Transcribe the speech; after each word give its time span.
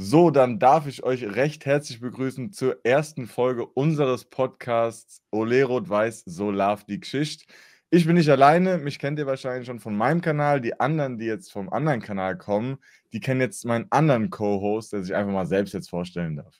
So, 0.00 0.30
dann 0.30 0.60
darf 0.60 0.86
ich 0.86 1.02
euch 1.02 1.24
recht 1.24 1.66
herzlich 1.66 1.98
begrüßen 1.98 2.52
zur 2.52 2.78
ersten 2.84 3.26
Folge 3.26 3.66
unseres 3.66 4.24
Podcasts 4.24 5.24
Ole 5.32 5.64
Rot-Weiß, 5.64 6.22
so 6.24 6.52
love 6.52 6.84
die 6.88 7.00
Geschichte. 7.00 7.52
Ich 7.90 8.06
bin 8.06 8.14
nicht 8.14 8.30
alleine, 8.30 8.78
mich 8.78 9.00
kennt 9.00 9.18
ihr 9.18 9.26
wahrscheinlich 9.26 9.66
schon 9.66 9.80
von 9.80 9.96
meinem 9.96 10.20
Kanal. 10.20 10.60
Die 10.60 10.78
anderen, 10.78 11.18
die 11.18 11.24
jetzt 11.24 11.50
vom 11.50 11.68
anderen 11.68 12.00
Kanal 12.00 12.38
kommen, 12.38 12.78
die 13.12 13.18
kennen 13.18 13.40
jetzt 13.40 13.64
meinen 13.64 13.88
anderen 13.90 14.30
Co-Host, 14.30 14.92
der 14.92 15.02
sich 15.02 15.16
einfach 15.16 15.32
mal 15.32 15.46
selbst 15.46 15.74
jetzt 15.74 15.90
vorstellen 15.90 16.36
darf. 16.36 16.54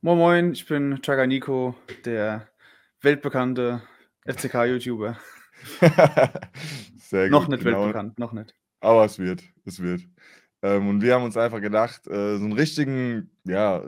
Moin 0.00 0.16
Moin, 0.16 0.52
ich 0.52 0.64
bin 0.64 1.02
Chaga 1.02 1.26
Nico, 1.26 1.74
der 2.06 2.48
weltbekannte 3.02 3.82
FCK-YouTuber. 4.24 5.18
Sehr 6.96 7.28
gut. 7.28 7.30
noch 7.30 7.48
nicht 7.48 7.62
genau. 7.62 7.82
weltbekannt, 7.82 8.18
noch 8.18 8.32
nicht. 8.32 8.54
Aber 8.80 9.04
es 9.04 9.18
wird, 9.18 9.42
es 9.66 9.82
wird. 9.82 10.00
Ähm, 10.62 10.88
und 10.88 11.02
wir 11.02 11.14
haben 11.14 11.24
uns 11.24 11.36
einfach 11.36 11.60
gedacht, 11.60 12.06
äh, 12.06 12.38
so 12.38 12.44
einen 12.44 12.52
richtigen, 12.52 13.30
ja, 13.44 13.82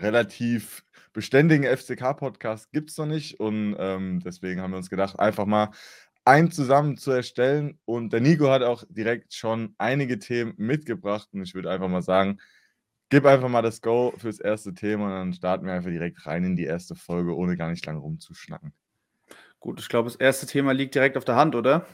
relativ 0.00 0.84
beständigen 1.12 1.64
FCK-Podcast 1.64 2.70
gibt 2.72 2.90
es 2.90 2.98
noch 2.98 3.06
nicht. 3.06 3.40
Und 3.40 3.76
ähm, 3.78 4.20
deswegen 4.24 4.60
haben 4.60 4.72
wir 4.72 4.78
uns 4.78 4.90
gedacht, 4.90 5.18
einfach 5.18 5.46
mal 5.46 5.70
einen 6.24 6.50
zusammen 6.50 6.96
zu 6.96 7.10
erstellen. 7.10 7.78
Und 7.84 8.12
der 8.12 8.20
Nico 8.20 8.50
hat 8.50 8.62
auch 8.62 8.84
direkt 8.88 9.34
schon 9.34 9.74
einige 9.78 10.18
Themen 10.18 10.54
mitgebracht. 10.56 11.28
Und 11.32 11.42
ich 11.42 11.54
würde 11.54 11.70
einfach 11.70 11.88
mal 11.88 12.02
sagen, 12.02 12.38
gib 13.08 13.24
einfach 13.24 13.48
mal 13.48 13.62
das 13.62 13.80
Go 13.80 14.12
fürs 14.18 14.40
erste 14.40 14.74
Thema 14.74 15.06
und 15.06 15.12
dann 15.12 15.32
starten 15.32 15.66
wir 15.66 15.72
einfach 15.72 15.90
direkt 15.90 16.26
rein 16.26 16.44
in 16.44 16.56
die 16.56 16.64
erste 16.64 16.94
Folge, 16.94 17.36
ohne 17.36 17.56
gar 17.56 17.70
nicht 17.70 17.86
lange 17.86 18.00
rumzuschnacken. 18.00 18.72
Gut, 19.60 19.80
ich 19.80 19.88
glaube, 19.88 20.08
das 20.08 20.16
erste 20.16 20.46
Thema 20.46 20.72
liegt 20.72 20.94
direkt 20.94 21.16
auf 21.16 21.24
der 21.24 21.36
Hand, 21.36 21.54
oder? 21.54 21.86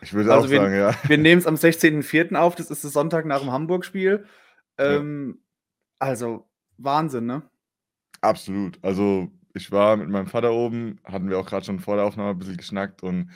Ich 0.00 0.12
würde 0.12 0.32
Also 0.32 0.46
auch 0.46 0.50
wir, 0.50 0.60
sagen, 0.60 0.74
ja. 0.74 0.94
wir 1.08 1.18
nehmen 1.18 1.38
es 1.38 1.46
am 1.46 1.54
16.04. 1.54 2.34
auf, 2.36 2.54
das 2.54 2.70
ist 2.70 2.84
der 2.84 2.90
Sonntag 2.90 3.24
nach 3.24 3.40
dem 3.40 3.50
Hamburg-Spiel. 3.50 4.26
Ja. 4.78 4.96
Ähm, 4.96 5.42
also, 5.98 6.48
Wahnsinn, 6.76 7.26
ne? 7.26 7.42
Absolut. 8.20 8.78
Also, 8.82 9.30
ich 9.54 9.70
war 9.70 9.96
mit 9.96 10.08
meinem 10.08 10.26
Vater 10.26 10.52
oben, 10.52 11.00
hatten 11.04 11.28
wir 11.30 11.38
auch 11.38 11.46
gerade 11.46 11.64
schon 11.64 11.80
vor 11.80 11.96
der 11.96 12.04
Aufnahme 12.04 12.30
ein 12.30 12.38
bisschen 12.38 12.56
geschnackt 12.56 13.02
und 13.02 13.30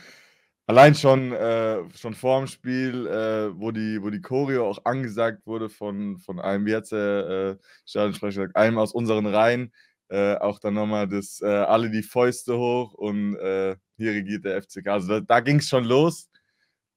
allein 0.67 0.95
schon, 0.95 1.33
äh, 1.33 1.79
schon 1.97 2.15
vor 2.15 2.39
dem 2.41 2.47
Spiel, 2.47 3.06
äh, 3.06 3.59
wo, 3.59 3.71
die, 3.71 4.03
wo 4.03 4.11
die 4.11 4.21
Choreo 4.21 4.69
auch 4.69 4.84
angesagt 4.84 5.47
wurde 5.47 5.69
von, 5.69 6.19
von 6.19 6.39
einem, 6.41 6.67
wie 6.67 6.75
hat 6.77 6.91
der 6.91 7.59
äh, 7.61 7.65
Stadionsprecher 7.87 8.43
gesagt, 8.43 8.56
einem 8.56 8.79
aus 8.79 8.93
unseren 8.93 9.27
Reihen, 9.27 9.73
äh, 10.09 10.37
auch 10.37 10.59
dann 10.59 10.75
nochmal 10.75 11.09
das, 11.09 11.41
äh, 11.41 11.47
alle 11.47 11.91
die 11.91 12.03
Fäuste 12.03 12.59
hoch 12.59 12.95
und 12.95 13.37
äh, 13.37 13.77
hier 13.99 14.13
regiert 14.13 14.45
der 14.45 14.63
FCK. 14.63 14.87
Also 14.89 15.09
da, 15.09 15.21
da 15.21 15.41
ging 15.41 15.59
es 15.59 15.69
schon 15.69 15.85
los. 15.85 16.31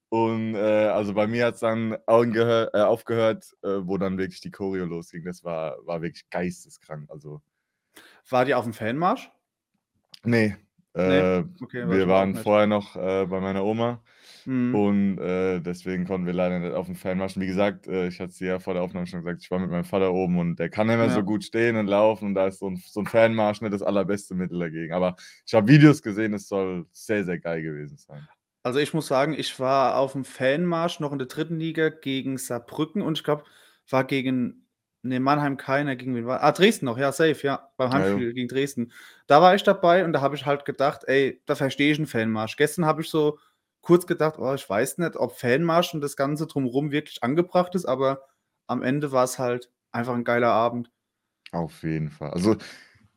Und 0.08 0.54
äh, 0.54 0.58
also 0.88 1.14
bei 1.14 1.26
mir 1.26 1.46
hat 1.46 1.54
es 1.54 1.60
dann 1.60 1.96
aufgehört, 2.06 2.74
äh, 2.74 2.80
aufgehört 2.80 3.44
äh, 3.62 3.80
wo 3.82 3.96
dann 3.98 4.18
wirklich 4.18 4.40
die 4.40 4.50
Choreo 4.50 4.84
losging. 4.84 5.24
Das 5.24 5.42
war, 5.42 5.76
war 5.86 6.02
wirklich 6.02 6.28
geisteskrank. 6.30 7.10
Also, 7.10 7.42
War 8.28 8.44
die 8.44 8.54
auf 8.54 8.64
dem 8.64 8.72
Fanmarsch? 8.72 9.30
nee. 10.24 10.56
Nee? 11.04 11.24
Äh, 11.24 11.44
Okay, 11.60 11.84
wir 11.84 12.08
auch 12.08 12.08
waren 12.08 12.34
vorher 12.34 12.66
noch 12.66 12.96
äh, 12.96 13.26
bei 13.26 13.40
meiner 13.40 13.64
Oma 13.64 14.02
Mhm. 14.46 14.76
und 14.76 15.18
äh, 15.18 15.60
deswegen 15.60 16.06
konnten 16.06 16.26
wir 16.26 16.34
leider 16.34 16.58
nicht 16.60 16.74
auf 16.74 16.86
den 16.86 16.96
Fanmarsch. 16.96 17.36
Wie 17.38 17.46
gesagt, 17.46 17.86
äh, 17.88 18.08
ich 18.08 18.20
hatte 18.20 18.30
es 18.30 18.38
dir 18.38 18.48
ja 18.48 18.58
vor 18.60 18.74
der 18.74 18.82
Aufnahme 18.82 19.06
schon 19.06 19.20
gesagt, 19.22 19.42
ich 19.42 19.50
war 19.50 19.58
mit 19.58 19.70
meinem 19.70 19.84
Vater 19.84 20.12
oben 20.12 20.38
und 20.38 20.58
der 20.58 20.70
kann 20.70 20.86
nicht 20.88 20.96
mehr 20.98 21.10
so 21.10 21.22
Ja. 21.22 21.24
gut 21.24 21.44
stehen 21.44 21.76
und 21.76 21.86
laufen 21.88 22.26
und 22.28 22.34
da 22.34 22.46
ist 22.48 22.58
so 22.60 22.68
ein, 22.70 22.76
so 22.76 23.00
ein 23.00 23.06
Fanmarsch 23.06 23.60
nicht 23.62 23.72
das 23.74 23.82
allerbeste 23.82 24.34
Mittel 24.34 24.58
dagegen. 24.60 24.92
Aber 24.94 25.16
ich 25.46 25.54
habe 25.54 25.68
Videos 25.68 26.02
gesehen, 26.02 26.34
es 26.34 26.48
soll 26.48 26.86
sehr, 26.92 27.24
sehr 27.24 27.38
geil 27.40 27.62
gewesen 27.62 27.98
sein. 27.98 28.28
Also 28.64 28.78
ich 28.78 28.94
muss 28.94 29.08
sagen, 29.08 29.34
ich 29.34 29.58
war 29.58 29.96
auf 29.98 30.12
dem 30.12 30.24
Fanmarsch 30.24 31.00
noch 31.00 31.12
in 31.12 31.18
der 31.18 31.26
dritten 31.28 31.58
Liga 31.58 31.88
gegen 31.88 32.38
Saarbrücken 32.38 33.02
und 33.02 33.18
ich 33.18 33.24
glaube, 33.24 33.44
war 33.90 34.04
gegen, 34.04 34.61
ne, 35.02 35.20
Mannheim 35.20 35.56
keiner, 35.56 35.96
gegen 35.96 36.14
wen 36.14 36.26
war, 36.26 36.42
ah, 36.42 36.52
Dresden 36.52 36.86
noch, 36.86 36.98
ja, 36.98 37.12
safe, 37.12 37.38
ja, 37.42 37.70
beim 37.76 37.90
Ja. 37.90 37.98
Heimspiel 37.98 38.32
gegen 38.32 38.48
Dresden. 38.48 38.92
Da 39.26 39.42
war 39.42 39.54
ich 39.54 39.62
dabei 39.62 40.04
und 40.04 40.12
da 40.12 40.20
habe 40.20 40.36
ich 40.36 40.46
halt 40.46 40.64
gedacht, 40.64 41.02
ey, 41.06 41.42
da 41.46 41.54
verstehe 41.54 41.92
ich 41.92 41.98
einen 41.98 42.06
Fanmarsch. 42.06 42.56
Gestern 42.56 42.86
habe 42.86 43.02
ich 43.02 43.08
so 43.10 43.38
kurz 43.80 44.06
gedacht, 44.06 44.36
oh, 44.38 44.54
ich 44.54 44.68
weiß 44.68 44.98
nicht, 44.98 45.16
ob 45.16 45.36
Fanmarsch 45.36 45.92
und 45.94 46.00
das 46.00 46.16
Ganze 46.16 46.46
drumherum 46.46 46.92
wirklich 46.92 47.22
angebracht 47.22 47.74
ist, 47.74 47.84
aber 47.84 48.22
am 48.66 48.82
Ende 48.82 49.12
war 49.12 49.24
es 49.24 49.38
halt 49.38 49.70
einfach 49.90 50.14
ein 50.14 50.24
geiler 50.24 50.52
Abend. 50.52 50.90
Auf 51.50 51.82
jeden 51.82 52.10
Fall. 52.10 52.30
Also, 52.30 52.56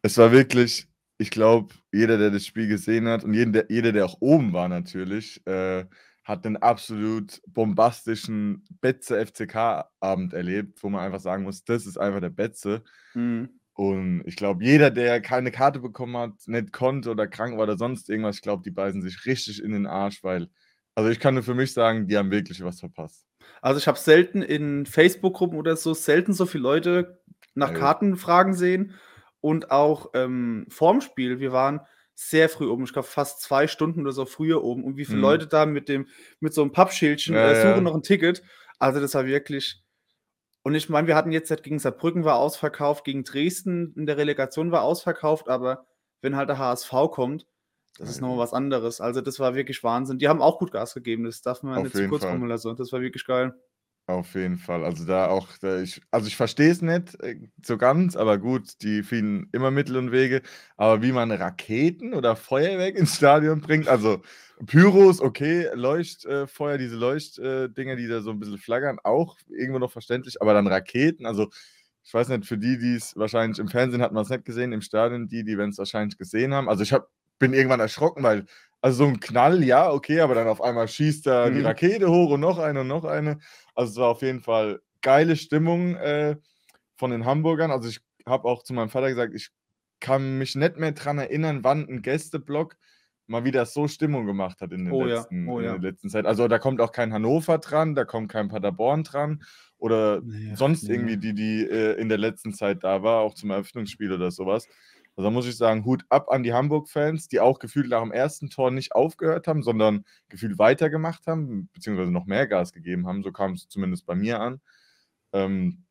es 0.02 0.18
war 0.18 0.32
wirklich, 0.32 0.88
ich 1.18 1.30
glaube, 1.32 1.74
jeder, 1.94 2.18
der 2.18 2.32
das 2.32 2.46
Spiel 2.46 2.68
gesehen 2.68 3.08
hat 3.08 3.24
und 3.24 3.34
jeden, 3.34 3.54
der, 3.54 3.68
jeder, 3.70 3.92
der 3.92 4.06
auch 4.06 4.18
oben 4.20 4.54
war 4.54 4.68
natürlich, 4.68 5.46
äh, 5.48 5.86
hat 6.26 6.46
einen 6.46 6.58
absolut 6.58 7.42
bombastischen 7.48 8.66
Betze 8.82 9.26
FCK-Abend 9.26 10.34
erlebt, 10.34 10.84
wo 10.84 10.90
man 10.90 11.02
einfach 11.06 11.22
sagen 11.22 11.44
muss, 11.44 11.64
das 11.64 11.86
ist 11.86 11.98
einfach 12.00 12.22
der 12.22 12.32
Betze. 12.32 12.84
Mhm. 13.14 13.60
Und 13.74 14.24
ich 14.26 14.36
glaube, 14.38 14.64
jeder, 14.64 14.90
der 14.90 15.22
keine 15.22 15.52
Karte 15.52 15.80
bekommen 15.80 16.18
hat, 16.18 16.34
nicht 16.48 16.72
konnte 16.74 17.12
oder 17.12 17.28
krank 17.28 17.56
war 17.58 17.64
oder 17.64 17.78
sonst 17.78 18.10
irgendwas, 18.10 18.38
ich 18.38 18.42
glaube, 18.42 18.64
die 18.64 18.72
beißen 18.72 19.02
sich 19.02 19.26
richtig 19.26 19.62
in 19.64 19.72
den 19.72 19.86
Arsch, 19.86 20.24
weil, 20.24 20.50
also 20.96 21.10
ich 21.10 21.20
kann 21.20 21.34
nur 21.36 21.44
für 21.44 21.56
mich 21.56 21.74
sagen, 21.74 22.08
die 22.08 22.18
haben 22.18 22.32
wirklich 22.32 22.64
was 22.64 22.80
verpasst. 22.80 23.26
Also 23.62 23.80
ich 23.80 23.88
habe 23.88 24.00
selten 24.00 24.42
in 24.42 24.86
Facebook-Gruppen 24.86 25.58
oder 25.58 25.76
so, 25.76 25.94
selten 25.94 26.34
so 26.34 26.46
viele 26.46 26.64
Leute 26.64 27.22
nach 27.54 27.72
Ja, 27.72 27.74
jo. 27.74 27.80
Kartenfragen 27.80 28.54
sehen 28.54 28.94
und 29.42 29.72
auch 29.72 30.12
ähm, 30.14 30.66
vorm 30.70 31.02
Spiel, 31.02 31.40
wir 31.40 31.52
waren 31.52 31.82
sehr 32.16 32.48
früh 32.50 32.68
oben, 32.68 32.86
ich 32.86 32.94
glaube 32.94 33.08
fast 33.08 33.42
zwei 33.42 33.68
Stunden 33.68 34.02
oder 34.02 34.14
so 34.14 34.26
früher 34.26 34.64
oben 34.64 34.84
und 34.84 34.98
wie 34.98 35.06
viele 35.06 35.18
Mhm. 35.18 35.24
Leute 35.24 35.48
da 35.48 35.66
mit 35.66 35.90
dem, 35.90 36.08
mit 36.40 36.54
so 36.54 36.62
einem 36.62 36.72
Pappschildchen 36.72 37.36
Ja, 37.36 37.52
äh, 37.52 37.56
suchen 37.56 37.68
ja. 37.68 37.82
noch 37.82 37.94
ein 37.94 38.04
Ticket. 38.04 38.42
Also 38.80 39.00
das 39.02 39.14
war 39.14 39.26
wirklich. 39.26 39.84
Und 40.64 40.74
ich 40.74 40.90
meine, 40.90 41.08
wir 41.08 41.16
hatten 41.16 41.32
jetzt 41.32 41.52
halt 41.52 41.62
gegen 41.62 41.78
Saarbrücken 41.78 42.24
war 42.26 42.38
ausverkauft, 42.38 43.04
gegen 43.04 43.24
Dresden 43.24 43.94
in 43.96 44.06
der 44.08 44.18
Relegation 44.18 44.72
war 44.72 44.82
ausverkauft, 44.82 45.48
aber 45.50 45.86
wenn 46.22 46.36
halt 46.36 46.50
der 46.50 46.58
HSV 46.58 46.92
kommt, 47.12 47.46
das 48.00 48.10
ist 48.10 48.22
nochmal 48.22 48.38
ja. 48.38 48.44
was 48.44 48.54
anderes. 48.54 49.00
Also 49.00 49.22
das 49.22 49.40
war 49.40 49.56
wirklich 49.56 49.84
Wahnsinn. 49.84 50.18
Die 50.18 50.28
haben 50.28 50.42
auch 50.42 50.58
gut 50.58 50.72
Gas 50.72 50.94
gegeben, 50.94 51.26
das 51.26 51.42
darf 51.42 51.64
man 51.64 51.78
Auf 51.78 51.84
nicht 51.84 51.96
zu 51.96 52.08
kurz 52.08 52.24
kommen 52.24 52.48
lassen. 52.48 52.76
Das 52.76 52.92
war 52.92 53.02
wirklich 53.02 53.26
geil. 53.26 53.54
Auf 54.08 54.36
jeden 54.36 54.58
Fall. 54.60 54.86
Also 54.86 55.04
da 55.04 55.28
auch, 55.30 55.48
da 55.60 55.82
ich, 55.82 56.00
also 56.12 56.28
ich 56.28 56.36
verstehe 56.36 56.70
es 56.70 56.82
nicht 56.84 57.20
äh, 57.22 57.38
so 57.64 57.76
ganz, 57.76 58.16
aber 58.16 58.38
gut, 58.38 58.82
die 58.84 59.02
finden 59.02 59.50
immer 59.52 59.72
Mittel 59.72 59.98
und 59.98 60.12
Wege. 60.12 60.44
Aber 60.78 61.02
wie 61.02 61.12
man 61.12 61.32
Raketen 61.32 62.14
oder 62.14 62.36
Feuerwerk 62.36 62.96
ins 62.96 63.16
Stadion 63.16 63.62
bringt, 63.62 63.88
also 63.88 64.22
Pyros, 64.68 65.22
okay, 65.22 65.70
Leuchtfeuer, 65.74 66.78
diese 66.78 66.96
Leuchtdinger, 66.98 67.96
die 67.96 68.08
da 68.08 68.22
so 68.22 68.30
ein 68.30 68.40
bisschen 68.40 68.60
flaggern, 68.60 69.00
auch 69.04 69.38
irgendwo 69.50 69.80
noch 69.80 69.92
verständlich, 69.92 70.40
aber 70.40 70.54
dann 70.54 70.68
Raketen, 70.68 71.26
also 71.26 71.50
ich 72.04 72.14
weiß 72.14 72.28
nicht, 72.30 72.46
für 72.46 72.58
die, 72.60 72.78
die 72.78 72.96
es 72.96 73.16
wahrscheinlich 73.18 73.58
im 73.58 73.68
Fernsehen 73.68 74.02
hat 74.04 74.12
man 74.14 74.24
es 74.24 74.30
nicht 74.30 74.46
gesehen, 74.46 74.72
im 74.74 74.82
Stadion, 74.82 75.28
die, 75.28 75.44
die 75.44 75.58
werden 75.58 75.72
es 75.72 75.78
wahrscheinlich 75.80 76.18
gesehen 76.18 76.54
haben. 76.54 76.70
Also 76.70 76.84
ich 76.84 76.94
hab, 76.94 77.10
bin 77.40 77.54
irgendwann 77.54 77.80
erschrocken, 77.80 78.22
weil, 78.24 78.46
also 78.82 79.06
so 79.06 79.10
ein 79.10 79.20
Knall, 79.20 79.64
ja, 79.64 79.92
okay, 79.92 80.20
aber 80.22 80.36
dann 80.36 80.48
auf 80.48 80.62
einmal 80.62 80.88
schießt 80.88 81.26
da 81.26 81.50
die 81.50 81.60
Mhm. 81.60 81.66
Rakete 81.66 82.08
hoch 82.10 82.30
und 82.32 82.42
noch 82.42 82.60
eine 82.60 82.82
und 82.82 82.88
noch 82.88 83.04
eine. 83.06 83.40
Also 83.76 83.92
es 83.92 83.98
war 83.98 84.10
auf 84.10 84.22
jeden 84.22 84.42
Fall 84.42 84.82
geile 85.02 85.36
Stimmung 85.36 85.96
äh, 85.96 86.38
von 86.96 87.12
den 87.12 87.26
Hamburgern. 87.26 87.72
Also 87.72 87.90
ich 87.90 88.00
habe 88.26 88.48
auch 88.48 88.64
zu 88.64 88.74
meinem 88.74 88.90
Vater 88.90 89.10
gesagt, 89.10 89.34
ich 89.36 89.50
kann 90.00 90.38
mich 90.38 90.56
nicht 90.56 90.78
mehr 90.78 90.92
daran 90.92 91.20
erinnern, 91.20 91.64
wann 91.64 91.88
ein 91.88 92.02
Gästeblock 92.02 92.78
mal 93.28 93.44
wieder 93.44 93.66
so 93.66 93.88
Stimmung 93.88 94.26
gemacht 94.26 94.62
hat 94.62 94.72
in, 94.72 94.86
den 94.86 94.94
Oh 94.94 95.06
ja, 95.06 95.16
letzten, 95.16 95.48
oh 95.48 95.60
in 95.60 95.66
ja. 95.66 95.72
der 95.78 95.92
letzten 95.92 96.10
Zeit. 96.10 96.26
Also 96.26 96.48
da 96.48 96.60
kommt 96.60 96.80
auch 96.82 96.92
kein 96.92 97.12
Hannover 97.14 97.58
dran, 97.58 97.96
da 97.96 98.06
kommt 98.06 98.32
kein 98.32 98.50
Paderborn 98.50 99.04
dran 99.04 99.44
oder 99.78 100.22
ach, 100.24 100.58
sonst 100.58 100.88
irgendwie, 100.88 101.18
die, 101.18 101.34
die 101.34 101.68
äh, 101.68 102.00
in 102.00 102.10
der 102.10 102.18
letzten 102.18 102.54
Zeit 102.54 102.84
da 102.84 103.04
war, 103.04 103.22
auch 103.22 103.34
zum 103.34 103.52
Eröffnungsspiel 103.52 104.12
oder 104.12 104.32
sowas. 104.32 104.68
Also 105.16 105.30
da 105.30 105.32
muss 105.32 105.48
ich 105.48 105.56
sagen, 105.56 105.86
Hut 105.86 106.04
ab 106.10 106.30
an 106.30 106.44
die 106.44 106.54
Hamburg-Fans, 106.54 107.30
die 107.30 107.40
auch 107.40 107.60
gefühlt 107.60 107.88
nach 107.90 108.02
dem 108.02 108.12
ersten 108.12 108.50
Tor 108.50 108.70
nicht 108.72 108.94
aufgehört 108.94 109.48
haben, 109.48 109.64
sondern 109.64 110.04
gefühlt 110.28 110.60
weitergemacht 110.60 111.26
haben, 111.26 111.70
beziehungsweise 111.74 112.12
noch 112.12 112.26
mehr 112.26 112.48
Gas 112.48 112.74
gegeben 112.74 113.08
haben. 113.08 113.24
So 113.24 113.32
kam 113.32 113.54
es 113.54 113.70
zumindest 113.70 114.06
bei 114.06 114.16
mir 114.16 114.42
an. 114.42 114.60
Ähm, 115.32 115.86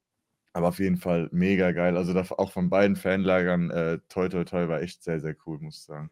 aber 0.52 0.68
auf 0.68 0.78
jeden 0.78 0.98
Fall 0.98 1.28
mega 1.32 1.72
geil. 1.72 1.96
Also 1.96 2.12
da, 2.12 2.24
auch 2.36 2.52
von 2.52 2.68
beiden 2.70 2.96
Fanlagern, 2.96 3.70
äh, 3.70 3.98
toi 4.08 4.28
toi 4.28 4.44
toi, 4.44 4.68
war 4.68 4.82
echt 4.82 5.02
sehr, 5.02 5.20
sehr 5.20 5.34
cool, 5.46 5.58
muss 5.58 5.78
ich 5.78 5.82
sagen. 5.84 6.10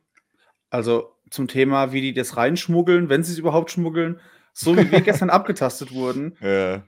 Also 0.70 1.14
zum 1.30 1.48
Thema, 1.48 1.92
wie 1.92 2.00
die 2.00 2.14
das 2.14 2.36
reinschmuggeln, 2.36 3.10
wenn 3.10 3.22
sie 3.22 3.32
es 3.32 3.38
überhaupt 3.38 3.70
schmuggeln, 3.70 4.20
so 4.54 4.76
wie 4.76 4.90
wir 4.90 5.00
gestern 5.02 5.30
abgetastet 5.30 5.92
wurden, 5.92 6.36
Ja, 6.40 6.82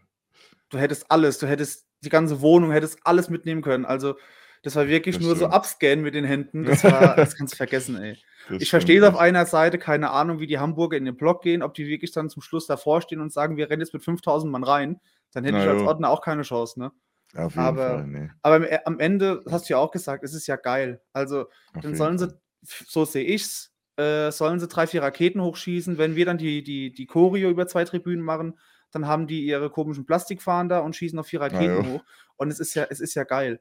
du 0.71 0.79
hättest 0.79 1.11
alles, 1.11 1.39
du 1.39 1.47
hättest 1.47 1.87
die 2.03 2.09
ganze 2.09 2.41
Wohnung, 2.41 2.73
hättest 2.73 2.99
alles 3.05 3.31
mitnehmen 3.31 3.63
können. 3.63 3.85
Also 3.85 4.17
das 4.65 4.75
war 4.77 4.89
wirklich 4.89 5.17
Das 5.17 5.25
nur 5.25 5.35
so 5.37 5.43
stimmt. 5.45 5.55
abscannen 5.55 6.03
mit 6.03 6.15
den 6.15 6.25
Händen. 6.25 6.65
Das 6.65 6.83
war, 6.85 7.15
das 7.17 7.37
kannst 7.37 7.53
du 7.53 7.57
vergessen, 7.57 7.97
ey. 7.97 8.19
das 8.49 8.63
Ich 8.63 8.71
verstehe 8.71 9.01
es 9.01 9.07
auf 9.07 9.17
einer 9.17 9.47
Seite, 9.47 9.79
keine 9.79 10.11
Ahnung, 10.11 10.41
wie 10.41 10.47
die 10.47 10.59
Hamburger 10.59 10.97
in 10.97 11.05
den 11.05 11.17
Block 11.17 11.43
gehen, 11.43 11.63
ob 11.63 11.75
die 11.75 11.87
wirklich 11.87 12.11
dann 12.13 12.29
zum 12.31 12.43
Schluss 12.43 12.67
davor 12.67 13.01
stehen 13.03 13.21
und 13.21 13.33
sagen, 13.33 13.57
wir 13.57 13.71
rennen 13.71 13.81
jetzt 13.83 13.95
mit 13.95 14.03
5000 14.03 14.51
Mann 14.51 14.65
rein. 14.65 15.01
Dann 15.33 15.45
hätte 15.45 15.57
Na 15.59 15.65
ich 15.65 15.71
als 15.71 15.81
jo. 15.83 15.87
Ordner 15.89 16.11
auch 16.11 16.21
keine 16.21 16.43
Chance, 16.43 16.79
ne? 16.81 16.93
Auf 17.37 17.55
jeden 17.55 17.65
aber- 17.67 17.89
Fall, 17.89 18.07
nee. 18.07 18.31
Aber 18.43 18.57
am- 18.57 18.67
am 18.85 19.01
Ende, 19.01 19.41
das 19.45 19.53
hast 19.53 19.69
du 19.69 19.75
ja 19.75 19.79
auch 19.79 19.91
gesagt, 19.91 20.23
es 20.25 20.35
ist 20.35 20.47
ja 20.47 20.57
geil. 20.57 21.01
Also 21.13 21.43
Auf 21.75 21.83
dann 21.83 21.95
sollen 21.97 22.19
sie, 22.19 22.29
so 22.63 23.05
sehe 23.05 23.25
ich's, 23.25 23.73
äh, 23.97 24.31
sollen 24.31 24.61
sie 24.61 24.69
drei, 24.69 24.87
vier 24.87 25.03
Raketen 25.03 25.41
hochschießen. 25.43 25.99
Wenn 25.99 26.15
wir 26.17 26.25
dann 26.27 26.39
die, 26.39 26.63
die, 26.63 26.93
die 26.93 27.07
Choreo 27.07 27.51
über 27.51 27.67
zwei 27.67 27.85
Tribünen 27.85 28.25
machen, 28.25 28.59
dann 28.93 29.07
haben 29.09 29.27
die 29.27 29.45
ihre 29.45 29.71
komischen 29.71 30.07
Plastikfahnen 30.07 30.69
da 30.69 30.79
und 30.81 30.95
schießen 30.95 31.19
auf 31.19 31.27
vier 31.27 31.41
Raketen 31.41 31.93
hoch. 31.93 32.05
Und 32.37 32.51
es 32.51 32.61
ist 32.61 32.75
ja, 32.75 32.87
es 32.89 33.01
ist 33.01 33.15
ja 33.15 33.25
geil. 33.25 33.61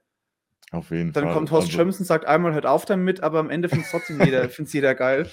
Auf 0.73 0.89
jeden 0.89 1.13
Dann 1.13 1.25
Fall. 1.25 1.33
kommt 1.33 1.51
Horst 1.51 1.67
Also, 1.67 1.77
Schömsen, 1.77 2.03
sagt 2.03 2.25
einmal, 2.25 2.53
hört 2.53 2.65
auf 2.65 2.85
damit, 2.85 3.21
aber 3.21 3.39
am 3.39 3.49
Ende 3.51 3.69
findet 3.69 3.85
es 3.85 3.91
trotzdem 3.91 4.19
jeder, 4.25 4.49
find's 4.49 4.73
jeder 4.73 4.95
geil. 4.95 5.27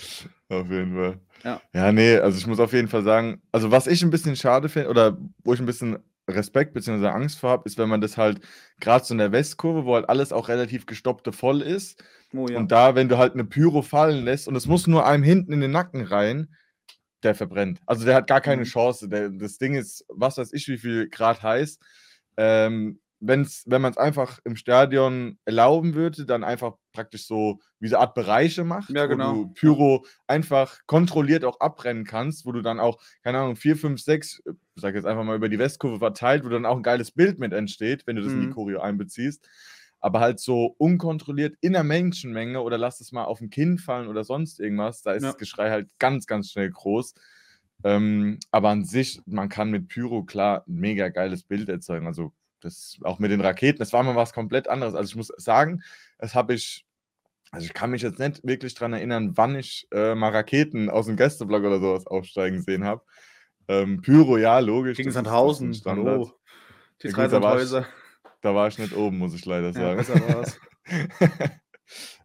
Auf 0.50 0.68
jeden 0.70 0.94
Fall. 0.94 1.18
Ja. 1.42 1.60
Ja, 1.72 1.92
nee, 1.92 2.16
also 2.18 2.36
ich 2.38 2.46
muss 2.46 2.60
auf 2.60 2.74
jeden 2.74 2.88
Fall 2.88 3.02
sagen, 3.02 3.40
also 3.50 3.70
was 3.70 3.86
ich 3.86 4.02
ein 4.02 4.10
bisschen 4.10 4.36
schade 4.36 4.68
finde 4.68 4.90
oder 4.90 5.16
wo 5.42 5.54
ich 5.54 5.60
ein 5.60 5.66
bisschen 5.66 5.98
Respekt 6.28 6.74
bzw. 6.74 7.06
Angst 7.06 7.38
vor 7.38 7.50
habe, 7.50 7.62
ist, 7.64 7.78
wenn 7.78 7.88
man 7.88 8.02
das 8.02 8.18
halt 8.18 8.40
gerade 8.80 9.04
so 9.04 9.14
in 9.14 9.18
der 9.18 9.32
Westkurve, 9.32 9.86
wo 9.86 9.94
halt 9.94 10.08
alles 10.10 10.32
auch 10.32 10.48
relativ 10.48 10.84
gestoppte 10.84 11.32
voll 11.32 11.62
ist 11.62 12.04
Oh 12.34 12.46
ja. 12.46 12.58
und 12.58 12.70
da, 12.70 12.94
wenn 12.94 13.08
du 13.08 13.16
halt 13.18 13.32
eine 13.32 13.44
Pyro 13.44 13.80
fallen 13.82 14.22
lässt 14.24 14.46
und 14.46 14.54
es 14.54 14.66
muss 14.66 14.86
nur 14.86 15.06
einem 15.06 15.24
hinten 15.24 15.52
in 15.52 15.60
den 15.62 15.70
Nacken 15.72 16.02
rein, 16.04 16.54
der 17.22 17.34
verbrennt. 17.34 17.80
Also 17.86 18.04
der 18.04 18.14
hat 18.14 18.26
gar 18.26 18.40
keine 18.42 18.62
Mhm. 18.62 18.66
Chance. 18.66 19.08
Der, 19.08 19.30
das 19.30 19.56
Ding 19.58 19.74
ist, 19.74 20.04
was 20.08 20.36
weiß 20.36 20.52
ich, 20.52 20.68
wie 20.68 20.78
viel 20.78 21.08
Grad 21.08 21.42
heiß. 21.42 21.78
Ähm, 22.36 23.00
wenn's, 23.20 23.64
wenn 23.66 23.82
man 23.82 23.92
es 23.92 23.98
einfach 23.98 24.38
im 24.44 24.56
Stadion 24.56 25.38
erlauben 25.44 25.94
würde, 25.94 26.24
dann 26.26 26.42
einfach 26.44 26.74
praktisch 26.92 27.26
so 27.26 27.60
wie 27.78 27.88
so 27.88 27.96
eine 27.96 28.02
Art 28.06 28.14
Bereiche 28.14 28.64
macht, 28.64 28.90
Ja, 28.94 29.06
genau. 29.06 29.34
wo 29.34 29.44
du 29.44 29.52
Pyro 29.54 30.06
einfach 30.26 30.78
kontrolliert 30.86 31.44
auch 31.44 31.60
abbrennen 31.60 32.04
kannst, 32.04 32.46
wo 32.46 32.52
du 32.52 32.62
dann 32.62 32.80
auch, 32.80 33.00
keine 33.22 33.38
Ahnung, 33.38 33.56
4, 33.56 33.76
5, 33.76 34.00
6, 34.00 34.42
ich 34.46 34.54
sag 34.82 34.94
jetzt 34.94 35.04
einfach 35.06 35.24
mal 35.24 35.36
über 35.36 35.48
die 35.48 35.58
Westkurve 35.58 35.98
verteilt, 35.98 36.44
wo 36.44 36.48
dann 36.48 36.66
auch 36.66 36.76
ein 36.76 36.82
geiles 36.82 37.12
Bild 37.12 37.38
mit 37.38 37.52
entsteht, 37.52 38.06
wenn 38.06 38.16
du 38.16 38.22
das 38.22 38.32
in 38.34 38.40
die 38.40 38.46
Mhm. 38.46 38.52
Choreo 38.54 38.80
einbeziehst. 38.80 39.46
Aber 40.00 40.20
halt 40.20 40.40
so 40.40 40.74
unkontrolliert 40.78 41.56
in 41.60 41.74
der 41.74 41.84
Menschenmenge 41.84 42.62
oder 42.62 42.78
lass 42.78 43.00
es 43.00 43.12
mal 43.12 43.24
auf 43.24 43.40
ein 43.42 43.50
Kind 43.50 43.82
fallen 43.82 44.08
oder 44.08 44.24
sonst 44.24 44.58
irgendwas, 44.58 45.02
da 45.02 45.12
ist 45.12 45.24
Ja. 45.24 45.28
das 45.30 45.36
Geschrei 45.36 45.70
halt 45.70 45.90
ganz, 45.98 46.26
ganz 46.26 46.50
schnell 46.50 46.70
groß. 46.70 47.14
Ähm, 47.84 48.38
aber 48.50 48.70
an 48.70 48.84
sich, 48.84 49.20
man 49.26 49.48
kann 49.48 49.70
mit 49.70 49.88
Pyro 49.88 50.24
klar 50.24 50.64
ein 50.66 50.74
mega 50.74 51.08
geiles 51.08 51.44
Bild 51.44 51.68
erzeugen. 51.68 52.06
Also 52.06 52.32
das 52.60 52.98
auch 53.02 53.18
mit 53.18 53.30
den 53.30 53.40
Raketen, 53.40 53.78
das 53.78 53.92
war 53.92 54.02
mal 54.02 54.16
was 54.16 54.32
komplett 54.32 54.68
anderes. 54.68 54.94
Also 54.94 55.08
ich 55.10 55.16
muss 55.16 55.28
sagen, 55.36 55.82
das 56.18 56.34
habe 56.34 56.54
ich, 56.54 56.86
also 57.50 57.66
ich 57.66 57.74
kann 57.74 57.90
mich 57.90 58.02
jetzt 58.02 58.18
nicht 58.18 58.46
wirklich 58.46 58.74
daran 58.74 58.92
erinnern, 58.92 59.36
wann 59.36 59.56
ich 59.56 59.88
äh, 59.92 60.14
mal 60.14 60.30
Raketen 60.30 60.90
aus 60.90 61.06
dem 61.06 61.16
Gästeblock 61.16 61.64
oder 61.64 61.80
sowas 61.80 62.06
aufsteigen 62.06 62.62
sehen 62.62 62.84
habe. 62.84 63.02
Ähm, 63.68 64.02
Pyro, 64.02 64.36
ja, 64.36 64.58
logisch. 64.58 64.96
Gegen 64.96 65.10
Sandhausen, 65.10 65.80
hallo. 65.84 66.32
Die 67.02 67.08
Ja, 67.08 67.12
drei 67.12 67.24
gut, 67.24 67.32
da 67.32 67.40
Sandhäuser. 67.40 67.86
Da 68.42 68.54
war 68.54 68.68
ich 68.68 68.78
nicht 68.78 68.94
oben, 68.94 69.18
muss 69.18 69.34
ich 69.34 69.44
leider 69.44 69.70
Ja, 69.72 70.02
sagen. 70.02 70.20
war's. 70.20 70.58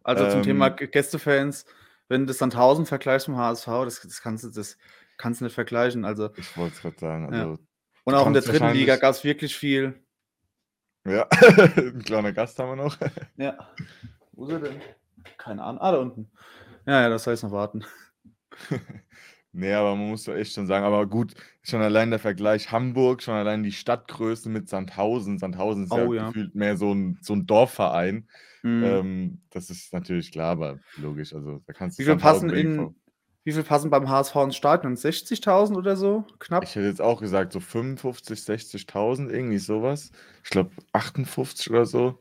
Also 0.04 0.28
zum 0.30 0.40
Ähm, 0.40 0.44
Thema 0.44 0.68
G- 0.68 0.86
Gästefans, 0.86 1.64
wenn 2.08 2.22
du 2.22 2.26
das 2.28 2.38
Sandhausen 2.38 2.86
vergleichst 2.86 3.28
mit 3.28 3.36
dem 3.36 3.40
HSV, 3.40 3.66
das, 3.66 4.00
das, 4.00 4.22
kannst 4.22 4.44
du, 4.44 4.50
das 4.50 4.78
kannst 5.18 5.40
du 5.40 5.44
nicht 5.44 5.54
vergleichen. 5.54 6.04
Also, 6.04 6.30
ich 6.36 6.56
wollte 6.56 6.76
es 6.76 6.82
gerade 6.82 6.98
sagen. 7.00 7.34
Ja. 7.34 7.40
Also, 7.42 7.62
und 8.04 8.14
auch 8.14 8.26
in 8.28 8.32
der 8.32 8.42
dritten 8.42 8.72
Liga 8.72 8.96
gab 8.96 9.10
es 9.14 9.24
wirklich 9.24 9.56
viel. 9.56 10.00
Ja, 11.06 11.26
ein 11.76 12.02
kleiner 12.04 12.32
Gast 12.32 12.58
haben 12.58 12.76
wir 12.76 12.84
noch. 12.84 12.96
Ja. 13.36 13.56
Wo 14.32 14.46
ist 14.46 14.52
er 14.52 14.60
denn? 14.60 14.80
Keine 15.38 15.62
Ahnung. 15.62 15.80
Ah, 15.80 15.92
da 15.92 15.98
unten. 15.98 16.30
Ja, 16.86 17.02
ja, 17.02 17.08
das 17.08 17.24
jetzt 17.24 17.42
noch 17.42 17.52
warten. 17.52 17.84
Nee, 19.58 19.72
aber 19.72 19.96
man 19.96 20.10
muss 20.10 20.24
doch 20.24 20.34
echt 20.34 20.52
schon 20.52 20.66
sagen, 20.66 20.84
aber 20.84 21.06
gut, 21.06 21.32
schon 21.62 21.80
allein 21.80 22.10
der 22.10 22.18
Vergleich 22.18 22.70
Hamburg, 22.72 23.22
schon 23.22 23.32
allein 23.32 23.62
die 23.62 23.72
Stadtgröße 23.72 24.50
mit 24.50 24.68
Sandhausen. 24.68 25.38
Sandhausen 25.38 25.84
ist 25.84 25.92
Oh, 25.92 26.12
ja, 26.12 26.24
ja. 26.24 26.26
gefühlt 26.26 26.54
mehr 26.54 26.76
so 26.76 26.92
ein, 26.92 27.18
so 27.22 27.32
ein 27.32 27.46
Dorfverein. 27.46 28.28
Mhm. 28.62 28.84
Ähm, 28.84 29.40
das 29.48 29.70
ist 29.70 29.94
natürlich 29.94 30.30
klar, 30.30 30.50
aber 30.50 30.78
logisch. 30.98 31.32
Also 31.32 31.62
da 31.66 31.72
kannst 31.72 31.98
du 31.98 32.02
wie, 32.02 32.06
Sandhausen 32.06 32.48
passen 32.50 32.58
in, 32.58 32.94
wie 33.46 33.52
viel 33.52 33.62
passen 33.62 33.90
beim 33.90 34.08
HSV 34.08 34.34
ins 34.36 34.56
Stadion? 34.56 34.96
60.000 34.96 35.76
oder 35.76 35.94
so? 35.96 36.24
Knapp? 36.40 36.64
Ich 36.64 36.74
hätte 36.74 36.88
jetzt 36.88 37.00
auch 37.00 37.20
gesagt, 37.20 37.52
so 37.52 37.60
55, 37.60 38.40
60.000, 38.40 39.30
irgendwie 39.30 39.58
sowas. 39.58 40.10
Ich 40.42 40.50
glaube 40.50 40.70
58 40.92 41.70
oder 41.70 41.86
so. 41.86 42.18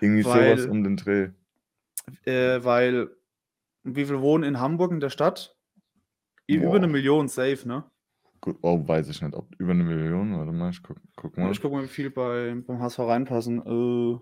Irgendwie 0.00 0.24
Weil- 0.24 0.56
sowas 0.56 0.70
um 0.70 0.82
den 0.82 0.96
Dreh. 0.96 1.28
äh, 2.24 2.64
weil 2.64 3.10
wie 3.84 4.06
viel 4.06 4.20
wohnen 4.22 4.44
in 4.44 4.58
Hamburg 4.58 4.92
in 4.92 5.00
der 5.00 5.10
Stadt? 5.10 5.54
Über 6.46 6.68
Boah. 6.68 6.76
eine 6.76 6.86
Million 6.88 7.28
safe, 7.28 7.68
ne? 7.68 7.84
Gut, 8.40 8.56
oh, 8.62 8.86
weiß 8.88 9.08
ich 9.10 9.20
nicht, 9.20 9.34
ob 9.34 9.54
über 9.58 9.72
eine 9.72 9.84
Million, 9.84 10.38
warte 10.38 10.52
mal, 10.52 10.70
ich 10.70 10.82
guck, 10.82 10.96
guck 11.16 11.36
mal. 11.36 11.50
Ich 11.50 11.60
gucke 11.60 11.74
mal, 11.76 11.82
wie 11.84 11.88
viel 11.88 12.08
bei, 12.10 12.54
beim 12.66 12.80
HSV 12.80 13.00
reinpassen. 13.00 13.58
Äh, 13.60 14.18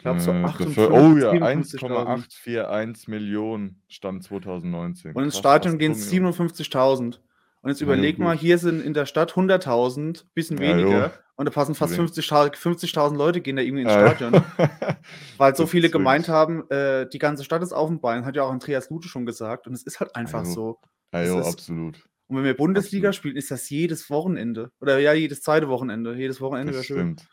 glaube 0.00 0.20
so 0.20 0.30
Äh, 0.32 0.44
58, 0.44 0.76
dafür- 0.76 0.92
oh 0.92 1.16
ja, 1.16 1.30
57.000. 1.32 1.42
1,841 1.42 3.08
Millionen 3.08 3.82
stand 3.88 4.22
2019. 4.24 5.12
Und 5.14 5.24
ins 5.24 5.34
Krass, 5.34 5.38
Stadion 5.40 5.78
gehen 5.78 5.92
es 5.92 6.08
Promille. 6.08 6.30
57.000. 6.32 7.20
Und 7.62 7.68
jetzt 7.70 7.80
Ja, 7.80 7.86
überleg 7.86 8.16
gut. 8.16 8.24
mal, 8.24 8.36
hier 8.36 8.58
sind 8.58 8.82
in 8.84 8.94
der 8.94 9.06
Stadt 9.06 9.32
100.000, 9.36 10.24
bisschen 10.34 10.56
Ja, 10.58 10.76
weniger. 10.76 11.12
Und 11.36 11.46
da 11.46 11.50
passen 11.52 11.74
fast 11.74 11.92
Deswegen. 11.92 12.08
50.000 12.08 12.56
50.000 12.56 13.16
Leute 13.16 13.40
gehen 13.40 13.56
da 13.56 13.62
irgendwie 13.62 13.82
ins 13.82 13.92
ja. 13.92 14.14
Stadion. 14.14 14.42
Weil 15.38 15.54
so 15.56 15.66
viele 15.66 15.88
gemeint 15.90 16.28
haben, 16.28 16.68
äh, 16.70 17.08
die 17.08 17.18
ganze 17.18 17.44
Stadt 17.44 17.62
ist 17.62 17.72
auf 17.72 17.88
dem 17.88 18.00
Bein, 18.00 18.24
hat 18.26 18.36
ja 18.36 18.42
auch 18.42 18.50
Andreas 18.50 18.90
Lute 18.90 19.08
schon 19.08 19.24
gesagt. 19.26 19.66
Und 19.66 19.72
es 19.74 19.82
ist 19.82 20.00
halt 20.00 20.16
einfach 20.16 20.44
so. 20.44 20.78
Ja, 21.14 21.38
absolut. 21.40 22.02
Und 22.28 22.36
wenn 22.36 22.44
wir 22.44 22.56
Bundesliga 22.56 23.08
Absolut. 23.08 23.14
spielen, 23.16 23.36
ist 23.36 23.50
das 23.50 23.68
jedes 23.70 24.08
Wochenende. 24.10 24.70
Oder 24.80 24.98
ja, 25.00 25.12
jedes 25.14 25.42
zweite 25.42 25.68
Wochenende. 25.68 26.14
Jedes 26.14 26.40
Wochenende 26.40 26.72
wäre 26.74 26.84
schön. 26.84 26.96
stimmt. 27.16 27.28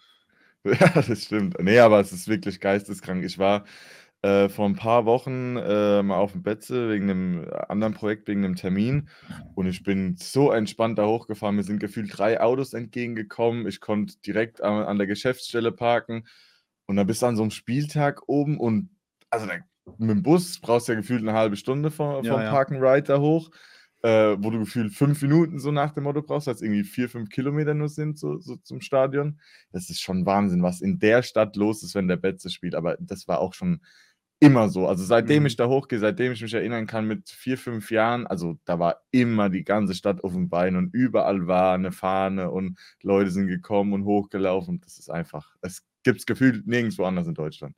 Ja, 0.80 1.02
das 1.02 1.24
stimmt. 1.24 1.56
Nee, 1.62 1.80
aber 1.80 2.00
es 2.00 2.12
ist 2.12 2.28
wirklich 2.28 2.60
geisteskrank. 2.60 3.24
Ich 3.24 3.38
war 3.38 3.66
äh, 4.22 4.50
vor 4.50 4.66
ein 4.68 4.76
paar 4.76 5.06
Wochen 5.06 5.56
äh, 5.58 6.04
mal 6.04 6.18
auf 6.18 6.34
dem 6.34 6.44
Betze 6.44 6.90
wegen 6.90 7.10
einem 7.10 7.50
anderen 7.70 7.94
Projekt, 7.94 8.28
wegen 8.28 8.44
einem 8.44 8.56
Termin. 8.56 9.10
Und 9.56 9.68
ich 9.68 9.84
bin 9.84 10.18
so 10.18 10.52
entspannt 10.52 11.00
da 11.00 11.06
hochgefahren. 11.06 11.56
Mir 11.56 11.64
sind 11.64 11.80
gefühlt 11.80 12.18
drei 12.18 12.42
Autos 12.42 12.74
entgegengekommen. 12.74 13.68
Ich 13.68 13.80
konnte 13.80 14.18
direkt 14.26 14.62
an, 14.62 14.84
an 14.84 14.98
der 14.98 15.08
Geschäftsstelle 15.08 15.72
parken. 15.72 16.28
Und 16.86 16.96
dann 16.96 17.08
bist 17.08 17.22
du 17.22 17.28
an 17.28 17.36
so 17.36 17.44
einem 17.44 17.52
Spieltag 17.52 18.28
oben 18.28 18.58
und 18.60 18.90
also 19.30 19.46
da, 19.46 19.56
mit 19.98 20.10
dem 20.10 20.24
Bus 20.24 20.60
brauchst 20.60 20.88
du 20.88 20.94
ja 20.94 21.00
gefühlt 21.00 21.22
eine 21.22 21.34
halbe 21.34 21.56
Stunde 21.58 21.92
vom, 21.92 22.24
Ja, 22.24 22.34
vom 22.34 22.42
ja. 22.42 22.50
Parken 22.50 22.78
Ride 22.78 23.04
da 23.04 23.20
hoch. 23.20 23.50
Äh, 24.04 24.38
wo 24.40 24.52
du 24.52 24.60
gefühlt 24.60 24.94
fünf 24.94 25.22
Minuten 25.24 25.60
so 25.60 25.72
nach 25.72 25.92
dem 25.94 26.04
Motto 26.04 26.22
brauchst, 26.22 26.48
es 26.48 26.62
irgendwie 26.62 26.84
vier, 26.84 27.10
fünf 27.10 27.30
Kilometer 27.30 27.74
nur 27.74 27.90
sind 27.90 28.18
so, 28.20 28.38
so 28.40 28.56
zum 28.58 28.80
Stadion. 28.82 29.40
Das 29.72 29.90
ist 29.90 30.02
schon 30.02 30.26
Wahnsinn, 30.26 30.62
was 30.62 30.82
in 30.82 31.00
der 31.00 31.24
Stadt 31.24 31.56
los 31.56 31.82
ist, 31.84 31.96
wenn 31.96 32.08
der 32.08 32.18
Betze 32.18 32.50
spielt. 32.52 32.76
Aber 32.76 32.96
das 33.00 33.28
war 33.28 33.40
auch 33.40 33.54
schon 33.56 33.82
immer 34.40 34.70
so. 34.70 34.88
Also 34.88 35.04
seitdem 35.04 35.44
Mhm. 35.44 35.48
ich 35.48 35.56
da 35.56 35.68
hochgehe, 35.68 36.00
seitdem 36.00 36.32
ich 36.32 36.42
mich 36.44 36.54
erinnern 36.54 36.86
kann, 36.88 37.08
mit 37.08 37.30
vier, 37.30 37.58
fünf 37.58 37.90
Jahren, 37.92 38.28
also 38.28 38.60
da 38.66 38.78
war 38.80 39.02
immer 39.12 39.50
die 39.50 39.64
ganze 39.64 39.96
Stadt 39.96 40.24
auf 40.24 40.34
dem 40.34 40.48
Bein 40.50 40.76
und 40.76 40.94
überall 40.94 41.48
war 41.48 41.74
eine 41.74 41.92
Fahne 41.92 42.52
und 42.52 42.78
Leute 43.02 43.32
sind 43.32 43.48
gekommen 43.48 43.94
und 43.94 44.06
hochgelaufen. 44.06 44.80
Das 44.82 45.00
ist 45.00 45.10
einfach, 45.10 45.56
es 45.62 45.84
gibt 46.04 46.20
es 46.20 46.26
gefühlt 46.28 46.68
nirgendwo 46.68 47.04
anders 47.06 47.28
in 47.28 47.34
Deutschland. 47.34 47.76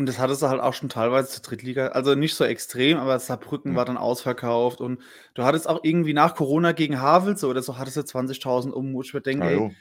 Und 0.00 0.06
das 0.06 0.18
hattest 0.18 0.42
du 0.42 0.48
halt 0.48 0.60
auch 0.60 0.74
schon 0.74 0.88
teilweise 0.88 1.28
zur 1.30 1.42
Drittliga. 1.42 1.88
Also 1.88 2.14
nicht 2.14 2.34
so 2.34 2.44
extrem, 2.44 2.98
aber 2.98 3.18
Saarbrücken 3.18 3.72
Ja. 3.72 3.76
war 3.76 3.84
dann 3.84 3.96
ausverkauft. 3.98 4.80
Und 4.80 5.00
du 5.34 5.44
hattest 5.44 5.68
auch 5.68 5.80
irgendwie 5.84 6.14
nach 6.14 6.34
Corona 6.34 6.72
gegen 6.72 7.00
Havels 7.00 7.44
oder 7.44 7.62
so, 7.62 7.78
hattest 7.78 7.96
du 7.98 8.02
20.000 8.04 8.74
um, 8.74 8.94
wo 8.94 9.02
ich 9.02 9.12
mir 9.14 9.20
denke, 9.20 9.46
Ah, 9.46 9.50
ey, 9.50 9.76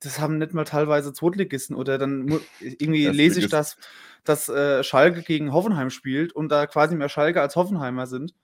das 0.00 0.20
haben 0.20 0.38
nicht 0.38 0.54
mal 0.54 0.64
teilweise 0.64 1.12
Zweitligisten. 1.12 1.76
Oder 1.76 1.98
dann 1.98 2.28
irgendwie 2.60 3.06
lese 3.10 3.40
ich, 3.40 3.48
dass, 3.48 3.76
dass 4.24 4.48
äh, 4.48 4.84
Schalke 4.84 5.22
gegen 5.22 5.52
Hoffenheim 5.52 5.90
spielt 5.90 6.32
und 6.34 6.50
da 6.50 6.66
quasi 6.66 6.94
mehr 6.96 7.08
Schalke 7.08 7.40
als 7.40 7.56
Hoffenheimer 7.56 8.06
sind. 8.06 8.34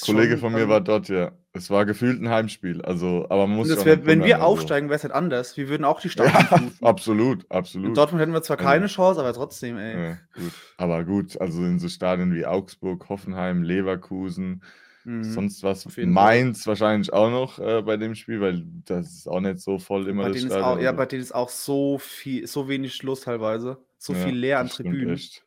Kollege 0.00 0.38
von 0.38 0.52
mir 0.52 0.60
also- 0.60 0.68
war 0.70 0.80
dort, 0.80 1.08
ja. 1.08 1.32
Es 1.52 1.70
war 1.70 1.86
gefühlt 1.86 2.20
ein 2.22 2.28
Heimspiel. 2.28 2.82
Also, 2.82 3.26
aber 3.30 3.46
man 3.46 3.56
muss 3.56 3.68
wär, 3.68 3.84
wenn 3.84 4.04
wir 4.06 4.12
wundern, 4.14 4.32
also. 4.32 4.44
aufsteigen, 4.44 4.88
wäre 4.88 4.96
es 4.96 5.02
halt 5.04 5.12
anders. 5.14 5.56
Wir 5.56 5.68
würden 5.68 5.84
auch 5.84 6.00
die 6.00 6.08
Stadt 6.10 6.26
Ja, 6.32 6.40
fluten. 6.58 6.72
absolut, 6.84 7.44
In 7.44 7.50
absolut. 7.50 7.96
Dortmund 7.96 8.20
hätten 8.20 8.32
wir 8.32 8.42
zwar 8.42 8.56
keine 8.58 8.86
Chance, 8.86 9.20
aber 9.20 9.32
trotzdem, 9.32 9.76
ey. 9.78 10.04
Ja, 10.10 10.18
gut. 10.34 10.52
Aber 10.76 11.04
gut, 11.04 11.40
also 11.40 11.62
in 11.64 11.78
so 11.78 11.88
Stadien 11.88 12.34
wie 12.34 12.44
Augsburg, 12.46 13.08
Hoffenheim, 13.08 13.62
Leverkusen, 13.62 14.62
Mhm. 15.04 15.22
sonst 15.24 15.62
was. 15.62 15.84
jeden 15.84 15.94
Fall. 15.94 16.06
Mainz 16.06 16.66
wahrscheinlich 16.66 17.12
auch 17.12 17.30
noch 17.30 17.58
äh, 17.60 17.80
bei 17.82 17.96
dem 17.96 18.14
Spiel, 18.16 18.40
weil 18.40 18.64
das 18.86 19.06
ist 19.12 19.28
auch 19.28 19.40
nicht 19.40 19.60
so 19.60 19.78
voll 19.78 20.08
immer 20.08 20.24
Bei 20.24 20.28
das 20.30 20.38
denen, 20.38 20.50
ist 20.50 20.56
auch, 20.56 20.60
Stadion. 20.60 20.84
ja, 20.84 20.92
bei 20.92 21.06
denen 21.06 21.22
ist 21.22 21.34
auch 21.34 21.48
so 21.48 21.98
viel, 21.98 22.46
so 22.48 22.68
wenig 22.68 23.02
los 23.04 23.20
teilweise. 23.20 23.78
So 23.98 24.12
ja, 24.14 24.18
viel 24.26 24.34
leer 24.36 24.58
an 24.58 24.68
stimmt 24.68 24.90
Tribünen. 24.90 25.14
Echt. 25.14 25.44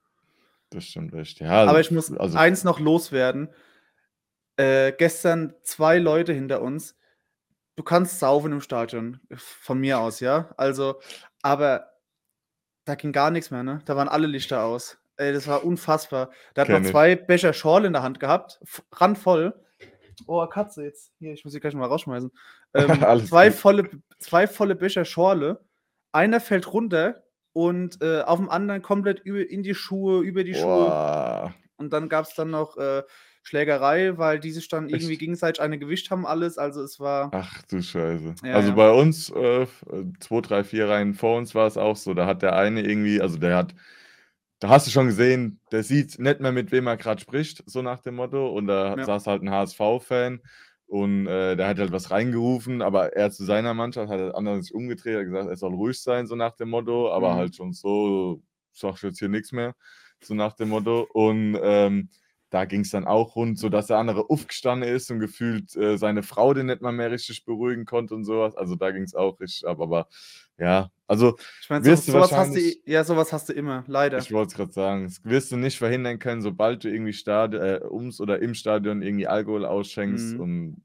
Das 0.69 0.85
stimmt 0.85 1.13
echt. 1.13 1.39
Ja, 1.41 1.65
Aber 1.65 1.81
ich 1.81 1.91
muss 1.91 2.11
also, 2.11 2.38
eins 2.38 2.63
noch 2.63 2.79
loswerden. 2.79 3.49
Äh, 4.59 4.91
gestern 4.97 5.53
zwei 5.61 5.99
Leute 5.99 6.33
hinter 6.33 6.61
uns. 6.61 6.97
Du 7.77 7.83
kannst 7.83 8.19
saufen 8.19 8.51
im 8.51 8.59
Stadion, 8.59 9.21
von 9.33 9.79
mir 9.79 9.99
aus, 9.99 10.19
ja. 10.19 10.53
Also, 10.57 10.99
aber 11.41 11.93
da 12.83 12.95
ging 12.95 13.13
gar 13.13 13.31
nichts 13.31 13.51
mehr, 13.51 13.63
ne? 13.63 13.79
Da 13.85 13.95
waren 13.95 14.09
alle 14.09 14.27
Lichter 14.27 14.65
aus. 14.65 14.97
Ey, 15.15 15.31
das 15.31 15.47
war 15.47 15.63
unfassbar. 15.63 16.31
Da 16.55 16.67
hat 16.67 16.81
ich. 16.81 16.89
zwei 16.89 17.15
Becher 17.15 17.53
Schorle 17.53 17.87
in 17.87 17.93
der 17.93 18.03
Hand 18.03 18.19
gehabt, 18.19 18.59
randvoll. 18.91 19.53
Oh, 20.27 20.45
Katze 20.45 20.83
jetzt. 20.83 21.13
Hier, 21.19 21.31
ich 21.31 21.45
muss 21.45 21.53
sie 21.53 21.61
gleich 21.61 21.73
mal 21.73 21.87
rausschmeißen. 21.87 22.31
Ähm, 22.75 22.99
zwei, 23.25 23.49
gut. 23.49 23.57
volle, 23.57 23.89
zwei 24.19 24.45
volle 24.45 24.75
Becher 24.75 25.03
Schorle. 25.03 25.59
Einer 26.11 26.39
fällt 26.39 26.71
runter 26.71 27.23
und 27.51 27.99
äh, 28.03 28.21
auf 28.21 28.37
dem 28.37 28.47
anderen 28.47 28.83
komplett 28.83 29.21
über, 29.21 29.49
in 29.49 29.63
die 29.63 29.73
Schuhe, 29.73 30.21
über 30.21 30.43
die 30.43 30.53
Schuhe. 30.53 30.85
boah, 30.85 31.55
Und 31.77 31.93
dann 31.93 32.09
gab 32.09 32.25
es 32.25 32.35
dann 32.35 32.51
noch 32.51 32.77
äh, 32.77 33.01
Schlägerei, 33.49 34.17
weil 34.17 34.39
die 34.39 34.51
sich 34.51 34.67
dann 34.69 34.89
irgendwie 34.89 35.17
Echt? 35.17 35.19
gegenseitig 35.19 35.61
eine 35.61 35.79
gewischt 35.79 36.11
haben 36.11 36.25
alles. 36.27 36.57
Also, 36.57 36.81
es 36.83 36.99
war 36.99 37.33
Ach 37.33 37.61
du 37.69 37.81
Scheiße. 37.81 38.35
Ja, 38.43 38.49
Also, 38.49 38.73
ja. 38.73 38.73
bei 38.73 38.91
uns, 38.91 39.29
äh, 39.29 39.61
f 39.63 39.85
2, 40.19 40.41
3, 40.41 40.63
4 40.63 40.89
Reihen 40.89 41.13
vor 41.13 41.37
uns 41.37 41.53
war 41.53 41.67
es 41.67 41.77
auch 41.77 41.95
so. 41.95 42.13
Da 42.15 42.25
hat 42.25 42.41
der 42.41 42.55
eine 42.55 42.81
irgendwie 42.81 43.21
also, 43.21 43.37
der 43.37 43.55
hat 43.55 43.75
da 44.59 44.69
hast 44.69 44.87
du 44.87 44.91
schon 44.91 45.07
gesehen, 45.07 45.61
der 45.71 45.83
sieht 45.83 46.19
nicht 46.19 46.39
mehr, 46.41 46.51
mit 46.51 46.71
wem 46.71 46.87
er 46.87 46.97
grad 46.97 47.21
spricht, 47.21 47.63
so 47.67 47.81
nach 47.83 47.99
dem 48.01 48.15
Motto. 48.15 48.49
Und 48.49 48.67
da 48.67 48.97
Ja. 48.97 49.03
saß 49.03 49.27
halt 49.27 49.41
'n 49.43 49.51
HSV-Fan 49.51 50.41
und, 50.87 51.27
äh, 51.27 51.55
der 51.57 51.67
hat 51.67 51.79
halt 51.79 51.91
was 51.93 52.11
reingerufen, 52.11 52.81
aber 52.81 53.13
er 53.15 53.31
zu 53.31 53.45
seiner 53.45 53.73
Mannschaft 53.75 54.09
hat 54.11 54.19
der 54.19 54.35
andere 54.35 54.61
sich 54.63 54.73
umgedreht, 54.73 55.17
hat 55.17 55.25
gesagt, 55.25 55.49
er 55.49 55.55
soll 55.57 55.73
ruhig 55.75 56.01
sein, 56.01 56.27
so 56.27 56.35
nach 56.35 56.55
dem 56.55 56.69
Motto, 56.71 57.11
aber 57.13 57.35
Mhm. 57.35 57.37
halt 57.37 57.55
schon 57.55 57.73
so: 57.73 58.41
„Sagst 58.73 59.03
jetzt 59.03 59.19
hier 59.19 59.29
nix 59.29 59.51
mehr“, 59.53 59.75
so 60.23 60.33
nach 60.35 60.53
dem 60.53 60.69
Motto. 60.69 61.07
Und, 61.13 61.57
ähm, 61.61 62.09
da 62.49 62.65
ging's 62.65 62.89
dann 62.91 63.05
auch 63.05 63.35
rund, 63.35 63.59
sodass 63.59 63.87
der 63.87 63.97
andere 63.97 64.29
aufgestanden 64.29 64.89
ist 64.89 65.11
und 65.11 65.19
gefühlt, 65.19 65.75
äh, 65.75 65.97
seine 65.97 66.23
Frau 66.23 66.53
den 66.53 66.65
nicht 66.67 66.81
mal 66.81 66.91
mehr 66.91 67.11
richtig 67.11 67.45
beruhigen 67.45 67.85
konnte 67.85 68.15
und 68.15 68.23
so 68.25 68.39
was. 68.39 68.55
Also, 68.55 68.75
da 68.75 68.91
ging's 68.91 69.13
auch 69.15 69.39
richtig 69.39 69.67
ab. 69.67 69.79
Aber 69.81 70.07
ja, 70.57 70.89
also, 71.07 71.37
Ich 71.61 71.69
meine, 71.69 71.83
so 71.85 71.91
wirst 71.91 72.07
du 72.07 72.11
so 72.13 72.19
was 72.19 72.31
hast 72.31 72.55
du 72.55 72.59
ja, 72.85 73.03
so 73.03 73.15
was 73.17 73.31
hast 73.33 73.49
du 73.49 73.53
immer, 73.53 73.83
leider. 73.87 74.17
ich 74.17 74.31
wollte 74.31 74.49
es 74.49 74.55
grad 74.55 74.73
sagen, 74.73 75.05
das 75.05 75.23
wirst 75.23 75.51
du 75.51 75.57
nicht 75.57 75.77
verhindern 75.77 76.19
können, 76.19 76.41
sobald 76.41 76.83
du 76.83 76.89
irgendwie 76.89 77.13
Stad 77.13 77.53
äh, 77.53 77.81
ums 77.89 78.19
oder 78.19 78.39
im 78.41 78.53
Stadion 78.53 79.01
irgendwie 79.01 79.27
Alkohol 79.27 79.65
ausschenkst 79.65 80.33
Mhm. 80.35 80.39
und 80.39 80.83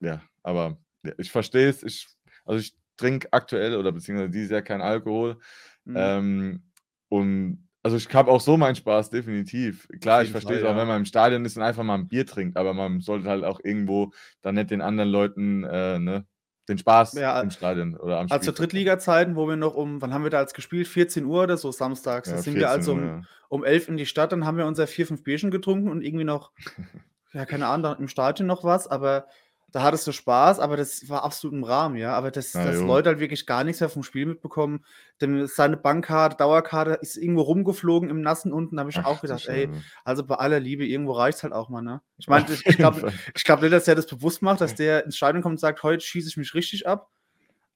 ja, 0.00 0.22
aber 0.42 0.78
ja, 1.04 1.12
ich 1.18 1.30
verstehe 1.30 1.68
es. 1.68 1.82
Ich 1.82 2.08
also, 2.44 2.60
ich 2.60 2.74
trinke 2.96 3.28
aktuell 3.32 3.76
oder 3.76 3.92
beziehungsweise 3.92 4.30
dieses 4.30 4.50
Jahr 4.50 4.62
keinen 4.62 4.82
Alkohol. 4.82 5.38
Mhm. 5.84 5.94
Ähm, 5.96 6.62
und 7.08 7.65
also, 7.86 7.96
ich 7.96 8.12
habe 8.14 8.30
auch 8.30 8.40
so 8.40 8.56
meinen 8.56 8.74
Spaß, 8.76 9.10
definitiv. 9.10 9.86
Klar, 10.00 10.22
ich 10.22 10.30
verstehe 10.30 10.56
es 10.56 10.64
auch, 10.64 10.74
ja. 10.74 10.76
wenn 10.76 10.88
man 10.88 10.98
im 10.98 11.04
Stadion 11.06 11.44
ist 11.44 11.56
und 11.56 11.62
einfach 11.62 11.84
mal 11.84 11.94
'n 11.96 12.08
Bier 12.08 12.26
trinkt, 12.26 12.56
aber 12.56 12.74
man 12.74 13.00
sollte 13.00 13.28
halt 13.28 13.44
auch 13.44 13.60
irgendwo 13.62 14.12
dann 14.42 14.56
nicht 14.56 14.70
den 14.70 14.80
anderen 14.82 15.10
Leuten, 15.10 15.64
äh, 15.64 15.98
ne, 15.98 16.26
den 16.68 16.78
Spaß 16.78 17.22
Ja, 17.22 17.40
im 17.40 17.50
Stadion 17.50 17.96
oder 17.96 18.18
am 18.18 18.28
also, 18.28 18.50
Spielfeld 18.50 18.72
nehmen. 18.72 18.88
Drittligazeiten, 18.90 19.36
wo 19.36 19.48
wir 19.48 19.56
noch 19.56 19.74
um 19.74 20.02
wann 20.02 20.14
haben 20.14 20.24
wir 20.24 20.30
damals 20.30 20.54
gespielt? 20.54 20.88
14:00 20.88 21.44
oder 21.44 21.56
so 21.58 21.72
samstags. 21.72 22.30
Da 22.30 22.36
Ja, 22.36 22.38
sind 22.38 22.58
wir 22.58 22.70
14:00, 22.70 22.70
also 22.70 22.92
um 22.94 23.12
ja. 23.20 23.26
um 23.48 23.64
11 23.64 23.88
in 23.88 23.96
die 23.96 24.06
Stadt, 24.06 24.32
dann 24.32 24.44
haben 24.46 24.58
wir 24.58 24.66
unser 24.66 24.88
4, 24.88 25.06
5 25.06 25.22
Bierchen 25.22 25.50
getrunken 25.52 25.88
und 25.90 26.02
irgendwie 26.02 26.24
noch 26.24 26.52
ja, 27.34 27.46
keine 27.46 27.66
Ahnung, 27.68 27.84
da 27.84 27.92
im 27.94 28.08
Stadion 28.08 28.46
noch 28.48 28.64
was, 28.64 28.88
aber 28.88 29.28
da 29.76 29.82
hattest 29.82 30.06
du 30.06 30.12
Spaß, 30.12 30.58
aber 30.60 30.76
das 30.78 31.08
war 31.10 31.22
absolut 31.24 31.54
im 31.56 31.64
Rahmen, 31.64 31.96
ja. 31.96 32.14
Aber 32.14 32.30
dass 32.30 32.60
Na 32.62 32.62
dass. 32.62 32.82
Leute 32.82 33.10
halt 33.10 33.20
wirklich 33.20 33.46
gar 33.46 33.64
nichts 33.64 33.80
mehr 33.80 33.90
vom 33.90 34.02
Spiel 34.02 34.26
mitbekommen. 34.26 34.84
Dem 35.20 35.46
seine 35.46 35.76
Bankkarte, 35.76 36.36
Dauerkarte 36.38 36.94
ist 37.02 37.16
irgendwo 37.16 37.42
rumgeflogen 37.42 38.10
im 38.10 38.22
Nassen 38.22 38.52
unten. 38.52 38.76
Da 38.76 38.80
habe 38.80 38.90
ich 38.90 39.04
Ach 39.04 39.04
auch 39.04 39.20
gedacht: 39.20 39.46
„Ey, 39.46 39.72
also, 40.04 40.24
bei 40.24 40.36
aller 40.36 40.60
Liebe, 40.60 40.86
irgendwo 40.86 41.12
reicht's 41.12 41.42
halt 41.42 41.52
auch 41.52 41.68
mal, 41.68 41.82
ne?“ 41.82 42.02
Ich 42.18 42.28
meine, 42.28 42.46
ich 42.52 42.64
jeden 42.68 42.78
glaube 42.80 43.04
ich 43.34 43.44
glaube 43.44 43.62
nicht, 43.62 43.72
dass 43.74 43.84
der 43.84 43.94
das 43.96 44.06
bewusst 44.06 44.42
macht, 44.42 44.60
dass 44.62 44.74
der 44.74 45.04
ins 45.04 45.16
Stadion 45.16 45.42
kommt 45.42 45.54
und 45.54 45.60
sagt: 45.60 45.82
„Heute 45.82 46.04
schieße 46.04 46.28
ich 46.30 46.36
mich 46.38 46.54
richtig 46.54 46.86
ab.“ 46.88 47.10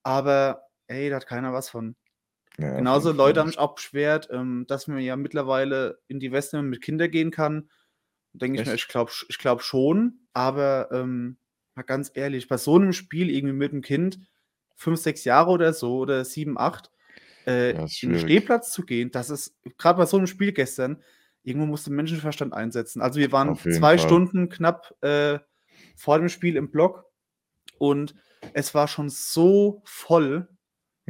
Aber 0.04 0.64
ey, 0.88 1.10
da 1.10 1.16
hat 1.16 1.26
keiner 1.28 1.52
was 1.52 1.70
von. 1.70 1.96
Ja, 2.58 2.70
Genauso 2.76 3.12
Leute 3.12 3.40
haben 3.40 3.48
mich 3.48 3.58
auch 3.58 3.74
beschwert, 3.74 4.28
ähm, 4.30 4.64
dass 4.68 4.86
man 4.86 4.98
ja 5.00 5.16
mittlerweile 5.16 6.00
in 6.08 6.20
die 6.20 6.32
Western 6.32 6.66
mit 6.66 6.80
Kindern 6.82 7.10
gehen 7.10 7.30
kann. 7.30 7.70
Denke 8.32 8.56
ich 8.56 8.64
mir, 8.66 8.74
ich 8.74 8.88
glaube 8.88 9.12
ich 9.28 9.38
glaube 9.38 9.62
schon, 9.62 10.28
aber, 10.34 10.90
ähm, 10.92 11.38
mal 11.76 11.82
ganz 11.84 12.10
ehrlich, 12.14 12.48
bei 12.48 12.56
so 12.58 12.78
'nem 12.78 12.92
Spiel 12.92 13.30
irgendwie 13.30 13.54
mit 13.54 13.72
'm 13.72 13.82
Kind, 13.82 14.20
5, 14.76 15.00
6 15.00 15.24
Jahre 15.24 15.50
oder 15.50 15.72
so 15.74 15.98
oder 15.98 16.24
7, 16.24 16.58
8, 16.58 16.90
äh, 17.46 17.72
Ja, 17.72 17.86
in 18.00 18.12
'n 18.12 18.14
schwierig. 18.14 18.40
Stehplatz 18.40 18.72
zu 18.72 18.84
gehen, 18.86 19.10
das 19.12 19.30
ist 19.30 19.56
grad 19.78 19.96
bei 19.98 20.06
so 20.06 20.18
'nem 20.18 20.26
Spiel 20.28 20.52
gestern, 20.52 21.02
irgendwo 21.44 21.66
musst 21.66 21.86
du 21.88 21.92
Menschenverstand 21.92 22.54
einsetzen. 22.54 23.02
Also, 23.02 23.20
wir 23.20 23.32
waren 23.32 23.60
2 23.68 23.96
Fall. 23.96 24.20
Stunden 24.20 24.48
knapp, 24.50 24.94
äh, 25.02 25.40
vor 25.96 26.18
dem 26.20 26.28
Spiel 26.30 26.56
im 26.56 26.70
Block 26.72 27.06
und 27.78 28.14
es 28.54 28.74
war 28.74 28.88
schon 28.88 29.10
so 29.10 29.82
voll 29.86 30.48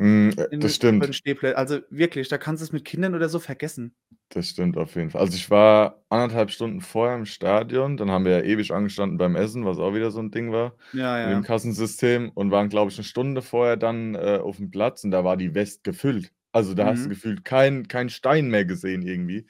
Mhm, 0.00 0.32
äh, 0.38 0.48
das 0.58 0.74
den 1.00 1.12
stimmt. 1.12 1.14
Also, 1.56 1.80
wirklich, 1.90 2.28
da 2.28 2.38
kannst 2.38 2.62
du's 2.62 2.72
mit 2.72 2.84
Kindern 2.84 3.14
oder 3.14 3.28
so 3.28 3.38
vergessen. 3.38 3.94
Das 4.32 4.48
stimmt 4.50 4.76
auf 4.78 4.94
jeden 4.94 5.10
Fall. 5.10 5.22
Also, 5.22 5.34
ich 5.34 5.50
war 5.50 6.04
1 6.08 6.32
1/2 6.32 6.52
Stunden 6.52 6.80
vorher 6.80 7.16
im 7.16 7.26
Stadion, 7.26 7.96
dann 7.96 8.10
haben 8.12 8.24
wir 8.24 8.32
ja 8.38 8.44
ewig 8.44 8.70
angestanden 8.72 9.18
beim 9.18 9.34
Essen, 9.34 9.64
was 9.64 9.78
auch 9.78 9.92
wieder 9.92 10.12
so 10.12 10.20
'n 10.20 10.30
Ding 10.30 10.52
war 10.52 10.76
Ja, 10.94 11.18
mit 11.20 11.32
dem 11.32 11.42
ja. 11.42 11.42
Kassensystem 11.42 12.30
und 12.30 12.52
waren, 12.52 12.68
glaube 12.68 12.92
ich, 12.92 12.96
'ne 12.98 13.02
Stunde 13.04 13.42
vorher 13.42 13.76
dann, 13.76 14.14
äh, 14.14 14.38
aufm 14.40 14.70
Platz 14.70 15.02
und 15.02 15.10
da 15.10 15.24
war 15.24 15.36
die 15.36 15.54
West 15.56 15.82
gefüllt. 15.82 16.32
Also, 16.52 16.74
da 16.74 16.86
hast 16.86 17.04
du 17.06 17.08
Mhm. 17.08 17.10
gefühlt 17.10 17.44
keinen 17.44 17.88
keinen 17.88 18.08
Stein 18.08 18.48
mehr 18.50 18.64
gesehen 18.64 19.02
irgendwie 19.02 19.46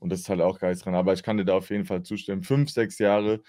und 0.00 0.10
das 0.10 0.20
ist 0.20 0.28
halt 0.28 0.40
auch 0.40 0.58
geisteskrank. 0.58 0.96
Aber 0.96 1.12
ich 1.12 1.22
kann 1.22 1.36
dir 1.36 1.44
da 1.44 1.54
auf 1.54 1.70
jeden 1.70 1.84
Fall 1.84 2.02
zustimmen. 2.02 2.42
5, 2.42 2.70
6 2.70 2.98
Jahre, 2.98 3.40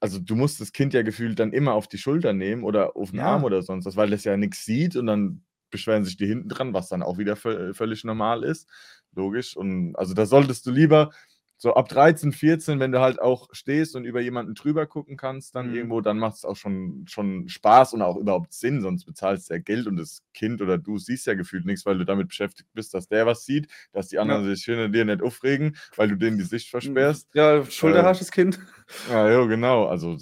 also, 0.00 0.18
du 0.20 0.36
musst 0.36 0.60
das 0.60 0.72
Kind 0.72 0.94
ja 0.94 1.02
gefühlt 1.02 1.38
dann 1.40 1.52
immer 1.52 1.74
auf 1.74 1.88
die 1.88 1.98
Schulter 1.98 2.32
nehmen 2.34 2.64
oder 2.64 2.96
auf'n 2.96 3.20
Arm 3.20 3.42
Ja. 3.42 3.46
oder 3.46 3.62
sonst 3.62 3.86
was, 3.86 3.96
weil 3.96 4.10
das 4.10 4.24
ja 4.24 4.36
nix 4.36 4.64
sieht 4.64 4.96
und 4.96 5.06
dann 5.06 5.44
beschweren 5.70 6.04
sich 6.04 6.16
die 6.16 6.26
hinten 6.26 6.48
dran, 6.48 6.74
was 6.74 6.88
dann 6.88 7.02
auch 7.02 7.18
wieder 7.18 7.36
völ 7.36 7.74
völlig 7.74 8.04
normal 8.04 8.44
ist, 8.44 8.68
logisch. 9.14 9.56
Und 9.56 9.96
also, 9.96 10.14
da 10.14 10.26
solltest 10.26 10.66
du 10.66 10.70
lieber 10.72 11.10
so 11.56 11.74
ab 11.74 11.88
13, 11.90 12.32
14, 12.32 12.80
wenn 12.80 12.90
du 12.92 13.00
halt 13.00 13.20
auch 13.20 13.48
stehst 13.52 13.94
und 13.94 14.04
über 14.06 14.20
jemanden 14.22 14.54
drüber 14.54 14.86
gucken 14.86 15.16
kannst 15.18 15.54
dann 15.54 15.68
Mhm. 15.68 15.74
irgendwo, 15.74 16.00
dann 16.00 16.18
macht's 16.18 16.44
auch 16.46 16.56
schon 16.56 17.04
schon 17.06 17.48
Spaß 17.50 17.92
und 17.94 18.00
auch 18.02 18.16
überhaupt 18.16 18.54
Sinn, 18.54 18.80
sonst 18.80 19.04
bezahlst 19.04 19.50
du 19.50 19.54
ja 19.54 19.60
Geld 19.60 19.86
und 19.86 19.96
das 19.98 20.22
Kind 20.32 20.62
oder 20.62 20.78
du 20.78 20.96
siehst 20.98 21.26
ja 21.26 21.34
gefühlt 21.34 21.66
nix, 21.66 21.84
weil 21.84 21.98
du 21.98 22.04
damit 22.06 22.28
beschäftigt 22.28 22.70
bist, 22.72 22.94
dass 22.94 23.08
der 23.08 23.26
was 23.26 23.44
sieht, 23.44 23.68
dass 23.92 24.08
die 24.08 24.18
anderen 24.18 24.44
Ja. 24.44 24.46
sich 24.46 24.64
hinter 24.64 24.88
dir 24.88 25.04
nicht 25.04 25.22
aufregen, 25.22 25.76
weil 25.96 26.08
du 26.08 26.16
denen 26.16 26.38
die 26.38 26.44
Sicht 26.44 26.70
Hm, 26.82 27.20
versperrst. 27.24 27.28
ja, 27.34 27.62
Äh, 27.82 28.04
hast 28.04 28.20
das 28.20 28.30
Kind. 28.30 28.58
ja, 29.04 29.30
jo, 29.30 29.46
genau. 29.48 29.86
Also, 29.86 30.16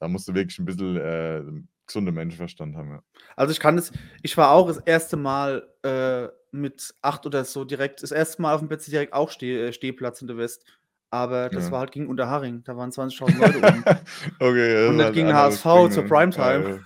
da 0.00 0.08
musst 0.08 0.28
du 0.28 0.34
wirklich 0.34 0.58
'n 0.58 0.64
bisschen, 0.66 0.96
äh, 0.96 1.42
gesunden 1.86 2.14
Menschenverstand 2.14 2.76
haben, 2.76 2.90
ja. 2.90 3.02
Also, 3.38 3.52
ich 3.52 3.60
kann 3.60 3.76
das 3.76 3.92
ich 4.22 4.36
war 4.38 4.50
auch 4.50 4.66
das 4.68 4.78
1. 4.78 5.16
Mal, 5.16 5.68
äh, 5.82 6.28
mit 6.52 6.94
8 7.02 7.26
oder 7.26 7.44
so 7.44 7.64
direkt 7.66 8.02
das 8.02 8.12
1. 8.12 8.40
Mal 8.40 8.54
aufm 8.54 8.66
Plätzle 8.68 8.90
direkt 8.92 9.12
auch 9.12 9.30
Steh 9.30 9.66
äh, 9.68 9.72
Stehplatz 9.74 10.22
in 10.22 10.26
der 10.28 10.38
West. 10.38 10.64
Aber 11.10 11.50
das 11.50 11.70
Ja. 11.70 11.70
war 11.70 11.80
halt 11.80 11.92
gegen 11.92 12.08
Unterhaching, 12.08 12.64
da 12.64 12.76
waren 12.76 12.90
20.000 12.92 13.38
Leute 13.38 13.62
oben. 13.62 13.86
Okay, 14.40 14.74
das 14.74 14.88
Und 14.88 14.96
nicht 14.96 15.00
halt 15.00 15.14
gegen 15.14 15.34
HSV 15.34 15.64
Ding, 15.74 15.90
zur 15.90 16.04
ne? 16.04 16.04
Primetime. 16.04 16.66
Ja, 16.68 16.68
ja. 16.76 16.80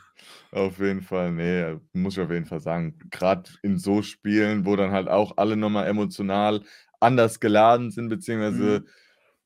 Auf 0.52 0.78
jeden 0.80 1.02
Fall, 1.02 1.32
ne, 1.32 1.80
muss 1.92 2.14
ich 2.16 2.20
auf 2.24 2.30
jeden 2.30 2.46
Fall 2.46 2.60
sagen. 2.60 2.98
Grad 3.10 3.58
in 3.62 3.78
so 3.78 4.02
Spielen, 4.02 4.66
wo 4.66 4.76
dann 4.76 4.92
halt 4.92 5.08
auch 5.08 5.36
alle 5.38 5.56
noch 5.56 5.70
mal 5.70 5.86
emotional 5.86 6.62
anders 7.00 7.40
geladen 7.40 7.90
sind, 7.90 8.08
beziehungsweise 8.08 8.82
Mhm. 8.82 8.86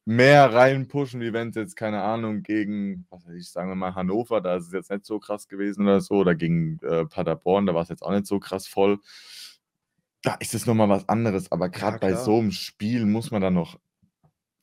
Mehr 0.07 0.53
reinpushen, 0.55 1.21
wie 1.21 1.33
wenn's 1.33 1.57
jetzt, 1.57 1.77
keine 1.77 2.03
Ahnung, 2.03 2.43
gegen, 2.43 3.07
was 3.11 3.27
weiß 3.27 3.35
ich, 3.37 3.51
sagen 3.51 3.71
wir 3.71 3.75
mal 3.77 3.95
Hannover, 3.95 4.41
da 4.41 4.57
ist 4.57 4.67
es 4.69 4.73
jetzt 4.73 4.91
nicht 4.91 5.07
so 5.07 5.19
krass 5.21 5.49
gewesen 5.49 5.83
oder 5.85 6.01
so, 6.01 6.17
oder 6.17 6.35
gegen, 6.35 6.79
äh, 6.83 7.07
Paderborn, 7.07 7.67
da 7.67 7.75
war's 7.75 7.89
jetzt 7.91 8.03
auch 8.03 8.13
nicht 8.13 8.27
so 8.27 8.39
krass 8.41 8.67
voll. 8.69 8.99
Da 10.25 10.35
ist 10.37 10.55
es 10.55 10.65
noch 10.65 10.75
mal 10.75 10.89
was 10.89 11.07
anderes, 11.09 11.53
aber 11.53 11.69
Ja, 11.73 11.99
grad 11.99 12.01
bei 12.01 12.15
so 12.15 12.41
'nem 12.41 12.51
Spiel 12.51 13.05
muss 13.05 13.31
man 13.31 13.43
dann 13.43 13.53
noch 13.53 13.79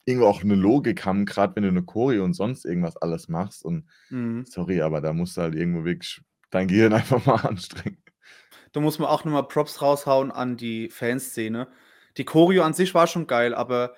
irgendwo 0.06 0.28
auch 0.28 0.42
'ne 0.44 0.54
Logik 0.56 1.06
haben, 1.06 1.26
grad 1.26 1.56
wenn 1.56 1.64
du 1.64 1.72
'ne 1.72 1.84
Choreo 1.84 2.24
und 2.24 2.34
sonst 2.34 2.64
irgendwas 2.66 2.96
alles 2.98 3.28
machst 3.28 3.64
und 3.64 3.88
Mhm. 4.10 4.44
sorry, 4.44 4.82
aber 4.82 5.00
da 5.00 5.12
musst 5.14 5.36
du 5.36 5.42
halt 5.42 5.54
irgendwo 5.56 5.84
wirklich 5.84 6.22
dein 6.50 6.68
Gehirn 6.68 6.92
einfach 6.94 7.24
mal 7.26 7.36
anstrengen. 7.46 8.02
Da 8.72 8.80
muss 8.80 8.98
man 8.98 9.08
auch 9.08 9.24
noch 9.24 9.32
mal 9.32 9.42
Props 9.42 9.82
raushauen 9.82 10.30
an 10.32 10.56
die 10.56 10.88
Fanszene. 10.88 11.68
Die 12.16 12.24
Choreo 12.24 12.62
an 12.64 12.72
sich 12.74 12.94
war 12.94 13.06
schon 13.06 13.26
geil, 13.26 13.54
aber, 13.54 13.94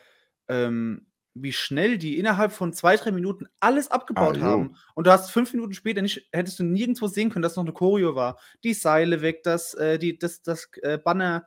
ähm, 0.49 1.07
wie 1.35 1.53
schnell 1.53 1.99
die 1.99 2.19
innerhalb 2.19 2.53
von 2.53 2.73
2, 2.73 2.97
3 2.97 3.11
Minuten 3.13 3.47
alles 3.61 3.91
Ah, 4.17 4.33
abgebaut 4.33 4.41
jo. 4.45 4.67
haben. 4.67 4.77
Und 4.95 5.07
du 5.07 5.13
hast 5.13 5.31
5 5.33 5.53
Minuten 5.53 5.75
später 5.75 6.03
nicht 6.03 6.29
hättest 6.33 6.59
du 6.61 6.65
nirgendwo 6.65 7.09
sehen 7.09 7.31
können, 7.31 7.43
dass 7.43 7.57
noch 7.57 7.65
'ne 7.65 7.73
Choreo 7.73 8.15
war. 8.17 8.39
Die 8.65 8.75
Seile 8.75 9.23
weg, 9.23 9.43
das 9.45 9.75
äh, 9.75 9.99
die 9.99 10.19
das 10.19 10.43
das, 10.43 10.69
äh, 10.83 10.99
Banner 10.99 11.47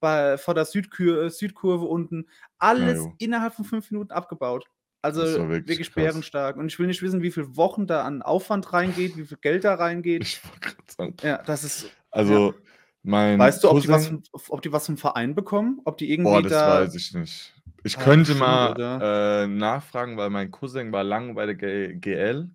bei 0.00 0.38
vor 0.38 0.54
der 0.54 0.64
Südkür 0.66 1.24
äh, 1.26 1.30
Südkurve 1.30 1.86
unten, 1.86 2.28
Ja, 2.74 2.88
alles 2.88 2.94
jo. 2.94 3.18
innerhalb 3.18 3.54
von 3.54 3.64
5 3.64 3.90
Minuten 3.90 4.12
abgebaut. 4.12 4.66
Also, 5.02 5.22
wirklich 5.48 5.48
wirklich 5.64 5.94
bärenstark. 5.94 6.56
Und 6.56 6.66
ich 6.68 6.78
will 6.78 6.86
nicht 6.88 7.02
wissen, 7.02 7.22
wie 7.22 7.30
viel 7.32 7.56
Wochen 7.56 7.86
da 7.86 8.04
an 8.04 8.22
Aufwand 8.22 8.72
reingeht, 8.72 9.16
wie 9.16 9.24
viel 9.26 9.38
Geld 9.38 9.64
da 9.64 9.74
reingeht. 9.74 10.28
Ich 10.28 10.40
sagen. 10.88 11.16
Ja, 11.22 11.38
das 11.44 11.64
ist 11.64 11.92
ja. 12.22 12.40
Also, 12.40 12.54
mein 13.02 13.40
Weißt 13.40 13.64
du, 13.64 13.70
ob 13.70 13.80
die 13.80 13.90
was 13.90 14.06
Cousin 14.06 14.08
vom 14.08 14.22
ob 14.50 14.62
die 14.62 14.72
was 14.72 14.86
vom 14.86 14.96
Verein 14.98 15.34
bekommen? 15.34 15.80
Ob 15.84 15.98
die 15.98 16.10
Boah, 16.22 16.40
irgendwie 16.40 16.42
das 16.42 16.64
da 16.64 16.64
weiß 16.64 16.94
ich 16.94 17.12
nicht. 17.14 17.52
Ich 17.86 17.98
Ah, 17.98 18.00
könnte 18.00 18.34
mal, 18.34 18.74
äh, 19.00 19.46
nachfragen, 19.46 20.16
weil 20.16 20.28
mein 20.28 20.50
Cousin 20.50 20.90
war 20.90 21.04
lang 21.04 21.36
bei 21.36 21.46
der 21.46 21.54
G 21.54 21.94
GL 21.94 22.50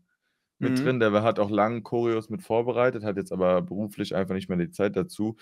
mit 0.60 0.84
Mhm. 0.84 0.84
drin. 0.84 1.00
Der 1.00 1.24
hat 1.24 1.40
auch 1.40 1.50
lang 1.50 1.84
Choreos 1.84 2.30
mit 2.30 2.42
vorbereitet, 2.44 3.04
hat 3.06 3.16
jetzt 3.16 3.32
aber 3.32 3.62
beruflich 3.62 4.14
einfach 4.14 4.36
nicht 4.36 4.50
mehr 4.50 4.58
die 4.58 4.72
Zeit 4.72 4.98
dazu. 4.98 5.38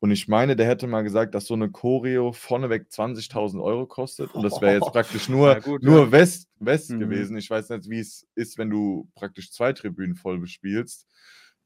Und 0.00 0.10
ich 0.10 0.28
meine, 0.28 0.56
der 0.56 0.66
hätte 0.66 0.86
mal 0.86 1.02
gesagt, 1.02 1.34
dass 1.34 1.46
so 1.46 1.56
'ne 1.56 1.70
Choreo 1.70 2.32
vorneweg 2.32 2.92
20.000 2.92 3.62
€ 3.62 3.86
kostet 3.86 4.34
und 4.34 4.42
das 4.42 4.60
wäre 4.60 4.74
jetzt 4.74 4.92
praktisch 4.92 5.28
nur 5.28 5.62
gut, 5.62 5.82
nur 5.82 6.12
ja. 6.12 6.12
West 6.12 6.48
West 6.60 6.98
Mhm. 6.98 6.98
gewesen. 6.98 7.36
Ich 7.38 7.48
weiß 7.50 7.70
nicht, 7.70 7.88
wie's 7.90 8.26
ist, 8.34 8.58
wenn 8.58 8.68
du 8.70 9.10
praktisch 9.14 9.52
2 9.52 9.72
Tribünen 9.72 10.16
voll 10.16 10.38
bespielst. 10.38 11.06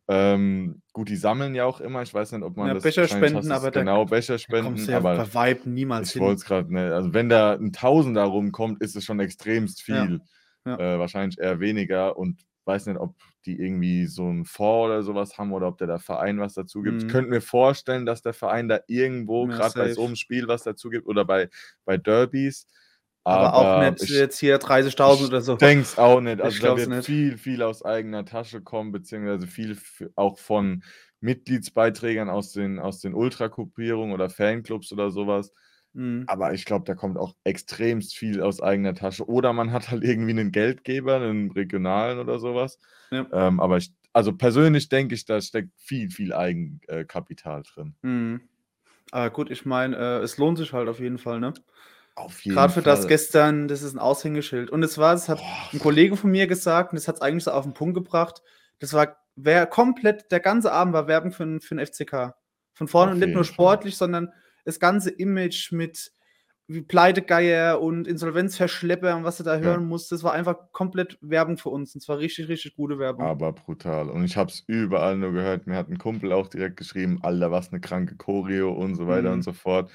Ähm, 0.08 0.82
gut, 0.92 1.08
die 1.08 1.16
sammeln 1.16 1.54
ja 1.54 1.64
auch 1.64 1.80
immer. 1.80 2.02
Ich 2.02 2.12
weiß 2.12 2.32
nicht, 2.32 2.42
ob 2.42 2.56
man 2.56 2.68
Ja, 2.68 2.75
das 2.75 2.92
hast 3.32 3.50
du's 3.50 3.50
aber 3.50 3.70
da 3.70 3.84
genau, 3.84 4.04
da 4.46 4.54
kommst 4.54 4.87
Becherspenden, 4.87 4.88
du 4.88 4.92
ja 4.92 5.00
aber 5.00 5.12
bei 5.14 5.34
Weitem 5.34 5.75
niemals 5.75 6.11
ich 6.11 6.12
hin. 6.12 6.20
wollte 6.20 6.40
es 6.40 6.44
grad 6.46 6.70
ne, 6.70 6.94
also, 6.94 7.14
wenn 7.14 7.28
da 7.30 7.54
'n 7.54 7.73
Tausender 7.73 8.25
rumkommt, 8.25 8.82
ist 8.82 8.96
es 8.96 9.04
schon 9.04 9.20
extremst 9.20 9.82
Ja. 9.88 10.08
viel. 10.08 10.23
Ja. 10.66 10.78
Äh, 10.78 10.99
wahrscheinlich 10.99 11.38
eher 11.38 11.61
weniger 11.61 12.16
und 12.18 12.42
weiß 12.66 12.87
nicht, 12.87 12.99
ob 12.99 13.16
die 13.46 13.58
irgendwie 13.61 14.06
so 14.06 14.28
ein 14.30 14.44
Fonds 14.46 14.87
oder 14.87 15.02
sowas 15.02 15.38
haben 15.38 15.52
oder 15.52 15.68
ob 15.68 15.78
der, 15.78 15.87
der 15.88 15.99
Verein 16.00 16.40
was 16.40 16.54
dazu 16.54 16.82
gibt. 16.82 17.02
Mhm. 17.02 17.02
Ich 17.02 17.08
könnte 17.08 17.30
mir 17.30 17.40
vorstellen, 17.42 18.06
dass 18.06 18.23
der 18.23 18.34
Verein 18.34 18.68
da 18.68 18.80
irgendwo, 18.88 19.49
ja, 19.49 19.49
gerade 19.49 19.76
bei 19.76 19.88
so 19.90 20.04
einem 20.06 20.16
Spiel, 20.16 20.49
was 20.49 20.64
dazu 20.64 20.90
gibt 20.90 21.06
oder 21.08 21.25
bei, 21.26 21.49
bei 21.84 21.96
Derbys. 21.99 22.66
Aber, 23.25 23.54
aber 23.54 23.76
auch 23.87 23.90
nicht 23.90 24.02
ich, 24.02 24.11
jetzt 24.11 24.38
hier 24.38 24.59
30.000 24.59 25.28
oder 25.28 25.40
so. 25.40 25.52
Ich 25.54 25.59
denke 25.59 25.83
es 25.83 25.99
auch 25.99 26.21
nicht. 26.21 26.40
Also 26.43 26.62
da 26.62 26.76
wird 26.76 26.88
nicht. 26.90 27.07
viel, 27.07 27.38
viel 27.38 27.62
aus 27.62 27.83
eigener 27.85 28.26
Tasche 28.26 28.61
kommen, 28.61 28.93
beziehungsweise 28.93 29.47
viel 29.47 29.78
auch 30.14 30.38
von 30.38 30.83
Mitgliedsbeiträgern 31.21 32.28
aus 32.28 32.52
den, 32.52 32.78
aus 32.78 33.00
den 33.00 33.14
Ultrakopierungen 33.14 34.12
oder 34.12 34.28
Fanclubs 34.28 34.93
oder 34.93 35.11
sowas. 35.11 35.52
Mhm. 35.95 36.25
Aber 36.26 36.52
ich 36.52 36.66
glaube, 36.66 36.85
da 36.85 36.95
kommt 36.95 37.16
auch 37.16 37.35
extremst 37.45 38.14
viel 38.14 38.43
aus 38.43 38.61
eigener 38.61 38.95
Tasche. 38.95 39.26
Oder 39.26 39.54
man 39.54 39.73
hat 39.73 39.90
halt 39.90 40.04
irgendwie 40.04 40.33
einen 40.33 40.52
Geldgeber, 40.52 41.16
einen 41.16 41.50
regionalen 41.50 42.19
oder 42.19 42.38
sowas. 42.38 42.78
Ja. 43.11 43.26
Ähm, 43.33 43.59
aber 43.59 43.78
ich, 43.78 43.90
also 44.12 44.35
persönlich 44.35 44.90
denke 44.90 45.14
ich, 45.14 45.25
da 45.25 45.40
steckt 45.40 45.71
viel, 45.78 46.11
viel 46.11 46.35
Eigenkapital 46.35 47.62
drin. 47.62 47.95
Mhm. 48.02 48.43
Aber 49.12 49.31
gut, 49.31 49.50
ich 49.50 49.64
meine, 49.64 49.97
äh, 49.97 50.19
es 50.19 50.37
lohnt 50.37 50.59
sich 50.59 50.73
halt 50.73 50.88
auf 50.88 51.00
jeden 51.00 51.19
Fall, 51.19 51.40
ne? 51.40 51.54
Auf 52.16 52.44
jeden 52.44 52.54
Gerade 52.54 52.73
für 52.73 52.83
Fall. 52.83 52.94
das 52.94 53.09
gestern, 53.09 53.66
das 53.66 53.83
ist 53.83 53.94
ein 53.94 53.99
Aushängeschild. 53.99 54.71
Und 54.71 54.83
es 54.83 54.99
war, 54.99 55.14
das 55.14 55.28
hat 55.28 55.38
Boah. 55.38 55.68
ein 55.73 55.78
Kollege 55.80 56.16
von 56.16 56.30
mir 56.30 56.47
gesagt, 56.47 56.92
und 56.92 56.97
das 56.97 57.09
hat 57.09 57.16
es 57.16 57.21
eigentlich 57.21 57.44
so 57.44 57.50
auf 57.50 57.64
den 57.64 57.75
Punkt 57.75 57.94
gebracht. 57.94 58.42
Das 58.78 58.92
war 58.92 59.16
wer 59.37 59.66
komplett, 59.66 60.30
der 60.30 60.40
ganze 60.40 60.73
Abend 60.73 60.94
war 60.94 61.09
Werbung 61.09 61.33
für, 61.33 61.61
für 61.61 61.75
den 61.75 61.85
FCK. 61.85 62.35
Von 62.73 62.88
vorne 62.88 63.12
und 63.12 63.18
nicht 63.21 63.35
nur 63.35 63.44
sportlich, 63.44 63.94
Fall. 63.94 64.06
sondern 64.06 64.33
das 64.64 64.80
ganze 64.80 65.11
Image 65.11 65.73
mit 65.73 66.12
wie 66.66 66.80
Pleitegeier 66.80 67.80
und 67.80 68.09
Insolvenzverschlepper 68.09 69.16
und 69.16 69.25
was 69.25 69.37
du 69.37 69.42
da 69.42 69.59
hören 69.59 69.83
ja. 69.83 69.87
musst, 69.87 70.11
das 70.12 70.23
war 70.23 70.33
einfach 70.33 70.73
komplett 70.73 71.18
Werbung 71.21 71.59
für 71.59 71.68
uns. 71.68 71.94
Und 71.94 72.00
zwar 72.00 72.18
richtig, 72.18 72.49
richtig 72.49 72.75
gute 72.75 72.99
Werbung. 72.99 73.26
Aber 73.26 73.52
brutal. 73.52 74.09
Und 74.09 74.25
ich 74.25 74.38
habe 74.38 74.50
es 74.50 74.64
überall 74.66 75.16
nur 75.16 75.33
gehört. 75.33 75.66
Mir 75.66 75.76
hat 75.76 75.90
ein 75.90 75.99
Kumpel 75.99 76.33
auch 76.33 76.49
direkt 76.49 76.78
geschrieben, 76.78 77.18
Alter, 77.23 77.50
was 77.50 77.71
eine 77.71 77.80
kranke 77.80 78.16
Choreo 78.16 78.73
und 78.73 78.94
so 78.94 79.06
weiter 79.06 79.28
mhm. 79.28 79.35
und 79.35 79.42
so 79.42 79.52
fort. 79.52 79.90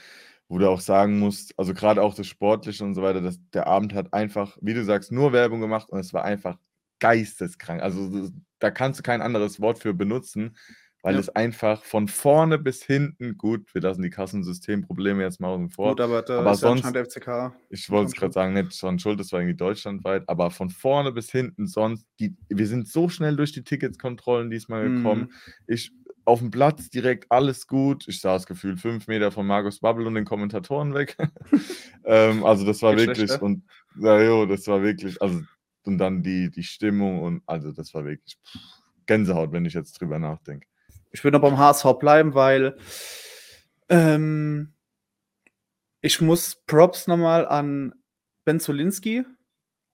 Wo 0.49 0.57
du 0.57 0.69
auch 0.69 0.81
sagen 0.81 1.19
musst, 1.19 1.53
also 1.57 1.73
gerade 1.73 2.01
auch 2.01 2.15
das 2.15 2.27
Sportliche 2.27 2.83
und 2.83 2.95
so 2.95 3.01
weiter, 3.01 3.21
dass 3.21 3.39
der 3.53 3.67
Abend 3.67 3.93
hat 3.93 4.13
einfach, 4.13 4.57
wie 4.61 4.73
du 4.73 4.83
sagst, 4.83 5.11
nur 5.11 5.31
Werbung 5.31 5.61
gemacht 5.61 5.89
und 5.89 5.99
es 5.99 6.13
war 6.13 6.25
einfach 6.25 6.57
geisteskrank. 6.99 7.81
Also 7.81 8.29
da 8.57 8.71
kannst 8.71 8.99
du 8.99 9.03
kein 9.03 9.21
anderes 9.21 9.61
Wort 9.61 9.79
für 9.79 9.93
benutzen 9.93 10.55
weil 11.01 11.13
ja. 11.13 11.19
es 11.19 11.29
einfach 11.29 11.83
von 11.85 12.07
vorne 12.07 12.57
bis 12.57 12.83
hinten 12.83 13.37
gut, 13.37 13.73
wir 13.73 13.81
lassen 13.81 14.01
die 14.01 14.09
Kassensystemprobleme 14.09 15.23
jetzt 15.23 15.39
mal 15.39 15.49
außen 15.49 15.69
vor. 15.69 15.91
Gut, 15.91 16.01
aber, 16.01 16.21
da 16.21 16.39
aber 16.39 16.55
sonst, 16.55 16.83
ja 16.83 17.05
FCK. 17.05 17.53
Ich 17.69 17.89
wollte 17.89 18.07
es 18.07 18.15
gerade 18.15 18.33
sagen, 18.33 18.53
nicht 18.53 18.75
schon 18.75 18.99
schuld, 18.99 19.19
das 19.19 19.31
war 19.31 19.39
irgendwie 19.39 19.57
deutschlandweit, 19.57 20.27
aber 20.27 20.51
von 20.51 20.69
vorne 20.69 21.11
bis 21.11 21.31
hinten 21.31 21.67
sonst, 21.67 22.05
die, 22.19 22.35
wir 22.49 22.67
sind 22.67 22.87
so 22.89 23.07
schnell 23.07 23.37
durch 23.37 23.53
die 23.53 23.63
Ticketskontrollen 23.63 24.49
diesmal 24.49 24.89
gekommen. 24.89 25.21
Mhm. 25.21 25.33
Ich 25.67 25.91
auf 26.29 26.39
dem 26.39 26.51
Platz 26.51 26.89
direkt 26.89 27.31
alles 27.31 27.67
gut. 27.67 28.07
Ich 28.07 28.21
sah 28.21 28.33
das 28.33 28.45
Gefühl 28.45 28.77
fünf 28.77 29.07
Meter 29.07 29.31
von 29.31 29.45
Markus 29.45 29.79
Bubble 29.79 30.07
und 30.07 30.15
den 30.15 30.25
Kommentatoren 30.25 30.93
weg. 30.93 31.17
ähm, 32.05 32.45
also 32.45 32.65
das 32.65 32.81
war 32.81 32.95
wirklich 32.95 33.17
schlechter. 33.17 33.43
und 33.43 33.63
ja, 33.99 34.21
jo, 34.21 34.45
das 34.45 34.67
war 34.67 34.81
wirklich, 34.81 35.21
also 35.21 35.41
und 35.85 35.97
dann 35.97 36.21
die, 36.23 36.51
die 36.51 36.63
Stimmung 36.63 37.21
und 37.21 37.41
also 37.45 37.71
das 37.71 37.93
war 37.93 38.05
wirklich 38.05 38.37
pff, 38.45 38.59
Gänsehaut, 39.05 39.51
wenn 39.51 39.65
ich 39.65 39.73
jetzt 39.73 39.99
drüber 39.99 40.19
nachdenke 40.19 40.67
ich 41.11 41.23
würde 41.23 41.37
noch 41.37 41.41
beim 41.41 41.57
HSV 41.57 41.85
bleiben, 41.99 42.33
weil 42.35 42.77
ähm, 43.89 44.73
ich 46.01 46.21
muss 46.21 46.63
Props 46.67 47.07
nochmal 47.07 47.47
an 47.47 47.93
Ben 48.45 48.59
Zolinski, 48.59 49.25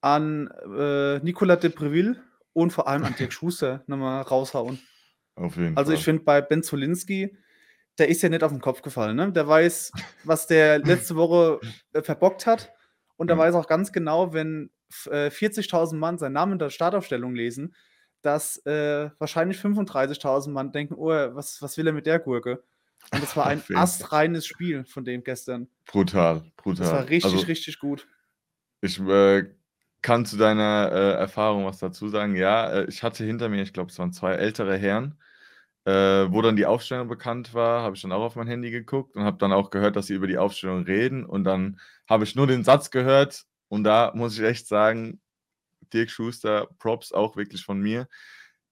an 0.01 0.47
äh, 0.77 1.19
Nicolas 1.19 1.59
de 1.59 1.69
Preville 1.69 2.21
und 2.53 2.71
vor 2.71 2.87
allem 2.87 3.03
an 3.03 3.15
Dirk 3.17 3.33
Schuster 3.33 3.83
nochmal 3.87 4.21
raushauen. 4.21 4.79
Auf 5.35 5.57
jeden 5.57 5.77
also 5.77 5.91
Fall. 5.91 5.99
ich 5.99 6.03
finde 6.03 6.23
bei 6.23 6.41
Ben 6.41 6.63
Zolinski, 6.63 7.37
der 7.97 8.09
ist 8.09 8.21
ja 8.21 8.29
nicht 8.29 8.43
auf 8.43 8.51
den 8.51 8.61
Kopf 8.61 8.81
gefallen. 8.81 9.15
Ne? 9.15 9.31
Der 9.31 9.47
weiß, 9.47 9.91
was 10.23 10.47
der 10.47 10.79
letzte 10.85 11.15
Woche 11.15 11.59
äh, 11.93 12.01
verbockt 12.01 12.45
hat. 12.45 12.71
Und 13.17 13.27
der 13.27 13.37
ja. 13.37 13.43
weiß 13.43 13.55
auch 13.55 13.67
ganz 13.67 13.91
genau, 13.91 14.33
wenn 14.33 14.69
äh, 15.05 15.27
40.000 15.27 15.95
Mann 15.95 16.17
seinen 16.17 16.33
Namen 16.33 16.53
in 16.53 16.59
der 16.59 16.69
Startaufstellung 16.69 17.33
lesen, 17.33 17.75
dass 18.21 18.57
äh, 18.65 19.09
wahrscheinlich 19.19 19.57
35.000 19.59 20.49
Mann 20.49 20.71
denken, 20.71 20.95
oh, 20.95 21.09
was, 21.09 21.61
was 21.61 21.77
will 21.77 21.87
er 21.87 21.93
mit 21.93 22.05
der 22.05 22.19
Gurke? 22.19 22.63
Und 23.11 23.21
das 23.21 23.37
war 23.37 23.45
ein 23.47 23.61
astreines 23.73 24.45
Spiel 24.45 24.83
von 24.85 25.05
dem 25.05 25.23
gestern. 25.23 25.67
Brutal, 25.85 26.43
brutal. 26.57 26.85
Das 26.85 26.91
war 26.93 27.09
richtig, 27.09 27.33
also, 27.33 27.45
richtig 27.45 27.79
gut. 27.79 28.07
Ich 28.81 28.99
äh, 28.99 29.45
kann 30.01 30.25
zu 30.25 30.37
deiner 30.37 30.91
äh, 30.91 31.11
Erfahrung 31.13 31.65
was 31.65 31.79
dazu 31.79 32.09
sagen. 32.09 32.35
Ja, 32.35 32.69
äh, 32.71 32.85
ich 32.89 33.03
hatte 33.03 33.23
hinter 33.23 33.49
mir, 33.49 33.61
ich 33.61 33.73
glaube, 33.73 33.91
es 33.91 33.99
waren 33.99 34.11
zwei 34.11 34.33
ältere 34.33 34.77
Herren, 34.77 35.19
äh, 35.85 36.31
wo 36.31 36.41
dann 36.41 36.55
die 36.55 36.65
Aufstellung 36.65 37.07
bekannt 37.07 37.53
war, 37.53 37.83
habe 37.83 37.95
ich 37.95 38.01
dann 38.01 38.11
auch 38.11 38.23
auf 38.23 38.35
mein 38.35 38.47
Handy 38.47 38.71
geguckt 38.71 39.15
und 39.15 39.23
habe 39.23 39.37
dann 39.37 39.53
auch 39.53 39.69
gehört, 39.69 39.95
dass 39.95 40.07
sie 40.07 40.15
über 40.15 40.27
die 40.27 40.37
Aufstellung 40.37 40.83
reden. 40.83 41.25
Und 41.25 41.43
dann 41.43 41.79
habe 42.09 42.23
ich 42.23 42.35
nur 42.35 42.47
den 42.47 42.63
Satz 42.63 42.89
gehört 42.91 43.45
und 43.67 43.83
da 43.83 44.11
muss 44.15 44.37
ich 44.37 44.43
echt 44.43 44.67
sagen, 44.67 45.21
Dirk 45.93 46.09
Schuster, 46.09 46.67
Props 46.79 47.11
auch 47.11 47.35
wirklich 47.35 47.63
von 47.63 47.79
mir. 47.79 48.07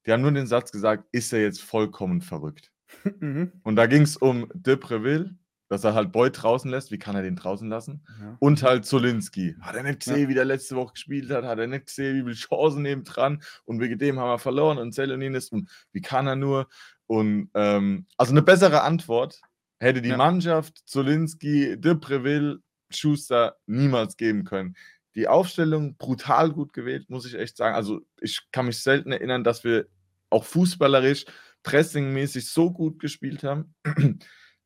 Die 0.05 0.11
haben 0.11 0.21
nur 0.21 0.31
den 0.31 0.47
Satz 0.47 0.71
gesagt, 0.71 1.05
ist 1.11 1.31
er 1.33 1.41
jetzt 1.41 1.61
vollkommen 1.61 2.21
verrückt? 2.21 2.71
Mhm. 3.19 3.51
Und 3.63 3.75
da 3.75 3.87
ging 3.87 4.03
es 4.03 4.17
um 4.17 4.47
Depreville, 4.53 5.35
dass 5.73 5.83
er 5.83 5.93
halt 5.93 6.11
Boy 6.11 6.31
draußen 6.31 6.69
lässt. 6.69 6.91
Wie 6.91 6.97
kann 6.97 7.15
er 7.15 7.21
den 7.23 7.35
draußen 7.35 7.67
lassen? 7.67 8.05
Ja. 8.21 8.37
Und 8.39 8.63
halt 8.63 8.85
Zolinski. 8.85 9.55
Hat 9.59 9.75
er 9.75 9.83
nicht 9.83 9.99
gesehen, 9.99 10.23
ja. 10.23 10.29
wie 10.29 10.33
der 10.33 10.45
letzte 10.45 10.75
Woche 10.75 10.93
gespielt 10.93 11.29
hat? 11.31 11.43
Hat 11.43 11.59
er 11.59 11.67
nicht 11.67 11.87
gesehen, 11.87 12.15
wie 12.17 12.21
viele 12.21 12.35
Chancen 12.35 12.81
neben 12.81 13.03
dran? 13.03 13.41
Und 13.65 13.79
wegen 13.79 13.97
dem 13.97 14.19
haben 14.19 14.29
wir 14.29 14.39
verloren 14.39 14.77
und 14.77 14.93
Zelonin 14.93 15.35
ist. 15.35 15.51
Und 15.51 15.69
wie 15.91 16.01
kann 16.01 16.27
er 16.27 16.35
nur? 16.35 16.67
Und 17.07 17.49
ähm, 17.53 18.05
also 18.17 18.31
eine 18.31 18.41
bessere 18.41 18.81
Antwort 18.83 19.41
hätte 19.79 20.01
die 20.01 20.09
ja. 20.09 20.17
Mannschaft 20.17 20.81
Zolinski, 20.85 21.79
Depreville, 21.79 22.59
Schuster 22.89 23.57
niemals 23.65 24.17
geben 24.17 24.43
können 24.43 24.75
die 25.15 25.27
Aufstellung 25.27 25.95
brutal 25.97 26.51
gut 26.51 26.73
gewählt, 26.73 27.09
muss 27.09 27.25
ich 27.25 27.35
echt 27.35 27.57
sagen. 27.57 27.75
Also 27.75 28.01
ich 28.19 28.41
kann 28.51 28.65
mich 28.65 28.81
selten 28.81 29.11
erinnern, 29.11 29.43
dass 29.43 29.63
wir 29.63 29.87
auch 30.29 30.43
fußballerisch, 30.43 31.25
pressingmäßig 31.61 32.49
so 32.49 32.71
gut 32.71 32.99
gespielt 32.99 33.43
haben, 33.43 33.75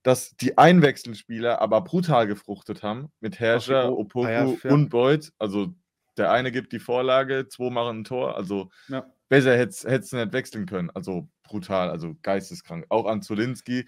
dass 0.08 0.38
die 0.38 0.58
Einwechselspieler 0.58 1.60
aber 1.60 1.82
brutal 1.82 2.28
gefruchtet 2.28 2.82
haben 2.82 3.12
mit 3.20 3.42
Herrscher, 3.42 3.92
Opoku 3.92 4.26
ah, 4.26 4.32
ja, 4.32 4.72
und 4.72 4.88
Beuth. 4.88 5.34
Also 5.38 5.74
der 6.16 6.32
eine 6.32 6.54
gibt 6.54 6.72
die 6.72 6.80
Vorlage, 6.80 7.50
zwei 7.50 7.70
machen 7.70 8.00
ein 8.00 8.04
Tor. 8.06 8.38
Also 8.38 8.70
ja. 8.88 9.06
besser 9.28 9.58
hätte 9.58 9.70
es 9.84 10.14
nicht 10.14 10.32
wechseln 10.32 10.66
können. 10.66 10.90
Also 10.92 11.28
brutal, 11.44 11.90
also 11.90 12.16
geisteskrank. 12.22 12.86
Auch 12.88 13.06
an 13.06 13.22
Zolinski, 13.22 13.86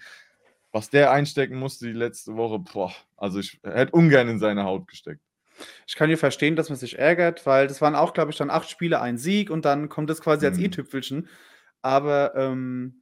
was 0.72 0.90
der 0.90 1.10
einstecken 1.10 1.58
musste 1.58 1.86
die 1.86 1.94
letzte 1.94 2.36
Woche, 2.36 2.58
boah, 2.58 2.92
also 3.16 3.38
ich 3.38 3.58
hätte 3.62 3.92
ungern 3.92 4.28
in 4.28 4.38
seine 4.38 4.64
Haut 4.64 4.88
gesteckt. 4.88 5.22
Ich 5.86 5.96
kann 5.96 6.10
ja 6.10 6.18
verstehen, 6.18 6.54
dass 6.54 6.68
man 6.68 6.76
sich 6.76 6.98
ärgert, 6.98 7.46
weil 7.46 7.66
das 7.66 7.80
waren 7.80 7.94
auch, 7.94 8.12
glaube 8.12 8.30
ich, 8.30 8.36
dann 8.36 8.50
acht 8.50 8.68
Spiele, 8.68 9.00
ein 9.00 9.16
Sieg 9.16 9.48
und 9.48 9.64
dann 9.64 9.88
kommt 9.88 10.10
das 10.10 10.20
quasi 10.20 10.44
als 10.44 10.58
mhm. 10.58 10.66
i-Tüpfelchen. 10.66 11.28
Aber 11.80 12.34
ähm, 12.36 12.99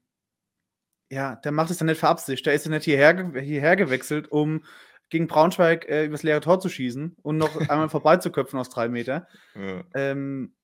ja, 1.10 1.36
der 1.36 1.52
macht 1.52 1.70
es 1.70 1.78
dann 1.78 1.86
nicht 1.86 2.00
für 2.00 2.08
Absicht. 2.08 2.44
Der 2.46 2.54
ist 2.54 2.66
ja 2.66 2.70
nicht 2.70 2.84
hierher, 2.84 3.32
hierher 3.40 3.76
gewechselt, 3.76 4.30
um 4.30 4.64
gegen 5.10 5.26
Braunschweig 5.26 5.88
äh, 5.88 6.04
übers 6.04 6.22
leere 6.22 6.40
Tor 6.40 6.60
zu 6.60 6.68
schießen 6.68 7.16
und 7.22 7.38
noch 7.38 7.56
einmal 7.68 7.88
vorbeizuköpfen 7.88 8.58
aus 8.58 8.68
drei 8.68 8.88
Meter. 8.88 9.26
Ja. 9.54 9.84
Ähm, 9.94 10.54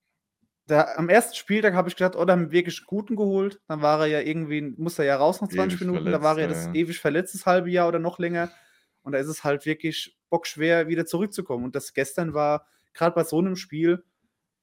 da, 0.67 0.95
am 0.97 1.09
ersten 1.09 1.35
Spieltag 1.35 1.75
habe 1.75 1.89
ich 1.89 1.97
gedacht, 1.97 2.17
oh, 2.17 2.25
da 2.25 2.33
haben 2.33 2.47
wir 2.47 2.53
wirklich 2.53 2.85
guten 2.87 3.17
geholt. 3.17 3.61
Dann 3.69 3.83
war 3.83 4.01
er 4.01 4.07
ja 4.07 4.21
irgendwie, 4.21 4.63
musste 4.63 5.03
er 5.03 5.09
ja 5.09 5.17
raus 5.17 5.41
nach 5.41 5.49
20 5.49 5.81
ewig 5.81 5.81
Minuten. 5.81 6.05
Verletzt, 6.05 6.23
da 6.23 6.27
war 6.27 6.37
er 6.37 6.43
ja 6.43 6.49
das 6.49 6.67
ja. 6.67 6.75
ewig 6.75 7.01
verletztes 7.01 7.47
halbe 7.47 7.71
Jahr 7.71 7.89
oder 7.89 7.99
noch 7.99 8.19
länger. 8.19 8.51
Und 9.03 9.13
da 9.13 9.19
ist 9.19 9.29
es 9.29 9.45
halt 9.45 9.67
wirklich 9.67 10.17
bockschwer, 10.31 10.89
wieder 10.89 11.05
zurückzukommen. 11.05 11.65
Und 11.65 11.75
das 11.75 11.93
gestern 11.93 12.33
war 12.33 12.67
gerade 12.95 13.15
bei 13.15 13.25
so 13.25 13.39
einem 13.39 13.57
Spiel 13.57 14.05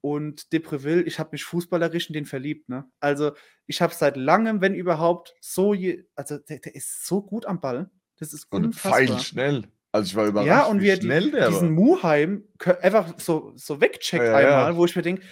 und 0.02 0.52
Depreville, 0.52 1.04
ich 1.04 1.20
habe 1.20 1.30
mich 1.32 1.44
fußballerisch 1.44 2.10
in 2.10 2.14
den 2.14 2.26
verliebt. 2.26 2.70
Ne? 2.70 2.90
Also 3.00 3.32
ich 3.68 3.82
habe 3.82 3.94
seit 3.94 4.18
langem, 4.18 4.62
wenn 4.62 4.74
überhaupt, 4.74 5.36
so, 5.40 5.74
je, 5.74 6.06
also 6.16 6.38
der, 6.38 6.60
der, 6.60 6.76
ist 6.76 7.06
so 7.06 7.22
gut 7.22 7.46
am 7.46 7.62
Ball. 7.62 7.90
Das 8.18 8.34
ist 8.34 8.52
unfassbar. 8.52 9.00
Und 9.00 9.08
fein 9.10 9.20
schnell. 9.20 9.68
Also 9.92 10.08
ich 10.08 10.16
war 10.16 10.26
überrascht, 10.26 10.48
ja, 10.48 10.66
und 10.66 10.82
wie, 10.82 10.92
wie 10.92 11.02
schnell 11.02 11.32
der 11.32 11.50
diesen 11.50 11.76
war. 11.76 11.84
Muheim 11.84 12.48
einfach 12.82 13.20
so, 13.20 13.54
so 13.56 13.82
wegcheckt 13.82 14.24
ja, 14.24 14.36
einmal, 14.36 14.72
ja. 14.72 14.76
wo 14.76 14.86
ich 14.86 14.96
mir 14.96 15.02
denke, 15.02 15.24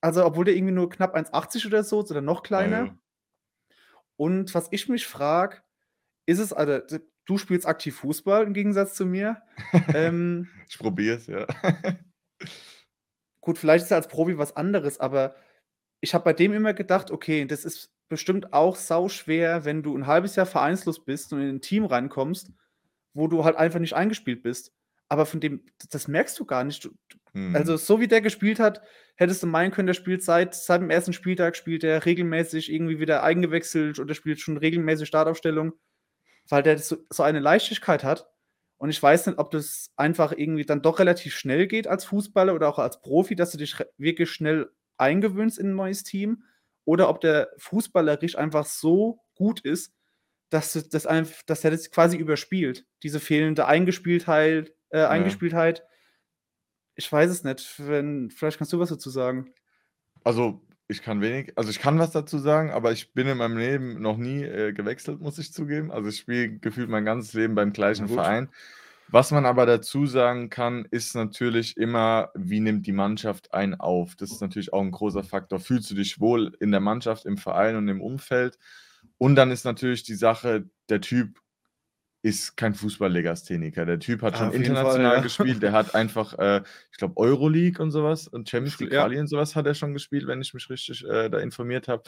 also 0.00 0.24
obwohl 0.24 0.46
der 0.46 0.56
irgendwie 0.56 0.72
nur 0.72 0.88
knapp 0.88 1.14
1,80 1.14 1.66
oder 1.66 1.84
so 1.84 2.00
oder 2.00 2.22
noch 2.22 2.42
kleiner. 2.42 2.86
Ja, 2.86 2.98
und 4.16 4.54
was 4.54 4.68
ich 4.70 4.88
mich 4.88 5.06
frage, 5.06 5.58
ist 6.26 6.38
es, 6.38 6.52
also 6.52 6.80
du 7.26 7.38
spielst 7.38 7.66
aktiv 7.66 7.96
Fußball 7.96 8.44
im 8.44 8.54
Gegensatz 8.54 8.94
zu 8.94 9.04
mir. 9.04 9.42
ähm, 9.94 10.48
ich 10.68 10.78
probiere 10.78 11.16
es, 11.16 11.26
ja. 11.26 11.46
gut, 13.42 13.58
vielleicht 13.58 13.84
ist 13.84 13.90
er 13.90 13.98
als 13.98 14.08
Profi 14.08 14.38
was 14.38 14.56
anderes, 14.56 14.98
aber 14.98 15.34
ich 16.00 16.14
habe 16.14 16.24
bei 16.24 16.32
dem 16.32 16.54
immer 16.54 16.72
gedacht, 16.72 17.10
okay, 17.10 17.44
das 17.44 17.66
ist 17.66 17.92
bestimmt 18.08 18.54
auch 18.54 18.76
sau 18.76 19.08
schwer, 19.10 19.66
wenn 19.66 19.82
du 19.82 19.94
ein 19.94 20.06
halbes 20.06 20.36
Jahr 20.36 20.46
vereinslos 20.46 21.04
bist 21.04 21.32
und 21.32 21.42
in 21.42 21.48
ein 21.48 21.60
Team 21.60 21.84
reinkommst, 21.84 22.50
wo 23.12 23.28
du 23.28 23.44
halt 23.44 23.56
einfach 23.56 23.78
nicht 23.78 23.94
eingespielt 23.94 24.42
bist. 24.42 24.72
Aber 25.08 25.26
von 25.26 25.40
dem, 25.40 25.66
das 25.90 26.08
merkst 26.08 26.40
du 26.40 26.46
gar 26.46 26.64
nicht. 26.64 26.84
Du, 26.84 26.90
Mhm. 27.32 27.56
Also, 27.56 27.76
so 27.76 28.00
wie 28.00 28.08
der 28.08 28.20
gespielt 28.20 28.60
hat, 28.60 28.82
hättest 29.16 29.42
du 29.42 29.46
meinen 29.46 29.70
können, 29.70 29.86
der 29.86 29.94
spielt 29.94 30.22
seit, 30.22 30.54
seit 30.54 30.80
dem 30.80 30.90
ersten 30.90 31.12
Spieltag, 31.12 31.56
spielt 31.56 31.84
er 31.84 32.04
regelmäßig 32.04 32.70
irgendwie 32.70 32.98
wieder 32.98 33.22
eingewechselt 33.22 33.98
oder 33.98 34.14
spielt 34.14 34.40
schon 34.40 34.56
regelmäßig 34.56 35.08
Startaufstellung, 35.08 35.72
weil 36.48 36.62
der 36.62 36.78
so, 36.78 36.96
so 37.10 37.22
eine 37.22 37.40
Leichtigkeit 37.40 38.04
hat. 38.04 38.28
Und 38.82 38.90
ich 38.90 39.00
weiß 39.00 39.28
nicht, 39.28 39.38
ob 39.38 39.52
das 39.52 39.92
einfach 39.94 40.32
irgendwie 40.32 40.66
dann 40.66 40.82
doch 40.82 40.98
relativ 40.98 41.36
schnell 41.36 41.68
geht 41.68 41.86
als 41.86 42.04
Fußballer 42.04 42.52
oder 42.52 42.68
auch 42.68 42.80
als 42.80 43.00
Profi, 43.00 43.36
dass 43.36 43.52
du 43.52 43.58
dich 43.58 43.76
wirklich 43.96 44.28
schnell 44.28 44.72
eingewöhnst 44.96 45.56
in 45.60 45.68
ein 45.68 45.76
neues 45.76 46.02
Team 46.02 46.42
oder 46.84 47.08
ob 47.08 47.20
der 47.20 47.50
fußballerisch 47.58 48.36
einfach 48.36 48.66
so 48.66 49.20
gut 49.36 49.60
ist, 49.60 49.94
dass, 50.50 50.72
das 50.72 51.06
einfach, 51.06 51.42
dass 51.46 51.62
er 51.62 51.70
das 51.70 51.92
quasi 51.92 52.16
überspielt. 52.16 52.84
Diese 53.04 53.20
fehlende 53.20 53.68
Eingespieltheit, 53.68 54.74
äh, 54.88 54.98
ja. 54.98 55.10
Eingespieltheit. 55.10 55.84
Ich 56.96 57.10
weiß 57.12 57.30
es 57.30 57.44
nicht. 57.44 57.74
Wenn, 57.78 58.30
vielleicht 58.32 58.58
kannst 58.58 58.72
du 58.72 58.80
was 58.80 58.88
dazu 58.88 59.10
sagen. 59.10 59.54
Also, 60.24 60.60
ich 60.92 61.02
kann 61.02 61.20
wenig, 61.20 61.52
also 61.56 61.70
ich 61.70 61.80
kann 61.80 61.98
was 61.98 62.12
dazu 62.12 62.38
sagen, 62.38 62.70
aber 62.70 62.92
ich 62.92 63.12
bin 63.12 63.26
in 63.26 63.38
meinem 63.38 63.58
Leben 63.58 64.00
noch 64.00 64.16
nie 64.16 64.44
äh, 64.44 64.72
gewechselt, 64.72 65.20
muss 65.20 65.38
ich 65.38 65.52
zugeben. 65.52 65.90
Also 65.90 66.08
ich 66.08 66.18
spiele 66.18 66.58
gefühlt 66.58 66.88
mein 66.88 67.04
ganzes 67.04 67.32
Leben 67.32 67.54
beim 67.54 67.72
gleichen 67.72 68.08
Verein. 68.08 68.48
Was 69.08 69.30
man 69.30 69.44
aber 69.44 69.66
dazu 69.66 70.06
sagen 70.06 70.48
kann, 70.48 70.86
ist 70.90 71.14
natürlich 71.14 71.76
immer, 71.76 72.30
wie 72.34 72.60
nimmt 72.60 72.86
die 72.86 72.92
Mannschaft 72.92 73.52
einen 73.52 73.74
auf? 73.74 74.14
Das 74.16 74.30
ist 74.30 74.40
natürlich 74.40 74.72
auch 74.72 74.80
ein 74.80 74.90
großer 74.90 75.22
Faktor. 75.22 75.60
Fühlst 75.60 75.90
du 75.90 75.94
dich 75.94 76.18
wohl 76.18 76.56
in 76.60 76.70
der 76.70 76.80
Mannschaft, 76.80 77.26
im 77.26 77.36
Verein 77.36 77.76
und 77.76 77.88
im 77.88 78.00
Umfeld? 78.00 78.58
Und 79.18 79.36
dann 79.36 79.50
ist 79.50 79.64
natürlich 79.64 80.02
die 80.02 80.14
Sache, 80.14 80.64
der 80.88 81.02
Typ 81.02 81.40
ist 82.22 82.56
kein 82.56 82.74
Fußballlegastheniker. 82.74 83.84
Der 83.84 83.98
Typ 83.98 84.22
hat 84.22 84.34
ah, 84.34 84.38
schon 84.38 84.52
international 84.52 85.10
Fall, 85.10 85.16
ja. 85.16 85.20
gespielt. 85.20 85.62
Der 85.62 85.72
hat 85.72 85.94
einfach, 85.94 86.38
äh, 86.38 86.62
ich 86.92 86.98
glaube, 86.98 87.16
Euroleague 87.16 87.82
und 87.82 87.90
sowas 87.90 88.28
und 88.28 88.48
Champions 88.48 88.78
League 88.78 88.92
ja. 88.92 89.04
und 89.06 89.26
sowas 89.26 89.56
hat 89.56 89.66
er 89.66 89.74
schon 89.74 89.92
gespielt, 89.92 90.26
wenn 90.28 90.40
ich 90.40 90.54
mich 90.54 90.70
richtig 90.70 91.04
äh, 91.04 91.28
da 91.28 91.38
informiert 91.38 91.88
habe. 91.88 92.04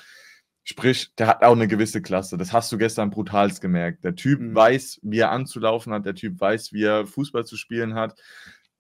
Sprich, 0.63 1.15
der 1.19 1.27
hat 1.27 1.43
auch 1.43 1.53
eine 1.53 1.69
gewisse 1.69 2.01
Klasse. 2.01 2.39
Das 2.39 2.53
hast 2.53 2.73
du 2.73 2.79
gestern 2.79 3.11
brutalst 3.11 3.61
gemerkt. 3.61 4.05
Der 4.05 4.15
Typ 4.15 4.41
mhm. 4.41 4.55
weiß, 4.55 5.01
wie 5.03 5.19
er 5.19 5.31
anzulaufen 5.31 5.93
hat. 5.93 6.07
Der 6.07 6.15
Typ 6.15 6.41
weiß, 6.41 6.73
wie 6.73 6.85
er 6.85 7.07
Fußball 7.07 7.45
zu 7.45 7.57
spielen 7.57 7.95
hat. 7.95 8.19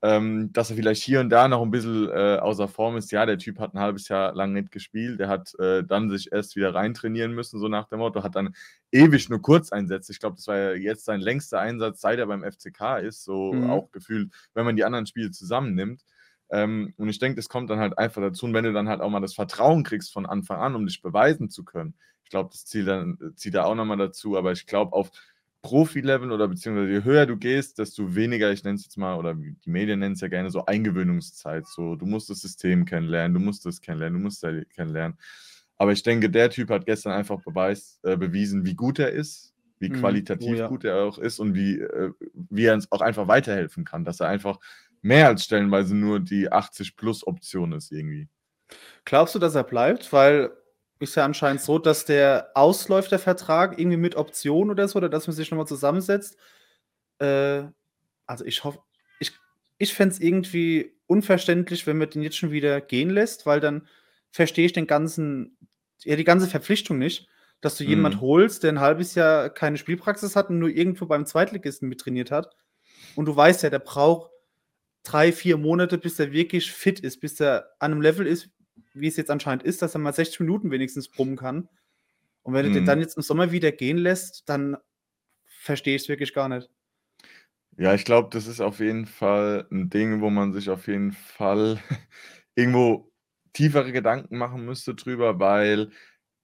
Ähm, 0.07 0.53
dass 0.53 0.69
er 0.69 0.77
vielleicht 0.77 1.03
hier 1.03 1.21
und 1.21 1.31
da 1.31 1.49
noch 1.49 1.63
ein 1.63 1.71
bisschen 1.71 2.11
äh, 2.11 2.37
außer 2.37 2.69
Form 2.69 2.99
ist. 2.99 3.11
Ja, 3.11 3.25
der 3.25 3.39
Typ 3.39 3.59
hat 3.59 3.73
ein 3.73 3.81
halbes 3.81 4.07
Jahr 4.09 4.35
lang 4.35 4.53
nicht 4.53 4.71
gespielt. 4.71 5.19
Der 5.19 5.29
hat 5.29 5.59
äh, 5.59 5.83
dann 5.83 6.11
sich 6.11 6.31
erst 6.31 6.57
wieder 6.57 6.75
reintrainieren 6.75 7.33
müssen, 7.33 7.59
so 7.59 7.69
nach 7.69 7.89
dem 7.89 8.01
Motto. 8.01 8.23
Hat 8.23 8.37
dann 8.37 8.55
ewig 8.93 9.31
nur 9.31 9.41
Kurzeinsätze. 9.41 10.13
Ich 10.13 10.21
glaube, 10.21 10.37
das 10.37 10.47
war 10.47 10.59
ja 10.59 10.73
jetzt 10.75 11.07
sein 11.07 11.21
längster 11.21 11.59
Einsatz, 11.59 12.03
seit 12.03 12.19
er 12.19 12.27
beim 12.27 12.45
FCK 12.45 12.99
ist. 12.99 13.25
So 13.25 13.55
mhm. 13.55 13.71
auch 13.71 13.93
gefühlt, 13.93 14.31
wenn 14.53 14.67
man 14.67 14.77
die 14.77 14.85
anderen 14.85 15.07
Spiele 15.07 15.31
zusammennimmt. 15.31 16.05
Ähm, 16.51 16.93
und 16.99 17.09
ich 17.09 17.19
denke, 17.19 17.37
das 17.37 17.49
kommt 17.49 17.71
dann 17.71 17.79
halt 17.79 17.97
einfach 17.97 18.21
dazu. 18.21 18.45
Und 18.45 18.53
wenn 18.53 18.65
du 18.65 18.75
dann 18.75 18.91
halt 18.91 19.01
auch 19.01 19.09
mal 19.09 19.21
das 19.21 19.33
Vertrauen 19.33 19.85
kriegst 19.85 20.13
von 20.13 20.27
Anfang 20.27 20.61
an, 20.61 20.75
um 20.75 20.85
dich 20.85 21.01
beweisen 21.01 21.49
zu 21.49 21.65
können, 21.65 21.95
ich 22.25 22.31
glaube, 22.31 22.51
das 22.53 22.67
zieht, 22.67 22.87
dann, 22.87 23.33
zieht 23.37 23.55
da 23.55 23.65
auch 23.65 23.75
nochmal 23.75 23.97
dazu. 23.97 24.37
Aber 24.37 24.53
ich 24.53 24.67
glaube, 24.67 24.93
auf 24.93 25.11
Profi-Level 25.65 26.31
oder 26.31 26.47
beziehungsweise 26.47 26.93
je 26.93 27.05
höher 27.05 27.27
du 27.27 27.37
gehst, 27.39 27.79
desto 27.79 28.15
weniger, 28.15 28.53
ich 28.53 28.63
nenne 28.63 28.77
es 28.77 28.85
jetzt 28.85 28.99
mal, 28.99 29.17
oder 29.17 29.35
die 29.35 29.71
Medien 29.71 29.99
nennen 29.99 30.15
es 30.15 30.21
ja 30.21 30.29
gerne 30.29 30.51
so 30.51 30.67
Eingewöhnungszeit. 30.67 31.67
So, 31.67 31.97
du 31.97 32.05
musst 32.07 32.29
das 32.29 32.43
System 32.43 32.85
kennenlernen, 32.85 33.33
du 33.35 33.41
musst 33.41 33.65
das 33.65 33.81
kennenlernen, 33.81 34.19
du 34.21 34.25
musst 34.25 34.45
das 34.45 34.55
kennenlernen. 34.69 35.19
Aber 35.77 35.93
ich 35.93 36.03
denke, 36.03 36.31
der 36.31 36.51
Typ 36.51 36.69
hat 36.69 36.85
gestern 36.85 37.13
einfach 37.13 37.43
beweis, 37.43 37.99
äh, 38.03 38.17
bewiesen, 38.17 38.67
wie 38.67 38.75
gut 38.75 38.99
er 38.99 39.11
ist, 39.11 39.55
wie 39.79 39.89
mhm. 39.89 39.95
qualitativ 39.95 40.53
oh, 40.53 40.55
ja. 40.55 40.69
gut 40.69 40.85
er 40.85 41.03
auch 41.03 41.19
ist 41.19 41.41
und 41.41 41.55
wie, 41.55 41.81
äh, 41.81 42.13
wie 42.51 42.67
er 42.67 42.75
uns 42.75 42.93
auch 42.93 43.01
einfach 43.01 43.27
weiterhelfen 43.27 43.85
kann, 43.85 44.05
dass 44.05 44.21
er 44.21 44.29
einfach 44.29 44.61
mehr 45.01 45.29
als 45.29 45.45
stellenweise 45.45 45.97
nur 45.97 46.21
die 46.21 46.53
80-Plus-Option 46.53 47.73
ist 47.73 47.91
irgendwie. 47.91 48.29
Glaubst 49.07 49.35
du, 49.35 49.39
dass 49.39 49.55
er 49.55 49.65
bleibt? 49.65 50.13
Weil 50.13 50.51
ist 51.05 51.15
ja 51.15 51.25
anscheinend 51.25 51.61
so, 51.61 51.79
dass 51.79 52.05
der 52.05 52.51
ausläuft, 52.55 53.13
der 53.13 53.19
Vertrag, 53.19 53.79
irgendwie 53.79 53.97
mit 53.97 54.17
Option 54.17 54.71
oder 54.71 54.89
so, 54.89 54.99
oder 54.99 55.09
dass 55.09 55.27
man 55.27 55.37
sich 55.37 55.51
nochmal 55.51 55.67
zusammensetzt. 55.67 56.37
Äh, 57.19 57.65
also 58.27 58.45
ich 58.45 58.65
hoffe, 58.65 58.81
ich, 59.21 59.33
ich 59.79 59.95
fände 59.95 60.15
es 60.15 60.21
irgendwie 60.21 60.93
unverständlich, 61.07 61.87
wenn 61.87 61.99
man 61.99 62.11
den 62.11 62.23
jetzt 62.23 62.37
schon 62.37 62.51
wieder 62.51 62.81
gehen 62.81 63.11
lässt, 63.11 63.47
weil 63.47 63.61
dann 63.61 63.87
verstehe 64.31 64.67
ich 64.67 64.73
den 64.73 64.87
ganzen, 64.87 65.57
ja, 66.03 66.17
die 66.17 66.25
ganze 66.25 66.49
Verpflichtung 66.49 66.99
nicht, 66.99 67.29
dass 67.61 67.77
du 67.77 67.85
mhm. 67.85 67.91
jemand 67.91 68.21
holst, 68.21 68.63
der 68.63 68.73
ein 68.73 68.81
halbes 68.81 69.15
Jahr 69.15 69.49
keine 69.51 69.79
Spielpraxis 69.79 70.37
hat 70.37 70.51
und 70.51 70.59
nur 70.59 70.71
irgendwo 70.71 71.07
beim 71.07 71.27
Zweitligisten 71.27 71.89
mittrainiert 71.89 72.31
hat. 72.31 72.55
Und 73.15 73.27
du 73.27 73.37
weißt 73.37 73.63
ja, 73.63 73.71
der 73.71 73.79
braucht 73.79 74.31
drei, 75.03 75.33
vier 75.33 75.57
Monate, 75.57 75.99
bis 75.99 76.19
er 76.19 76.33
wirklich 76.33 76.73
fit 76.73 77.01
ist, 77.01 77.21
bis 77.21 77.39
er 77.41 77.71
an 77.79 77.93
einem 77.93 78.01
Level 78.01 78.27
ist, 78.27 78.49
wie 78.93 79.09
es 79.09 79.17
jetzt 79.17 79.31
anscheinend 79.31 79.63
ist, 79.63 79.83
dass 79.83 79.95
er 79.95 80.01
mal 80.01 80.13
60 80.13 80.41
Minuten 80.41 80.71
wenigstens 80.71 81.09
brummen 81.09 81.37
kann. 81.37 81.69
Und 82.43 82.55
wenn 82.55 82.67
hm. 82.67 82.73
du 82.73 82.79
den 82.79 82.87
dann 82.87 83.01
jetzt 83.01 83.17
im 83.17 83.23
Sommer 83.23 83.53
wieder 83.53 83.73
gehen 83.73 83.99
lässt, 83.99 84.49
dann 84.49 84.77
verstehe 85.45 85.97
ich 85.97 86.03
es 86.03 86.09
wirklich 86.09 86.35
gar 86.35 86.49
nicht. 86.49 86.71
Ja, 87.77 87.95
ich 87.95 88.05
glaube, 88.05 88.29
das 88.31 88.47
ist 88.47 88.61
auf 88.61 88.79
jeden 88.79 89.07
Fall 89.07 89.67
ein 89.73 89.91
Ding, 89.91 90.21
wo 90.21 90.31
man 90.31 90.53
sich 90.53 90.71
auf 90.71 90.87
jeden 90.87 91.13
Fall 91.13 91.81
irgendwo 92.55 93.11
tiefere 93.53 93.93
Gedanken 93.93 94.39
machen 94.39 94.65
müsste 94.65 94.95
drüber, 94.95 95.41
weil 95.41 95.91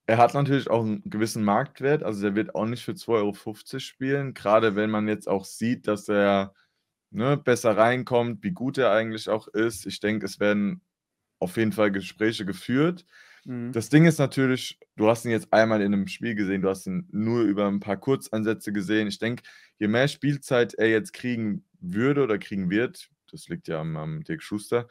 er 0.07 0.19
hat 0.19 0.35
natürlich 0.35 0.69
auch 0.69 0.83
einen 0.83 1.09
gewissen 1.09 1.45
Marktwert. 1.45 2.03
Also 2.03 2.23
der 2.23 2.35
wird 2.35 2.55
auch 2.57 2.67
nicht 2.67 2.85
für 2.85 2.93
2,50 2.93 3.09
Euro 3.09 3.79
spielen, 3.79 4.35
gerade 4.35 4.75
wenn 4.75 4.91
man 4.91 5.07
jetzt 5.07 5.29
auch 5.29 5.45
sieht, 5.45 5.87
dass 5.87 6.09
er 6.09 6.55
ne, 7.11 7.37
besser 7.37 7.77
reinkommt, 7.77 8.43
wie 8.43 8.53
gut 8.53 8.79
er 8.79 8.91
eigentlich 8.91 9.29
auch 9.29 9.47
ist. 9.49 9.87
Ich 9.87 10.01
denke, 10.01 10.27
es 10.27 10.41
werden 10.41 10.83
auf 11.41 11.57
jeden 11.57 11.73
Fall 11.73 11.91
Gespräche 11.91 12.45
geführt. 12.45 13.05
Mhm. 13.45 13.73
Das 13.73 13.89
Ding 13.89 14.05
ist 14.05 14.19
natürlich, 14.19 14.79
du 14.97 15.09
hast 15.09 15.25
ihn 15.25 15.31
jetzt 15.31 15.53
einmal 15.53 15.81
in 15.81 15.93
einem 15.93 16.07
Spiel 16.07 16.35
gesehen, 16.35 16.63
du 16.63 16.69
hast 16.69 16.87
ihn 16.87 17.09
nur 17.11 17.43
über 17.43 17.67
ein 17.67 17.81
paar 17.81 17.97
Kurzansätze 17.97 18.73
gesehen. 18.73 19.09
Ich 19.09 19.19
denke, 19.19 19.43
je 19.79 19.89
mehr 19.89 20.09
Spielzeit 20.09 20.75
er 20.75 20.89
jetzt 20.89 21.13
kriegen 21.13 21.65
würde 21.81 22.23
oder 22.23 22.39
kriegen 22.39 22.71
wird, 22.71 23.09
das 23.33 23.49
liegt 23.49 23.69
ja 23.69 23.81
am, 23.81 23.97
am 23.97 24.23
Dirk 24.23 24.43
Schuster, 24.43 24.87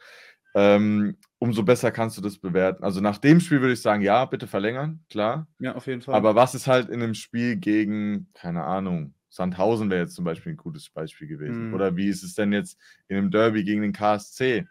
ähm, 0.54 1.16
umso 1.38 1.62
besser 1.62 1.92
kannst 1.92 2.18
du 2.18 2.22
das 2.22 2.38
bewerten. 2.38 2.82
Also 2.82 3.00
nach 3.00 3.18
dem 3.18 3.38
Spiel 3.38 3.60
würde 3.60 3.74
ich 3.74 3.82
sagen, 3.82 4.02
ja, 4.02 4.24
bitte 4.24 4.48
verlängern, 4.48 5.04
klar. 5.08 5.46
Ja, 5.60 5.76
auf 5.76 5.86
jeden 5.86 6.02
Fall. 6.02 6.14
Aber 6.14 6.34
was 6.34 6.54
ist 6.54 6.66
halt 6.66 6.88
in 6.88 7.02
einem 7.02 7.14
Spiel 7.14 7.56
gegen, 7.56 8.28
keine 8.34 8.64
Ahnung, 8.64 9.14
Sandhausen 9.28 9.90
wäre 9.90 10.02
jetzt 10.02 10.16
zum 10.16 10.24
Beispiel 10.24 10.52
ein 10.52 10.56
gutes 10.56 10.90
Beispiel 10.90 11.28
gewesen. 11.28 11.68
Mhm. 11.68 11.74
Oder 11.74 11.96
wie 11.96 12.08
ist 12.08 12.24
es 12.24 12.34
denn 12.34 12.52
jetzt 12.52 12.78
in 13.06 13.16
einem 13.16 13.30
Derby 13.30 13.62
gegen 13.62 13.82
den 13.82 13.92
KSC? 13.92 14.66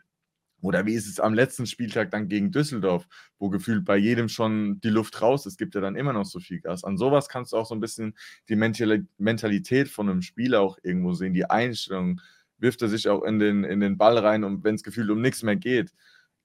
Oder 0.61 0.85
wie 0.85 0.93
ist 0.93 1.07
es 1.07 1.19
am 1.19 1.33
letzten 1.33 1.65
Spieltag 1.65 2.11
dann 2.11 2.27
gegen 2.27 2.51
Düsseldorf, 2.51 3.07
wo 3.37 3.49
gefühlt 3.49 3.85
bei 3.85 3.97
jedem 3.97 4.29
schon 4.29 4.79
die 4.81 4.89
Luft 4.89 5.21
raus 5.21 5.45
ist, 5.45 5.57
gibt 5.57 5.75
ja 5.75 5.81
dann 5.81 5.95
immer 5.95 6.13
noch 6.13 6.25
so 6.25 6.39
viel 6.39 6.59
Gas. 6.59 6.83
An 6.83 6.97
sowas 6.97 7.29
kannst 7.29 7.53
du 7.53 7.57
auch 7.57 7.65
so 7.65 7.75
ein 7.75 7.79
bisschen 7.79 8.15
die 8.49 8.55
Mentalität 8.55 9.87
von 9.89 10.09
einem 10.09 10.21
Spieler 10.21 10.61
auch 10.61 10.77
irgendwo 10.83 11.13
sehen, 11.13 11.33
die 11.33 11.49
Einstellung. 11.49 12.21
Wirft 12.57 12.81
er 12.81 12.89
sich 12.89 13.07
auch 13.07 13.23
in 13.23 13.39
den, 13.39 13.63
in 13.63 13.79
den 13.79 13.97
Ball 13.97 14.17
rein, 14.17 14.43
und 14.43 14.63
wenn 14.63 14.75
es 14.75 14.83
gefühlt 14.83 15.09
um 15.09 15.21
nichts 15.21 15.43
mehr 15.43 15.55
geht. 15.55 15.93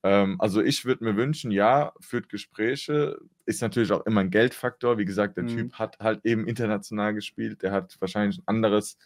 Ähm, 0.04 0.40
also 0.40 0.62
ich 0.62 0.84
würde 0.84 1.02
mir 1.02 1.16
wünschen, 1.16 1.50
ja, 1.50 1.92
führt 1.98 2.28
Gespräche, 2.28 3.18
ist 3.46 3.62
natürlich 3.62 3.90
auch 3.90 4.06
immer 4.06 4.20
ein 4.20 4.30
Geldfaktor. 4.30 4.98
Wie 4.98 5.06
gesagt, 5.06 5.36
der 5.36 5.44
mhm. 5.44 5.48
Typ 5.48 5.72
hat 5.74 5.98
halt 5.98 6.24
eben 6.24 6.46
international 6.46 7.14
gespielt, 7.14 7.62
der 7.62 7.72
hat 7.72 7.96
wahrscheinlich 8.00 8.38
ein 8.38 8.44
anderes 8.46 8.96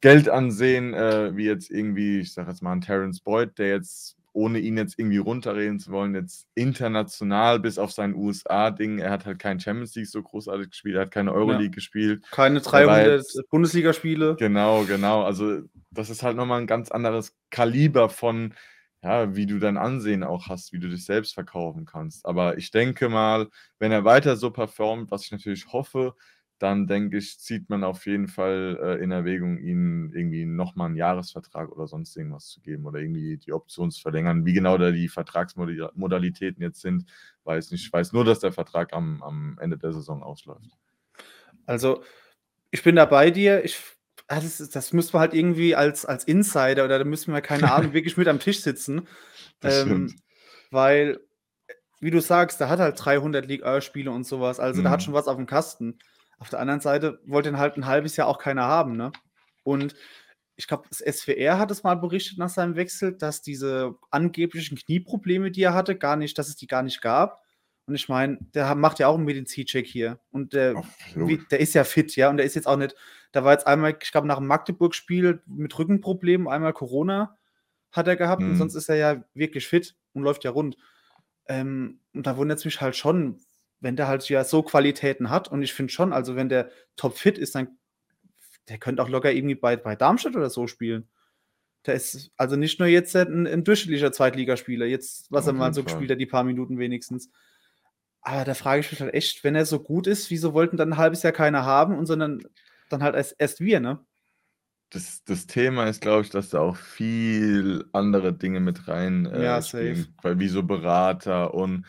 Geldansehen, 0.00 0.94
äh, 0.94 1.36
wie 1.36 1.44
jetzt 1.44 1.70
irgendwie, 1.70 2.20
ich 2.20 2.32
sage 2.32 2.50
jetzt 2.50 2.62
mal, 2.62 2.72
ein 2.72 2.80
Terence 2.80 3.20
Boyd, 3.20 3.58
der 3.58 3.68
jetzt, 3.68 4.16
ohne 4.32 4.58
ihn 4.58 4.76
jetzt 4.76 4.98
irgendwie 4.98 5.18
runterreden 5.18 5.78
zu 5.78 5.90
wollen, 5.90 6.14
jetzt 6.14 6.46
international 6.54 7.60
bis 7.60 7.78
auf 7.78 7.92
sein 7.92 8.14
USA-Ding, 8.14 8.98
er 8.98 9.10
hat 9.10 9.26
halt 9.26 9.38
kein 9.38 9.60
Champions 9.60 9.94
League 9.94 10.08
so 10.08 10.22
großartig 10.22 10.70
gespielt, 10.70 10.96
er 10.96 11.02
hat 11.02 11.10
keine 11.10 11.32
Euroleague 11.32 11.66
ja. 11.66 11.70
gespielt. 11.70 12.24
Keine 12.30 12.60
300 12.60 13.24
Bundesligaspiele. 13.50 14.36
Genau, 14.36 14.84
genau. 14.84 15.22
Also 15.22 15.60
das 15.90 16.10
ist 16.10 16.22
halt 16.22 16.36
nochmal 16.36 16.60
ein 16.60 16.66
ganz 16.66 16.90
anderes 16.90 17.36
Kaliber 17.50 18.08
von 18.08 18.54
ja, 19.02 19.34
wie 19.34 19.46
du 19.46 19.58
dein 19.58 19.76
Ansehen 19.76 20.22
auch 20.22 20.48
hast, 20.48 20.72
wie 20.72 20.78
du 20.78 20.88
dich 20.88 21.04
selbst 21.04 21.34
verkaufen 21.34 21.86
kannst. 21.86 22.24
Aber 22.24 22.56
ich 22.56 22.70
denke 22.70 23.08
mal, 23.08 23.48
wenn 23.80 23.90
er 23.90 24.04
weiter 24.04 24.36
so 24.36 24.50
performt, 24.50 25.10
was 25.10 25.24
ich 25.24 25.32
natürlich 25.32 25.66
hoffe, 25.72 26.14
dann 26.58 26.86
denke 26.86 27.18
ich, 27.18 27.40
zieht 27.40 27.68
man 27.70 27.82
auf 27.82 28.06
jeden 28.06 28.28
Fall 28.28 28.78
äh, 28.80 29.02
in 29.02 29.10
Erwägung, 29.10 29.58
ihnen 29.58 30.12
irgendwie 30.12 30.44
nochmal 30.44 30.86
einen 30.86 30.96
Jahresvertrag 30.96 31.72
oder 31.72 31.86
sonst 31.86 32.16
irgendwas 32.16 32.48
zu 32.48 32.60
geben 32.60 32.86
oder 32.86 33.00
irgendwie 33.00 33.36
die 33.36 33.52
Option 33.52 33.90
zu 33.90 34.00
verlängern. 34.00 34.46
Wie 34.46 34.52
genau 34.52 34.78
da 34.78 34.92
die 34.92 35.08
Vertragsmodalitäten 35.08 36.62
jetzt 36.62 36.80
sind, 36.80 37.06
weiß 37.44 37.72
nicht. 37.72 37.84
Ich 37.84 37.92
weiß 37.92 38.12
nur, 38.12 38.24
dass 38.24 38.38
der 38.38 38.52
Vertrag 38.52 38.92
am, 38.92 39.22
am 39.22 39.58
Ende 39.60 39.76
der 39.76 39.92
Saison 39.92 40.22
ausläuft. 40.22 40.70
Also, 41.66 42.04
ich 42.70 42.82
bin 42.82 42.96
da 42.96 43.06
bei 43.06 43.30
dir. 43.30 43.64
Ich 43.64 43.78
Ah, 44.28 44.40
das 44.40 44.56
das 44.70 44.92
müssen 44.92 45.12
wir 45.14 45.20
halt 45.20 45.34
irgendwie 45.34 45.74
als 45.74 46.06
als 46.06 46.24
Insider 46.24 46.84
oder 46.84 46.98
da 46.98 47.04
müssen 47.04 47.34
wir, 47.34 47.40
keine 47.40 47.72
Ahnung, 47.72 47.92
wirklich 47.92 48.16
mit 48.16 48.28
am 48.28 48.38
Tisch 48.38 48.60
sitzen. 48.60 49.06
Ähm, 49.62 50.14
weil, 50.70 51.20
wie 52.00 52.10
du 52.10 52.20
sagst, 52.20 52.60
der 52.60 52.68
hat 52.68 52.80
halt 52.80 52.96
300 52.98 53.46
Liga-Spiele 53.46 54.10
und 54.10 54.24
sowas. 54.24 54.58
Also, 54.60 54.80
mhm. 54.80 54.84
der 54.84 54.92
hat 54.92 55.02
schon 55.02 55.14
was 55.14 55.28
auf 55.28 55.36
dem 55.36 55.46
Kasten. 55.46 55.98
Auf 56.42 56.50
der 56.50 56.58
anderen 56.58 56.80
Seite 56.80 57.20
wollte 57.24 57.48
ihn 57.48 57.58
halt 57.58 57.76
ein 57.76 57.86
halbes 57.86 58.16
Jahr 58.16 58.26
auch 58.26 58.38
keiner 58.38 58.64
haben, 58.64 58.96
ne? 58.96 59.12
Und 59.62 59.94
ich 60.56 60.66
glaube, 60.66 60.84
das 60.88 60.98
SWR 60.98 61.58
hat 61.58 61.70
es 61.70 61.82
mal 61.82 61.94
berichtet 61.94 62.36
nach 62.38 62.50
seinem 62.50 62.76
Wechsel, 62.76 63.16
dass 63.16 63.42
diese 63.42 63.94
angeblichen 64.10 64.76
Knieprobleme, 64.76 65.50
die 65.52 65.62
er 65.62 65.74
hatte, 65.74 65.96
gar 65.96 66.16
nicht 66.16 66.36
dass 66.36 66.48
es 66.48 66.56
die 66.56 66.66
gar 66.66 66.82
nicht 66.82 67.00
gab. 67.00 67.42
Und 67.86 67.94
ich 67.94 68.08
meine, 68.08 68.38
der 68.54 68.74
macht 68.74 68.98
ja 68.98 69.06
auch 69.08 69.14
einen 69.14 69.24
Medizincheck 69.24 69.86
hier 69.86 70.20
und 70.30 70.52
der 70.52 70.74
Ach, 70.76 70.84
der 71.50 71.60
ist 71.60 71.74
ja 71.74 71.84
fit, 71.84 72.14
ja, 72.16 72.28
und 72.28 72.36
der 72.36 72.46
ist 72.46 72.54
jetzt 72.54 72.66
auch 72.66 72.76
nicht 72.76 72.94
da 73.32 73.44
war 73.44 73.52
jetzt 73.52 73.66
einmal, 73.66 73.96
ich 74.00 74.12
glaube, 74.12 74.28
nach 74.28 74.36
dem 74.36 74.46
Magdeburg-Spiel 74.46 75.42
mit 75.46 75.78
Rückenproblemen, 75.78 76.48
einmal 76.48 76.74
Corona 76.74 77.38
hat 77.90 78.06
er 78.06 78.16
gehabt 78.16 78.42
und 78.42 78.54
sonst 78.54 78.74
Mhm. 78.74 78.78
ist 78.78 78.88
er 78.88 78.96
ja 78.96 79.24
wirklich 79.34 79.66
fit 79.66 79.96
und 80.12 80.22
läuft 80.22 80.44
ja 80.44 80.50
rund. 80.50 80.76
Ähm, 81.46 82.00
und 82.14 82.26
da 82.26 82.36
wundert's 82.36 82.64
mich 82.64 82.80
halt 82.80 82.94
schon, 82.94 83.40
wenn 83.82 83.96
der 83.96 84.08
halt 84.08 84.28
ja 84.30 84.44
so 84.44 84.62
Qualitäten 84.64 85.30
hat 85.30 85.48
und 85.52 85.62
ich 85.64 85.74
finde 85.74 85.92
schon, 85.92 86.12
also, 86.14 86.36
wenn 86.36 86.48
der 86.50 86.70
topfit 86.96 87.38
ist, 87.38 87.56
dann 87.56 87.78
der 88.68 88.78
könnte 88.78 89.02
auch 89.02 89.08
locker 89.10 89.32
irgendwie 89.32 89.56
bei 89.56 89.76
bei 89.78 89.96
Darmstadt 89.96 90.36
oder 90.36 90.50
so 90.50 90.66
spielen. 90.68 91.08
Der 91.86 91.94
ist 91.94 92.32
also 92.38 92.56
nicht 92.56 92.78
nur 92.80 92.88
jetzt 92.88 93.16
'n 93.16 93.46
'n 93.46 93.64
durchschnittlicher 93.64 94.12
Zweitligaspieler, 94.12 94.86
jetzt, 94.86 95.30
was 95.32 95.46
er 95.48 95.52
Auf 95.52 95.58
mal 95.58 95.72
jeden 95.72 95.74
so 95.74 95.84
Fall. 95.84 96.06
gespielt 96.06 96.10
hat, 96.12 96.20
die 96.20 96.26
paar 96.26 96.44
Minuten 96.44 96.78
wenigstens. 96.78 97.30
Aber 98.22 98.44
da 98.46 98.54
frage 98.54 98.80
ich 98.82 98.90
mich 98.92 99.00
halt 99.02 99.14
echt, 99.14 99.44
wenn 99.44 99.54
er 99.56 99.66
so 99.66 99.80
gut 99.82 100.06
ist, 100.08 100.30
wieso 100.30 100.54
wollten 100.54 100.76
dann 100.78 100.90
'n 100.94 100.98
halbes 100.98 101.22
Jahr 101.24 101.32
keiner 101.34 101.64
haben 101.66 101.98
und 101.98 102.06
sondern 102.06 102.42
dann 102.90 103.02
halt 103.04 103.16
erst 103.16 103.36
erst 103.40 103.60
wir, 103.62 103.80
ne? 103.80 104.04
Das 104.92 105.24
das 105.24 105.46
Thema 105.46 105.86
ist, 105.88 106.02
glaube 106.02 106.20
ich, 106.22 106.28
dass 106.28 106.50
da 106.50 106.60
auch 106.60 106.76
viel 106.76 107.86
andere 107.94 108.34
Dinge 108.34 108.60
mit 108.60 108.88
rein, 108.88 109.24
Ja, 109.34 109.60
äh, 109.60 109.62
safe. 109.62 110.06
spielen, 110.06 110.14
weil 110.20 110.38
wie 110.38 110.48
so 110.48 110.64
Berater 110.64 111.54
und 111.54 111.86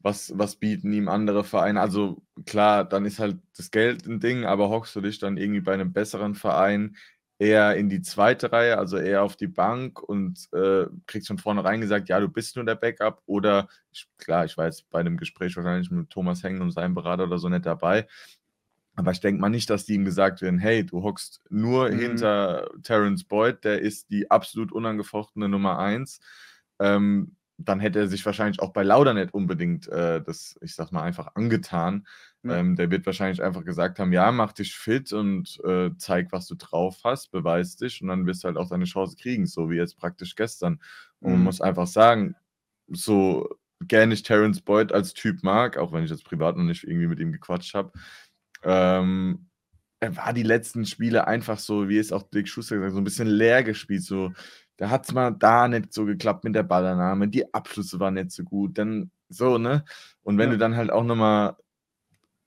was 0.00 0.32
was 0.36 0.56
bieten 0.56 0.92
ihm 0.92 1.08
andere 1.08 1.44
Vereine? 1.44 1.80
Also, 1.80 2.22
klar, 2.46 2.84
dann 2.88 3.04
ist 3.06 3.18
halt 3.20 3.38
das 3.56 3.70
Geld 3.70 4.06
'n 4.06 4.20
Ding, 4.20 4.44
aber 4.46 4.68
hockst 4.70 4.96
du 4.96 5.00
dich 5.02 5.18
dann 5.18 5.36
irgendwie 5.38 5.60
bei 5.62 5.76
'nem 5.76 5.92
besseren 5.92 6.34
Verein 6.34 6.96
eher 7.40 7.76
in 7.76 7.88
die 7.88 8.02
2. 8.02 8.52
Reihe, 8.52 8.78
also 8.78 8.96
eher 8.98 9.22
auf 9.22 9.36
die 9.36 9.46
Bank 9.48 10.02
und, 10.02 10.48
äh, 10.54 10.86
kriegst 11.06 11.28
von 11.28 11.38
vornherein 11.38 11.80
gesagt: 11.80 12.08
„Ja, 12.08 12.20
du 12.20 12.28
bist 12.28 12.56
nur 12.56 12.64
der 12.66 12.74
Backup“, 12.76 13.22
oder 13.26 13.68
ich 13.92 14.08
klar, 14.18 14.44
ich 14.44 14.56
war 14.58 14.66
jetzt 14.66 14.90
bei 14.90 15.02
dem 15.04 15.16
Gespräch 15.18 15.56
wahrscheinlich 15.56 15.90
mit 15.90 16.10
Thomas 16.10 16.42
Heng 16.44 16.60
und 16.62 16.72
seinem 16.72 16.94
Berater 16.94 17.24
oder 17.24 17.38
so 17.38 17.48
nicht 17.48 17.66
dabei. 17.66 18.06
Aber 18.96 19.12
ich 19.12 19.20
denke 19.20 19.40
mal 19.42 19.50
nicht, 19.50 19.70
dass 19.70 19.86
die 19.86 19.94
ihm 19.96 20.04
gesagt 20.06 20.42
werden: 20.42 20.58
„Hey, 20.60 20.86
du 20.86 21.02
hockst 21.04 21.42
nur 21.50 21.90
Mhm. 21.90 22.28
hinter 22.30 22.70
Terence 22.84 23.24
Boyd, 23.24 23.64
der 23.64 23.80
ist 23.82 24.10
die 24.12 24.30
absolut 24.30 24.72
unangefochtene 24.72 25.48
Nummer 25.50 25.78
1.“ 25.80 26.20
Ähm, 26.80 27.36
dann 27.58 27.80
hätte 27.80 28.00
er 28.00 28.08
sich 28.08 28.24
wahrscheinlich 28.26 28.60
auch 28.60 28.72
bei 28.72 28.82
Lauda 28.84 29.14
nicht 29.14 29.34
unbedingt, 29.34 29.88
äh, 29.88 30.22
das, 30.22 30.56
ich 30.62 30.74
sage 30.74 30.94
mal, 30.94 31.02
einfach 31.02 31.34
angetan. 31.34 32.06
Ja. 32.44 32.58
Ähm, 32.58 32.76
der 32.76 32.90
wird 32.90 33.04
wahrscheinlich 33.06 33.42
einfach 33.42 33.64
gesagt 33.64 33.98
haben: 33.98 34.12
„Ja, 34.12 34.32
mach 34.32 34.52
dich 34.52 34.76
fit 34.76 35.12
und, 35.12 35.58
äh, 35.64 35.90
zeig, 35.98 36.32
was 36.32 36.46
du 36.46 36.54
drauf 36.56 37.00
hast, 37.04 37.30
beweis 37.32 37.76
dich 37.76 38.00
und 38.02 38.08
dann 38.08 38.26
wirst 38.26 38.44
du 38.44 38.48
halt 38.48 38.56
auch 38.58 38.68
deine 38.70 38.84
Chance 38.86 39.16
kriegen“, 39.20 39.46
so 39.46 39.70
wie 39.70 39.76
jetzt 39.76 39.98
praktisch 39.98 40.34
gestern. 40.36 40.80
Und 41.20 41.32
man 41.32 41.40
Mhm. 41.40 41.44
muss 41.44 41.60
einfach 41.60 41.86
sagen, 41.88 42.36
so 42.88 43.48
gern 43.86 44.12
ich 44.12 44.22
Terence 44.22 44.60
Boyd 44.62 44.92
als 44.92 45.14
Typ 45.14 45.42
mag, 45.42 45.76
auch 45.78 45.92
wenn 45.92 46.04
ich 46.04 46.10
jetzt 46.10 46.24
privat 46.24 46.56
noch 46.56 46.64
nicht 46.64 46.84
irgendwie 46.84 47.06
mit 47.08 47.20
ihm 47.20 47.32
gequatscht 47.32 47.74
habe, 47.74 47.92
ähm, 48.62 49.48
er 50.00 50.16
war 50.16 50.32
die 50.32 50.42
letzten 50.44 50.86
Spiele 50.86 51.26
einfach 51.28 51.58
so, 51.58 51.88
wie 51.88 51.98
es 51.98 52.12
auch 52.12 52.24
Dirk 52.30 52.48
Schuster 52.48 52.76
gesagt 52.76 52.90
hat, 52.92 52.94
so 52.96 53.00
'n 53.00 53.04
bisschen 53.04 53.28
leer 53.28 53.62
gespielt, 53.64 54.02
so. 54.04 54.32
Da 54.78 54.90
hat's 54.90 55.12
mal 55.12 55.32
da 55.32 55.66
nicht 55.68 55.92
so 55.92 56.04
geklappt 56.06 56.44
mit 56.44 56.54
der 56.54 56.62
Ballannahme, 56.62 57.26
die 57.28 57.52
Abschlüsse 57.52 57.98
waren 58.00 58.14
nicht 58.14 58.30
so 58.30 58.44
gut, 58.44 58.78
dann 58.78 59.10
so, 59.28 59.58
ne? 59.58 59.84
Und 60.22 60.38
wenn 60.38 60.50
Ja. 60.50 60.52
du 60.52 60.58
dann 60.58 60.76
halt 60.76 60.90
auch 60.92 61.04
noch 61.04 61.16
mal 61.16 61.56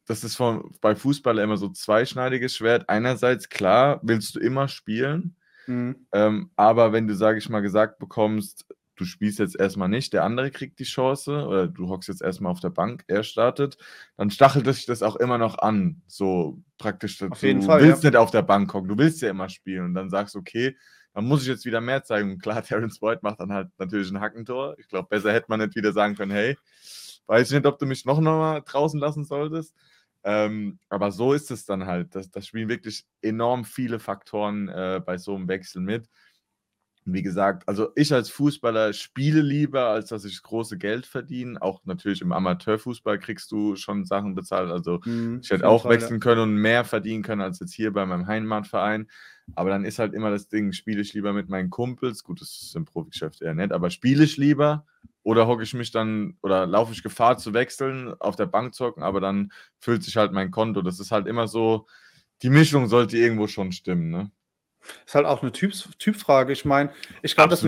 das 0.07 0.23
ist 0.23 0.35
von 0.35 0.71
bei 0.81 0.95
Fußball 0.95 1.37
immer 1.39 1.57
so 1.57 1.69
zweischneidiges 1.69 2.55
Schwert. 2.57 2.89
Einerseits, 2.89 3.49
klar, 3.49 3.99
willst 4.03 4.35
du 4.35 4.39
immer 4.39 4.67
spielen, 4.67 5.35
Mhm. 5.67 6.05
ähm, 6.13 6.51
aber 6.57 6.93
wenn 6.93 7.07
du, 7.07 7.15
sage 7.15 7.39
ich 7.39 7.49
mal, 7.49 7.61
gesagt 7.61 7.99
bekommst, 7.99 8.67
du 8.97 9.05
spielst 9.05 9.39
jetzt 9.39 9.59
erst 9.59 9.77
mal 9.77 9.87
nicht, 9.89 10.13
der 10.13 10.23
andere 10.25 10.51
kriegt 10.51 10.79
die 10.79 10.85
Chance 10.85 11.47
oder 11.47 11.67
du 11.67 11.89
hockst 11.89 12.09
jetzt 12.09 12.21
erst 12.23 12.41
mal 12.41 12.49
auf 12.51 12.59
der 12.61 12.69
Bank, 12.71 13.03
er 13.07 13.23
startet, 13.23 13.77
dann 14.17 14.31
stachelt 14.31 14.67
dich 14.67 14.85
das 14.87 15.03
auch 15.03 15.15
immer 15.17 15.37
noch 15.39 15.57
an, 15.59 16.01
so 16.07 16.61
praktisch 16.77 17.17
Auf 17.29 17.41
dazu 17.41 17.43
jeden 17.43 17.61
du 17.61 17.61
Fall, 17.61 17.85
ja. 17.85 17.97
willst 17.97 18.03
nicht 18.03 18.15
auf 18.17 18.31
der 18.31 18.43
Bank 18.43 18.73
hocken, 18.73 18.89
du 18.89 18.97
willst 18.97 19.21
ja 19.21 19.29
immer 19.31 19.49
spielen 19.49 19.85
und 19.85 19.93
dann 19.95 20.09
sagst: 20.11 20.35
„Okay, 20.35 20.77
dann 21.13 21.25
muss 21.25 21.41
ich 21.43 21.47
jetzt 21.49 21.65
wieder 21.65 21.81
mehr 21.81 22.03
zeigen.“ 22.03 22.31
Und 22.33 22.41
klar, 22.43 22.63
Terence 22.63 22.99
Boyd 22.99 23.23
macht 23.23 23.39
dann 23.39 23.53
halt 23.53 23.69
natürlich 23.77 24.11
'n 24.11 24.19
Hackentor. 24.21 24.75
Ich 24.79 24.87
glaube, 24.87 25.07
besser 25.09 25.33
hätte 25.33 25.47
man 25.49 25.59
nicht 25.61 25.75
wieder 25.75 25.93
sagen 25.93 26.15
können: 26.15 26.31
„Hey, 26.31 26.57
weiß 27.27 27.49
ich 27.51 27.55
nicht, 27.57 27.65
ob 27.67 27.79
du 27.79 27.85
mich 27.85 28.05
noch 28.05 28.19
mal 28.21 28.61
draußen 28.61 28.99
lassen 28.99 29.25
solltest.“ 29.25 29.75
Ähm, 30.23 30.79
aber 30.89 31.11
so 31.11 31.33
ist 31.33 31.49
es 31.51 31.65
dann 31.65 31.85
halt. 31.87 32.15
Das 32.15 32.29
da 32.31 32.41
spielen 32.41 32.69
wirklich 32.69 33.05
enorm 33.21 33.65
viele 33.65 33.99
Faktoren, 33.99 34.69
äh, 34.69 35.01
bei 35.05 35.17
so 35.17 35.37
'nem 35.37 35.47
Wechsel 35.47 35.81
mit. 35.81 36.07
Wie 37.05 37.23
gesagt, 37.23 37.67
also 37.67 37.89
ich 37.95 38.13
als 38.13 38.29
Fußballer 38.29 38.93
spiele 38.93 39.41
lieber, 39.41 39.87
als 39.87 40.09
dass 40.09 40.23
ich 40.23 40.41
große 40.43 40.77
Geld 40.77 41.07
verdiene. 41.07 41.59
Auch 41.61 41.81
natürlich 41.85 42.21
im 42.21 42.31
Amateurfußball 42.31 43.17
kriegst 43.19 43.51
du 43.51 43.75
schon 43.75 44.05
Sachen 44.05 44.35
bezahlt. 44.35 44.69
Also, 44.69 45.01
Mhm, 45.05 45.41
ich 45.41 45.49
hätte 45.49 45.67
auch 45.67 45.81
Fall, 45.83 45.89
wechseln 45.89 46.19
können 46.19 46.41
und 46.41 46.55
mehr 46.55 46.85
verdienen 46.85 47.23
können 47.23 47.41
als 47.41 47.59
jetzt 47.59 47.73
hier 47.73 47.91
bei 47.91 48.05
meinem 48.05 48.27
Heimatverein. 48.27 49.09
Aber 49.55 49.71
dann 49.71 49.83
ist 49.83 49.97
halt 49.99 50.13
immer 50.13 50.29
das 50.29 50.47
Ding, 50.47 50.73
spiele 50.73 51.01
ich 51.01 51.13
lieber 51.13 51.33
mit 51.33 51.49
meinen 51.49 51.71
Kumpels 51.71 52.23
gut, 52.23 52.39
das 52.39 52.49
ist 52.61 52.75
im 52.75 52.85
Profigeschäft 52.85 53.41
eher 53.41 53.55
nicht, 53.55 53.71
aber 53.73 53.89
spiele 53.89 54.23
ich 54.23 54.37
lieber 54.37 54.85
oder 55.23 55.47
hocke 55.47 55.63
ich 55.63 55.73
mich 55.73 55.91
dann 55.91 56.37
oder 56.41 56.65
laufe 56.67 56.93
ich 56.93 57.03
Gefahr 57.03 57.37
zu 57.37 57.53
wechseln, 57.53 58.13
auf 58.19 58.35
der 58.35 58.45
Bank 58.45 58.75
zu 58.75 58.85
hocken, 58.85 59.03
aber 59.03 59.19
dann 59.19 59.51
füllt 59.79 60.03
sich 60.03 60.17
halt 60.17 60.31
mein 60.33 60.51
Konto. 60.51 60.81
Das 60.83 60.99
ist 60.99 61.11
halt 61.11 61.27
immer 61.27 61.47
so 61.47 61.87
die 62.43 62.49
Mischung 62.49 62.87
sollte 62.87 63.17
irgendwo 63.17 63.47
schon 63.47 63.71
stimmen, 63.71 64.09
ne? 64.11 64.31
Ist 65.05 65.15
halt 65.15 65.25
auch 65.25 65.41
'ne 65.43 65.51
Typs 65.51 65.89
Typfrage. 65.99 66.53
Ich 66.53 66.65
meine, 66.65 66.91
ich 67.21 67.35
glaube, 67.35 67.49
dass 67.49 67.65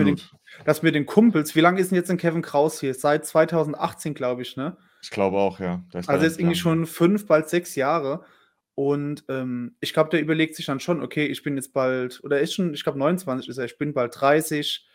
dass 0.64 0.82
mit 0.82 0.94
den 0.94 1.06
Kumpels 1.06 1.54
wie 1.56 1.60
lange 1.60 1.80
ist 1.80 1.92
'n 1.92 1.96
jetzt 1.96 2.10
'n 2.10 2.16
Kevin 2.18 2.42
Kraus 2.42 2.80
hier? 2.80 2.94
Seit 2.94 3.26
2018, 3.26 4.14
glaube 4.14 4.42
ich, 4.42 4.56
ne? 4.56 4.76
Ich 5.02 5.10
glaube 5.10 5.38
auch, 5.38 5.60
ja. 5.60 5.84
Also, 6.08 6.24
jetzt 6.26 6.38
irgendwie 6.38 6.56
schon 6.56 6.86
5, 6.86 7.26
bald 7.26 7.48
6 7.48 7.74
Jahre. 7.76 8.24
Und, 8.74 9.24
ähm, 9.28 9.76
ich 9.80 9.92
glaube, 9.94 10.10
der 10.10 10.20
überlegt 10.20 10.56
sich 10.56 10.66
dann 10.66 10.80
schon: 10.80 11.02
„Okay, 11.02 11.26
ich 11.26 11.42
bin 11.42 11.56
jetzt 11.56 11.72
bald“ 11.72 12.20
oder 12.24 12.36
er 12.38 12.42
ist 12.42 12.54
schon 12.54 12.74
ich 12.74 12.82
glaube 12.84 12.98
29 12.98 13.48
ist 13.48 13.58
er: 13.58 13.64
„Ich 13.66 13.78
bin 13.78 13.94
bald 13.94 14.14
30. 14.20 14.86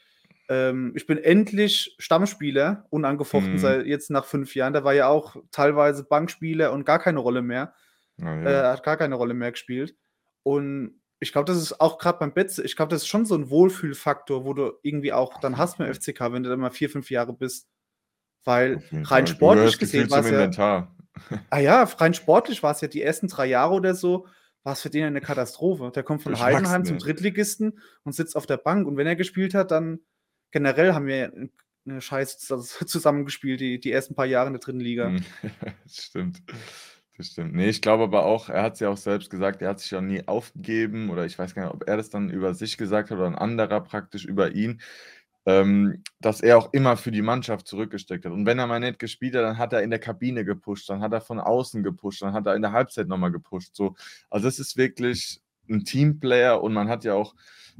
Ähm, 0.49 0.93
ich 0.95 1.05
bin 1.07 1.17
endlich 1.17 1.95
Stammspieler, 1.99 2.85
unangefochten 2.89 3.57
Mhm. 3.57 3.59
seit 3.59 3.85
jetzt 3.85 4.09
nach 4.11 4.25
5 4.25 4.53
Jahren.“ 4.55 4.73
Der 4.73 4.83
war 4.83 4.93
ja 4.93 5.07
auch 5.07 5.37
teilweise 5.51 6.03
Bankspieler 6.03 6.71
und 6.73 6.85
gar 6.85 6.99
keine 6.99 7.19
Rolle 7.19 7.41
mehr. 7.41 7.73
Ah, 8.21 8.35
Äh, 8.43 8.51
ja. 8.51 8.63
hat 8.63 8.83
gar 8.83 8.97
keine 8.97 9.15
Rolle 9.15 9.33
mehr 9.35 9.51
gespielt. 9.51 9.95
Und 10.43 10.98
ich 11.21 11.31
glaube, 11.33 11.45
das 11.51 11.57
ist 11.61 11.81
auch 11.81 11.97
grad 11.99 12.19
beim 12.19 12.33
Betze 12.33 12.63
ich 12.63 12.75
glaube, 12.75 12.89
das 12.91 13.03
ist 13.03 13.07
schon 13.07 13.25
so 13.25 13.35
'n 13.35 13.49
Wohlfühlfaktor, 13.49 14.45
wo 14.45 14.53
du 14.53 14.73
irgendwie 14.83 15.13
auch 15.13 15.39
dann 15.39 15.57
hast 15.57 15.77
Fall. 15.77 15.93
FCK, 15.93 16.31
wenn 16.33 16.43
du 16.43 16.49
da 16.49 16.57
mal 16.57 16.71
4, 16.71 16.89
5 16.89 17.09
Jahre 17.11 17.33
bist. 17.33 17.67
Weil 18.45 18.83
rein 19.05 19.27
sportlich 19.27 19.79
gesehen 19.79 20.09
zum 20.09 20.17
war's 20.17 20.29
ja 20.31 20.47
ah 21.51 21.59
ja, 21.59 21.83
rein 21.83 22.13
sportlich 22.15 22.63
war's 22.63 22.81
ja 22.81 22.87
die 22.89 23.01
ersten 23.03 23.27
3 23.29 23.47
Jahre 23.47 23.73
oder 23.75 23.95
so 23.95 24.27
war's 24.63 24.81
für 24.81 24.89
den 24.91 25.01
ja 25.03 25.09
'ne 25.11 25.21
Katastrophe. 25.21 25.91
Der 25.95 26.03
kommt 26.03 26.23
von 26.23 26.33
Durchwachsen, 26.33 26.45
Heidenheim 26.45 26.85
zum. 26.85 26.97
Drittligisten 26.99 27.79
und 28.03 28.13
sitzt 28.15 28.35
auf 28.37 28.45
der 28.47 28.57
Bank. 28.57 28.87
Und 28.87 28.97
wenn 28.97 29.07
er 29.07 29.15
gespielt 29.17 29.53
hat, 29.55 29.71
dann 29.71 30.01
generell 30.51 30.93
haben 30.93 31.07
wir 31.07 31.25
'n 31.33 31.51
'ne 31.85 32.01
Scheiße 32.01 32.39
zus 32.39 32.79
zusammengespielt, 32.87 33.59
die 33.61 33.79
die 33.79 33.91
ersten 33.93 34.15
paar 34.15 34.25
Jahre 34.27 34.47
in 34.47 34.53
der 34.53 34.61
3. 34.61 34.81
Liga. 34.83 35.17
Das 35.85 35.97
stimmt. 36.05 36.43
Das 37.19 37.27
stimmt. 37.27 37.53
Ne, 37.53 37.67
ich 37.67 37.81
glaube 37.81 38.03
aber 38.03 38.25
auch 38.25 38.47
er 38.47 38.63
hat's 38.63 38.79
ja 38.79 38.87
auch 38.87 38.95
selbst 38.95 39.29
gesagt, 39.29 39.61
er 39.61 39.67
hat 39.71 39.81
sich 39.81 39.91
ja 39.91 39.99
nie 39.99 40.25
aufgegeben 40.25 41.09
oder 41.09 41.25
ich 41.25 41.37
weiß 41.37 41.53
gar 41.53 41.63
nicht, 41.65 41.73
ob 41.73 41.85
er 41.85 41.97
das 41.97 42.09
dann 42.09 42.29
über 42.29 42.53
sich 42.53 42.77
gesagt 42.77 43.11
hat 43.11 43.17
oder 43.17 43.27
'n 43.27 43.35
anderer 43.35 43.81
praktisch 43.81 44.23
über 44.23 44.51
ihn, 44.55 44.79
ähm, 45.45 46.01
dass 46.21 46.39
er 46.41 46.57
auch 46.57 46.71
immer 46.73 46.95
für 46.95 47.11
die 47.11 47.21
Mannschaft 47.21 47.67
zurückgesteckt 47.67 48.23
hat. 48.25 48.31
Und 48.31 48.45
wenn 48.45 48.57
er 48.59 48.67
mal 48.67 48.79
nicht 48.79 48.99
gespielt 48.99 49.35
hat, 49.35 49.43
dann 49.43 49.57
hat 49.57 49.73
er 49.73 49.83
in 49.83 49.89
der 49.89 49.99
Kabine 49.99 50.45
gepusht, 50.45 50.89
dann 50.89 51.01
hat 51.01 51.11
er 51.11 51.19
von 51.21 51.41
außen 51.41 51.83
gepusht, 51.83 52.21
dann 52.21 52.31
hat 52.33 52.47
er 52.47 52.55
in 52.55 52.61
der 52.61 52.71
Halbzeit 52.71 53.07
noch 53.09 53.17
mal 53.17 53.31
gepusht, 53.33 53.75
so. 53.75 53.95
Also, 54.29 54.47
es 54.47 54.57
ist 54.59 54.77
wirklich 54.77 55.41
'n 55.69 55.83
Teamplayer 55.85 56.63
und 56.63 56.71
man 56.73 56.87
hat 56.89 57.03
ja 57.03 57.15
auch, 57.15 57.35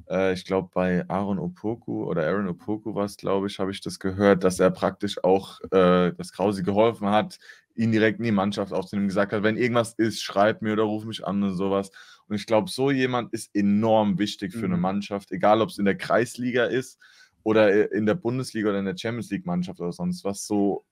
äh, 0.10 0.34
ich 0.34 0.44
glaube, 0.46 0.70
bei 0.74 1.06
Aaron 1.10 1.40
Opoku 1.40 2.04
oder 2.06 2.28
Aaron 2.28 2.48
Opoku 2.50 2.94
war's, 2.96 3.16
glaube 3.18 3.48
ich, 3.48 3.58
habe 3.60 3.72
ich 3.72 3.80
das 3.82 4.00
gehört, 4.00 4.44
dass 4.44 4.60
er 4.60 4.72
praktisch 4.72 5.24
auch, 5.24 5.60
äh 5.72 6.12
dass 6.14 6.34
Krause 6.34 6.62
geholfen 6.64 7.10
hat, 7.10 7.40
ihn 7.80 7.92
direkt 7.92 8.20
in 8.20 8.26
die 8.26 8.32
Mannschaft 8.32 8.74
aufzunehmen, 8.74 9.08
gesagt 9.08 9.34
hat: 9.34 9.44
„Wenn 9.44 9.58
irgendwas 9.58 9.94
ist, 9.94 10.22
schreib 10.24 10.62
mir 10.62 10.74
oder 10.74 10.84
ruf 10.84 11.06
mich 11.06 11.26
an“ 11.26 11.44
und 11.44 11.56
so 11.56 11.72
was. 11.72 11.92
Und 12.28 12.36
ich 12.36 12.46
glaube, 12.46 12.70
so 12.70 12.92
jemand 12.92 13.34
ist 13.34 13.50
enorm 13.56 14.20
wichtig 14.20 14.54
für 14.56 14.68
Mhm. 14.68 14.78
Mannschaft, 14.78 15.32
egal 15.32 15.62
ob's 15.62 15.78
in 15.80 15.86
der 15.86 15.98
Kreisliga 15.98 16.66
ist 16.66 17.00
oder, 17.44 17.92
in 17.92 18.06
der 18.06 18.16
Bundesliga 18.16 18.70
oder 18.70 18.80
in 18.80 18.86
der 18.86 18.98
Champions 18.98 19.32
League 19.32 19.46
Mannschaft 19.46 19.80
oder 19.80 19.92
sonst 19.94 20.24
was. 20.24 20.46
So 20.46 20.86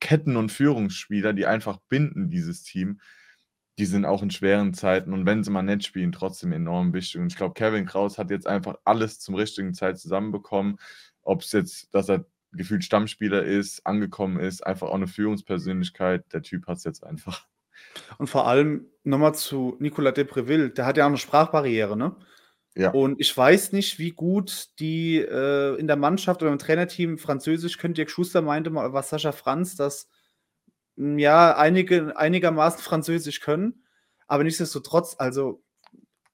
Ketten 0.00 0.36
und 0.36 0.52
Führungsspieler, 0.52 1.32
die 1.32 1.46
einfach 1.46 1.78
binden, 1.88 2.30
dieses 2.30 2.62
Team, 2.64 3.00
die 3.78 3.86
sind 3.86 4.04
auch 4.04 4.22
in 4.22 4.30
schweren 4.30 4.74
Zeiten 4.74 5.12
und 5.14 5.24
wenn 5.26 5.42
sie 5.44 5.50
mal 5.50 5.62
nicht 5.62 5.86
spielen, 5.86 6.12
trotzdem 6.12 6.52
enorm 6.52 6.92
wichtig. 6.92 7.20
Und 7.20 7.28
ich 7.28 7.36
glaube, 7.36 7.54
Kevin 7.54 7.86
Kraus 7.86 8.18
hat 8.18 8.30
jetzt 8.30 8.46
einfach 8.46 8.76
alles 8.84 9.18
zum 9.20 9.34
richtigen 9.34 9.72
Zeit 9.74 9.98
zusammenbekommen. 9.98 10.76
Ob's 11.22 11.52
jetzt 11.52 11.94
dass 11.94 12.08
er 12.10 12.26
gefühlt 12.52 12.84
Stammspieler 12.84 13.42
ist, 13.44 13.86
angekommen 13.86 14.38
ist, 14.40 14.66
einfach 14.66 14.88
auch 14.90 14.98
'ne 14.98 15.08
Führungspersönlichkeit. 15.08 16.32
Der 16.32 16.42
Typ 16.42 16.66
hat's 16.68 16.84
jetzt 16.84 17.04
einfach. 17.04 17.46
Und 18.18 18.26
vor 18.28 18.46
allem 18.46 18.86
noch 19.04 19.18
mal 19.18 19.32
zu 19.34 19.76
Nicolas 19.80 20.14
Depreville, 20.14 20.70
der 20.70 20.86
hat 20.86 20.96
ja 20.96 21.06
auch 21.06 21.10
'ne 21.10 21.18
Sprachbarriere, 21.18 21.96
ne? 21.96 22.16
Ja. 22.76 22.90
Und 22.92 23.20
ich 23.20 23.36
weiß 23.36 23.72
nicht, 23.72 23.98
wie 23.98 24.12
gut 24.12 24.68
die 24.80 25.18
äh, 25.18 25.76
in 25.78 25.86
der 25.88 25.96
Mannschaft 25.96 26.42
oder 26.42 26.52
im 26.52 26.58
Trainerteam 26.58 27.18
Französisch 27.18 27.78
können. 27.78 27.94
Dirk 27.94 28.10
Schuster 28.10 28.42
meinte 28.42 28.70
mal, 28.70 28.92
was 28.94 29.10
Sascha 29.10 29.32
Franz, 29.32 29.76
dass 29.76 30.08
hm, 30.98 31.18
ja 31.18 31.56
einige 31.56 32.16
einigermaßen 32.18 32.80
Französisch 32.82 33.40
können, 33.40 33.84
aber 34.28 34.44
nichtsdestotrotz, 34.44 35.16
also 35.18 35.62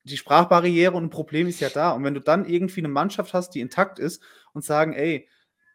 die 0.04 0.16
Sprachbarriere 0.18 0.92
und 0.94 1.04
ein 1.06 1.10
Problem 1.10 1.48
ist 1.48 1.60
ja 1.60 1.70
da. 1.70 1.92
Und 1.92 2.04
wenn 2.04 2.14
du 2.14 2.20
dann 2.22 2.46
irgendwie 2.46 2.80
eine 2.82 2.88
Mannschaft 2.88 3.34
hast, 3.34 3.50
die 3.52 3.60
intakt 3.62 3.98
ist 4.00 4.22
und 4.54 4.64
sagen, 4.64 4.94
ey, 4.94 5.28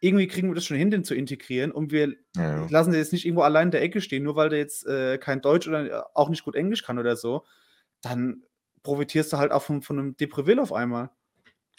irgendwie 0.04 0.28
kriegen 0.28 0.50
wir 0.50 0.56
das 0.56 0.66
schon 0.66 0.78
hin, 0.78 0.92
den 0.92 1.04
zu 1.04 1.16
integrieren 1.16 1.72
und 1.72 1.92
wir 1.92 2.16
Ja, 2.36 2.70
lassen 2.70 2.92
den 2.92 3.00
jetzt 3.00 3.14
nicht 3.14 3.26
irgendwo 3.26 3.44
allein 3.44 3.68
in 3.68 3.72
der 3.72 3.82
Ecke 3.82 4.02
stehen, 4.02 4.24
nur 4.24 4.36
weil 4.36 4.50
der 4.50 4.60
jetzt 4.60 4.86
äh, 4.88 5.18
kein 5.18 5.42
Deutsch 5.42 5.68
oder 5.68 5.86
äh, 5.86 6.04
auch 6.14 6.30
nicht 6.30 6.44
gut 6.44 6.56
Englisch 6.56 6.84
kann 6.84 7.00
oder 7.00 7.16
so, 7.16 7.46
dann 8.02 8.44
profitierst 8.84 9.34
du 9.34 9.38
halt 9.38 9.52
auch 9.52 9.64
von, 9.64 9.82
von 9.82 10.00
einem 10.00 10.18
Depreville 10.18 10.62
auf 10.62 10.74
einmal. 10.74 11.12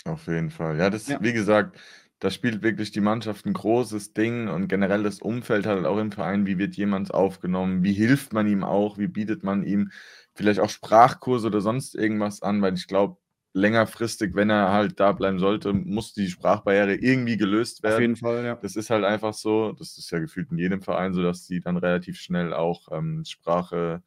Auf 0.05 0.27
jeden 0.27 0.51
Fall. 0.51 0.77
Ja, 0.79 0.91
das, 0.91 1.09
Ja. 1.09 1.21
wie 1.21 1.33
gesagt, 1.33 1.79
da 2.19 2.31
spielt 2.31 2.63
wirklich 2.63 2.91
die 2.93 3.01
Mannschaft 3.01 3.47
ein 3.47 3.53
großes 3.55 4.13
Ding 4.13 4.49
und 4.49 4.69
generell 4.69 5.03
das 5.03 5.21
Umfeld 5.21 5.67
halt 5.67 5.87
auch 5.87 5.99
im 5.99 6.13
Verein. 6.13 6.47
Wie 6.47 6.59
wird 6.59 6.77
jemand 6.77 7.13
aufgenommen? 7.13 7.83
Wie 7.85 7.93
hilft 7.95 8.33
man 8.33 8.47
ihm 8.47 8.65
auch? 8.65 8.99
Wie 8.99 9.09
bietet 9.09 9.43
man 9.45 9.63
ihm 9.65 9.91
vielleicht 10.35 10.61
auch 10.61 10.69
Sprachkurse 10.71 11.47
oder 11.49 11.61
sonst 11.61 11.95
irgendwas 11.95 12.43
an? 12.43 12.61
Weil 12.63 12.75
ich 12.75 12.87
glaube, 12.87 13.17
längerfristig, 13.55 14.35
wenn 14.35 14.51
er 14.51 14.73
halt 14.73 14.99
da 15.01 15.13
bleiben 15.13 15.39
sollte, 15.39 15.73
muss 15.73 16.13
die 16.13 16.29
Sprachbarriere 16.29 16.97
irgendwie 16.97 17.37
gelöst 17.37 17.79
Auf 17.79 17.91
werden. 17.91 18.03
jeden 18.03 18.17
Fall, 18.17 18.45
ja. 18.45 18.57
Das 18.57 18.77
ist 18.77 18.91
halt 18.91 19.05
einfach 19.05 19.33
so. 19.33 19.73
Das 19.73 19.97
ist 19.97 20.11
ja 20.11 20.19
gefühlt 20.19 20.51
in 20.51 20.59
jedem 20.59 20.83
Verein 20.83 21.15
so, 21.15 21.23
dass 21.23 21.47
die 21.47 21.61
dann 21.61 21.77
relativ 21.77 22.19
schnell 22.19 22.53
auch 22.53 22.89
ähm, 22.91 23.25
Sprache, 23.25 24.03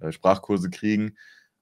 äh, 0.00 0.10
Sprachkurse 0.10 0.70
kriegen. 0.70 1.16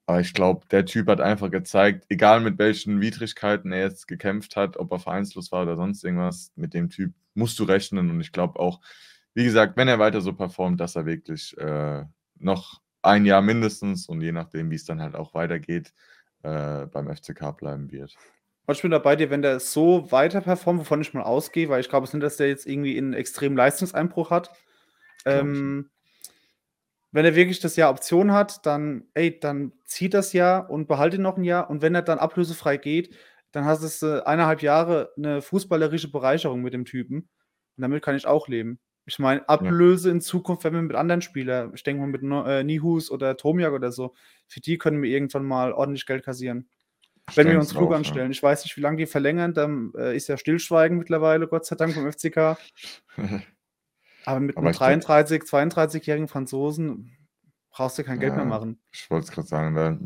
Aber 0.07 0.21
ich 0.21 0.35
glaube, 0.35 0.67
der 0.71 0.87
Typ 0.87 1.09
hat 1.09 1.21
einfach 1.21 1.51
gezeigt, 1.51 2.07
egal 2.09 2.41
mit 2.41 2.59
welchen 2.59 3.01
Widrigkeiten 3.01 3.73
er 3.73 3.81
jetzt 3.81 4.07
gekämpft 4.07 4.55
hat, 4.55 4.77
ob 4.77 4.93
er 4.93 5.01
vereinslos 5.01 5.51
war 5.51 5.65
oder 5.65 5.75
sonst 5.75 6.05
irgendwas, 6.05 6.53
mit 6.55 6.75
dem 6.75 6.91
Typ 6.91 7.13
musst 7.35 7.59
du 7.59 7.65
rechnen. 7.65 8.09
Und 8.11 8.21
ich 8.21 8.31
glaube 8.31 8.61
auch, 8.61 8.81
wie 9.35 9.45
gesagt, 9.45 9.77
wenn 9.77 9.89
er 9.89 9.99
weiter 9.99 10.21
so 10.21 10.33
performt, 10.33 10.81
dass 10.81 10.95
er 10.95 11.07
wirklich 11.07 11.59
äh, 11.59 12.05
noch 12.39 12.81
ein 13.03 13.25
Jahr 13.25 13.43
mindestens 13.43 14.07
und 14.09 14.21
je 14.21 14.31
nachdem, 14.31 14.71
wie 14.71 14.77
es 14.77 14.85
dann 14.85 15.03
halt 15.03 15.17
auch 15.17 15.35
weitergeht, 15.35 15.93
äh, 16.47 16.87
beim 16.87 17.09
FCK 17.15 17.57
bleiben 17.57 17.91
wird. 17.91 18.17
Und 18.67 18.75
ich 18.75 18.83
bin 18.83 18.91
da 18.91 18.99
bei 18.99 19.17
dir, 19.17 19.31
wenn 19.31 19.43
der 19.43 19.61
so 19.61 20.11
weiter 20.11 20.41
performt, 20.41 20.81
wovon 20.81 21.01
ich 21.01 21.15
mal 21.15 21.23
ausgehe, 21.23 21.69
weil 21.69 21.81
ich 21.81 21.89
glaube 21.89 22.07
es 22.07 22.13
nicht, 22.13 22.23
dass 22.23 22.37
der 22.37 22.49
jetzt 22.49 22.67
irgendwie 22.67 22.97
einen 22.97 23.15
extremen 23.15 23.57
Leistungseinbruch 23.57 24.31
hat. 24.31 24.51
Ähm, 25.25 25.91
wenn 27.13 27.25
er 27.25 27.35
wirklich 27.35 27.61
das 27.61 27.77
Jahr 27.77 27.91
Option 27.91 28.33
hat, 28.33 28.65
dann, 28.67 29.05
ey, 29.15 29.39
dann 29.39 29.73
zieht 29.85 30.15
das 30.15 30.33
Jahr 30.33 30.71
und 30.71 30.89
behalte 30.89 31.17
ihn 31.17 31.23
noch 31.23 31.37
ein 31.37 31.45
Jahr. 31.45 31.71
Und 31.71 31.83
wenn 31.83 31.95
er 31.95 32.03
dann 32.03 32.19
ablösefrei 32.19 32.77
geht, 32.77 33.17
dann 33.53 33.65
hast 33.65 34.03
du 34.03 34.07
äh, 34.07 34.23
eineinhalb 34.23 34.63
Jahre 34.63 35.13
eine 35.17 35.43
fußballerische 35.43 36.11
Bereicherung 36.11 36.63
mit 36.63 36.75
dem 36.75 36.85
Typen. 36.85 37.29
Und 37.77 37.83
damit 37.83 38.03
kann 38.03 38.17
ich 38.17 38.27
auch 38.27 38.49
leben. 38.49 38.79
Ich 39.09 39.19
meine, 39.21 39.49
Ablöse 39.49 40.11
in 40.11 40.21
Zukunft, 40.21 40.65
wenn 40.65 40.75
wir 40.75 40.83
mit 40.83 40.97
anderen 40.97 41.23
Spielern, 41.23 41.73
ich 41.75 41.85
denke 41.85 42.01
mal 42.01 42.09
mit 42.09 42.23
äh, 42.23 42.65
Nihus 42.65 43.11
oder 43.11 43.37
Tomiak 43.37 43.73
oder 43.73 43.93
so, 43.93 44.15
für 44.49 44.61
die 44.61 44.79
können 44.79 45.01
wir 45.01 45.09
irgendwann 45.11 45.45
mal 45.45 45.73
ordentlich 45.73 46.07
Geld 46.07 46.25
kassieren. 46.25 46.69
Ich 47.31 47.37
Wenn 47.37 47.49
wir 47.49 47.59
uns 47.59 47.71
klug 47.71 47.89
auch, 47.89 47.91
ja. 47.93 47.97
anstellen. 47.99 48.31
Ich 48.33 48.43
weiß 48.43 48.65
nicht, 48.65 48.77
wie 48.77 48.81
lange 48.81 48.97
die 48.99 49.07
verlängern, 49.07 49.55
dann 49.55 49.93
äh, 49.97 50.17
ist 50.17 50.29
ja 50.29 50.37
Stillschweigen 50.37 50.99
mittlerweile, 50.99 51.47
Gott 51.49 51.67
sei 51.67 51.77
Dank, 51.77 51.95
beim 51.95 52.11
FCK. 52.13 52.57
Aber 54.25 54.41
mit 54.41 54.57
Aber 54.57 54.67
einem 54.67 54.73
ich 54.73 54.79
glaub- 54.79 54.89
33, 55.07 55.43
32-jährigen 55.43 56.29
Franzosen 56.29 57.17
brauchst 57.71 57.99
du 57.99 58.05
kein 58.05 58.19
Geld 58.19 58.33
Ja. 58.33 58.37
mehr 58.39 58.45
machen. 58.47 58.81
Ich 58.93 59.09
wollte 59.11 59.27
es 59.27 59.31
gerade 59.33 59.47
sagen, 59.47 59.75
da 59.77 59.99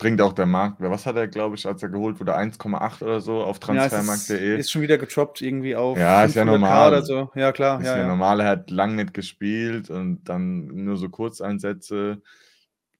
bringt 0.00 0.20
auch 0.20 0.32
der 0.32 0.46
Markt. 0.46 0.80
Was 0.80 1.06
hat 1.06 1.16
er, 1.16 1.28
glaube 1.28 1.54
ich, 1.56 1.66
als 1.66 1.82
er 1.82 1.88
geholt 1.90 2.18
wurde? 2.18 2.34
1,8 2.34 3.02
oder 3.02 3.20
so 3.20 3.42
auf 3.44 3.58
Ja, 3.58 3.86
es 3.86 3.92
ist, 3.92 3.96
transfermarkt.de. 3.96 4.58
ist 4.58 4.70
schon 4.72 4.82
wieder 4.82 4.98
getroppt 4.98 5.42
irgendwie 5.42 5.76
auf 5.76 5.96
Ja, 5.98 6.24
ist 6.24 6.34
ja 6.34 6.42
500k 6.42 6.46
normal. 6.46 6.88
oder 6.88 7.02
so. 7.02 7.30
Ja, 7.36 7.52
klar. 7.52 7.80
ist 7.80 7.86
Ja, 7.86 7.96
ja 7.98 8.02
ja. 8.02 8.08
normal, 8.08 8.40
er 8.40 8.48
hat 8.48 8.70
lang 8.70 8.96
nicht 8.96 9.14
gespielt 9.14 9.90
und 9.90 10.24
dann 10.24 10.66
nur 10.66 10.96
so 10.96 11.08
Kurzeinsätze. 11.08 12.22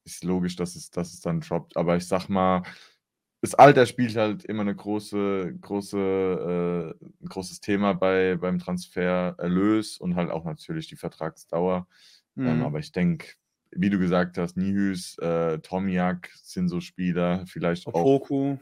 Ist 0.04 0.24
logisch, 0.24 0.56
dass 0.56 0.76
es, 0.76 0.90
dass 0.90 1.12
es 1.12 1.20
dann 1.20 1.40
droppt. 1.40 1.76
Aber 1.76 1.96
ich 1.96 2.06
sag 2.06 2.28
mal, 2.28 2.62
das 3.42 3.54
Alter 3.54 3.86
spielt 3.86 4.16
halt 4.16 4.44
immer 4.44 4.62
eine 4.62 4.74
große, 4.76 5.54
große, 5.60 6.94
äh, 7.00 7.04
ein 7.24 7.28
großes 7.28 7.60
Thema 7.60 7.94
bei, 7.94 8.36
beim 8.36 8.58
Transfererlös 8.58 9.98
und 9.98 10.16
halt 10.16 10.30
auch 10.30 10.44
natürlich 10.44 10.88
die 10.88 10.96
Vertragsdauer. 10.96 11.86
Ähm, 12.36 12.58
Mhm. 12.58 12.62
aber 12.62 12.78
ich 12.78 12.92
denke, 12.92 13.34
wie 13.72 13.90
du 13.90 13.98
gesagt 13.98 14.38
hast, 14.38 14.56
Nihus, 14.56 15.18
äh, 15.18 15.58
Tomiak 15.58 16.30
sind 16.42 16.68
so 16.68 16.80
Spieler, 16.80 17.44
vielleicht 17.46 17.86
auch 17.86 17.94
Opoku. 17.94 18.58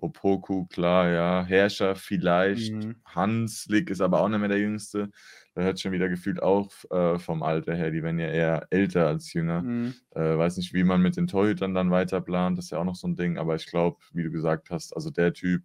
Opoku, 0.00 0.66
klar, 0.66 1.10
ja. 1.10 1.44
Herrscher 1.44 1.94
vielleicht. 1.94 2.72
Mhm. 2.72 2.96
Hanslik 3.04 3.90
ist 3.90 4.00
aber 4.00 4.20
auch 4.20 4.28
nicht 4.28 4.40
mehr 4.40 4.48
der 4.48 4.58
Jüngste. 4.58 5.10
Da 5.54 5.62
hört 5.62 5.80
schon 5.80 5.92
wieder 5.92 6.08
gefühlt 6.08 6.42
auf 6.42 6.86
äh, 6.90 7.18
vom 7.18 7.42
Alter 7.42 7.74
her. 7.74 7.90
Die 7.90 8.02
werden 8.02 8.18
ja 8.18 8.28
eher 8.28 8.66
älter 8.70 9.06
als 9.06 9.32
jünger. 9.32 9.62
Mhm. 9.62 9.94
Äh, 10.14 10.38
weiß 10.38 10.56
nicht, 10.56 10.72
wie 10.72 10.84
man 10.84 11.02
mit 11.02 11.16
den 11.16 11.26
Torhütern 11.26 11.74
dann 11.74 11.90
weiter 11.90 12.20
plant. 12.20 12.56
Das 12.56 12.66
ist 12.66 12.70
ja 12.70 12.78
auch 12.78 12.84
noch 12.84 12.94
so 12.94 13.08
ein 13.08 13.16
Ding. 13.16 13.36
Aber 13.36 13.56
ich 13.56 13.66
glaube, 13.66 13.98
wie 14.12 14.22
du 14.22 14.30
gesagt 14.30 14.70
hast, 14.70 14.94
also 14.94 15.10
der 15.10 15.32
Typ, 15.32 15.62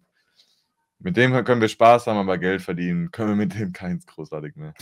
mit 0.98 1.16
dem 1.16 1.32
können 1.44 1.60
wir 1.60 1.68
Spaß 1.68 2.06
haben, 2.06 2.18
aber 2.18 2.38
Geld 2.38 2.62
verdienen 2.62 3.10
können 3.10 3.30
wir 3.30 3.36
mit 3.36 3.54
dem 3.54 3.72
keins 3.72 4.06
großartig 4.06 4.56
mehr. 4.56 4.74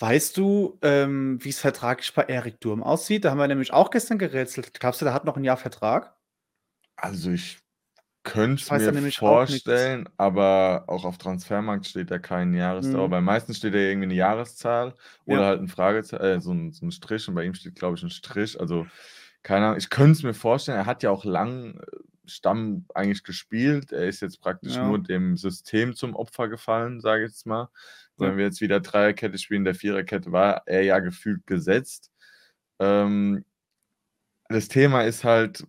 Weißt 0.00 0.36
du, 0.36 0.78
ähm, 0.82 1.38
wie 1.44 1.48
es 1.50 1.58
vertraglich 1.60 2.12
bei 2.14 2.22
Erik 2.24 2.60
Durm 2.60 2.82
aussieht? 2.82 3.24
Da 3.24 3.30
haben 3.30 3.38
wir 3.38 3.48
nämlich 3.48 3.72
auch 3.72 3.90
gestern 3.90 4.18
gerätselt. 4.18 4.72
Glaubst 4.78 5.00
du, 5.00 5.04
der 5.04 5.12
hat 5.14 5.24
noch 5.24 5.36
ein 5.36 5.44
Jahr 5.44 5.56
Vertrag? 5.56 6.16
Also 6.96 7.30
ich 7.30 7.58
könnte 8.24 8.62
es 8.62 8.72
mir 8.72 8.92
nämlich 8.92 9.24
auch 9.24 9.40
vorstellen, 9.44 10.08
aber 10.18 10.84
auch 10.88 11.04
auf 11.04 11.18
Transfermarkt 11.18 11.86
steht 11.86 12.10
da 12.10 12.18
keine 12.20 12.58
Jahresdauer. 12.58 13.08
Mhm. 13.08 13.10
Bei 13.10 13.20
meisten 13.20 13.54
steht 13.54 13.74
da 13.74 13.78
irgendwie 13.78 14.06
eine 14.06 14.14
Jahreszahl 14.14 14.94
oder 15.26 15.46
Ja. 15.46 15.48
halt 15.48 15.60
ein 15.60 15.68
Fragezeichen, 15.68 16.22
äh, 16.24 16.40
so, 16.40 16.52
ein, 16.52 16.72
so 16.72 16.86
ein 16.86 16.92
Strich 16.92 17.28
und 17.28 17.34
bei 17.36 17.44
ihm 17.44 17.54
steht, 17.54 17.76
glaube 17.76 17.96
ich, 17.98 18.02
ein 18.04 18.10
Strich. 18.10 18.60
Also 18.60 18.90
keine 19.42 19.66
Ahnung, 19.66 19.78
ich 19.78 19.90
könnte 19.90 20.12
es 20.12 20.22
mir 20.24 20.34
vorstellen, 20.34 20.78
er 20.78 20.86
hat 20.86 21.02
ja 21.04 21.10
auch 21.10 21.24
lang 21.24 21.80
äh, 21.80 21.86
Stamm 22.26 22.86
eigentlich 22.94 23.24
gespielt. 23.24 23.92
Er 23.92 24.06
ist 24.08 24.20
jetzt 24.22 24.40
praktisch 24.42 24.80
Ja. 24.80 24.82
nur 24.82 25.02
dem 25.02 25.36
System 25.38 25.94
zum 25.96 26.16
Opfer 26.16 26.48
gefallen, 26.48 27.00
sage 27.00 27.24
ich 27.24 27.30
jetzt 27.32 27.46
mal. 27.46 27.70
Wenn 28.20 28.36
wir 28.36 28.44
jetzt 28.44 28.60
wieder 28.60 28.80
Dreierkette 28.80 29.38
spielen, 29.38 29.64
der 29.64 29.74
Viererkette 29.74 30.32
war 30.32 30.62
er 30.66 30.82
ja 30.82 30.98
gefühlt 31.00 31.46
gesetzt. 31.46 32.10
Ähm, 32.80 33.44
das 34.48 34.68
Thema 34.68 35.02
ist 35.02 35.24
halt, 35.24 35.64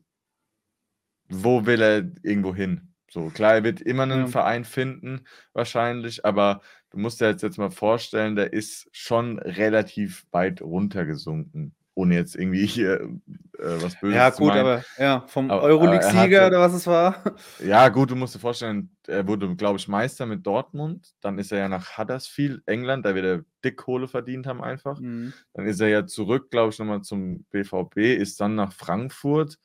wo 1.30 1.66
will 1.66 1.82
er 1.82 1.98
irgendwo 2.24 2.56
hin? 2.56 2.94
So, 3.12 3.30
klar, 3.30 3.56
er 3.56 3.64
wird 3.64 3.82
immer 3.82 4.04
einen 4.04 4.22
Ja. 4.22 4.28
Verein 4.28 4.66
finden, 4.66 5.26
wahrscheinlich, 5.54 6.26
aber 6.26 6.62
du 6.92 7.00
musst 7.00 7.22
dir 7.22 7.30
jetzt, 7.30 7.42
jetzt 7.42 7.58
mal 7.58 7.72
vorstellen, 7.72 8.36
der 8.36 8.54
ist 8.54 8.88
schon 8.92 9.40
relativ 9.40 10.26
weit 10.32 10.62
runtergesunken, 10.62 11.76
ohne 12.00 12.16
jetzt 12.16 12.36
irgendwie 12.36 12.66
hier 12.66 13.02
äh, 13.02 13.10
was 13.58 14.00
Böses 14.00 14.16
Ja, 14.16 14.32
zu 14.32 14.44
gut, 14.44 14.50
meinen. 14.50 14.60
aber 14.62 14.84
ja, 14.98 15.26
vom 15.28 15.50
er 15.50 15.62
Euroleague-Sieger 15.62 16.48
oder 16.48 16.62
was 16.62 16.74
es 16.74 16.88
war. 16.88 17.22
Ja, 17.64 17.90
gut, 17.90 18.12
du 18.12 18.16
musst 18.16 18.36
dir 18.36 18.40
vorstellen, 18.40 18.96
er 19.06 19.28
wurde, 19.28 19.54
glaube 19.56 19.78
ich, 19.78 19.88
Meister 19.88 20.26
mit 20.26 20.46
Dortmund. 20.46 21.10
Dann 21.22 21.38
ist 21.38 21.52
er 21.52 21.60
ja 21.60 21.70
nach 21.70 21.98
Huddersfield, 21.98 22.62
England, 22.68 23.06
da 23.06 23.16
wird 23.16 23.26
er 23.26 23.44
dick 23.64 23.78
Kohle 23.78 24.08
verdient 24.08 24.48
haben 24.48 24.62
einfach. 24.64 25.00
Mhm. 25.00 25.34
Dann 25.54 25.66
ist 25.66 25.82
er 25.82 25.90
ja 25.90 26.06
zurück, 26.06 26.50
glaube 26.52 26.72
ich, 26.72 26.80
nochmal 26.80 27.02
zum 27.02 27.44
BVB, 27.52 27.98
ist 27.98 28.40
dann 28.40 28.56
nach 28.56 28.72
Frankfurt 28.72 29.58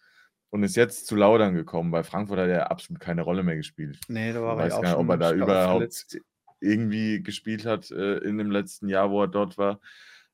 und 0.50 0.64
ist 0.64 0.76
jetzt 0.76 1.06
zu 1.06 1.14
Laudern 1.16 1.54
gekommen. 1.54 1.90
Bei 1.92 2.02
Frankfurt 2.02 2.38
hat 2.40 2.48
er 2.48 2.70
absolut 2.70 3.00
keine 3.00 3.22
Rolle 3.22 3.42
mehr 3.44 3.56
gespielt. 3.56 4.00
Nee, 4.08 4.32
da 4.32 4.38
Ich 4.38 4.44
war 4.44 4.56
er 4.58 4.64
weiß 4.64 4.72
ja 4.72 4.78
auch 4.78 4.82
gar 4.82 4.88
nicht, 4.90 4.96
schon 4.98 5.06
ob 5.06 5.10
er 5.10 5.16
da 5.18 5.32
überhaupt 5.32 6.18
irgendwie 6.60 7.22
gespielt 7.22 7.64
hat 7.66 7.90
äh, 7.90 8.18
in 8.18 8.38
dem 8.38 8.50
letzten 8.50 8.88
Jahr, 8.88 9.10
wo 9.10 9.22
er 9.22 9.28
dort 9.28 9.56
war. 9.58 9.80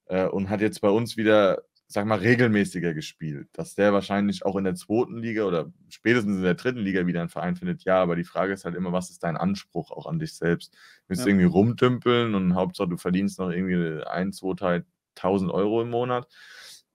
Äh, 0.06 0.26
und 0.26 0.50
hat 0.50 0.60
jetzt 0.60 0.80
bei 0.80 0.88
uns 0.88 1.16
wieder, 1.16 1.62
sag 1.92 2.06
mal, 2.06 2.18
regelmäßiger 2.18 2.94
gespielt. 2.94 3.48
Dass 3.52 3.74
der 3.74 3.92
wahrscheinlich 3.92 4.44
auch 4.44 4.56
in 4.56 4.64
der 4.64 4.74
zweiten 4.76 5.18
Liga 5.18 5.44
oder 5.44 5.72
spätestens 5.88 6.36
in 6.36 6.42
der 6.42 6.54
dritten 6.54 6.80
Liga 6.80 7.06
wieder 7.06 7.20
einen 7.20 7.28
Verein 7.30 7.56
findet, 7.56 7.84
ja, 7.84 8.00
aber 8.02 8.16
die 8.16 8.24
Frage 8.24 8.52
ist 8.52 8.64
halt 8.64 8.74
immer, 8.76 8.92
was 8.92 9.10
ist 9.10 9.22
dein 9.24 9.36
Anspruch 9.36 9.90
auch 9.90 10.06
an 10.06 10.18
dich 10.18 10.34
selbst? 10.36 10.76
Willst 11.08 11.24
du 11.24 11.28
Ja. 11.28 11.30
irgendwie 11.30 11.46
rumdümpeln 11.46 12.34
und 12.34 12.54
Hauptsache 12.54 12.88
du 12.88 12.96
verdienst 12.96 13.38
noch 13.38 13.50
irgendwie 13.50 14.04
ein, 14.06 14.32
zwei, 14.32 14.84
tausend 15.14 15.50
Euro 15.50 15.82
im 15.82 15.90
Monat? 15.90 16.28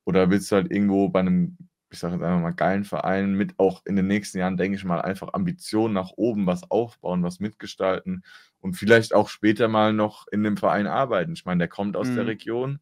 Oder 0.05 0.29
willst 0.29 0.51
du 0.51 0.55
halt 0.57 0.71
irgendwo 0.71 1.09
bei 1.09 1.19
einem, 1.21 1.57
ich 1.91 1.99
sage 1.99 2.15
jetzt 2.15 2.23
einfach 2.23 2.41
mal, 2.41 2.51
geilen 2.51 2.83
Verein 2.83 3.33
mit 3.33 3.57
auch 3.59 3.81
in 3.85 3.95
den 3.95 4.07
nächsten 4.07 4.37
Jahren, 4.37 4.57
denke 4.57 4.77
ich 4.77 4.85
mal, 4.85 5.01
einfach 5.01 5.33
Ambitionen 5.33 5.93
nach 5.93 6.11
oben, 6.15 6.45
was 6.47 6.69
aufbauen, 6.69 7.23
was 7.23 7.39
mitgestalten 7.39 8.23
und 8.59 8.73
vielleicht 8.75 9.13
auch 9.13 9.29
später 9.29 9.67
mal 9.67 9.93
noch 9.93 10.27
in 10.31 10.43
dem 10.43 10.57
Verein 10.57 10.87
arbeiten. 10.87 11.33
Ich 11.33 11.45
meine, 11.45 11.59
der 11.59 11.67
kommt 11.67 11.97
aus 11.97 12.11
der 12.11 12.25
Mhm. 12.25 12.27
Region. 12.27 12.79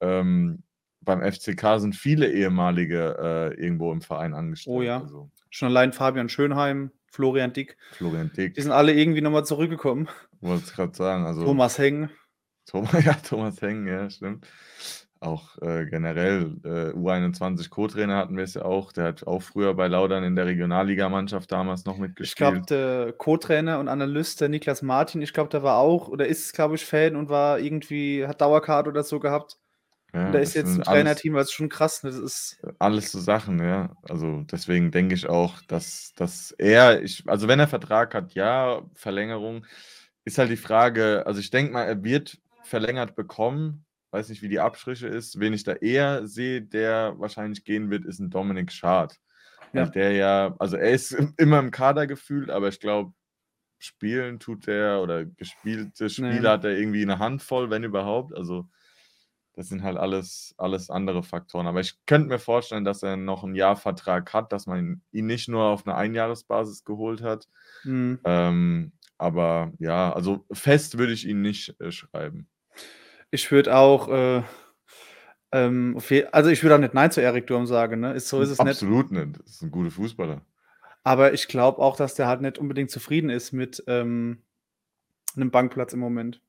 Ähm, 0.00 0.62
beim 1.06 1.22
FCK 1.22 1.78
sind 1.80 1.96
viele 1.96 2.30
ehemalige 2.30 3.16
äh, 3.18 3.54
irgendwo 3.60 3.90
im 3.92 4.02
Verein 4.02 4.34
angestellt. 4.34 4.76
Oh 4.76 4.82
ja. 4.82 5.00
Also 5.00 5.30
Schon 5.48 5.68
allein 5.68 5.94
Fabian 5.94 6.28
Schönheim, 6.28 6.90
Florian 7.10 7.54
Dick, 7.54 7.78
Florian 7.92 8.30
Dick, 8.36 8.54
die 8.54 8.60
sind 8.60 8.72
alle 8.72 8.92
irgendwie 8.92 9.22
nochmal 9.22 9.46
zurückgekommen. 9.46 10.08
wollte 10.42 10.64
ich 10.66 10.74
gerade 10.74 10.94
sagen. 10.94 11.24
Also 11.24 11.44
Thomas 11.44 11.78
Heng. 11.78 12.10
Thomas, 12.66 12.92
ja, 13.04 13.14
Thomas 13.14 13.62
Heng, 13.62 13.86
ja, 13.86 14.10
stimmt. 14.10 14.46
auch 15.20 15.56
äh, 15.62 15.86
generell 15.86 16.56
äh, 16.64 16.90
U21 16.98 17.70
Co-Trainer 17.70 18.16
hatten 18.16 18.36
wir 18.36 18.44
es 18.44 18.54
ja 18.54 18.64
auch. 18.66 18.92
Der 18.92 19.04
hat 19.04 19.26
auch 19.26 19.40
früher 19.40 19.72
bei 19.74 19.86
Laudern 19.86 20.24
in 20.24 20.36
der 20.36 20.46
Regionalligamannschaft 20.46 21.50
damals 21.50 21.84
noch 21.86 21.94
Ich 21.94 22.00
mitgespielt. 22.00 22.36
glaube, 22.36 22.66
der 22.68 23.12
Co-Trainer 23.12 23.78
und 23.78 23.88
Analyst, 23.88 24.40
der 24.40 24.48
Niklas 24.50 24.82
Martin, 24.82 25.22
ich 25.22 25.32
glaube, 25.32 25.48
der 25.48 25.62
war 25.62 25.76
auch 25.78 26.08
oder 26.08 26.26
ist, 26.26 26.52
glaube 26.52 26.74
ich, 26.74 26.84
Fan 26.84 27.16
und 27.16 27.28
war 27.30 27.60
irgendwie, 27.60 28.26
hat 28.26 28.40
Dauerkarte 28.42 28.90
oder 28.90 29.04
so 29.04 29.20
gehabt. 29.20 29.56
Ja, 30.12 30.30
der 30.30 30.40
ist 30.40 30.54
jetzt 30.54 30.68
alles, 30.68 30.86
Trainerteam, 30.86 31.36
ist 31.36 31.52
schon 31.52 31.68
krass. 31.68 32.02
Ne? 32.02 32.10
Das 32.10 32.18
ist, 32.18 32.58
alles 32.78 33.12
so 33.12 33.20
Sachen, 33.20 33.58
ja. 33.58 33.94
Also 34.08 34.42
deswegen 34.50 34.90
denke 34.90 35.14
ich 35.14 35.28
auch, 35.28 35.60
dass, 35.62 36.12
dass 36.16 36.52
er, 36.52 37.02
ich, 37.02 37.24
also 37.26 37.48
wenn 37.48 37.60
er 37.60 37.68
Vertrag 37.68 38.14
hat, 38.14 38.34
ja, 38.34 38.82
Verlängerung, 38.94 39.66
ist 40.24 40.38
halt 40.38 40.50
die 40.50 40.56
Frage, 40.56 41.24
also 41.26 41.40
ich 41.40 41.50
denke 41.50 41.72
mal, 41.72 41.84
er 41.84 42.02
wird 42.02 42.38
verlängert 42.62 43.14
bekommen. 43.14 43.84
Weiß 44.10 44.28
nicht, 44.28 44.42
wie 44.42 44.48
die 44.48 44.60
Abstriche 44.60 45.08
ist. 45.08 45.38
Wen 45.38 45.52
ich 45.52 45.64
da 45.64 45.72
eher 45.74 46.26
sehe, 46.26 46.62
der 46.62 47.14
wahrscheinlich 47.18 47.64
gehen 47.64 47.90
wird, 47.90 48.04
ist 48.04 48.18
ein 48.18 48.30
Dominik 48.30 48.72
Schad. 48.72 49.16
Ja. 49.72 49.86
der 49.86 50.12
ja, 50.12 50.54
also 50.58 50.76
er 50.76 50.92
ist 50.92 51.12
immer 51.36 51.58
im 51.58 51.70
Kader 51.70 52.06
gefühlt, 52.06 52.50
aber 52.50 52.68
ich 52.68 52.80
glaube, 52.80 53.12
spielen 53.78 54.40
tut 54.40 54.68
er 54.68 55.02
oder 55.02 55.24
gespielte 55.26 56.08
Spiele 56.08 56.40
Nee. 56.40 56.48
hat 56.48 56.64
er 56.64 56.78
irgendwie 56.78 57.02
eine 57.02 57.18
Handvoll, 57.18 57.70
wenn 57.70 57.84
überhaupt. 57.84 58.34
Also 58.34 58.68
das 59.56 59.68
sind 59.68 59.82
halt 59.82 59.96
alles, 59.96 60.54
alles 60.58 60.90
andere 60.90 61.22
Faktoren. 61.22 61.66
Aber 61.66 61.80
ich 61.80 61.94
könnte 62.04 62.28
mir 62.28 62.38
vorstellen, 62.38 62.84
dass 62.84 63.02
er 63.02 63.16
noch 63.16 63.42
einen 63.42 63.54
Jahrvertrag 63.54 64.32
hat, 64.34 64.52
dass 64.52 64.66
man 64.66 65.00
ihn 65.12 65.26
nicht 65.26 65.48
nur 65.48 65.64
auf 65.64 65.86
einer 65.86 65.96
Einjahresbasis 65.96 66.84
geholt 66.84 67.22
hat. 67.22 67.48
Mhm. 67.82 68.20
Ähm, 68.24 68.92
aber 69.16 69.72
ja, 69.78 70.12
also 70.12 70.44
fest 70.52 70.98
würde 70.98 71.14
ich 71.14 71.26
ihn 71.26 71.40
nicht 71.40 71.80
äh, 71.80 71.90
schreiben. 71.90 72.48
Ich 73.30 73.50
würde 73.50 73.74
auch, 73.74 74.08
äh, 74.08 74.42
ähm, 75.52 75.98
also 76.32 76.50
ich 76.50 76.62
würde 76.62 76.74
auch 76.74 76.80
nicht 76.80 76.92
Nein 76.94 77.10
zu 77.10 77.22
Erik 77.22 77.46
Durm 77.46 77.66
sagen, 77.66 78.00
ne? 78.00 78.12
Ist, 78.12 78.28
so 78.28 78.42
ist 78.42 78.50
es 78.50 78.58
nicht. 78.58 78.68
Absolut 78.68 79.10
nicht. 79.10 79.40
Das 79.40 79.52
ist 79.52 79.62
ein 79.62 79.70
guter 79.70 79.90
Fußballer. 79.90 80.42
Aber 81.02 81.32
ich 81.32 81.48
glaube 81.48 81.78
auch, 81.80 81.96
dass 81.96 82.14
der 82.14 82.26
halt 82.26 82.42
nicht 82.42 82.58
unbedingt 82.58 82.90
zufrieden 82.90 83.30
ist 83.30 83.52
mit 83.52 83.82
ähm, 83.86 84.42
einem 85.34 85.50
Bankplatz 85.50 85.94
im 85.94 86.00
Moment. 86.00 86.42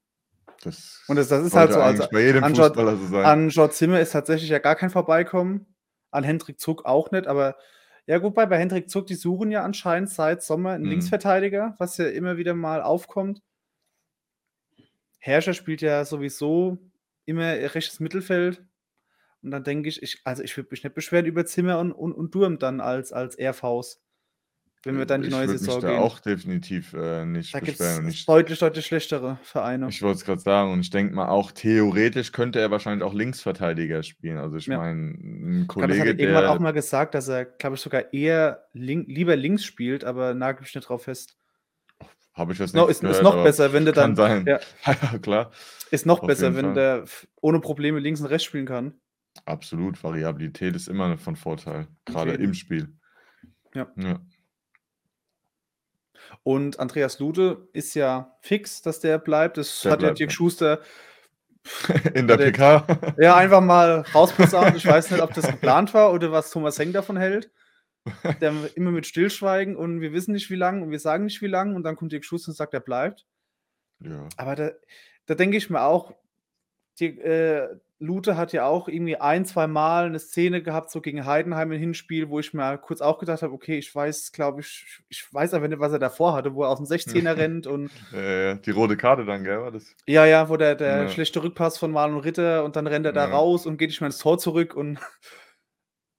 Das 0.63 1.03
Und 1.07 1.15
das, 1.17 1.27
das 1.29 1.45
ist 1.45 1.55
halt 1.55 1.73
so. 1.73 1.79
Also 1.79 2.07
bei 2.11 2.21
jedem 2.21 2.43
an 2.43 2.55
Fußballer 2.55 2.97
so 2.97 3.07
sein. 3.07 3.25
an 3.25 3.49
George 3.49 3.73
Zimmer 3.73 3.99
ist 3.99 4.11
tatsächlich 4.11 4.49
ja 4.49 4.59
gar 4.59 4.75
kein 4.75 4.89
Vorbeikommen. 4.89 5.65
An 6.11 6.23
Hendrik 6.23 6.59
Zuck 6.59 6.85
auch 6.85 7.11
nicht. 7.11 7.27
Aber 7.27 7.57
ja, 8.05 8.17
gut, 8.19 8.33
bei, 8.35 8.45
bei 8.45 8.57
Hendrik 8.57 8.89
Zuck, 8.89 9.07
die 9.07 9.15
suchen 9.15 9.51
ja 9.51 9.63
anscheinend 9.63 10.09
seit 10.09 10.41
Sommer 10.43 10.71
einen 10.71 10.85
Mhm. 10.85 10.91
Linksverteidiger, 10.91 11.75
was 11.77 11.97
ja 11.97 12.07
immer 12.07 12.37
wieder 12.37 12.53
mal 12.53 12.81
aufkommt. 12.81 13.41
Herrscher 15.19 15.53
spielt 15.53 15.81
ja 15.81 16.05
sowieso 16.05 16.77
immer 17.25 17.51
rechtes 17.75 17.99
Mittelfeld. 17.99 18.63
Und 19.43 19.51
dann 19.51 19.63
denke 19.63 19.89
ich, 19.89 20.01
ich, 20.01 20.21
also 20.23 20.41
ich 20.43 20.55
würde 20.57 20.69
mich 20.71 20.83
nicht 20.83 20.95
beschweren 20.95 21.25
über 21.25 21.45
Zimmer 21.45 21.79
und, 21.79 21.91
und, 21.91 22.13
und 22.13 22.33
Durm 22.33 22.59
dann 22.59 22.79
als, 22.81 23.11
als 23.13 23.37
RVs, 23.37 24.01
wenn 24.87 24.97
wir 24.97 25.05
dann 25.05 25.21
die 25.21 25.27
ich 25.27 25.33
neue 25.33 25.47
Saison 25.49 25.75
mich 25.75 25.83
da 25.83 25.89
gehen. 25.91 25.99
auch 25.99 26.19
definitiv 26.19 26.93
äh, 26.93 27.25
nicht 27.25 27.53
da 27.53 27.59
beschweren. 27.59 28.07
Ich, 28.07 28.25
deutlich, 28.25 28.57
deutlich 28.59 28.85
schlechtere 28.85 29.37
Vereine. 29.43 29.87
ich 29.89 30.01
wollte 30.01 30.17
es 30.17 30.25
gerade 30.25 30.41
sagen, 30.41 30.71
und 30.71 30.79
ich 30.79 30.89
denke 30.89 31.13
mal 31.13 31.27
auch 31.29 31.51
theoretisch 31.51 32.31
könnte 32.31 32.59
er 32.59 32.71
wahrscheinlich 32.71 33.03
auch 33.03 33.13
Linksverteidiger 33.13 34.01
spielen. 34.03 34.37
Also 34.37 34.57
ich 34.57 34.65
Ja. 34.65 34.77
meine, 34.77 34.99
ein 35.11 35.61
Ich 35.61 35.67
glaube, 35.67 35.87
das 35.87 35.97
hat 35.99 36.05
Kollege, 36.05 36.21
irgendwann 36.23 36.45
auch 36.45 36.59
mal 36.59 36.71
gesagt, 36.73 37.13
dass 37.13 37.27
er, 37.27 37.45
glaube 37.45 37.75
ich, 37.75 37.81
sogar 37.81 38.13
eher 38.13 38.63
link, 38.73 39.07
lieber 39.07 39.35
links 39.35 39.63
spielt, 39.63 40.03
aber 40.03 40.33
nagel 40.33 40.61
mich 40.61 40.73
nicht 40.73 40.87
drauf 40.89 41.03
fest. 41.03 41.35
Habe 42.33 42.53
ich 42.53 42.59
das 42.59 42.69
Ist 42.69 42.75
noch, 42.75 42.87
nicht 42.87 42.91
ist, 42.91 43.03
ist 43.03 43.09
gehört, 43.09 43.23
noch 43.23 43.33
aber 43.33 43.43
besser, 43.43 43.73
wenn 43.73 43.85
der 43.85 43.93
kann 43.95 44.15
dann. 44.15 44.45
sein. 44.45 44.45
Ja, 44.85 44.93
Ja, 45.11 45.17
klar. 45.17 45.51
ist 45.91 46.05
noch 46.05 46.19
Auf 46.21 46.27
besser, 46.27 46.55
wenn 46.55 46.65
Fall. 46.65 46.73
der 46.75 47.05
ohne 47.41 47.59
Probleme 47.59 47.99
links 47.99 48.21
und 48.21 48.27
rechts 48.27 48.45
spielen 48.45 48.65
kann. 48.67 48.93
Absolut. 49.45 50.03
Variabilität 50.03 50.75
ist 50.75 50.87
immer 50.87 51.17
von 51.17 51.35
Vorteil, 51.35 51.87
gerade 52.05 52.31
jeden. 52.31 52.43
im 52.43 52.53
Spiel. 52.53 52.89
Ja. 53.73 53.87
Ja. 53.95 54.19
Und 56.43 56.79
Andreas 56.79 57.19
Lude 57.19 57.67
ist 57.73 57.93
ja 57.93 58.35
fix, 58.41 58.81
dass 58.81 58.99
der 58.99 59.17
bleibt. 59.17 59.57
Das 59.57 59.81
Der 59.81 59.91
hat 59.91 60.01
ja 60.01 60.07
bleibt, 60.07 60.19
Dirk 60.19 60.29
ja. 60.31 60.35
Schuster 60.35 60.81
In 62.13 62.27
der 62.27 62.37
Der- 62.37 62.51
PK. 62.51 63.15
ja 63.19 63.35
einfach 63.35 63.61
mal 63.61 64.01
rausposaunt. 64.13 64.75
Ich 64.77 64.85
weiß 64.85 65.11
nicht, 65.11 65.21
ob 65.21 65.33
das 65.33 65.47
geplant 65.47 65.93
war 65.93 66.13
oder 66.13 66.31
was 66.31 66.51
Thomas 66.51 66.79
Heng 66.79 66.93
davon 66.93 67.17
hält. 67.17 67.51
Der 68.41 68.53
immer 68.75 68.91
mit 68.91 69.05
Stillschweigen 69.05 69.75
und 69.75 69.99
wir 69.99 70.13
wissen 70.13 70.31
nicht 70.31 70.49
wie 70.49 70.55
lang 70.55 70.81
und 70.81 70.91
wir 70.91 70.99
sagen 70.99 71.25
nicht 71.25 71.41
wie 71.41 71.47
lang 71.47 71.75
und 71.75 71.83
dann 71.83 71.97
kommt 71.97 72.13
Dirk 72.13 72.23
Schuster 72.23 72.49
und 72.49 72.55
sagt, 72.55 72.73
er 72.73 72.79
bleibt. 72.79 73.25
Ja. 73.99 74.29
Aber 74.37 74.55
da, 74.55 74.71
da 75.25 75.35
denke 75.35 75.57
ich 75.57 75.69
mir 75.69 75.81
auch, 75.81 76.13
die, 76.99 77.19
äh, 77.19 77.67
Lute 77.99 78.37
hat 78.37 78.53
ja 78.53 78.65
auch 78.67 78.87
irgendwie 78.87 79.15
ein, 79.17 79.43
zwei 79.45 79.65
Mal 79.65 80.05
eine 80.05 80.19
Szene 80.19 80.61
gehabt, 80.61 80.91
so 80.91 81.01
gegen 81.01 81.25
Heidenheim 81.25 81.71
im 81.71 81.79
Hinspiel, 81.79 82.29
wo 82.29 82.39
ich 82.39 82.53
mir 82.53 82.77
kurz 82.77 83.01
auch 83.01 83.17
gedacht 83.17 83.41
habe, 83.41 83.53
okay, 83.53 83.77
ich 83.77 83.93
weiß, 83.93 84.31
glaube 84.31 84.61
ich, 84.61 85.01
ich 85.09 85.25
weiß 85.33 85.53
einfach 85.55 85.67
nicht, 85.67 85.79
was 85.79 85.91
er 85.93 85.99
davor 85.99 86.33
hatte, 86.33 86.53
wo 86.53 86.63
er 86.63 86.69
aus 86.69 86.77
dem 86.77 86.85
16er 86.85 87.35
rennt 87.37 87.65
und 87.65 87.91
Äh, 88.13 88.57
die 88.59 88.71
rote 88.71 88.97
Karte 88.97 89.25
dann, 89.25 89.43
gell? 89.43 89.61
War 89.61 89.71
das? 89.71 89.95
ja, 90.05 90.25
ja, 90.25 90.47
wo 90.49 90.57
der, 90.57 90.75
der 90.75 91.03
Ja. 91.03 91.09
schlechte 91.09 91.41
Rückpass 91.41 91.77
von 91.79 91.91
Marlon 91.91 92.19
Ritter 92.19 92.63
und 92.63 92.75
dann 92.75 92.85
rennt 92.87 93.05
er 93.07 93.13
da 93.13 93.25
Ja. 93.25 93.31
raus 93.31 93.65
und 93.65 93.77
geht 93.77 93.89
nicht 93.89 93.99
mehr 94.01 94.07
ins 94.09 94.19
Tor 94.19 94.37
zurück 94.37 94.75
und 94.75 94.99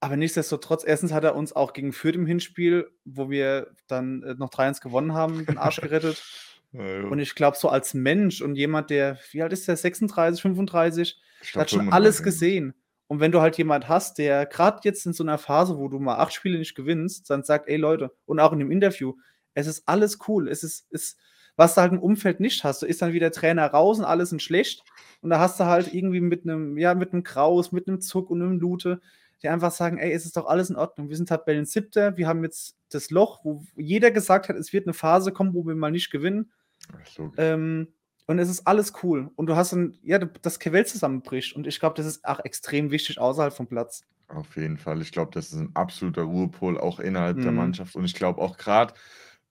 aber 0.01 0.15
nichtsdestotrotz, 0.17 0.83
erstens 0.85 1.11
hat 1.13 1.23
er 1.23 1.35
uns 1.35 1.53
auch 1.53 1.73
gegen 1.73 1.91
Fürth 1.93 2.15
im 2.15 2.25
Hinspiel, 2.25 2.89
wo 3.05 3.29
wir 3.29 3.71
dann 3.87 4.23
äh, 4.23 4.33
noch 4.35 4.49
3-1 4.49 4.81
gewonnen 4.81 5.13
haben, 5.13 5.45
den 5.45 5.57
Arsch 5.57 5.79
gerettet. 5.81 6.23
Ja, 6.71 6.85
ja. 6.85 7.07
Und 7.07 7.19
ich 7.19 7.35
glaube, 7.35 7.57
so 7.57 7.69
als 7.69 7.93
Mensch 7.93 8.41
und 8.41 8.55
jemand, 8.55 8.89
der, 8.91 9.17
wie 9.31 9.41
alt 9.41 9.51
ist 9.53 9.67
der, 9.67 9.75
36, 9.75 10.41
35, 10.41 11.19
Glaub, 11.41 11.61
hat 11.61 11.69
schon 11.69 11.79
35. 11.79 11.93
alles 11.93 12.23
gesehen. 12.23 12.73
Und 13.07 13.19
wenn 13.19 13.31
du 13.31 13.41
halt 13.41 13.57
jemand 13.57 13.89
hast, 13.89 14.19
der 14.19 14.45
gerade 14.45 14.81
jetzt 14.83 15.05
in 15.05 15.13
so 15.13 15.23
einer 15.23 15.37
Phase, 15.37 15.77
wo 15.77 15.87
du 15.87 15.99
mal 15.99 16.17
acht 16.17 16.33
Spiele 16.33 16.59
nicht 16.59 16.75
gewinnst, 16.75 17.29
dann 17.29 17.43
sagt, 17.43 17.67
ey 17.67 17.77
Leute, 17.77 18.11
und 18.25 18.39
auch 18.39 18.53
in 18.53 18.59
dem 18.59 18.71
Interview, 18.71 19.15
es 19.55 19.67
ist 19.67 19.87
alles 19.87 20.19
cool. 20.27 20.47
Es 20.47 20.63
ist, 20.63 20.85
ist 20.91 21.17
was 21.59 21.75
du 21.75 21.81
halt 21.81 21.91
im 21.91 21.99
Umfeld 21.99 22.39
nicht 22.39 22.63
hast. 22.63 22.81
Du 22.81 22.85
ist 22.85 23.01
dann 23.01 23.11
wieder 23.11 23.31
Trainer 23.31 23.65
raus 23.65 23.99
und 23.99 24.05
alles 24.05 24.29
sind 24.29 24.41
schlecht. 24.41 24.83
Und 25.21 25.29
da 25.29 25.39
hast 25.39 25.59
du 25.59 25.65
halt 25.65 25.93
irgendwie 25.93 26.21
mit 26.21 26.43
einem, 26.43 26.77
ja, 26.77 26.95
mit 26.95 27.11
einem 27.11 27.23
Kraus, 27.23 27.73
mit 27.73 27.87
einem 27.87 27.99
Zuck 27.99 28.29
und 28.29 28.41
einem 28.41 28.59
Lute, 28.59 29.01
die 29.41 29.49
einfach 29.49 29.71
sagen, 29.71 29.97
ey, 29.97 30.13
es 30.13 30.25
ist 30.25 30.37
doch 30.37 30.45
alles 30.45 30.69
in 30.69 30.77
Ordnung. 30.77 31.09
Wir 31.09 31.17
sind 31.17 31.27
Tabellen 31.27 31.65
siebter, 31.65 32.15
wir 32.15 32.27
haben 32.27 32.43
jetzt 32.43 32.77
das 32.89 33.09
Loch, 33.09 33.43
wo 33.43 33.63
jeder 33.75 34.11
gesagt 34.11 34.47
hat, 34.47 34.55
es 34.55 34.71
wird 34.71 34.85
eine 34.85 34.93
Phase 34.93 35.33
kommen, 35.33 35.53
wo 35.53 35.65
wir 35.65 35.75
mal 35.75 35.91
nicht 35.91 36.11
gewinnen. 36.11 36.51
Ach. 36.93 37.29
Ähm, 37.37 37.89
und 38.29 38.37
es 38.37 38.47
ist 38.47 38.67
alles 38.67 38.93
cool. 39.01 39.31
Und 39.35 39.47
du 39.47 39.55
hast 39.55 39.73
dann, 39.73 39.97
ja, 40.03 40.19
das 40.19 40.63
Welt 40.63 40.87
zusammenbricht. 40.87 41.55
Und 41.55 41.65
ich 41.65 41.79
glaube, 41.79 41.95
das 41.95 42.05
ist 42.05 42.23
auch 42.23 42.39
extrem 42.45 42.91
wichtig 42.91 43.19
außerhalb 43.19 43.51
vom 43.51 43.65
Platz. 43.65 44.03
Auf 44.27 44.55
jeden 44.55 44.77
Fall. 44.77 45.01
Ich 45.01 45.11
glaube, 45.11 45.31
das 45.33 45.47
ist 45.47 45.59
ein 45.59 45.71
absoluter 45.73 46.21
Ruhepol 46.21 46.77
auch 46.79 46.99
innerhalb 46.99 47.41
der 47.41 47.49
Mhm. 47.49 47.57
Mannschaft. 47.57 47.95
Und 47.95 48.05
ich 48.05 48.13
glaube 48.13 48.39
auch 48.39 48.57
gerade, 48.57 48.93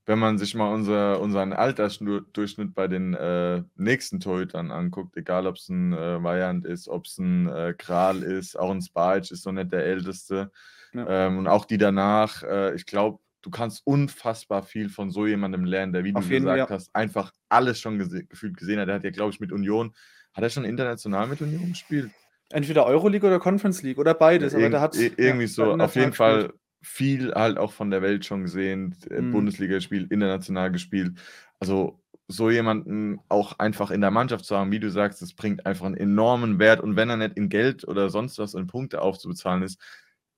wenn 0.07 0.21
man 0.21 0.39
sich 0.39 0.55
mal 0.55 0.73
unser, 0.73 1.21
unseren 1.21 1.53
Altersdurchschnitt 1.53 2.77
bei 2.77 2.87
den 2.87 3.15
äh, 3.15 3.65
nächsten 3.75 4.21
Torhütern 4.21 4.71
anguckt, 4.71 5.17
egal 5.17 5.49
ob 5.49 5.57
es 5.57 5.69
ein 5.69 5.93
äh, 5.93 6.23
Variant 6.23 6.65
ist, 6.65 6.89
ob 6.89 7.07
es 7.07 7.19
ein 7.19 7.49
äh, 7.49 7.75
Kral 7.77 8.23
ist, 8.23 8.57
auch 8.57 8.71
ein 8.71 8.81
Spajic 8.81 9.33
ist 9.33 9.45
noch 9.45 9.55
nicht 9.55 9.73
der 9.73 9.85
Älteste. 9.87 10.53
Ja. 10.95 11.27
Ähm, 11.27 11.39
und 11.39 11.49
auch 11.49 11.65
die 11.65 11.79
danach, 11.79 12.45
äh, 12.45 12.77
ich 12.77 12.87
glaube, 12.87 13.19
du 13.43 13.51
kannst 13.51 13.83
unfassbar 13.87 14.63
viel 14.63 14.89
von 14.89 15.11
so 15.11 15.27
jemandem 15.27 15.65
lernen, 15.65 15.93
der, 15.93 16.05
wie 16.05 16.15
Auf 16.15 16.27
du 16.27 16.33
jeden 16.33 16.45
gesagt 16.45 16.71
ja. 16.71 16.75
hast, 16.75 16.95
einfach 16.95 17.33
alles 17.49 17.81
schon 17.81 17.99
gese 17.99 18.25
gefühlt 18.25 18.57
gesehen 18.57 18.81
hat. 18.81 18.89
Der 18.89 18.97
hat 18.97 19.05
ja, 19.05 19.11
glaube 19.11 19.33
ich, 19.33 19.41
mit 19.41 19.53
Union, 19.53 19.95
hat 20.35 20.43
er 20.45 20.51
schon 20.51 20.65
international 20.65 21.27
mit 21.29 21.41
Union 21.41 21.69
gespielt? 21.69 22.11
Entweder 22.51 22.87
Euroleague 22.87 23.27
oder 23.27 23.39
Conference 23.39 23.83
League 23.83 23.99
oder 23.99 24.15
beides. 24.15 24.53
Ja, 24.53 24.59
aber 24.59 24.71
der 24.71 24.81
hat 24.81 24.97
ja, 24.97 25.11
irgendwie 25.17 25.47
der 25.47 25.49
so, 25.49 25.75
auf 25.75 25.95
jeden 25.97 26.13
Fall 26.15 26.43
gespielt. 26.45 26.61
viel 26.83 27.35
halt 27.35 27.59
auch 27.59 27.73
von 27.73 27.91
der 27.91 28.03
Welt 28.03 28.25
schon 28.25 28.43
gesehen, 28.43 28.97
äh, 29.11 29.21
Mhm. 29.21 29.33
Bundesliga 29.33 29.75
gespielt, 29.75 30.11
international 30.11 30.73
gespielt. 30.73 31.13
Also 31.61 32.01
so 32.27 32.51
jemanden 32.51 33.21
auch 33.29 33.59
einfach 33.59 33.91
in 33.91 34.01
der 34.01 34.11
Mannschaft 34.11 34.45
zu 34.45 34.57
haben, 34.57 34.71
wie 34.71 34.81
du 34.81 34.91
sagst, 34.91 35.23
das 35.23 35.35
bringt 35.35 35.65
einfach 35.67 35.87
einen 35.87 35.97
enormen 35.97 36.59
Wert. 36.59 36.81
Und 36.81 36.97
wenn 36.97 37.09
er 37.11 37.17
nicht 37.17 37.37
in 37.37 37.49
Geld 37.49 37.87
oder 37.87 38.11
sonst 38.11 38.39
was 38.39 38.55
in 38.55 38.67
Punkte 38.67 39.01
aufzubezahlen 39.01 39.63
ist, 39.63 39.81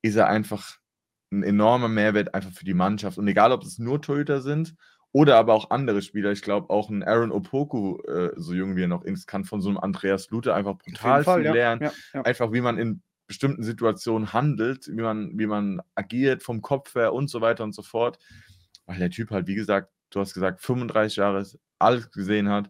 ist 0.01 0.15
er 0.15 0.27
einfach 0.27 0.80
ein 1.31 1.43
enormer 1.43 1.87
Mehrwert 1.87 2.33
einfach 2.33 2.51
für 2.51 2.65
die 2.65 2.73
Mannschaft. 2.73 3.17
Und 3.17 3.27
egal, 3.27 3.51
ob 3.51 3.63
es 3.63 3.79
nur 3.79 4.01
Torhüter 4.01 4.41
sind 4.41 4.75
oder 5.13 5.37
aber 5.37 5.53
auch 5.53 5.71
andere 5.71 6.01
Spieler. 6.01 6.31
Ich 6.31 6.41
glaube, 6.41 6.69
auch 6.69 6.89
ein 6.89 7.03
Aaron 7.03 7.31
Opoku, 7.31 8.01
äh, 8.03 8.31
so 8.35 8.53
jung 8.53 8.75
wie 8.75 8.83
er 8.83 8.87
noch 8.87 9.03
ist, 9.03 9.27
kann 9.27 9.45
von 9.45 9.61
so 9.61 9.69
einem 9.69 9.77
Andreas 9.77 10.29
Lute 10.29 10.53
einfach 10.53 10.77
brutal 10.77 11.23
Fall, 11.23 11.37
viel 11.37 11.45
ja. 11.45 11.53
lernen 11.53 11.81
ja, 11.83 11.91
ja. 12.13 12.21
einfach 12.21 12.51
wie 12.51 12.61
man 12.61 12.77
in 12.77 13.01
bestimmten 13.27 13.63
Situationen 13.63 14.33
handelt, 14.33 14.87
wie 14.87 15.01
man, 15.01 15.37
wie 15.37 15.47
man 15.47 15.81
agiert 15.95 16.43
vom 16.43 16.61
Kopf 16.61 16.95
her 16.95 17.13
und 17.13 17.29
so 17.29 17.39
weiter 17.39 17.63
und 17.63 17.73
so 17.73 17.81
fort. 17.81 18.19
Weil 18.85 18.99
der 18.99 19.09
Typ 19.09 19.31
halt, 19.31 19.47
wie 19.47 19.55
gesagt, 19.55 19.89
du 20.09 20.19
hast 20.19 20.33
gesagt, 20.33 20.61
35 20.61 21.17
Jahre 21.17 21.45
alles 21.79 22.11
gesehen 22.11 22.49
hat. 22.49 22.69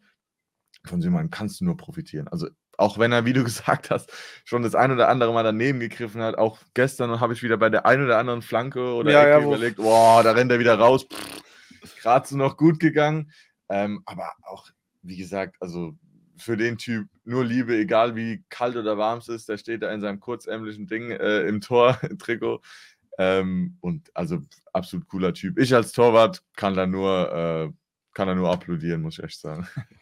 Von 0.86 1.02
so 1.02 1.08
jemandem 1.08 1.32
kannst 1.32 1.62
du 1.62 1.66
nur 1.66 1.78
profitieren. 1.78 2.28
Also 2.28 2.48
auch 2.82 2.98
wenn 2.98 3.12
er, 3.12 3.26
wie 3.26 3.34
du 3.34 3.44
gesagt 3.46 3.90
hast, 3.90 4.12
schon 4.44 4.64
das 4.64 4.76
ein 4.76 4.92
oder 4.92 5.10
andere 5.10 5.34
Mal 5.34 5.44
daneben 5.44 5.80
gegriffen 5.80 6.22
hat, 6.22 6.38
auch 6.38 6.60
gestern 6.74 7.20
habe 7.20 7.34
ich 7.34 7.44
wieder 7.44 7.58
bei 7.58 7.70
der 7.70 7.86
ein 7.86 8.04
oder 8.04 8.18
anderen 8.18 8.42
Flanke 8.42 8.94
oder 8.94 9.12
Ja, 9.12 9.28
ja, 9.28 9.40
überlegt, 9.40 9.78
boah, 9.78 10.24
da 10.24 10.32
rennt 10.32 10.52
er 10.52 10.60
wieder 10.60 10.78
raus. 10.78 11.08
Gerade 12.02 12.28
so 12.28 12.36
noch 12.36 12.58
gut 12.58 12.80
gegangen. 12.80 13.32
Ähm, 13.70 14.02
aber 14.06 14.34
auch, 14.44 14.68
wie 15.02 15.18
gesagt, 15.18 15.56
also 15.60 15.96
für 16.38 16.58
den 16.58 16.78
Typ 16.78 17.08
nur 17.24 17.46
Liebe, 17.46 17.76
egal 17.76 18.16
wie 18.16 18.44
kalt 18.50 18.76
oder 18.76 18.98
warm 18.98 19.20
es 19.20 19.30
ist. 19.30 19.48
Der 19.48 19.58
steht 19.58 19.84
da 19.84 19.92
in 19.92 20.02
seinem 20.02 20.20
kurzärmlichen 20.20 20.88
Ding 20.88 21.12
äh, 21.12 21.42
im 21.42 21.62
Tor-Trikot. 21.62 22.62
Ähm, 23.18 23.78
und 23.82 24.10
also 24.16 24.40
absolut 24.74 25.08
cooler 25.08 25.34
Typ. 25.34 25.60
Ich 25.60 25.74
als 25.74 25.92
Torwart 25.92 26.42
kann 26.56 26.76
da 26.76 26.88
nur, 26.88 27.32
äh, 27.32 27.72
kann 28.14 28.28
da 28.28 28.36
nur 28.36 28.52
applaudieren, 28.52 29.02
muss 29.02 29.20
ich 29.20 29.24
echt 29.24 29.40
sagen. 29.40 29.68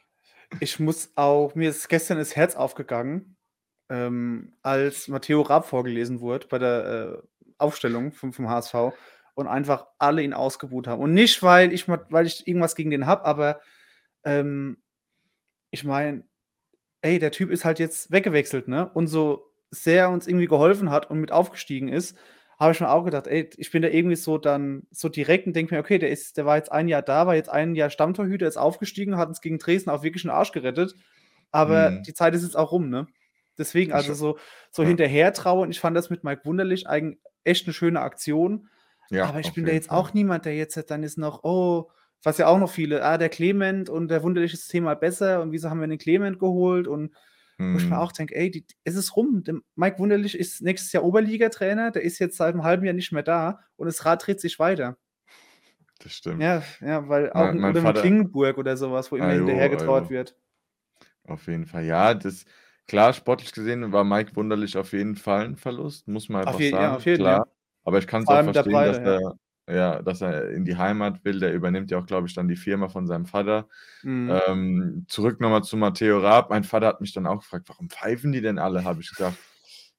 Ich 0.60 0.80
muss 0.80 1.12
auch, 1.16 1.56
mir 1.56 1.70
ist 1.70 1.90
gestern 1.90 2.18
das 2.18 2.36
Herz 2.36 2.56
aufgegangen, 2.56 3.38
ähm, 3.90 4.54
als 4.62 5.08
Matteo 5.08 5.42
Raab 5.42 5.66
vorgelesen 5.66 6.22
wurde 6.22 6.48
bei 6.48 6.60
der 6.60 6.86
äh, 6.86 7.28
Aufstellung 7.58 8.12
vom, 8.12 8.34
vom 8.34 8.50
HSV 8.50 8.94
und 9.36 9.48
einfach 9.48 9.88
alle 9.98 10.22
ihn 10.22 10.34
ausgebuht 10.34 10.88
haben. 10.88 11.02
Und 11.02 11.14
nicht, 11.14 11.42
weil 11.44 11.72
ich, 11.74 11.88
weil 11.88 12.26
ich 12.26 12.48
irgendwas 12.48 12.76
gegen 12.76 12.92
den 12.92 13.06
habe, 13.06 13.26
aber 13.26 13.62
ähm, 14.24 14.78
ich 15.72 15.84
meine, 15.84 16.24
ey, 17.02 17.20
der 17.20 17.32
Typ 17.32 17.52
ist 17.52 17.66
halt 17.66 17.80
jetzt 17.80 18.12
weggewechselt, 18.12 18.68
ne? 18.68 18.90
Und 18.94 19.08
so 19.08 19.52
sehr 19.72 20.10
uns 20.10 20.28
irgendwie 20.28 20.48
geholfen 20.48 20.90
hat 20.90 21.10
und 21.10 21.20
mit 21.20 21.32
aufgestiegen 21.32 21.90
ist, 21.90 22.18
habe 22.60 22.74
ich 22.74 22.82
mir 22.82 22.90
auch 22.90 23.06
gedacht, 23.06 23.28
ey, 23.28 23.50
ich 23.56 23.72
bin 23.72 23.82
da 23.82 23.88
irgendwie 23.88 24.18
so 24.18 24.38
dann 24.38 24.84
so 24.92 25.08
direkt 25.08 25.48
und 25.48 25.56
denke 25.56 25.74
mir, 25.74 25.80
okay, 25.80 25.98
der 25.98 26.10
ist, 26.10 26.36
der 26.36 26.46
war 26.46 26.58
jetzt 26.58 26.72
ein 26.72 26.90
Jahr 26.90 27.02
da, 27.02 27.26
war 27.26 27.36
jetzt 27.36 27.50
ein 27.50 27.74
Jahr 27.74 27.90
Stammtorhüter, 27.90 28.48
ist 28.48 28.58
aufgestiegen, 28.58 29.18
hat 29.18 29.30
uns 29.30 29.40
gegen 29.40 29.60
Dresden 29.60 29.90
auch 29.90 30.04
wirklich 30.04 30.26
einen 30.26 30.36
Arsch 30.36 30.52
gerettet. 30.52 30.94
Aber 31.52 31.92
mhm. 31.92 32.04
die 32.04 32.14
Zeit 32.14 32.36
ist 32.36 32.44
jetzt 32.44 32.58
auch 32.58 32.72
rum, 32.72 32.90
ne? 32.90 33.08
Deswegen, 33.58 33.92
also 33.92 34.14
so, 34.14 34.38
so 34.72 34.84
ja. 34.84 34.88
hinterher 34.90 35.34
trauern. 35.34 35.72
Ich 35.72 35.80
fand 35.80 35.96
das 35.96 36.10
mit 36.10 36.24
Mike 36.24 36.46
Wunderlich 36.46 36.88
eigentlich 36.88 37.20
echt 37.44 37.66
eine 37.66 37.74
schöne 37.74 38.02
Aktion. 38.02 38.70
Ja, 39.10 39.26
aber 39.26 39.40
ich 39.40 39.54
bin 39.54 39.66
da 39.66 39.72
jetzt 39.72 39.90
auch 39.90 40.14
niemand, 40.14 40.46
der 40.46 40.56
jetzt 40.56 40.78
dann 40.90 41.04
ist 41.04 41.18
noch, 41.18 41.44
oh, 41.44 41.90
was 42.24 42.38
ja 42.38 42.48
auch 42.48 42.60
noch 42.60 42.70
viele, 42.70 43.04
ah, 43.04 43.18
der 43.18 43.30
Clement 43.30 43.90
und 43.90 44.10
der 44.10 44.24
Wunderlich 44.24 44.54
ist 44.54 44.68
Thema 44.68 44.94
besser 44.96 45.42
und 45.42 45.52
wieso 45.52 45.70
haben 45.70 45.80
wir 45.80 45.88
den 45.88 45.98
Clement 45.98 46.40
geholt 46.40 46.88
und 46.88 47.14
wo 47.60 47.78
ich 47.78 47.84
mir 47.84 47.96
mhm. 47.96 48.02
auch 48.02 48.14
denke, 48.14 48.36
ey, 48.36 48.50
die, 48.50 48.66
es 48.86 48.96
ist 48.96 49.16
rum. 49.18 49.44
Der 49.44 49.56
Mike 49.76 50.00
Wunderlich 50.00 50.38
ist 50.38 50.62
nächstes 50.62 50.94
Jahr 50.94 51.04
Oberligatrainer, 51.04 51.92
der 51.92 52.04
ist 52.04 52.18
jetzt 52.20 52.38
seit 52.38 52.54
einem 52.54 52.64
halben 52.64 52.86
Jahr 52.86 52.94
nicht 52.94 53.12
mehr 53.12 53.24
da 53.24 53.60
und 53.76 53.88
das 53.88 54.06
Rad 54.06 54.26
dreht 54.26 54.40
sich 54.40 54.60
weiter. 54.60 54.98
Das 56.02 56.14
stimmt. 56.14 56.42
Ja, 56.42 56.64
ja 56.80 57.10
weil 57.10 57.30
auch 57.32 57.48
mein, 57.48 57.60
mein 57.60 57.72
oder 57.72 57.82
Vater, 57.82 58.02
Klingenburg 58.02 58.58
oder 58.58 58.78
sowas, 58.78 59.12
wo 59.12 59.18
immer 59.18 59.28
ajo, 59.28 59.40
hinterher 59.40 59.68
getraut 59.68 60.10
wird. 60.10 60.38
Auf 61.26 61.48
jeden 61.48 61.66
Fall. 61.66 61.84
Ja, 61.84 62.14
das 62.14 62.46
klar, 62.88 63.12
sportlich 63.12 63.52
gesehen 63.52 63.92
war 63.92 64.06
Mike 64.06 64.36
Wunderlich 64.38 64.78
auf 64.78 64.94
jeden 64.94 65.18
Fall 65.18 65.46
ein 65.46 65.56
Verlust, 65.58 66.08
muss 66.08 66.30
man 66.30 66.48
einfach 66.48 66.60
je, 66.60 66.72
sagen. 66.72 66.84
Ja, 66.84 66.96
auf 66.96 67.06
jeden, 67.06 67.20
klar. 67.20 67.38
Ja. 67.40 67.54
Aber 67.84 68.00
ich 68.00 68.08
kann 68.08 68.22
es 68.22 68.30
auch 68.30 68.44
verstehen, 68.44 68.72
Breite, 68.72 69.04
dass 69.04 69.22
er 69.22 69.34
ja, 69.70 70.02
dass 70.02 70.22
er 70.22 70.50
in 70.52 70.66
die 70.66 70.78
Heimat 70.78 71.24
will. 71.24 71.40
Der 71.40 71.54
übernimmt 71.54 71.92
ja 71.92 72.00
auch, 72.00 72.06
glaube 72.06 72.28
ich, 72.28 72.34
dann 72.34 72.48
die 72.48 72.56
Firma 72.56 72.90
von 72.90 73.08
seinem 73.08 73.26
Vater. 73.26 73.68
Mhm. 74.04 74.40
Ähm, 74.48 75.06
zurück 75.08 75.40
nochmal 75.40 75.64
zu 75.64 75.78
Matteo 75.78 76.20
Raab. 76.20 76.50
Mein 76.50 76.64
Vater 76.64 76.88
hat 76.88 77.02
mich 77.02 77.14
dann 77.14 77.28
auch 77.28 77.40
gefragt, 77.40 77.70
warum 77.70 77.90
pfeifen 77.90 78.32
die 78.32 78.42
denn 78.42 78.60
alle? 78.60 78.84
Habe 78.84 79.02
ich 79.02 79.10
gesagt, 79.10 79.38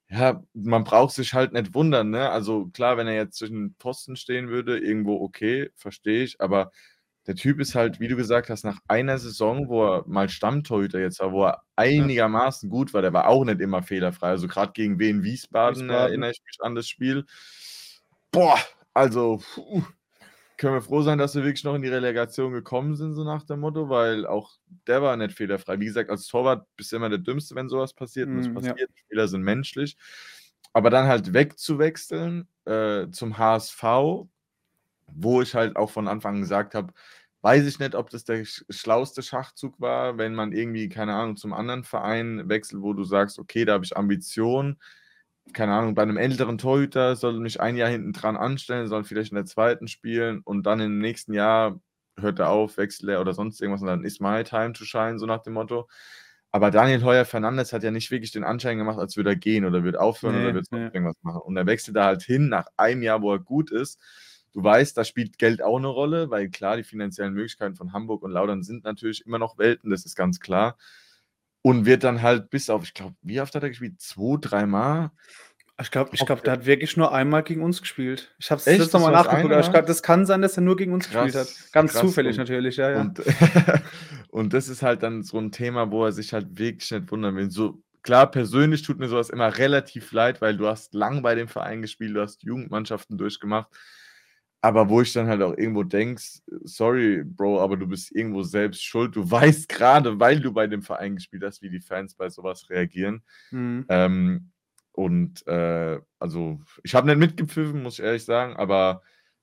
ja, 0.09 0.43
man 0.53 0.83
braucht 0.83 1.13
sich 1.13 1.33
halt 1.33 1.53
nicht 1.53 1.73
wundern. 1.73 2.09
Ne? 2.09 2.29
Also 2.29 2.67
klar, 2.67 2.97
wenn 2.97 3.07
er 3.07 3.15
jetzt 3.15 3.37
zwischen 3.37 3.75
Posten 3.75 4.15
stehen 4.17 4.49
würde, 4.49 4.77
irgendwo 4.77 5.21
okay, 5.21 5.69
verstehe 5.75 6.23
ich. 6.23 6.41
Aber 6.41 6.71
der 7.27 7.35
Typ 7.35 7.59
ist 7.59 7.75
halt, 7.75 7.99
wie 7.99 8.07
du 8.07 8.15
gesagt 8.15 8.49
hast, 8.49 8.65
nach 8.65 8.79
einer 8.87 9.17
Saison, 9.19 9.69
wo 9.69 9.85
er 9.85 10.03
mal 10.07 10.27
Stammtorhüter 10.27 10.99
jetzt 10.99 11.19
war, 11.19 11.31
wo 11.31 11.45
er 11.45 11.61
einigermaßen 11.75 12.69
gut 12.69 12.93
war, 12.93 13.01
der 13.01 13.13
war 13.13 13.27
auch 13.27 13.45
nicht 13.45 13.61
immer 13.61 13.83
fehlerfrei. 13.83 14.29
Also 14.29 14.47
gerade 14.47 14.73
gegen 14.73 14.99
Wien 14.99 15.23
Wiesbaden, 15.23 15.83
Wiesbaden 15.83 16.07
erinnere 16.07 16.31
ich 16.31 16.41
mich 16.43 16.57
an 16.61 16.75
das 16.75 16.87
Spiel. 16.89 17.25
Boah, 18.31 18.57
also, 18.93 19.41
puh, 19.53 19.83
können 20.57 20.75
wir 20.75 20.81
froh 20.81 21.01
sein, 21.01 21.17
dass 21.17 21.33
wir 21.33 21.43
wirklich 21.43 21.63
noch 21.63 21.73
in 21.73 21.81
die 21.81 21.87
Relegation 21.87 22.53
gekommen 22.53 22.95
sind, 22.95 23.13
so 23.13 23.23
nach 23.23 23.43
dem 23.43 23.61
Motto, 23.61 23.89
weil 23.89 24.27
auch 24.27 24.51
der 24.85 25.01
war 25.01 25.17
nicht 25.17 25.33
fehlerfrei. 25.33 25.79
Wie 25.79 25.85
gesagt, 25.85 26.11
als 26.11 26.27
Torwart 26.27 26.67
bist 26.77 26.91
du 26.91 26.97
immer 26.97 27.09
der 27.09 27.17
Dümmste, 27.17 27.55
wenn 27.55 27.67
sowas 27.67 27.93
passiert. 27.93 28.29
Mm, 28.29 28.37
und 28.37 28.53
passiert, 28.53 28.79
ja. 28.79 28.85
Spieler 29.05 29.27
sind 29.27 29.41
menschlich. 29.41 29.97
Aber 30.73 30.91
dann 30.91 31.07
halt 31.07 31.33
wegzuwechseln 31.33 32.47
äh, 32.65 33.09
zum 33.09 33.39
HSV, 33.39 33.83
wo 35.07 35.41
ich 35.41 35.55
halt 35.55 35.77
auch 35.77 35.89
von 35.89 36.07
Anfang 36.07 36.35
an 36.35 36.41
gesagt 36.41 36.75
habe, 36.75 36.93
weiß 37.41 37.65
ich 37.65 37.79
nicht, 37.79 37.95
ob 37.95 38.11
das 38.11 38.23
der 38.23 38.45
schlauste 38.45 39.23
Schachzug 39.23 39.79
war, 39.81 40.19
wenn 40.19 40.35
man 40.35 40.53
irgendwie, 40.53 40.89
keine 40.89 41.15
Ahnung, 41.15 41.37
zum 41.37 41.53
anderen 41.53 41.83
Verein 41.83 42.47
wechselt, 42.49 42.83
wo 42.83 42.93
du 42.93 43.03
sagst, 43.03 43.39
okay, 43.39 43.65
da 43.65 43.73
habe 43.73 43.83
ich 43.83 43.97
Ambitionen 43.97 44.79
keine 45.53 45.73
Ahnung, 45.73 45.95
bei 45.95 46.01
einem 46.03 46.17
älteren 46.17 46.57
Torhüter 46.57 47.15
soll 47.15 47.39
mich 47.39 47.61
ein 47.61 47.77
Jahr 47.77 47.89
hinten 47.89 48.13
dran 48.13 48.37
anstellen, 48.37 48.87
soll 48.87 49.03
vielleicht 49.03 49.31
in 49.31 49.35
der 49.35 49.45
zweiten 49.45 49.87
spielen 49.87 50.41
und 50.43 50.63
dann 50.65 50.79
im 50.79 50.99
nächsten 50.99 51.33
Jahr 51.33 51.79
hört 52.19 52.39
er 52.39 52.49
auf, 52.49 52.77
wechselt 52.77 53.09
er 53.09 53.21
oder 53.21 53.33
sonst 53.33 53.61
irgendwas 53.61 53.81
und 53.81 53.87
dann 53.87 54.03
ist 54.03 54.21
my 54.21 54.43
time 54.43 54.73
to 54.73 54.85
shine, 54.85 55.19
so 55.19 55.25
nach 55.25 55.41
dem 55.41 55.53
Motto. 55.53 55.87
Aber 56.51 56.69
Daniel 56.69 57.03
Heuer 57.03 57.23
Fernandes 57.25 57.71
hat 57.71 57.83
ja 57.83 57.91
nicht 57.91 58.11
wirklich 58.11 58.31
den 58.31 58.43
Anschein 58.43 58.77
gemacht, 58.77 58.99
als 58.99 59.15
würde 59.15 59.31
er 59.31 59.35
gehen 59.37 59.63
oder 59.63 59.83
würde 59.83 60.01
aufhören 60.01 60.35
nee, 60.35 60.43
oder 60.43 60.53
würde 60.55 60.67
nee. 60.71 60.83
irgendwas 60.85 61.15
machen. 61.21 61.41
Und 61.41 61.55
er 61.55 61.65
wechselt 61.65 61.95
da 61.95 62.05
halt 62.05 62.23
hin 62.23 62.49
nach 62.49 62.67
einem 62.75 63.03
Jahr, 63.03 63.21
wo 63.21 63.31
er 63.31 63.39
gut 63.39 63.71
ist. 63.71 63.99
Du 64.51 64.61
weißt, 64.61 64.97
da 64.97 65.05
spielt 65.05 65.37
Geld 65.37 65.61
auch 65.63 65.77
eine 65.77 65.87
Rolle, 65.87 66.29
weil 66.29 66.49
klar, 66.49 66.75
die 66.75 66.83
finanziellen 66.83 67.33
Möglichkeiten 67.33 67.75
von 67.75 67.93
Hamburg 67.93 68.21
und 68.21 68.31
Laudern 68.31 68.63
sind 68.63 68.83
natürlich 68.83 69.25
immer 69.25 69.39
noch 69.39 69.57
Welten, 69.57 69.91
das 69.91 70.05
ist 70.05 70.15
ganz 70.15 70.41
klar. 70.41 70.77
Und 71.63 71.85
wird 71.85 72.03
dann 72.03 72.21
halt 72.21 72.49
bis 72.49 72.69
auf, 72.69 72.83
ich 72.83 72.93
glaube, 72.93 73.15
wie 73.21 73.39
oft 73.39 73.53
hat 73.53 73.63
er 73.63 73.69
gespielt? 73.69 74.01
Zwei, 74.01 74.37
dreimal? 74.39 75.11
Ich 75.79 75.89
glaube, 75.89 76.11
ich 76.13 76.25
glaub, 76.25 76.43
der 76.43 76.53
hat 76.53 76.65
wirklich 76.65 76.95
nur 76.95 77.11
einmal 77.11 77.43
gegen 77.43 77.63
uns 77.63 77.81
gespielt. 77.81 78.33
Ich 78.37 78.51
habe 78.51 78.59
es 78.59 78.65
jetzt 78.65 78.93
nochmal 78.93 79.11
nachgeguckt, 79.11 79.51
aber 79.51 79.61
ich 79.61 79.71
glaub, 79.71 79.85
das 79.85 80.03
kann 80.03 80.25
sein, 80.25 80.41
dass 80.41 80.57
er 80.57 80.61
nur 80.61 80.75
gegen 80.75 80.93
uns 80.93 81.09
krass, 81.09 81.25
gespielt 81.25 81.47
hat. 81.47 81.71
Ganz 81.71 81.93
zufällig 81.93 82.37
und, 82.37 82.39
natürlich, 82.39 82.77
ja, 82.77 82.91
ja. 82.91 83.01
Und, 83.01 83.21
und, 84.29 84.53
das 84.53 84.67
ist 84.67 84.83
halt 84.83 85.01
dann 85.01 85.23
so 85.23 85.39
ein 85.39 85.51
Thema, 85.51 85.89
wo 85.91 86.05
er 86.05 86.11
sich 86.11 86.33
halt 86.33 86.59
wirklich 86.59 86.91
nicht 86.91 87.11
wundern 87.11 87.35
will. 87.35 87.49
So, 87.49 87.81
klar, 88.03 88.29
persönlich 88.29 88.83
tut 88.83 88.99
mir 88.99 89.07
sowas 89.07 89.29
immer 89.29 89.57
relativ 89.57 90.11
leid, 90.11 90.41
weil 90.41 90.55
du 90.55 90.67
hast 90.67 90.93
lang 90.93 91.23
bei 91.23 91.33
dem 91.33 91.47
Verein 91.47 91.81
gespielt, 91.81 92.15
du 92.15 92.21
hast 92.21 92.43
Jugendmannschaften 92.43 93.17
durchgemacht. 93.17 93.69
Aber 94.63 94.89
wo 94.89 95.01
ich 95.01 95.11
dann 95.11 95.27
halt 95.27 95.41
auch 95.41 95.57
irgendwo 95.57 95.83
denkst, 95.83 96.41
sorry, 96.63 97.23
Bro, 97.23 97.61
aber 97.61 97.77
du 97.77 97.87
bist 97.87 98.11
irgendwo 98.11 98.43
selbst 98.43 98.83
schuld. 98.83 99.15
Du 99.15 99.29
weißt 99.31 99.67
gerade, 99.67 100.19
weil 100.19 100.39
du 100.39 100.53
bei 100.53 100.67
dem 100.67 100.83
Verein 100.83 101.15
gespielt 101.15 101.43
hast, 101.43 101.61
wie 101.61 101.69
die 101.69 101.79
Fans 101.79 102.15
bei 102.15 102.29
sowas 102.29 102.69
reagieren. 102.69 103.23
Mhm. 103.49 103.85
Ähm, 103.89 104.51
und 104.93 105.47
äh, 105.47 105.99
also, 106.19 106.59
ich 106.83 106.93
habe 106.93 107.07
nicht 107.07 107.17
mitgepfiffen, 107.17 107.81
muss 107.81 107.97
ich 107.97 108.05
ehrlich 108.05 108.25
sagen, 108.25 108.55
aber 108.55 109.01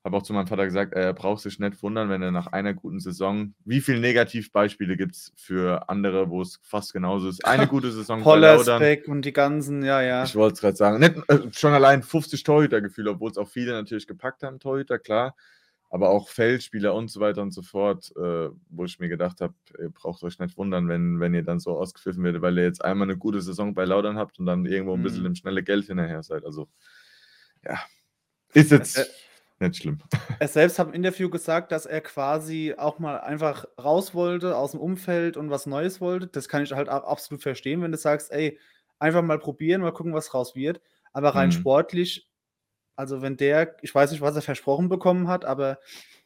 habe 0.09 0.17
auch 0.17 0.23
zu 0.23 0.33
meinem 0.33 0.47
Vater 0.47 0.65
gesagt, 0.65 0.95
er 0.95 1.13
braucht 1.13 1.43
sich 1.43 1.59
nicht 1.59 1.83
wundern, 1.83 2.09
wenn 2.09 2.23
er 2.23 2.31
nach 2.31 2.47
einer 2.47 2.73
guten 2.73 2.99
Saison, 2.99 3.53
wie 3.67 3.83
viele 3.83 4.01
Negativbeispiele 4.01 4.97
gibt 4.97 5.15
es 5.15 5.33
für 5.37 5.91
andere, 5.91 6.31
wo 6.31 6.41
es 6.41 6.59
fast 6.63 6.95
genauso 6.95 7.29
ist. 7.29 7.45
Eine 7.45 7.67
gute 7.69 7.93
Saison 7.93 8.25
Hollersbeck 8.25 9.07
und 9.07 9.23
die 9.23 9.35
ganzen, 9.35 9.85
ja, 9.85 10.01
ja. 10.01 10.25
Ich 10.25 10.35
wollte 10.35 10.55
es 10.55 10.61
gerade 10.63 10.77
sagen. 10.77 10.99
Nicht, 10.99 11.17
äh, 11.29 11.53
schon 11.53 11.75
allein 11.75 12.03
50 12.03 12.43
Torhütergefühle, 12.43 13.11
obwohl 13.11 13.31
es 13.31 13.37
auch 13.37 13.49
viele 13.49 13.73
natürlich 13.73 14.07
gepackt 14.07 14.43
haben, 14.43 14.59
Torhüter, 14.59 14.99
klar. 14.99 15.37
Aber 15.91 16.09
auch 16.09 16.31
Feldspieler 16.31 16.95
und 16.95 17.11
so 17.11 17.21
weiter 17.21 17.43
und 17.43 17.51
so 17.51 17.61
fort, 17.61 18.11
äh, 18.17 18.49
wo 18.71 18.85
ich 18.87 18.99
mir 18.99 19.11
gedacht 19.11 19.43
habe, 19.43 19.55
ihr 19.79 19.91
braucht 19.91 20.23
euch 20.23 20.39
nicht 20.39 20.57
wundern, 20.57 20.89
wenn, 20.89 21.21
wenn 21.21 21.35
ihr 21.35 21.43
dann 21.43 21.61
so 21.61 21.79
ausgepfiffen 21.79 22.25
werdet, 22.25 22.41
weil 22.41 22.57
ihr 22.57 22.65
jetzt 22.65 22.83
einmal 22.83 23.09
eine 23.09 23.19
gute 23.19 23.43
Saison 23.43 23.75
bei 23.75 23.85
Laudern 23.85 24.17
habt 24.17 24.39
und 24.39 24.47
dann 24.47 24.65
irgendwo 24.65 24.95
ein 24.95 25.03
bisschen 25.03 25.21
mhm. 25.21 25.27
im 25.27 25.35
schnelle 25.35 25.63
Geld 25.63 25.85
hinterher 25.85 26.23
seid. 26.23 26.47
Also, 26.47 26.67
ja, 27.63 27.79
ist 28.55 28.71
jetzt. 28.71 29.28
Nicht 29.61 29.77
schlimm. 29.77 29.99
Er 30.39 30.49
selbst 30.49 30.79
hat 30.79 30.89
im 30.89 30.95
Interview 30.95 31.29
gesagt, 31.29 31.73
dass 31.73 31.85
er 31.85 32.01
quasi 32.01 32.75
auch 32.77 32.99
mal 33.01 33.19
einfach 33.19 33.65
raus 33.83 34.15
wollte 34.15 34.57
aus 34.57 34.71
dem 34.71 34.81
Umfeld 34.81 35.37
und 35.37 35.51
was 35.51 35.67
Neues 35.67 36.01
wollte. 36.01 36.29
Das 36.29 36.49
kann 36.49 36.63
ich 36.63 36.73
halt 36.73 36.89
auch 36.89 37.05
absolut 37.05 37.43
verstehen, 37.43 37.83
wenn 37.83 37.91
du 37.91 37.99
sagst, 37.99 38.31
ey, 38.31 38.59
einfach 39.01 39.23
mal 39.23 39.39
probieren, 39.39 39.81
mal 39.81 39.93
gucken, 39.93 40.15
was 40.15 40.33
raus 40.33 40.55
wird. 40.55 40.81
Aber 41.13 41.35
rein 41.35 41.49
mhm. 41.49 41.53
sportlich, 41.53 42.29
also 42.95 43.21
wenn 43.21 43.37
der, 43.37 43.77
ich 43.83 43.95
weiß 43.95 44.13
nicht, 44.13 44.21
was 44.21 44.37
er 44.37 44.43
versprochen 44.43 44.89
bekommen 44.89 45.29
hat, 45.29 45.45
aber 45.45 45.79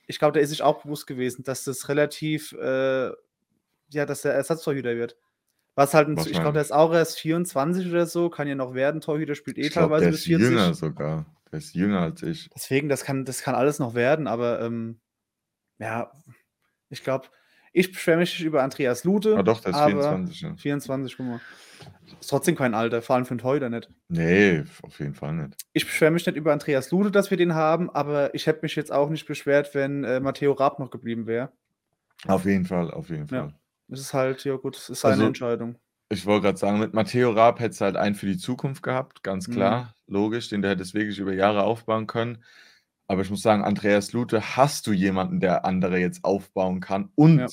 ich 0.07 0.19
glaube, 0.19 0.33
der 0.33 0.43
ist 0.43 0.51
sich 0.51 0.63
auch 0.63 0.83
bewusst 0.83 1.07
gewesen, 1.07 1.43
dass 1.43 1.65
das 1.65 1.89
relativ, 1.89 2.53
äh, 2.53 3.11
ja, 3.91 4.07
dass 4.07 4.23
der 4.23 4.35
Ersatztorhüter 4.35 4.95
wird. 4.97 5.17
Was 5.75 5.95
halt, 5.95 6.09
ein, 6.09 6.19
ich 6.19 6.33
glaube, 6.33 6.53
der 6.53 6.63
ist 6.63 6.73
auch 6.73 6.93
erst 6.93 7.19
24 7.21 7.89
oder 7.89 8.05
so, 8.05 8.29
kann 8.29 8.47
ja 8.47 8.55
noch 8.55 8.75
werden. 8.75 9.01
Torhüter 9.01 9.35
spielt 9.35 9.57
eh 9.57 9.63
ich 9.63 9.73
glaub, 9.73 9.85
teilweise 9.85 10.11
bis 10.11 10.25
40. 10.25 10.49
Jünger 10.51 10.75
sogar. 10.75 11.25
Der 11.53 11.59
ist 11.59 11.75
jünger 11.75 12.01
als 12.01 12.23
ich. 12.23 12.51
Deswegen, 12.55 12.89
das 12.89 13.05
kann, 13.05 13.25
das 13.25 13.43
kann 13.43 13.55
alles 13.55 13.79
noch 13.79 13.95
werden, 13.95 14.27
aber 14.27 14.63
ähm, 14.63 15.01
ja, 15.79 16.11
ich 16.89 17.05
glaube, 17.05 17.29
ich 17.73 17.93
beschwere 17.93 18.19
mich 18.19 18.33
nicht 18.39 18.47
über 18.47 18.63
Andreas 18.63 19.05
Lute. 19.05 19.37
Ah, 19.37 19.43
doch, 19.43 19.61
der 19.61 19.73
ist 19.73 19.79
24. 19.79 20.41
Ja. 20.41 20.57
24, 20.57 21.17
guck 21.17 21.27
mal. 21.27 21.41
Ist 22.21 22.29
trotzdem 22.29 22.55
kein 22.55 22.75
Alter, 22.75 23.03
vor 23.03 23.17
allem 23.17 23.25
für 23.25 23.33
einen 23.33 23.39
Torhüter 23.39 23.69
nicht. 23.69 23.89
Nee, 24.09 24.65
auf 24.83 24.99
jeden 24.99 25.15
Fall 25.15 25.33
nicht. 25.35 25.57
Ich 25.73 25.85
beschwere 25.85 26.11
mich 26.11 26.27
nicht 26.27 26.37
über 26.37 26.53
Andreas 26.53 26.91
Lute, 26.91 27.11
dass 27.11 27.31
wir 27.31 27.37
den 27.37 27.55
haben, 27.55 27.91
aber 27.91 28.35
ich 28.35 28.47
hätte 28.47 28.61
mich 28.63 28.77
jetzt 28.77 28.93
auch 28.93 29.09
nicht 29.09 29.27
beschwert, 29.27 29.75
wenn 29.75 30.05
äh, 30.05 30.21
Matteo 30.21 30.53
Raab 30.53 30.79
noch 30.79 30.91
geblieben 30.91 31.27
wäre. 31.27 31.51
Auf 32.27 32.45
jeden 32.45 32.67
Fall, 32.67 32.91
auf 32.91 33.09
jeden 33.09 33.27
Fall. 33.27 33.39
Ja. 33.39 33.53
Es 33.89 34.01
ist 34.01 34.15
halt, 34.15 34.45
ja 34.45 34.57
gut, 34.57 34.77
es 34.77 34.91
ist 34.91 35.01
seine 35.01 35.15
also, 35.15 35.27
Entscheidung. 35.27 35.77
Ich 36.13 36.27
wollte 36.27 36.43
gerade 36.43 36.59
sagen, 36.59 36.79
mit 36.79 36.93
Matteo 36.93 37.31
Raab 37.31 37.59
hätte 37.59 37.71
es 37.71 37.81
halt 37.81 37.97
einen 37.97 38.15
für 38.15 38.27
die 38.27 38.37
Zukunft 38.37 38.83
gehabt, 38.83 39.23
ganz 39.23 39.49
mhm. 39.49 39.53
klar, 39.53 39.95
mhm. 40.07 40.15
logisch, 40.15 40.51
den 40.51 40.61
du 40.61 40.69
hättest 40.69 40.93
wirklich 40.93 41.19
über 41.19 41.33
Jahre 41.33 41.63
aufbauen 41.63 42.07
können. 42.07 42.45
Aber 43.07 43.23
ich 43.23 43.31
muss 43.31 43.41
sagen, 43.41 43.65
Andreas 43.65 44.13
Lute, 44.13 44.57
hast 44.57 44.87
du 44.87 44.93
jemanden, 44.93 45.41
der 45.41 45.65
andere 45.65 45.99
jetzt 45.99 46.23
aufbauen 46.23 46.81
kann 46.81 47.11
und 47.15 47.39
ja. 47.39 47.47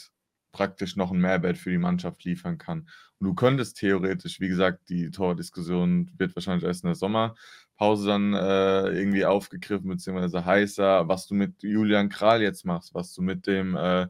praktisch 0.51 0.97
noch 0.97 1.11
einen 1.11 1.21
Mehrwert 1.21 1.57
für 1.57 1.69
die 1.69 1.77
Mannschaft 1.77 2.25
liefern 2.25 2.57
kann. 2.57 2.89
Und 3.19 3.27
du 3.27 3.33
könntest 3.33 3.77
theoretisch, 3.77 4.41
wie 4.41 4.49
gesagt, 4.49 4.89
die 4.89 5.09
Tordiskussion 5.09 6.11
wird 6.17 6.35
wahrscheinlich 6.35 6.65
erst 6.65 6.83
in 6.83 6.89
der 6.89 6.95
Sommerpause 6.95 8.07
dann 8.07 8.33
äh, 8.33 8.89
irgendwie 8.89 9.25
aufgegriffen, 9.25 9.87
beziehungsweise 9.87 10.43
heißer, 10.43 11.07
was 11.07 11.27
du 11.27 11.33
mit 11.33 11.63
Julian 11.63 12.09
Kral 12.09 12.41
jetzt 12.41 12.65
machst, 12.65 12.93
was 12.93 13.13
du 13.13 13.21
mit 13.21 13.47
dem 13.47 13.77
äh, 13.77 14.07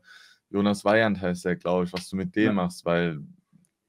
Jonas 0.50 0.84
Weyand 0.86 1.22
heißt 1.22 1.46
der, 1.46 1.56
glaube 1.56 1.86
ich, 1.86 1.94
was 1.94 2.10
du 2.10 2.16
mit 2.16 2.36
dem 2.36 2.46
ja. 2.46 2.54
machst, 2.54 2.84
weil 2.84 3.22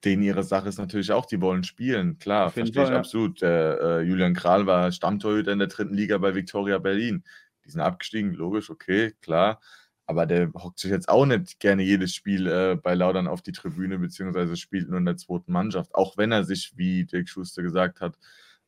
denen 0.04 0.22
ihre 0.22 0.42
Sache 0.42 0.68
ist 0.68 0.78
natürlich 0.78 1.12
auch, 1.12 1.26
die 1.26 1.40
wollen 1.40 1.64
spielen. 1.64 2.18
Klar, 2.18 2.50
verstehe 2.50 2.84
ich 2.84 2.90
ja. 2.90 2.98
absolut. 2.98 3.42
Der, 3.42 3.80
äh, 3.80 4.00
Julian 4.02 4.34
Kral 4.34 4.66
war 4.66 4.92
Stammtorhüter 4.92 5.52
in 5.52 5.58
der 5.58 5.68
dritten 5.68 5.94
Liga 5.94 6.18
bei 6.18 6.34
Viktoria 6.34 6.78
Berlin. 6.78 7.24
Die 7.64 7.70
sind 7.70 7.80
abgestiegen, 7.80 8.32
logisch, 8.32 8.70
okay, 8.70 9.12
klar. 9.20 9.60
Aber 10.06 10.26
der 10.26 10.52
hockt 10.54 10.80
sich 10.80 10.90
jetzt 10.90 11.08
auch 11.08 11.24
nicht 11.24 11.60
gerne 11.60 11.82
jedes 11.82 12.14
Spiel 12.14 12.46
äh, 12.48 12.76
bei 12.76 12.94
Laudern 12.94 13.28
auf 13.28 13.42
die 13.42 13.52
Tribüne, 13.52 13.98
beziehungsweise 13.98 14.56
spielt 14.56 14.88
nur 14.88 14.98
in 14.98 15.04
der 15.04 15.16
zweiten 15.16 15.52
Mannschaft. 15.52 15.94
Auch 15.94 16.16
wenn 16.16 16.32
er 16.32 16.44
sich, 16.44 16.72
wie 16.76 17.04
Dirk 17.04 17.28
Schuster 17.28 17.62
gesagt 17.62 18.00
hat, 18.00 18.18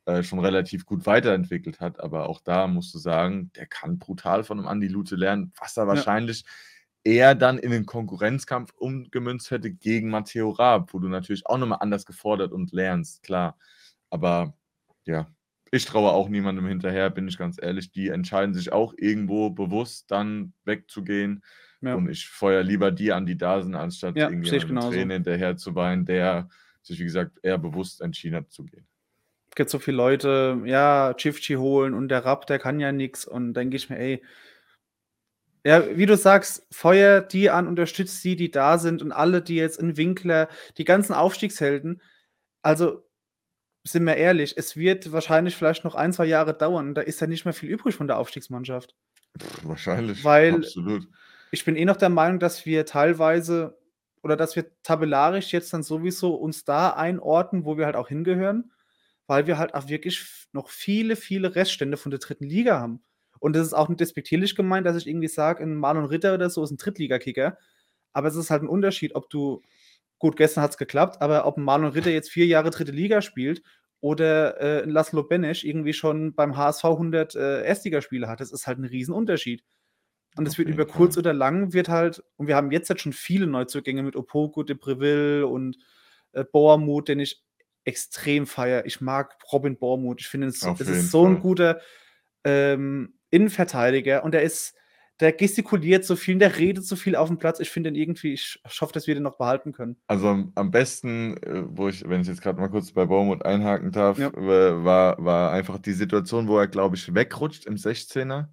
äh, 0.05 0.23
schon 0.23 0.39
relativ 0.39 0.85
gut 0.85 1.07
weiterentwickelt 1.07 1.81
hat. 1.81 1.99
Aber 1.99 2.29
auch 2.29 2.41
da 2.41 2.67
musst 2.67 2.95
du 2.95 2.99
sagen, 2.99 3.51
der 3.57 3.67
kann 3.67 3.99
brutal 3.99 4.45
von 4.45 4.59
einem 4.59 4.69
Andi 4.69 4.89
Lute 4.89 5.17
lernen, 5.17 5.53
was 5.59 5.77
er 5.77 5.87
wahrscheinlich 5.87 6.43
ja. 6.43 6.49
Eher 7.05 7.35
dann 7.35 7.59
in 7.59 7.71
den 7.71 7.87
Konkurrenzkampf 7.87 8.73
umgemünzt 8.77 9.51
hätte 9.51 9.73
gegen 9.73 10.11
Matteo 10.11 10.51
Raab, 10.51 10.93
wo 10.95 10.99
du 10.99 11.09
natürlich 11.09 11.47
auch 11.47 11.59
nochmal 11.59 11.79
anders 11.81 12.07
gefordert 12.07 12.53
und 12.53 12.73
lernst, 12.73 13.23
klar. 13.23 13.59
Aber 14.11 14.55
ja, 15.05 15.29
ich 15.71 15.85
traue 15.87 16.13
auch 16.13 16.29
niemandem 16.29 16.67
hinterher, 16.67 17.11
bin 17.11 17.27
ich 17.27 17.39
ganz 17.39 17.57
ehrlich. 17.61 17.91
Die 17.91 18.09
entscheiden 18.09 18.55
sich 18.55 18.73
auch 18.73 18.95
irgendwo 18.97 19.51
bewusst 19.51 20.11
dann 20.11 20.53
wegzugehen. 20.65 21.43
Ja. 21.81 21.95
Und 21.95 22.09
ich 22.09 22.29
feuer 22.29 22.63
lieber 22.63 22.93
die 22.93 23.13
an, 23.13 23.27
die 23.27 23.37
da 23.37 23.63
sind, 23.63 23.75
anstatt 23.75 24.17
ja, 24.17 24.29
irgendjemandem 24.29 24.91
Tränen 24.91 25.11
hinterher 25.11 25.57
zu 25.57 25.75
weinen, 25.75 26.05
der 26.05 26.49
sich, 26.83 27.01
wie 27.01 27.05
gesagt, 27.05 27.39
eher 27.43 27.59
bewusst 27.59 28.03
entschieden 28.03 28.37
hat 28.37 28.51
zu 28.51 28.65
gehen. 28.65 28.87
Es 29.51 29.57
gibt 29.57 29.71
so 29.71 29.79
viele 29.79 29.97
Leute, 29.97 30.63
ja, 30.65 31.15
Chifchi 31.15 31.55
holen 31.55 31.95
und 31.95 32.09
der 32.09 32.25
Rapp, 32.25 32.47
der 32.47 32.59
kann 32.59 32.79
ja 32.79 32.93
nichts. 32.93 33.27
Und 33.27 33.55
denke 33.55 33.77
ich 33.77 33.91
mir, 33.91 33.99
ey, 33.99 34.23
ja, 35.65 35.97
wie 35.97 36.07
du 36.07 36.17
sagst, 36.17 36.67
feuer 36.71 37.21
die 37.21 37.51
an, 37.51 37.69
unterstützt 37.69 38.23
die, 38.25 38.35
die 38.35 38.51
da 38.51 38.79
sind 38.79 39.01
und 39.01 39.13
alle, 39.13 39.43
die 39.43 39.57
jetzt 39.57 39.79
in 39.79 39.97
Winkler, 39.97 40.49
die 40.77 40.85
ganzen 40.85 41.15
Aufstiegshelden. 41.15 42.03
Also 42.63 43.05
sind 43.85 44.05
wir 44.05 44.17
ehrlich, 44.17 44.55
es 44.57 44.77
wird 44.77 45.13
wahrscheinlich 45.13 45.57
vielleicht 45.57 45.85
noch 45.85 45.95
ein, 45.95 46.13
zwei 46.13 46.27
Jahre 46.27 46.55
dauern. 46.55 46.95
Da 46.95 47.03
ist 47.03 47.21
ja 47.21 47.27
nicht 47.27 47.45
mehr 47.45 47.55
viel 47.55 47.69
übrig 47.69 47.95
von 47.95 48.07
der 48.07 48.19
Aufstiegsmannschaft. 48.19 48.95
Pff, 49.41 49.65
wahrscheinlich. 49.65 50.25
Weil 50.25 50.57
absolut. 50.57 51.07
ich 51.51 51.65
bin 51.65 51.77
eh 51.77 51.85
noch 51.85 51.97
der 51.97 52.09
Meinung, 52.09 52.39
dass 52.39 52.67
wir 52.67 52.85
teilweise 52.85 53.79
oder 54.23 54.37
dass 54.37 54.57
wir 54.57 54.67
tabellarisch 54.83 55.53
jetzt 55.53 55.73
dann 55.73 55.83
sowieso 55.83 56.35
uns 56.35 56.65
da 56.65 56.91
einordnen, 56.91 57.65
wo 57.65 57.77
wir 57.77 57.87
halt 57.87 57.97
auch 57.97 58.09
hingehören, 58.09 58.73
weil 59.27 59.47
wir 59.47 59.59
halt 59.59 59.75
auch 59.75 59.89
wirklich 59.89 60.25
noch 60.53 60.69
viele, 60.69 61.17
viele 61.17 61.55
Reststände 61.55 61.97
von 61.97 62.11
der 62.11 62.21
dritten 62.21 62.45
Liga 62.45 62.81
haben. 62.81 63.03
Und 63.43 63.55
das 63.57 63.67
ist 63.67 63.75
auch 63.75 63.89
nicht 63.89 64.01
despektierlich 64.01 64.55
gemeint, 64.55 64.87
dass 64.87 64.97
ich 64.97 65.07
irgendwie 65.07 65.29
sage, 65.29 65.63
ein 65.63 65.75
Marlon 65.75 66.05
Ritter 66.05 66.35
oder 66.35 66.49
so 66.49 66.63
ist 66.63 66.71
ein 66.71 66.77
Drittligakicker. 66.77 67.59
Aber 68.13 68.29
es 68.29 68.37
ist 68.37 68.51
halt 68.51 68.63
ein 68.63 68.69
Unterschied, 68.69 69.15
ob 69.15 69.29
du 69.31 69.63
Gut, 70.23 70.37
gestern 70.37 70.63
hat 70.63 70.71
es 70.71 70.77
geklappt, 70.77 71.21
aber 71.21 71.47
ob 71.47 71.57
ein 71.57 71.65
Marlon 71.65 71.91
Ritter 71.91 72.13
jetzt 72.13 72.31
vier 72.31 72.47
Jahre 72.47 72.71
dritte 72.71 72.93
Liga 72.93 73.23
spielt 73.23 73.61
oder 74.01 74.61
äh, 74.61 74.85
Laszlo 74.85 75.25
Benesch 75.25 75.65
irgendwie 75.65 75.95
schon 75.95 76.33
beim 76.37 76.57
HSV 76.57 76.85
100 76.85 77.35
äh, 77.35 77.65
Erstligaspiele 77.65 78.29
hat, 78.29 78.39
das 78.39 78.53
ist 78.53 78.69
halt 78.69 78.79
ein 78.79 78.85
Riesenunterschied. 78.85 79.65
Und 80.37 80.47
es 80.47 80.59
wird 80.59 80.69
über 80.69 80.87
kurz 80.87 81.19
oder 81.19 81.33
lang 81.33 81.73
wird 81.73 81.89
halt, 81.89 82.23
und 82.37 82.47
wir 82.47 82.55
haben 82.55 82.71
jetzt 82.71 82.89
halt 82.89 83.01
schon 83.01 83.13
viele 83.13 83.49
Neuzugänge 83.49 84.05
mit 84.05 84.15
Opoku, 84.15 84.63
de 84.63 84.77
Breville 84.77 85.49
und 85.49 85.77
äh, 86.35 86.45
Boermuth, 86.45 87.09
den 87.09 87.19
ich 87.19 87.43
extrem 87.83 88.47
feiere. 88.47 88.87
Ich 88.87 89.01
mag 89.01 89.37
Robin 89.53 89.77
Boermuth. 89.77 90.21
Ich 90.21 90.29
finde, 90.29 90.47
es, 90.47 90.63
ist 90.63 91.11
so 91.11 91.27
ein 91.27 91.41
guter 91.41 91.81
ähm, 92.45 93.19
Innenverteidiger 93.33 94.23
und 94.23 94.35
er 94.35 94.43
ist, 94.43 94.75
der 95.21 95.33
gestikuliert 95.33 96.05
so 96.05 96.17
viel, 96.17 96.39
der 96.39 96.59
redet 96.59 96.85
so 96.85 96.97
viel 96.97 97.17
auf 97.17 97.29
dem 97.29 97.39
Platz. 97.39 97.61
Ich 97.61 97.71
finde 97.71 97.91
ihn 97.91 97.97
irgendwie, 97.97 98.33
ich 98.35 98.61
hoffe, 98.81 98.93
dass 98.93 99.07
wir 99.07 99.15
den 99.15 99.23
noch 99.23 99.39
behalten 99.39 99.73
können. 99.73 99.97
Also 100.07 100.29
am, 100.29 100.53
am 100.55 100.71
besten, 100.71 101.37
äh, 101.39 101.65
wo 101.67 101.89
ich, 101.89 102.09
wenn 102.09 102.21
ich 102.21 102.29
jetzt 102.29 102.43
gerade 102.43 102.61
mal 102.61 102.69
kurz 102.69 102.93
bei 102.93 103.07
Baumut 103.07 103.45
einhaken 103.45 103.93
darf, 103.93 104.19
ja. 104.19 104.33
war, 104.35 105.23
war 105.23 105.53
einfach 105.53 105.79
die 105.79 105.93
Situation, 105.93 106.49
wo 106.49 106.59
er, 106.59 106.69
glaube 106.69 106.97
ich, 106.97 107.15
wegrutscht 107.15 107.67
im 107.67 107.77
16er 107.77 108.49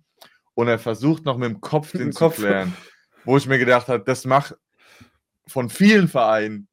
und 0.54 0.68
er 0.68 0.80
versucht 0.80 1.26
noch 1.26 1.38
mit 1.38 1.50
dem 1.50 1.62
Kopf 1.62 1.92
den 1.98 2.12
zu 2.12 2.30
klären. 2.30 2.74
Wo 3.26 3.36
ich 3.36 3.48
mir 3.48 3.60
gedacht 3.60 3.88
habe, 3.88 4.04
das 4.04 4.26
macht 4.26 4.56
von 5.48 5.70
vielen 5.70 6.08
Vereinen 6.08 6.68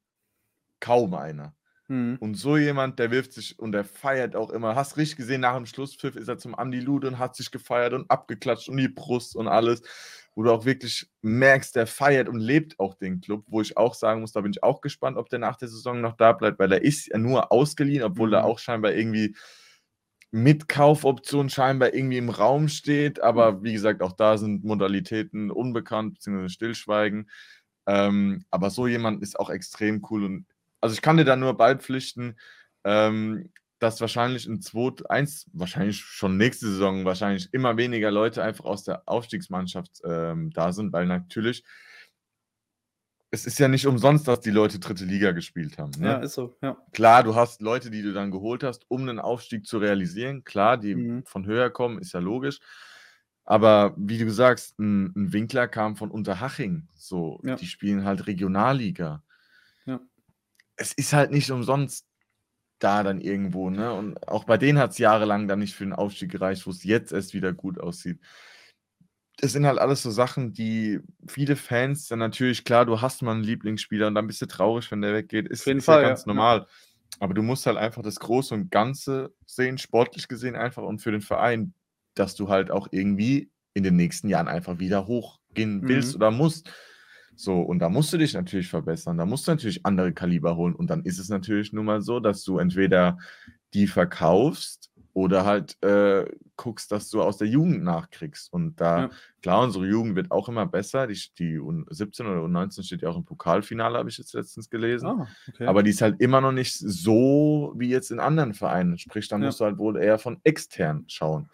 kaum 0.79 1.13
einer. 1.13 1.56
Mhm. 1.87 2.17
Und 2.19 2.35
so 2.35 2.57
jemand, 2.57 2.99
der 2.99 3.11
wirft 3.11 3.33
sich 3.33 3.57
und 3.59 3.71
der 3.71 3.85
feiert 3.85 4.35
auch 4.35 4.49
immer. 4.49 4.75
Hast 4.75 4.97
richtig 4.97 5.17
gesehen, 5.17 5.41
nach 5.41 5.55
dem 5.55 5.65
Schlusspfiff 5.65 6.15
ist 6.15 6.27
er 6.27 6.37
zum 6.37 6.55
Andi 6.55 6.79
Lude 6.79 7.07
und 7.07 7.19
hat 7.19 7.35
sich 7.35 7.49
gefeiert 7.51 7.93
und 7.93 8.09
abgeklatscht 8.11 8.69
und 8.69 8.77
die 8.77 8.89
Brust 8.89 9.35
und 9.35 9.47
alles. 9.47 9.81
Wo 10.35 10.43
du 10.43 10.51
auch 10.51 10.65
wirklich 10.65 11.09
merkst, 11.21 11.75
der 11.75 11.87
feiert 11.87 12.29
und 12.29 12.39
lebt 12.39 12.79
auch 12.79 12.93
den 12.93 13.21
Club. 13.21 13.45
Wo 13.47 13.61
ich 13.61 13.77
auch 13.77 13.95
sagen 13.95 14.21
muss, 14.21 14.33
da 14.33 14.41
bin 14.41 14.51
ich 14.51 14.63
auch 14.63 14.81
gespannt, 14.81 15.17
ob 15.17 15.29
der 15.29 15.39
nach 15.39 15.55
der 15.55 15.67
Saison 15.69 16.01
noch 16.01 16.15
da 16.15 16.33
bleibt, 16.33 16.59
weil 16.59 16.71
er 16.71 16.83
ist 16.83 17.07
ja 17.07 17.17
nur 17.17 17.51
ausgeliehen, 17.51 18.03
obwohl 18.03 18.27
mhm. 18.27 18.33
er 18.35 18.45
auch 18.45 18.59
scheinbar 18.59 18.93
irgendwie 18.93 19.35
mit 20.29 20.67
Kaufoption 20.67 21.49
scheinbar 21.49 21.93
irgendwie 21.93 22.17
im 22.17 22.29
Raum 22.29 22.67
steht. 22.67 23.21
Aber 23.21 23.53
mhm. 23.53 23.63
wie 23.63 23.73
gesagt, 23.73 24.01
auch 24.01 24.11
da 24.11 24.37
sind 24.37 24.63
Modalitäten 24.65 25.51
unbekannt, 25.51 26.15
beziehungsweise 26.15 26.53
Stillschweigen. 26.53 27.29
Ähm, 27.87 28.43
aber 28.51 28.69
so 28.69 28.87
jemand 28.87 29.23
ist 29.23 29.39
auch 29.39 29.49
extrem 29.49 30.05
cool 30.09 30.25
und 30.25 30.45
also 30.81 30.93
ich 30.93 31.01
kann 31.01 31.17
dir 31.17 31.25
da 31.25 31.35
nur 31.35 31.57
beipflichten, 31.57 32.37
ähm, 32.83 33.51
dass 33.79 34.01
wahrscheinlich 34.01 34.47
in 34.47 34.61
2, 34.61 35.05
1, 35.09 35.49
wahrscheinlich 35.53 35.99
schon 35.99 36.37
nächste 36.37 36.67
Saison 36.67 37.05
wahrscheinlich 37.05 37.53
immer 37.53 37.77
weniger 37.77 38.11
Leute 38.11 38.43
einfach 38.43 38.65
aus 38.65 38.83
der 38.83 39.03
Aufstiegsmannschaft 39.05 40.01
ähm, 40.03 40.51
da 40.51 40.71
sind, 40.71 40.93
weil 40.93 41.05
natürlich 41.05 41.63
es 43.29 43.45
ist 43.45 43.59
ja 43.59 43.67
nicht 43.67 43.85
umsonst, 43.85 44.27
dass 44.27 44.39
die 44.39 44.51
Leute 44.51 44.79
dritte 44.79 45.03
Liga 45.03 45.31
gespielt 45.31 45.77
haben. 45.77 45.91
Ne? 45.99 46.07
Ja, 46.07 46.17
ist 46.17 46.33
so, 46.33 46.55
ja. 46.61 46.77
Klar, 46.93 47.23
du 47.23 47.35
hast 47.35 47.61
Leute, 47.61 47.89
die 47.91 48.01
du 48.01 48.13
dann 48.13 48.31
geholt 48.31 48.63
hast, 48.63 48.85
um 48.87 49.01
einen 49.01 49.19
Aufstieg 49.19 49.65
zu 49.65 49.79
realisieren. 49.79 50.43
Klar, 50.43 50.77
die 50.77 50.95
mhm. 50.95 51.25
von 51.25 51.45
höher 51.45 51.69
kommen, 51.69 51.99
ist 51.99 52.13
ja 52.13 52.21
logisch. 52.21 52.59
Aber 53.43 53.93
wie 53.97 54.17
du 54.17 54.29
sagst, 54.29 54.79
ein, 54.79 55.13
ein 55.15 55.33
Winkler 55.33 55.67
kam 55.67 55.97
von 55.97 56.09
Unterhaching. 56.09 56.87
So, 56.95 57.41
ja. 57.43 57.55
die 57.55 57.65
spielen 57.65 58.05
halt 58.05 58.27
Regionalliga 58.27 59.23
es 60.77 60.93
ist 60.93 61.13
halt 61.13 61.31
nicht 61.31 61.51
umsonst 61.51 62.05
da 62.79 63.03
dann 63.03 63.19
irgendwo, 63.19 63.69
ne? 63.69 63.91
Und 63.91 64.27
auch 64.27 64.43
bei 64.43 64.57
denen 64.57 64.77
hat 64.77 64.91
es 64.91 64.97
jahrelang 64.99 65.47
dann 65.47 65.59
nicht 65.59 65.75
für 65.75 65.83
den 65.83 65.93
Aufstieg 65.93 66.31
gereicht, 66.31 66.65
wo 66.65 66.71
es 66.71 66.83
jetzt 66.83 67.11
erst 67.11 67.33
wieder 67.33 67.53
gut 67.53 67.79
aussieht. 67.79 68.19
Das 69.39 69.51
sind 69.51 69.65
halt 69.65 69.79
alles 69.79 70.01
so 70.01 70.11
Sachen, 70.11 70.53
die 70.53 70.99
viele 71.27 71.55
Fans 71.55 72.07
dann 72.07 72.19
natürlich, 72.19 72.63
klar, 72.63 72.85
du 72.85 73.01
hast 73.01 73.21
mal 73.21 73.33
einen 73.33 73.43
Lieblingsspieler 73.43 74.07
und 74.07 74.15
dann 74.15 74.27
bist 74.27 74.41
du 74.41 74.47
traurig, 74.47 74.91
wenn 74.91 75.01
der 75.01 75.13
weggeht. 75.13 75.47
Ist, 75.47 75.67
ist 75.67 75.85
Fall, 75.85 76.01
ja 76.01 76.09
ganz 76.09 76.21
ja. 76.21 76.27
normal. 76.27 76.67
Aber 77.19 77.33
du 77.33 77.41
musst 77.41 77.65
halt 77.65 77.77
einfach 77.77 78.03
das 78.03 78.19
Große 78.19 78.53
und 78.53 78.71
Ganze 78.71 79.33
sehen, 79.45 79.77
sportlich 79.77 80.27
gesehen 80.27 80.55
einfach 80.55 80.83
und 80.83 80.99
für 80.99 81.11
den 81.11 81.21
Verein, 81.21 81.73
dass 82.13 82.35
du 82.35 82.49
halt 82.49 82.71
auch 82.71 82.87
irgendwie 82.91 83.51
in 83.73 83.83
den 83.83 83.95
nächsten 83.95 84.27
Jahren 84.27 84.47
einfach 84.47 84.79
wieder 84.79 85.07
hochgehen 85.07 85.87
willst 85.87 86.13
mhm. 86.13 86.15
oder 86.17 86.31
musst. 86.31 86.71
So, 87.37 87.61
und 87.61 87.79
da 87.79 87.89
musst 87.89 88.11
du 88.11 88.17
dich 88.17 88.33
natürlich 88.33 88.67
verbessern. 88.67 89.17
Da 89.17 89.25
musst 89.25 89.47
du 89.47 89.51
natürlich 89.51 89.85
andere 89.85 90.11
Kaliber 90.11 90.55
holen. 90.57 90.75
Und 90.75 90.89
dann 90.89 91.03
ist 91.03 91.19
es 91.19 91.29
natürlich 91.29 91.71
nun 91.71 91.85
mal 91.85 92.01
so, 92.01 92.19
dass 92.19 92.43
du 92.43 92.57
entweder 92.57 93.19
die 93.75 93.85
verkaufst 93.85 94.89
oder 95.13 95.45
halt 95.45 95.81
äh, 95.83 96.25
guckst, 96.55 96.91
dass 96.91 97.09
du 97.11 97.21
aus 97.21 97.37
der 97.37 97.47
Jugend 97.47 97.83
nachkriegst. 97.83 98.51
Und 98.51 98.81
da, 98.81 99.01
ja. 99.01 99.09
klar, 99.43 99.63
unsere 99.63 99.85
Jugend 99.85 100.15
wird 100.15 100.31
auch 100.31 100.49
immer 100.49 100.65
besser. 100.65 101.05
Die, 101.05 101.19
die 101.37 101.59
U17 101.59 102.21
oder 102.21 102.41
U19 102.41 102.83
steht 102.83 103.03
ja 103.03 103.09
auch 103.09 103.17
im 103.17 103.25
Pokalfinale, 103.25 103.99
habe 103.99 104.09
ich 104.09 104.17
jetzt 104.17 104.33
letztens 104.33 104.69
gelesen. 104.69 105.07
Oh, 105.07 105.27
okay. 105.47 105.67
Aber 105.67 105.83
die 105.83 105.91
ist 105.91 106.01
halt 106.01 106.19
immer 106.19 106.41
noch 106.41 106.51
nicht 106.51 106.75
so 106.75 107.73
wie 107.77 107.89
jetzt 107.89 108.09
in 108.09 108.19
anderen 108.19 108.55
Vereinen. 108.55 108.97
Sprich, 108.97 109.27
da 109.27 109.37
ja. 109.37 109.45
musst 109.45 109.59
du 109.59 109.65
halt 109.65 109.77
wohl 109.77 109.97
eher 109.97 110.17
von 110.17 110.39
extern 110.43 111.05
schauen. 111.07 111.49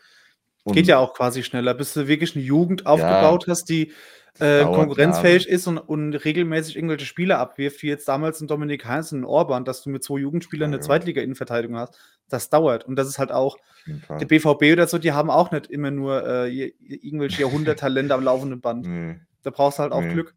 Und 0.64 0.76
Geht 0.76 0.88
ja 0.88 1.00
auch 1.00 1.14
quasi 1.14 1.44
schneller, 1.44 1.74
bis 1.74 1.94
du 1.94 2.08
wirklich 2.08 2.36
eine 2.36 2.46
Jugend 2.46 2.86
aufgebaut 2.86 3.48
ja. 3.48 3.52
hast, 3.52 3.66
die 3.66 3.92
äh, 4.40 4.64
konkurrenzfähig 4.64 5.48
ist 5.48 5.68
und, 5.68 5.78
und, 5.78 6.14
regelmäßig 6.14 6.76
irgendwelche 6.76 7.06
Spieler 7.06 7.40
abwirft, 7.40 7.84
wie 7.84 7.88
jetzt 7.88 8.08
damals 8.08 8.42
ein 8.42 8.48
Dominik 8.48 8.86
Heinz 8.86 9.12
und 9.12 9.22
ein 9.22 9.26
Orban, 9.26 9.64
dass 9.64 9.84
du 9.84 9.90
mit 9.90 10.04
zwei 10.04 10.20
Jugendspielern 10.20 10.72
ja, 10.72 10.78
eine 10.78 10.84
Zweitliga-Innenverteidigung 10.84 11.78
hast, 11.78 12.00
das 12.30 12.50
dauert. 12.50 12.86
Und 12.86 12.96
das 12.96 13.08
ist 13.08 13.20
halt 13.20 13.32
auch, 13.32 13.58
der 14.10 14.26
BVB 14.26 14.74
oder 14.74 14.88
so, 14.88 14.98
die 14.98 15.12
haben 15.12 15.30
auch 15.30 15.52
nicht 15.52 15.68
immer 15.68 15.92
nur 15.92 16.26
äh, 16.26 16.74
irgendwelche 16.80 17.42
Jahrhunderttalente 17.44 18.14
am 18.14 18.24
laufenden 18.24 18.60
Band. 18.60 18.88
Nee. 18.88 19.20
Da 19.44 19.52
brauchst 19.52 19.78
du 19.78 19.84
halt 19.84 19.92
auch 19.92 20.02
nee. 20.02 20.14
Glück. 20.14 20.34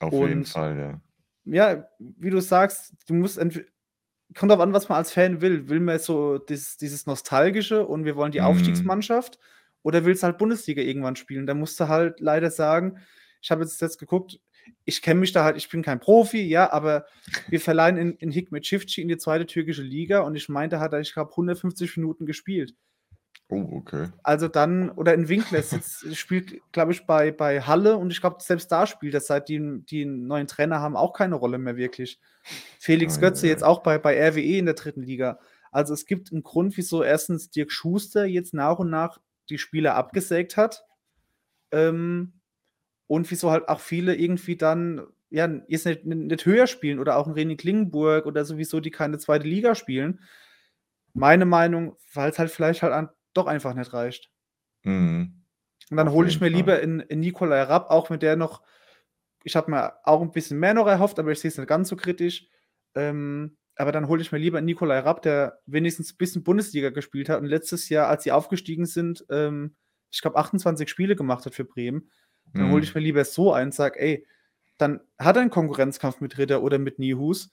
Auf 0.00 0.12
und, 0.12 0.28
jeden 0.28 0.44
Fall, 0.44 0.78
ja. 0.78 1.00
Ja, 1.48 1.88
wie 1.98 2.30
du 2.30 2.40
sagst, 2.40 2.94
du 3.06 3.14
musst 3.14 3.38
kommt 4.34 4.50
darauf 4.50 4.62
an, 4.62 4.72
was 4.72 4.88
man 4.88 4.98
als 4.98 5.12
Fan 5.12 5.40
will. 5.40 5.68
Will 5.68 5.80
man 5.80 5.98
so 5.98 6.38
dieses, 6.38 6.76
dieses 6.76 7.06
Nostalgische 7.06 7.86
und 7.86 8.04
wir 8.04 8.16
wollen 8.16 8.32
die 8.32 8.40
mhm. 8.40 8.46
Aufstiegsmannschaft 8.46 9.38
oder 9.82 10.04
willst 10.04 10.22
du 10.22 10.26
halt 10.26 10.38
Bundesliga 10.38 10.82
irgendwann 10.82 11.16
spielen? 11.16 11.46
Da 11.46 11.54
musst 11.54 11.78
du 11.78 11.88
halt 11.88 12.20
leider 12.20 12.50
sagen, 12.50 12.98
ich 13.46 13.50
habe 13.52 13.62
jetzt, 13.62 13.80
jetzt 13.80 13.98
geguckt, 13.98 14.40
ich 14.84 15.00
kenne 15.02 15.20
mich 15.20 15.30
da 15.30 15.44
halt, 15.44 15.56
ich 15.56 15.68
bin 15.68 15.80
kein 15.80 16.00
Profi, 16.00 16.42
ja, 16.42 16.72
aber 16.72 17.06
wir 17.48 17.60
verleihen 17.60 17.96
in, 17.96 18.12
in 18.14 18.32
Hikmet 18.32 18.64
Çiftçi 18.64 19.02
in 19.02 19.06
die 19.06 19.18
zweite 19.18 19.46
türkische 19.46 19.84
Liga 19.84 20.22
und 20.22 20.34
ich 20.34 20.48
meinte, 20.48 20.80
hat 20.80 20.92
er, 20.92 20.98
ich 20.98 21.14
glaube, 21.14 21.30
150 21.30 21.96
Minuten 21.96 22.26
gespielt. 22.26 22.74
Oh, 23.48 23.64
okay. 23.70 24.08
Also 24.24 24.48
dann, 24.48 24.90
oder 24.90 25.14
in 25.14 25.28
Winkler 25.28 25.62
sitzt, 25.62 26.16
spielt, 26.16 26.60
glaube 26.72 26.90
ich, 26.90 27.06
bei, 27.06 27.30
bei 27.30 27.60
Halle 27.60 27.96
und 27.98 28.10
ich 28.10 28.20
glaube, 28.20 28.38
selbst 28.40 28.72
da 28.72 28.84
spielt 28.84 29.14
er, 29.14 29.20
seit 29.20 29.48
die, 29.48 29.84
die 29.84 30.04
neuen 30.04 30.48
Trainer 30.48 30.80
haben, 30.80 30.96
auch 30.96 31.12
keine 31.12 31.36
Rolle 31.36 31.58
mehr 31.58 31.76
wirklich. 31.76 32.18
Felix 32.80 33.18
Ah, 33.18 33.20
Götze 33.20 33.46
ja. 33.46 33.52
jetzt 33.52 33.62
auch 33.62 33.84
bei, 33.84 33.96
bei 33.98 34.20
RWE 34.28 34.58
in 34.58 34.66
der 34.66 34.74
dritten 34.74 35.02
Liga. 35.02 35.38
Also 35.70 35.94
es 35.94 36.04
gibt 36.04 36.32
einen 36.32 36.42
Grund, 36.42 36.76
wieso 36.76 37.04
erstens 37.04 37.50
Dirk 37.50 37.70
Schuster 37.70 38.24
jetzt 38.24 38.54
nach 38.54 38.80
und 38.80 38.90
nach 38.90 39.20
die 39.50 39.58
Spieler 39.58 39.94
abgesägt 39.94 40.56
hat. 40.56 40.84
Ähm, 41.70 42.32
und 43.06 43.30
wieso 43.30 43.50
halt 43.50 43.68
auch 43.68 43.80
viele 43.80 44.14
irgendwie 44.14 44.56
dann 44.56 45.06
ja, 45.30 45.48
jetzt 45.68 45.86
nicht, 45.86 46.04
nicht 46.04 46.46
höher 46.46 46.66
spielen 46.66 46.98
oder 46.98 47.16
auch 47.16 47.26
ein 47.26 47.34
René 47.34 47.56
Klingenburg 47.56 48.26
oder 48.26 48.44
sowieso, 48.44 48.80
die 48.80 48.90
keine 48.90 49.18
zweite 49.18 49.46
Liga 49.46 49.74
spielen. 49.74 50.20
Meine 51.14 51.44
Meinung, 51.46 51.96
weil 52.14 52.30
es 52.30 52.38
halt 52.38 52.50
vielleicht 52.50 52.82
halt 52.82 52.92
an, 52.92 53.08
doch 53.34 53.46
einfach 53.46 53.74
nicht 53.74 53.92
reicht. 53.92 54.30
Mhm. 54.84 55.42
Und 55.90 55.96
dann 55.96 56.10
hole 56.10 56.28
ich 56.28 56.40
mir 56.40 56.48
Fall. 56.48 56.56
lieber 56.56 56.80
in, 56.80 57.00
in 57.00 57.20
Nikolai 57.20 57.62
Rapp, 57.62 57.90
auch 57.90 58.10
mit 58.10 58.22
der 58.22 58.36
noch, 58.36 58.62
ich 59.44 59.56
habe 59.56 59.70
mir 59.70 59.94
auch 60.04 60.20
ein 60.20 60.32
bisschen 60.32 60.58
mehr 60.58 60.74
noch 60.74 60.86
erhofft, 60.86 61.18
aber 61.18 61.32
ich 61.32 61.40
sehe 61.40 61.50
es 61.50 61.58
nicht 61.58 61.68
ganz 61.68 61.88
so 61.88 61.96
kritisch. 61.96 62.48
Ähm, 62.94 63.56
aber 63.76 63.92
dann 63.92 64.08
hole 64.08 64.22
ich 64.22 64.32
mir 64.32 64.38
lieber 64.38 64.60
Nikolai 64.60 65.00
Rapp, 65.00 65.22
der 65.22 65.60
wenigstens 65.66 66.12
ein 66.12 66.16
bisschen 66.16 66.42
Bundesliga 66.42 66.90
gespielt 66.90 67.28
hat 67.28 67.40
und 67.40 67.46
letztes 67.46 67.88
Jahr, 67.88 68.08
als 68.08 68.24
sie 68.24 68.32
aufgestiegen 68.32 68.86
sind, 68.86 69.24
ähm, 69.30 69.76
ich 70.10 70.22
glaube 70.22 70.38
28 70.38 70.88
Spiele 70.88 71.14
gemacht 71.14 71.44
hat 71.44 71.54
für 71.54 71.64
Bremen. 71.64 72.10
Dann 72.54 72.70
hole 72.70 72.82
ich 72.82 72.94
Mhm. 72.94 73.00
mir 73.00 73.04
lieber 73.04 73.24
so 73.24 73.52
einen 73.52 73.66
und 73.68 73.74
sage, 73.74 73.98
ey, 74.00 74.26
dann 74.78 75.00
hat 75.18 75.36
er 75.36 75.42
einen 75.42 75.50
Konkurrenzkampf 75.50 76.20
mit 76.20 76.38
Ritter 76.38 76.62
oder 76.62 76.78
mit 76.78 76.98
Nihus, 76.98 77.50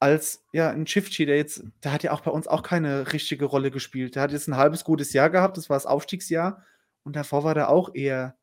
als 0.00 0.44
ja 0.52 0.70
ein 0.70 0.84
Chifchi, 0.86 1.26
der 1.26 1.36
jetzt, 1.36 1.62
der 1.82 1.92
hat 1.92 2.02
ja 2.02 2.12
auch 2.12 2.20
bei 2.20 2.30
uns 2.30 2.46
auch 2.46 2.62
keine 2.62 3.12
richtige 3.12 3.44
Rolle 3.46 3.70
gespielt. 3.70 4.14
Der 4.14 4.22
hat 4.22 4.32
jetzt 4.32 4.48
ein 4.48 4.56
halbes 4.56 4.84
gutes 4.84 5.12
Jahr 5.12 5.28
gehabt, 5.30 5.56
das 5.56 5.68
war 5.68 5.76
das 5.76 5.86
Aufstiegsjahr, 5.86 6.62
und 7.04 7.16
davor 7.16 7.44
war 7.44 7.54
der 7.54 7.68
auch 7.70 7.94
eher 7.94 8.36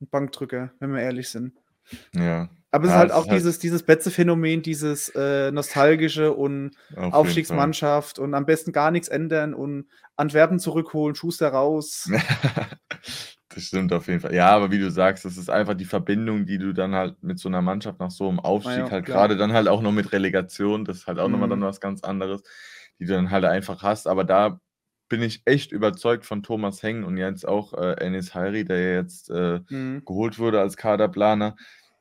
ein 0.00 0.08
Bankdrücker, 0.08 0.72
wenn 0.80 0.92
wir 0.92 1.00
ehrlich 1.00 1.28
sind. 1.28 1.54
Ja, 2.14 2.48
Aber 2.72 2.84
es 2.84 2.90
ist 2.90 2.94
Ja, 2.94 2.98
halt 2.98 3.10
es 3.10 3.16
auch 3.16 3.22
ist 3.22 3.28
halt- 3.30 3.40
dieses, 3.40 3.58
dieses 3.60 3.82
Betze-Phänomen, 3.84 4.60
dieses 4.62 5.08
äh, 5.14 5.50
nostalgische 5.52 6.32
und 6.34 6.72
auf. 6.96 7.12
Aufstiegsmannschaft 7.14 8.18
und 8.18 8.34
am 8.34 8.44
besten 8.44 8.72
gar 8.72 8.90
nichts 8.90 9.08
ändern 9.08 9.54
und 9.54 9.86
Antwerpen 10.16 10.58
zurückholen, 10.58 11.14
Schuster 11.14 11.48
raus. 11.48 12.10
Das 13.48 13.62
stimmt 13.64 13.92
auf 13.92 14.08
jeden 14.08 14.20
Fall. 14.20 14.34
Ja, 14.34 14.48
aber 14.50 14.72
wie 14.72 14.78
du 14.78 14.90
sagst, 14.90 15.24
das 15.24 15.36
ist 15.36 15.48
einfach 15.50 15.74
die 15.74 15.84
Verbindung, 15.84 16.46
die 16.46 16.58
du 16.58 16.72
dann 16.74 16.94
halt 16.94 17.22
mit 17.22 17.38
so 17.38 17.48
einer 17.48 17.62
Mannschaft 17.62 18.00
nach 18.00 18.10
so 18.10 18.28
einem 18.28 18.40
Aufstieg 18.40 18.86
ja, 18.86 18.90
halt 18.90 19.04
klar. 19.04 19.28
gerade 19.28 19.36
dann 19.36 19.52
halt 19.52 19.68
auch 19.68 19.82
noch 19.82 19.92
mit 19.92 20.12
Relegation, 20.12 20.84
das 20.84 20.98
ist 20.98 21.06
halt 21.06 21.20
auch 21.20 21.28
nochmal 21.28 21.48
dann 21.48 21.60
Mhm. 21.60 21.62
was 21.62 21.80
ganz 21.80 22.02
anderes, 22.02 22.42
die 22.98 23.04
du 23.06 23.12
dann 23.14 23.30
halt 23.30 23.44
einfach 23.44 23.82
hast. 23.82 24.08
Aber 24.08 24.24
da 24.24 24.60
bin 25.08 25.22
ich 25.22 25.42
echt 25.44 25.70
überzeugt 25.70 26.26
von 26.26 26.42
Thomas 26.42 26.82
Heng 26.82 27.04
und 27.04 27.16
jetzt 27.18 27.46
auch 27.46 27.72
äh, 27.74 27.92
Enis 28.04 28.34
Hairi, 28.34 28.64
der 28.64 28.80
ja 28.80 28.94
jetzt 29.00 29.30
äh, 29.30 29.60
Mhm. 29.70 30.02
geholt 30.04 30.38
wurde 30.40 30.60
als 30.60 30.76
Kaderplaner, 30.76 31.54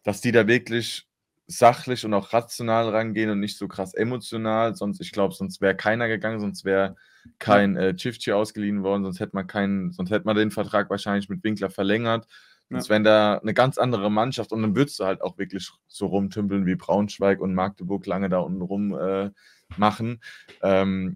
dass 0.04 0.22
die 0.22 0.32
da 0.32 0.48
wirklich 0.48 1.08
sachlich 1.48 2.06
und 2.06 2.14
auch 2.16 2.34
rational 2.34 2.90
rangehen 2.90 3.30
und 3.30 3.40
nicht 3.40 3.58
so 3.60 3.68
krass 3.68 3.94
emotional. 3.94 4.76
Sonst, 4.76 5.00
ich 5.00 5.12
glaube, 5.12 5.36
sonst 5.36 5.62
wäre 5.62 5.76
keiner 5.76 6.08
gegangen, 6.08 6.40
sonst 6.40 6.66
wäre 6.66 6.96
kein 7.40 7.76
äh, 7.76 7.96
Chifchi 7.96 8.32
ausgeliehen 8.32 8.84
worden, 8.84 9.04
sonst 9.04 9.20
hätte 9.20 9.36
man 9.36 9.48
keinen, 9.48 9.92
sonst 9.92 10.10
hätte 10.12 10.26
man 10.26 10.36
den 10.36 10.52
Vertrag 10.52 10.90
wahrscheinlich 10.90 11.30
mit 11.30 11.44
Winkler 11.44 11.70
verlängert. 11.70 12.28
Sonst 12.70 12.90
wären 12.90 13.04
da 13.04 13.38
eine 13.38 13.54
ganz 13.54 13.78
andere 13.78 14.10
Mannschaft 14.10 14.52
und 14.52 14.64
dann 14.64 14.76
würdest 14.76 15.00
du 15.00 15.06
halt 15.06 15.22
auch 15.22 15.38
wirklich 15.38 15.70
so 15.88 16.08
rumtümpeln 16.08 16.66
wie 16.66 16.76
Braunschweig 16.76 17.40
und 17.40 17.54
Magdeburg 17.54 18.08
lange 18.08 18.28
da 18.28 18.40
unten 18.40 18.62
rum 18.64 18.98
äh, 18.98 19.30
machen. 19.78 20.20
Ähm, 20.64 21.16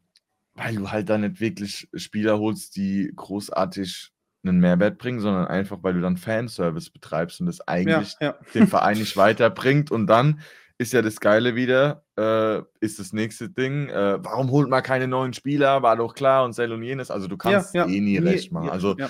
weil 0.53 0.75
du 0.75 0.91
halt 0.91 1.09
da 1.09 1.17
nicht 1.17 1.39
wirklich 1.39 1.89
Spieler 1.95 2.37
holst, 2.37 2.75
die 2.75 3.11
großartig 3.15 4.11
einen 4.43 4.59
Mehrwert 4.59 4.97
bringen, 4.97 5.19
sondern 5.19 5.47
einfach, 5.47 5.79
weil 5.81 5.93
du 5.93 6.01
dann 6.01 6.17
Fanservice 6.17 6.91
betreibst 6.91 7.39
und 7.39 7.47
das 7.47 7.59
Ja, 7.59 7.63
eigentlich 7.67 8.15
ja. 8.19 8.35
den 8.53 8.67
Verein 8.67 8.97
nicht 8.97 9.17
weiterbringt. 9.17 9.89
Und 9.89 10.07
dann 10.07 10.41
ist 10.79 10.93
ja 10.93 11.01
das 11.01 11.19
Geile 11.19 11.55
wieder, 11.55 12.03
äh, 12.17 12.61
ist 12.79 12.99
das 12.99 13.11
nächste 13.11 13.49
Ding, 13.49 13.89
äh, 13.89 14.17
warum 14.23 14.49
holt 14.49 14.69
man 14.69 14.81
keine 14.81 15.07
neuen 15.09 15.33
Spieler? 15.33 15.83
War 15.83 15.97
doch 15.97 16.15
klar 16.15 16.45
und 16.45 16.53
Sel 16.53 16.71
und 16.71 16.81
jenes. 16.83 17.11
Also 17.11 17.27
du 17.27 17.35
kannst 17.37 17.75
ja, 17.75 17.85
eh 17.85 17.99
nie 17.99 18.17
recht 18.17 18.51
machen. 18.53 18.67
ja, 18.67 18.71
Also 18.71 18.97
ja. 18.97 19.09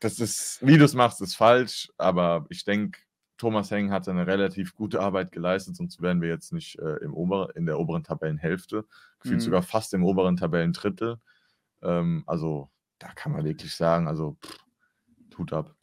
das 0.00 0.18
ist, 0.18 0.58
wie 0.60 0.76
du 0.76 0.84
es 0.84 0.94
machst, 0.94 1.22
ist 1.22 1.36
falsch, 1.36 1.88
aber 1.98 2.46
ich 2.50 2.64
denke, 2.64 2.98
Thomas 3.36 3.70
Heng 3.70 3.92
hat 3.92 4.08
eine 4.08 4.26
relativ 4.26 4.74
gute 4.74 5.00
Arbeit 5.00 5.30
geleistet, 5.30 5.76
sonst 5.76 6.02
wären 6.02 6.20
wir 6.20 6.28
jetzt 6.28 6.52
nicht 6.52 6.76
äh, 6.80 6.96
im 6.96 7.14
Ober 7.14 7.54
in 7.54 7.66
der 7.66 7.78
oberen 7.78 8.02
Tabellenhälfte, 8.02 8.84
gefühlt 9.20 9.38
Mhm. 9.38 9.44
sogar 9.44 9.62
fast 9.62 9.94
im 9.94 10.02
oberen 10.04 10.36
Tabellendrittel. 10.36 11.18
Ähm, 11.80 12.24
also 12.26 12.68
da 12.98 13.06
kann 13.12 13.30
man 13.30 13.44
wirklich 13.44 13.72
sagen, 13.72 14.08
also 14.08 14.36
pff, 14.44 14.58
tut 15.30 15.52
ab. 15.52 15.76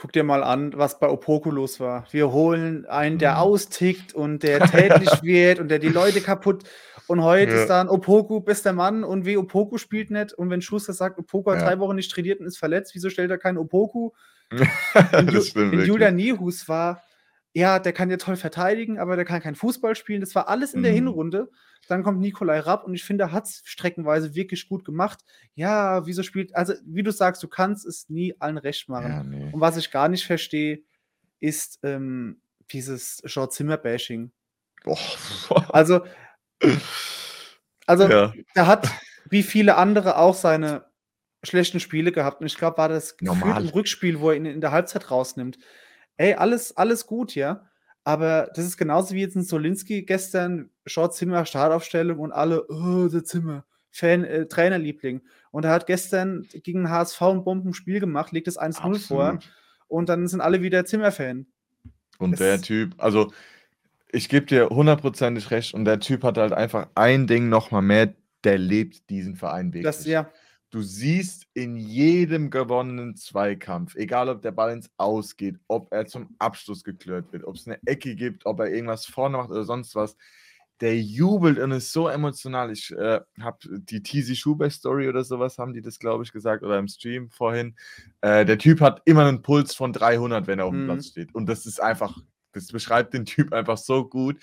Guck 0.00 0.12
dir 0.14 0.24
mal 0.24 0.42
an, 0.42 0.72
was 0.74 0.98
bei 0.98 1.10
Opoku 1.10 1.50
los 1.50 1.78
war. 1.78 2.06
Wir 2.10 2.32
holen 2.32 2.86
einen, 2.86 3.18
der 3.18 3.32
Mhm. 3.32 3.36
austickt 3.36 4.14
und 4.14 4.42
der 4.42 4.60
tätlich 5.04 5.22
wird 5.22 5.58
und 5.58 5.68
der 5.68 5.78
die 5.78 5.88
Leute 5.90 6.22
kaputt. 6.22 6.64
Und 7.06 7.22
heute 7.22 7.52
Ja. 7.52 7.60
ist 7.60 7.68
dann 7.68 7.86
Opoku 7.90 8.40
bester 8.40 8.72
Mann 8.72 9.04
und 9.04 9.26
wie 9.26 9.36
Opoku 9.36 9.76
spielt 9.76 10.10
nicht. 10.10 10.32
Und 10.32 10.48
wenn 10.48 10.62
Schuster 10.62 10.94
sagt, 10.94 11.18
Opoku 11.18 11.50
hat 11.50 11.58
Ja. 11.60 11.66
drei 11.66 11.78
Wochen 11.80 11.96
nicht 11.96 12.10
trainiert 12.10 12.40
und 12.40 12.46
ist 12.46 12.56
verletzt, 12.56 12.94
wieso 12.94 13.10
stellt 13.10 13.30
er 13.30 13.36
keinen 13.36 13.58
Opoku? 13.58 14.12
In, 14.50 15.28
Ju 15.28 15.42
wirklich. 15.54 15.86
Julian 15.86 16.16
Nihus 16.16 16.66
war, 16.66 17.02
ja, 17.52 17.78
der 17.78 17.92
kann 17.92 18.08
ja 18.10 18.16
toll 18.16 18.36
verteidigen, 18.36 18.98
aber 18.98 19.16
der 19.16 19.26
kann 19.26 19.42
kein 19.42 19.54
Fußball 19.54 19.96
spielen. 19.96 20.22
Das 20.22 20.34
war 20.34 20.48
alles 20.48 20.72
in 20.72 20.82
der 20.82 20.92
Mhm. 20.92 20.96
Hinrunde. 20.96 21.50
Dann 21.90 22.04
kommt 22.04 22.20
Nikolai 22.20 22.60
Rapp 22.60 22.84
und 22.84 22.94
ich 22.94 23.02
finde, 23.02 23.24
er 23.24 23.32
hat 23.32 23.46
es 23.46 23.62
streckenweise 23.64 24.34
wirklich 24.34 24.68
gut 24.68 24.84
gemacht. 24.84 25.18
Ja, 25.54 26.06
wieso 26.06 26.22
spielt, 26.22 26.54
also 26.54 26.74
wie 26.84 27.02
du 27.02 27.10
sagst, 27.10 27.42
du 27.42 27.48
kannst 27.48 27.84
es 27.84 28.08
nie 28.08 28.34
allen 28.38 28.58
recht 28.58 28.88
machen. 28.88 29.10
Ja, 29.10 29.24
nee. 29.24 29.50
Und 29.52 29.60
was 29.60 29.76
ich 29.76 29.90
gar 29.90 30.08
nicht 30.08 30.24
verstehe, 30.24 30.82
ist 31.40 31.80
ähm, 31.82 32.40
dieses 32.70 33.22
Jean 33.26 33.50
Zimmer-Bashing. 33.50 34.30
Boah. 34.84 34.98
Also, 35.72 36.04
also 37.86 38.08
ja. 38.08 38.34
er 38.54 38.66
hat 38.66 38.88
wie 39.28 39.42
viele 39.42 39.76
andere 39.76 40.18
auch 40.18 40.34
seine 40.34 40.84
schlechten 41.42 41.80
Spiele 41.80 42.12
gehabt. 42.12 42.40
Und 42.40 42.46
ich 42.46 42.56
glaube, 42.56 42.78
war 42.78 42.88
das 42.88 43.16
Normal. 43.20 43.62
im 43.62 43.68
Rückspiel, 43.70 44.20
wo 44.20 44.30
er 44.30 44.36
ihn 44.36 44.46
in 44.46 44.60
der 44.60 44.72
Halbzeit 44.72 45.10
rausnimmt. 45.10 45.58
Ey, 46.16 46.34
alles, 46.34 46.76
alles 46.76 47.06
gut, 47.06 47.34
ja. 47.34 47.69
Aber 48.04 48.50
das 48.54 48.64
ist 48.64 48.76
genauso 48.76 49.14
wie 49.14 49.20
jetzt 49.20 49.36
ein 49.36 49.42
Solinski 49.44 50.02
gestern, 50.02 50.70
Short 50.86 51.14
Zimmer, 51.14 51.44
Startaufstellung 51.44 52.18
und 52.18 52.32
alle, 52.32 52.66
oh, 52.68 53.08
der 53.08 53.24
Zimmer, 53.24 53.64
Fan, 53.90 54.24
äh, 54.24 54.46
Trainerliebling. 54.46 55.20
Und 55.50 55.64
er 55.64 55.72
hat 55.72 55.86
gestern 55.86 56.46
gegen 56.62 56.88
HSV 56.90 57.20
ein 57.22 57.44
Bombenspiel 57.44 58.00
gemacht, 58.00 58.32
legt 58.32 58.48
es 58.48 58.58
1-0 58.58 58.98
vor 59.06 59.38
und 59.88 60.08
dann 60.08 60.26
sind 60.28 60.40
alle 60.40 60.62
wieder 60.62 60.84
Zimmer-Fan. 60.84 61.46
Und 62.18 62.32
Es- 62.34 62.38
der 62.38 62.62
Typ, 62.62 62.94
also 62.98 63.32
ich 64.12 64.28
gebe 64.28 64.46
dir 64.46 64.68
hundertprozentig 64.70 65.50
recht 65.50 65.74
und 65.74 65.84
der 65.84 66.00
Typ 66.00 66.24
hat 66.24 66.38
halt 66.38 66.52
einfach 66.52 66.88
ein 66.94 67.26
Ding 67.26 67.48
nochmal 67.48 67.82
mehr, 67.82 68.14
der 68.44 68.58
lebt 68.58 69.10
diesen 69.10 69.36
Verein 69.36 69.66
wirklich. 69.74 69.84
Das, 69.84 70.06
ja, 70.06 70.30
Du 70.70 70.82
siehst 70.82 71.46
in 71.52 71.76
jedem 71.76 72.48
gewonnenen 72.48 73.16
Zweikampf, 73.16 73.96
egal 73.96 74.28
ob 74.28 74.40
der 74.40 74.52
Ball 74.52 74.72
ins 74.72 74.88
Aus 74.98 75.36
geht, 75.36 75.58
ob 75.66 75.92
er 75.92 76.06
zum 76.06 76.36
Abschluss 76.38 76.84
geklört 76.84 77.32
wird, 77.32 77.42
ob 77.44 77.56
es 77.56 77.66
eine 77.66 77.78
Ecke 77.86 78.14
gibt, 78.14 78.46
ob 78.46 78.60
er 78.60 78.68
irgendwas 78.70 79.04
vorne 79.04 79.36
macht 79.38 79.50
oder 79.50 79.64
sonst 79.64 79.96
was, 79.96 80.16
der 80.80 80.96
jubelt 80.98 81.58
und 81.58 81.72
ist 81.72 81.92
so 81.92 82.08
emotional. 82.08 82.70
Ich 82.70 82.92
äh, 82.92 83.20
habe 83.40 83.58
die 83.80 84.02
Tizi 84.02 84.36
Schubert 84.36 84.72
Story 84.72 85.08
oder 85.08 85.24
sowas, 85.24 85.58
haben 85.58 85.74
die 85.74 85.82
das, 85.82 85.98
glaube 85.98 86.22
ich, 86.22 86.32
gesagt, 86.32 86.62
oder 86.62 86.78
im 86.78 86.86
Stream 86.88 87.30
vorhin. 87.30 87.74
Äh, 88.20 88.44
der 88.44 88.56
Typ 88.58 88.80
hat 88.80 89.02
immer 89.06 89.26
einen 89.26 89.42
Puls 89.42 89.74
von 89.74 89.92
300, 89.92 90.46
wenn 90.46 90.60
er 90.60 90.66
auf 90.66 90.70
dem 90.72 90.82
Mhm. 90.82 90.86
Platz 90.86 91.08
steht. 91.08 91.34
Und 91.34 91.48
das 91.48 91.66
ist 91.66 91.82
einfach, 91.82 92.16
das 92.52 92.68
beschreibt 92.68 93.12
den 93.12 93.24
Typ 93.26 93.52
einfach 93.52 93.76
so 93.76 94.08
gut, 94.08 94.40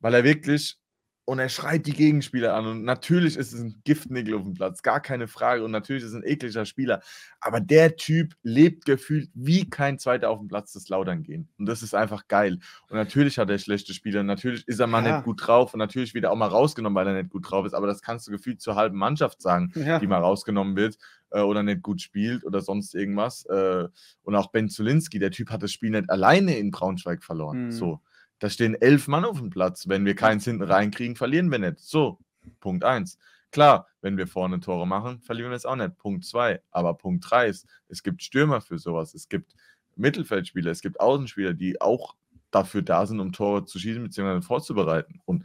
weil 0.00 0.14
er 0.14 0.22
wirklich 0.22 0.78
und 1.26 1.40
er 1.40 1.48
schreit 1.48 1.86
die 1.86 1.92
Gegenspieler 1.92 2.54
an. 2.54 2.66
Und 2.66 2.84
natürlich 2.84 3.36
ist 3.36 3.52
es 3.52 3.60
ein 3.60 3.80
Giftnickel 3.84 4.34
auf 4.34 4.44
dem 4.44 4.54
Platz, 4.54 4.82
gar 4.82 5.00
keine 5.00 5.26
Frage. 5.26 5.64
Und 5.64 5.72
natürlich 5.72 6.04
ist 6.04 6.10
es 6.10 6.14
ein 6.14 6.22
ekliger 6.24 6.64
Spieler. 6.64 7.02
Aber 7.40 7.60
der 7.60 7.96
Typ 7.96 8.34
lebt 8.44 8.84
gefühlt 8.84 9.28
wie 9.34 9.68
kein 9.68 9.98
zweiter 9.98 10.30
auf 10.30 10.38
dem 10.38 10.46
Platz 10.46 10.72
des 10.72 10.88
Laudern 10.88 11.24
gehen. 11.24 11.48
Und 11.58 11.66
das 11.66 11.82
ist 11.82 11.94
einfach 11.94 12.28
geil. 12.28 12.60
Und 12.88 12.96
natürlich 12.96 13.38
hat 13.38 13.50
er 13.50 13.58
schlechte 13.58 13.92
Spieler. 13.92 14.20
Und 14.20 14.26
natürlich 14.26 14.66
ist 14.68 14.78
er 14.78 14.86
mal 14.86 15.04
Ja. 15.04 15.16
nicht 15.16 15.24
gut 15.24 15.44
drauf. 15.44 15.74
Und 15.74 15.78
natürlich 15.78 16.14
wird 16.14 16.24
er 16.24 16.30
auch 16.30 16.36
mal 16.36 16.46
rausgenommen, 16.46 16.94
weil 16.94 17.08
er 17.08 17.20
nicht 17.20 17.30
gut 17.30 17.50
drauf 17.50 17.66
ist. 17.66 17.74
Aber 17.74 17.88
das 17.88 18.02
kannst 18.02 18.28
du 18.28 18.30
gefühlt 18.30 18.60
zur 18.62 18.76
halben 18.76 18.96
Mannschaft 18.96 19.42
sagen, 19.42 19.72
ja. 19.74 19.98
die 19.98 20.06
mal 20.06 20.20
rausgenommen 20.20 20.76
wird 20.76 20.96
äh, 21.30 21.40
oder 21.40 21.64
nicht 21.64 21.82
gut 21.82 22.00
spielt 22.00 22.44
oder 22.44 22.60
sonst 22.60 22.94
irgendwas. 22.94 23.44
Äh, 23.46 23.88
und 24.22 24.36
auch 24.36 24.52
Ben 24.52 24.68
Zulinski, 24.68 25.18
der 25.18 25.32
Typ 25.32 25.50
hat 25.50 25.64
das 25.64 25.72
Spiel 25.72 25.90
nicht 25.90 26.08
alleine 26.08 26.56
in 26.56 26.70
Braunschweig 26.70 27.24
verloren. 27.24 27.66
Mhm. 27.66 27.72
So. 27.72 28.00
Da 28.38 28.50
stehen 28.50 28.74
elf 28.74 29.08
Mann 29.08 29.24
auf 29.24 29.38
dem 29.38 29.50
Platz. 29.50 29.88
Wenn 29.88 30.04
wir 30.04 30.14
keins 30.14 30.44
hinten 30.44 30.62
reinkriegen, 30.62 31.16
verlieren 31.16 31.50
wir 31.50 31.58
nicht. 31.58 31.78
So, 31.78 32.18
Punkt 32.60 32.84
eins. 32.84 33.18
Klar, 33.50 33.86
wenn 34.02 34.16
wir 34.18 34.26
vorne 34.26 34.60
Tore 34.60 34.86
machen, 34.86 35.20
verlieren 35.22 35.50
wir 35.50 35.56
es 35.56 35.64
auch 35.64 35.76
nicht. 35.76 35.96
Punkt 35.96 36.24
zwei. 36.24 36.60
Aber 36.70 36.94
Punkt 36.94 37.28
drei 37.28 37.46
ist, 37.48 37.66
es 37.88 38.02
gibt 38.02 38.22
Stürmer 38.22 38.60
für 38.60 38.78
sowas. 38.78 39.14
Es 39.14 39.28
gibt 39.28 39.54
Mittelfeldspieler, 39.96 40.70
es 40.70 40.82
gibt 40.82 41.00
Außenspieler, 41.00 41.54
die 41.54 41.80
auch 41.80 42.16
dafür 42.50 42.82
da 42.82 43.06
sind, 43.06 43.20
um 43.20 43.32
Tore 43.32 43.64
zu 43.64 43.78
schießen 43.78 44.02
bzw. 44.02 44.42
vorzubereiten. 44.42 45.20
Und 45.24 45.44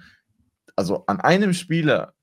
also 0.76 1.06
an 1.08 1.22
einem 1.22 1.54
Spieler 1.54 2.14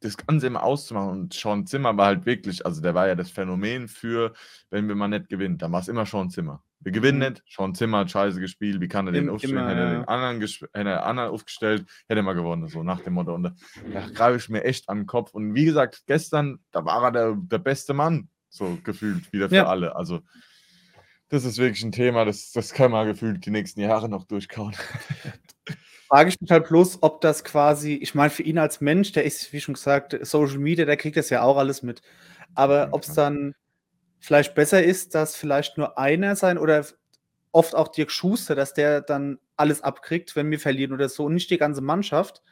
das 0.00 0.16
Ganze 0.16 0.46
immer 0.46 0.62
auszumachen 0.62 1.10
und 1.10 1.34
Sean 1.34 1.66
Zimmer 1.66 1.96
war 1.96 2.06
halt 2.06 2.26
wirklich, 2.26 2.64
also 2.64 2.80
der 2.80 2.94
war 2.94 3.08
ja 3.08 3.14
das 3.14 3.30
Phänomen 3.30 3.88
für, 3.88 4.32
wenn 4.70 4.86
wir 4.86 4.94
mal 4.94 5.08
nicht 5.08 5.28
gewinnen, 5.28 5.58
dann 5.58 5.72
war 5.72 5.80
es 5.80 5.88
immer 5.88 6.06
Sean 6.06 6.30
Zimmer. 6.30 6.62
Wir 6.80 6.92
gewinnen 6.92 7.18
mhm. 7.18 7.28
nicht, 7.28 7.42
Sean 7.48 7.74
Zimmer 7.74 7.98
hat 7.98 8.10
scheiße 8.10 8.40
gespielt, 8.40 8.80
wie 8.80 8.88
kann 8.88 9.06
er 9.06 9.12
den 9.12 9.28
aufstellen, 9.28 9.66
hätte 9.66 9.80
er 9.80 9.90
den 9.90 10.04
anderen, 10.04 10.40
hätte 10.40 10.90
er 10.90 11.06
anderen 11.06 11.30
aufgestellt, 11.30 11.86
hätte 12.08 12.20
er 12.20 12.22
mal 12.22 12.34
gewonnen, 12.34 12.68
so 12.68 12.82
nach 12.82 13.00
dem 13.00 13.14
Motto. 13.14 13.34
Und 13.34 13.42
da 13.42 13.54
greife 14.14 14.36
ich 14.36 14.48
mir 14.48 14.64
echt 14.64 14.88
an 14.88 14.98
den 14.98 15.06
Kopf. 15.06 15.32
Und 15.32 15.54
wie 15.54 15.64
gesagt, 15.64 16.04
gestern, 16.06 16.60
da 16.70 16.84
war 16.84 17.02
er 17.04 17.12
der, 17.12 17.36
der 17.36 17.58
beste 17.58 17.94
Mann, 17.94 18.28
so 18.48 18.78
gefühlt 18.84 19.32
wieder 19.32 19.48
für 19.48 19.56
ja. 19.56 19.66
alle. 19.66 19.96
Also 19.96 20.20
das 21.28 21.44
ist 21.44 21.58
wirklich 21.58 21.82
ein 21.84 21.92
Thema, 21.92 22.24
das, 22.24 22.52
das 22.52 22.72
kann 22.72 22.90
man 22.90 23.06
gefühlt 23.06 23.44
die 23.44 23.50
nächsten 23.50 23.80
Jahre 23.80 24.08
noch 24.08 24.24
durchkauen. 24.24 24.74
Frage 26.08 26.30
ich 26.30 26.40
mich 26.40 26.50
halt 26.50 26.68
bloß, 26.68 27.02
ob 27.02 27.20
das 27.20 27.44
quasi, 27.44 27.94
ich 27.94 28.14
meine, 28.14 28.30
für 28.30 28.42
ihn 28.42 28.56
als 28.56 28.80
Mensch, 28.80 29.12
der 29.12 29.24
ist, 29.24 29.52
wie 29.52 29.60
schon 29.60 29.74
gesagt, 29.74 30.16
Social 30.22 30.58
Media, 30.58 30.86
der 30.86 30.96
kriegt 30.96 31.18
das 31.18 31.28
ja 31.28 31.42
auch 31.42 31.58
alles 31.58 31.82
mit. 31.82 32.00
Aber 32.54 32.76
ja, 32.76 32.88
ob 32.92 33.02
es 33.02 33.12
dann 33.12 33.54
vielleicht 34.18 34.54
besser 34.54 34.82
ist, 34.82 35.14
dass 35.14 35.36
vielleicht 35.36 35.78
nur 35.78 35.98
einer 35.98 36.36
sein 36.36 36.58
oder 36.58 36.84
oft 37.52 37.74
auch 37.74 37.88
Dirk 37.88 38.10
Schuster, 38.10 38.54
dass 38.54 38.74
der 38.74 39.00
dann 39.00 39.38
alles 39.56 39.82
abkriegt, 39.82 40.36
wenn 40.36 40.50
wir 40.50 40.60
verlieren 40.60 40.92
oder 40.92 41.08
so 41.08 41.24
und 41.24 41.34
nicht 41.34 41.50
die 41.50 41.58
ganze 41.58 41.80
Mannschaft, 41.80 42.42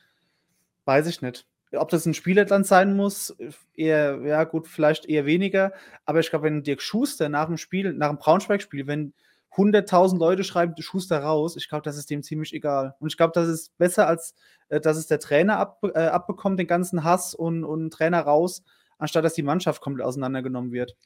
weiß 0.84 1.06
ich 1.06 1.22
nicht. 1.22 1.46
Ob 1.72 1.88
das 1.88 2.06
ein 2.06 2.14
Spieler 2.14 2.44
dann 2.44 2.64
sein 2.64 2.96
muss, 2.96 3.36
eher, 3.74 4.20
ja 4.24 4.44
gut, 4.44 4.68
vielleicht 4.68 5.06
eher 5.06 5.26
weniger. 5.26 5.72
Aber 6.04 6.20
ich 6.20 6.30
glaube, 6.30 6.44
wenn 6.44 6.62
Dirk 6.62 6.80
Schuster 6.80 7.28
nach 7.28 7.46
dem 7.46 7.56
Spiel, 7.56 7.92
nach 7.92 8.08
dem 8.08 8.18
Braunschweig-Spiel, 8.18 8.86
wenn 8.86 9.12
100.000 9.52 10.18
Leute 10.18 10.44
schreiben 10.44 10.74
Schuster 10.80 11.20
raus, 11.20 11.56
ich 11.56 11.68
glaube, 11.68 11.82
das 11.82 11.96
ist 11.96 12.10
dem 12.10 12.22
ziemlich 12.22 12.52
egal. 12.52 12.94
Und 13.00 13.08
ich 13.08 13.16
glaube, 13.16 13.32
das 13.34 13.48
ist 13.48 13.76
besser, 13.78 14.06
als 14.06 14.34
äh, 14.68 14.80
dass 14.80 14.96
es 14.96 15.06
der 15.06 15.18
Trainer 15.18 15.58
ab, 15.58 15.80
äh, 15.94 15.98
abbekommt, 15.98 16.58
den 16.58 16.66
ganzen 16.66 17.04
Hass 17.04 17.34
und, 17.34 17.64
und 17.64 17.90
Trainer 17.90 18.20
raus, 18.20 18.62
anstatt 18.98 19.24
dass 19.24 19.34
die 19.34 19.42
Mannschaft 19.42 19.80
komplett 19.80 20.06
auseinandergenommen 20.06 20.72
wird. 20.72 20.96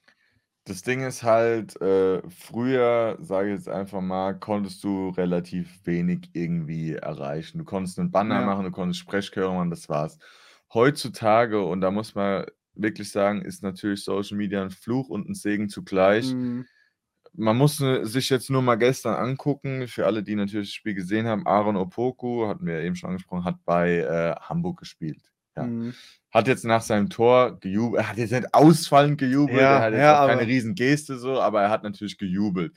Das 0.67 0.83
Ding 0.83 1.01
ist 1.03 1.23
halt, 1.23 1.81
äh, 1.81 2.21
früher, 2.29 3.17
sage 3.21 3.49
ich 3.49 3.55
jetzt 3.57 3.69
einfach 3.69 4.03
mal, 4.03 4.39
konntest 4.39 4.85
du 4.85 5.09
relativ 5.11 5.81
wenig 5.87 6.31
irgendwie 6.35 6.93
erreichen. 6.95 7.59
Du 7.59 7.65
konntest 7.65 7.99
einen 7.99 8.11
Banner 8.11 8.41
Ja. 8.41 8.47
machen, 8.47 8.65
du 8.65 8.71
konntest 8.71 9.01
Sprechchöre 9.01 9.53
machen, 9.55 9.71
das 9.71 9.89
war's 9.89 10.19
heutzutage, 10.73 11.63
und 11.65 11.81
da 11.81 11.91
muss 11.91 12.15
man 12.15 12.45
wirklich 12.75 13.11
sagen, 13.11 13.43
ist 13.43 13.63
natürlich 13.63 14.05
Social 14.05 14.37
Media 14.37 14.63
ein 14.63 14.71
Fluch 14.71 15.09
und 15.09 15.29
ein 15.29 15.35
Segen 15.35 15.69
zugleich. 15.69 16.33
Mhm. 16.35 16.67
Man 17.33 17.57
muss 17.57 17.79
sich 17.79 18.31
jetzt 18.31 18.51
nur 18.51 18.63
mal 18.63 18.77
gestern 18.77 19.15
angucken, 19.15 19.89
für 19.89 20.07
alle, 20.07 20.23
die 20.23 20.35
natürlich 20.35 20.69
das 20.69 20.75
Spiel 20.75 20.95
gesehen 20.95 21.27
haben, 21.27 21.47
Aaron 21.47 21.77
Opoku, 21.77 22.47
hatten 22.49 22.67
wir 22.67 22.75
ja 22.81 22.87
eben 22.87 22.97
schon 22.97 23.11
angesprochen, 23.11 23.45
hat 23.45 23.65
bei 23.65 23.99
äh, 23.99 24.35
Hamburg 24.41 24.79
gespielt. 24.81 25.33
Ja. 25.57 25.65
Mhm. 25.65 25.95
Hat 26.31 26.47
jetzt 26.47 26.65
nach 26.65 26.83
seinem 26.83 27.11
Tor 27.11 27.59
gejubelt, 27.59 28.03
er 28.03 28.09
hat 28.09 28.17
jetzt 28.17 28.33
nicht 28.33 28.55
ausfallend 28.55 29.19
gejubelt, 29.19 29.61
ja, 29.61 29.79
er 29.79 29.81
hat 29.81 29.93
jetzt 29.93 30.01
ja, 30.01 30.23
auch 30.23 30.29
keine 30.29 30.47
riesen 30.47 30.75
Geste 30.75 31.19
so, 31.19 31.41
aber 31.41 31.63
er 31.63 31.71
hat 31.71 31.83
natürlich 31.83 32.19
gejubelt 32.19 32.73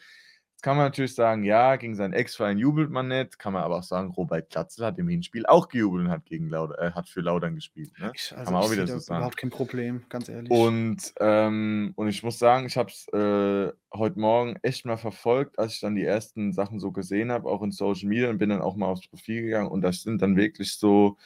kann 0.63 0.77
man 0.77 0.85
natürlich 0.85 1.13
sagen, 1.13 1.43
ja, 1.43 1.75
gegen 1.75 1.93
seinen 1.93 2.13
Ex-Verein 2.13 2.57
jubelt 2.57 2.89
man 2.89 3.09
nicht. 3.09 3.37
Kann 3.37 3.51
man 3.51 3.63
aber 3.63 3.79
auch 3.79 3.83
sagen, 3.83 4.11
Robert 4.11 4.49
Glatzel 4.49 4.85
hat 4.85 4.97
im 4.97 5.09
Hinspiel 5.09 5.45
auch 5.45 5.67
gejubelt 5.67 6.05
und 6.05 6.09
hat, 6.09 6.25
gegen 6.25 6.47
Lauder, 6.47 6.81
äh, 6.81 6.91
hat 6.93 7.09
für 7.09 7.19
Laudern 7.19 7.53
gespielt. 7.53 7.91
Ne? 7.99 8.13
Ich, 8.15 8.31
also 8.31 8.45
kann 8.45 8.53
man 8.53 8.63
auch 8.63 8.71
wieder 8.71 8.87
so 8.87 8.97
sagen. 8.97 9.19
Überhaupt 9.19 9.37
kein 9.37 9.49
Problem, 9.49 10.03
ganz 10.07 10.29
ehrlich. 10.29 10.49
Und, 10.49 11.13
ähm, 11.19 11.91
und 11.97 12.07
ich 12.07 12.23
muss 12.23 12.39
sagen, 12.39 12.65
ich 12.65 12.77
habe 12.77 12.89
es 12.89 13.09
äh, 13.09 13.73
heute 13.93 14.17
Morgen 14.17 14.55
echt 14.61 14.85
mal 14.85 14.95
verfolgt, 14.95 15.59
als 15.59 15.73
ich 15.73 15.79
dann 15.81 15.95
die 15.95 16.05
ersten 16.05 16.53
Sachen 16.53 16.79
so 16.79 16.93
gesehen 16.93 17.29
habe, 17.29 17.49
auch 17.49 17.61
in 17.61 17.71
Social 17.71 18.07
Media 18.07 18.29
und 18.29 18.37
bin 18.37 18.49
dann 18.49 18.61
auch 18.61 18.77
mal 18.77 18.87
aufs 18.87 19.09
Profil 19.09 19.41
gegangen. 19.41 19.67
Und 19.67 19.81
das 19.81 20.01
sind 20.01 20.21
dann 20.21 20.37
wirklich 20.37 20.77
so. 20.77 21.17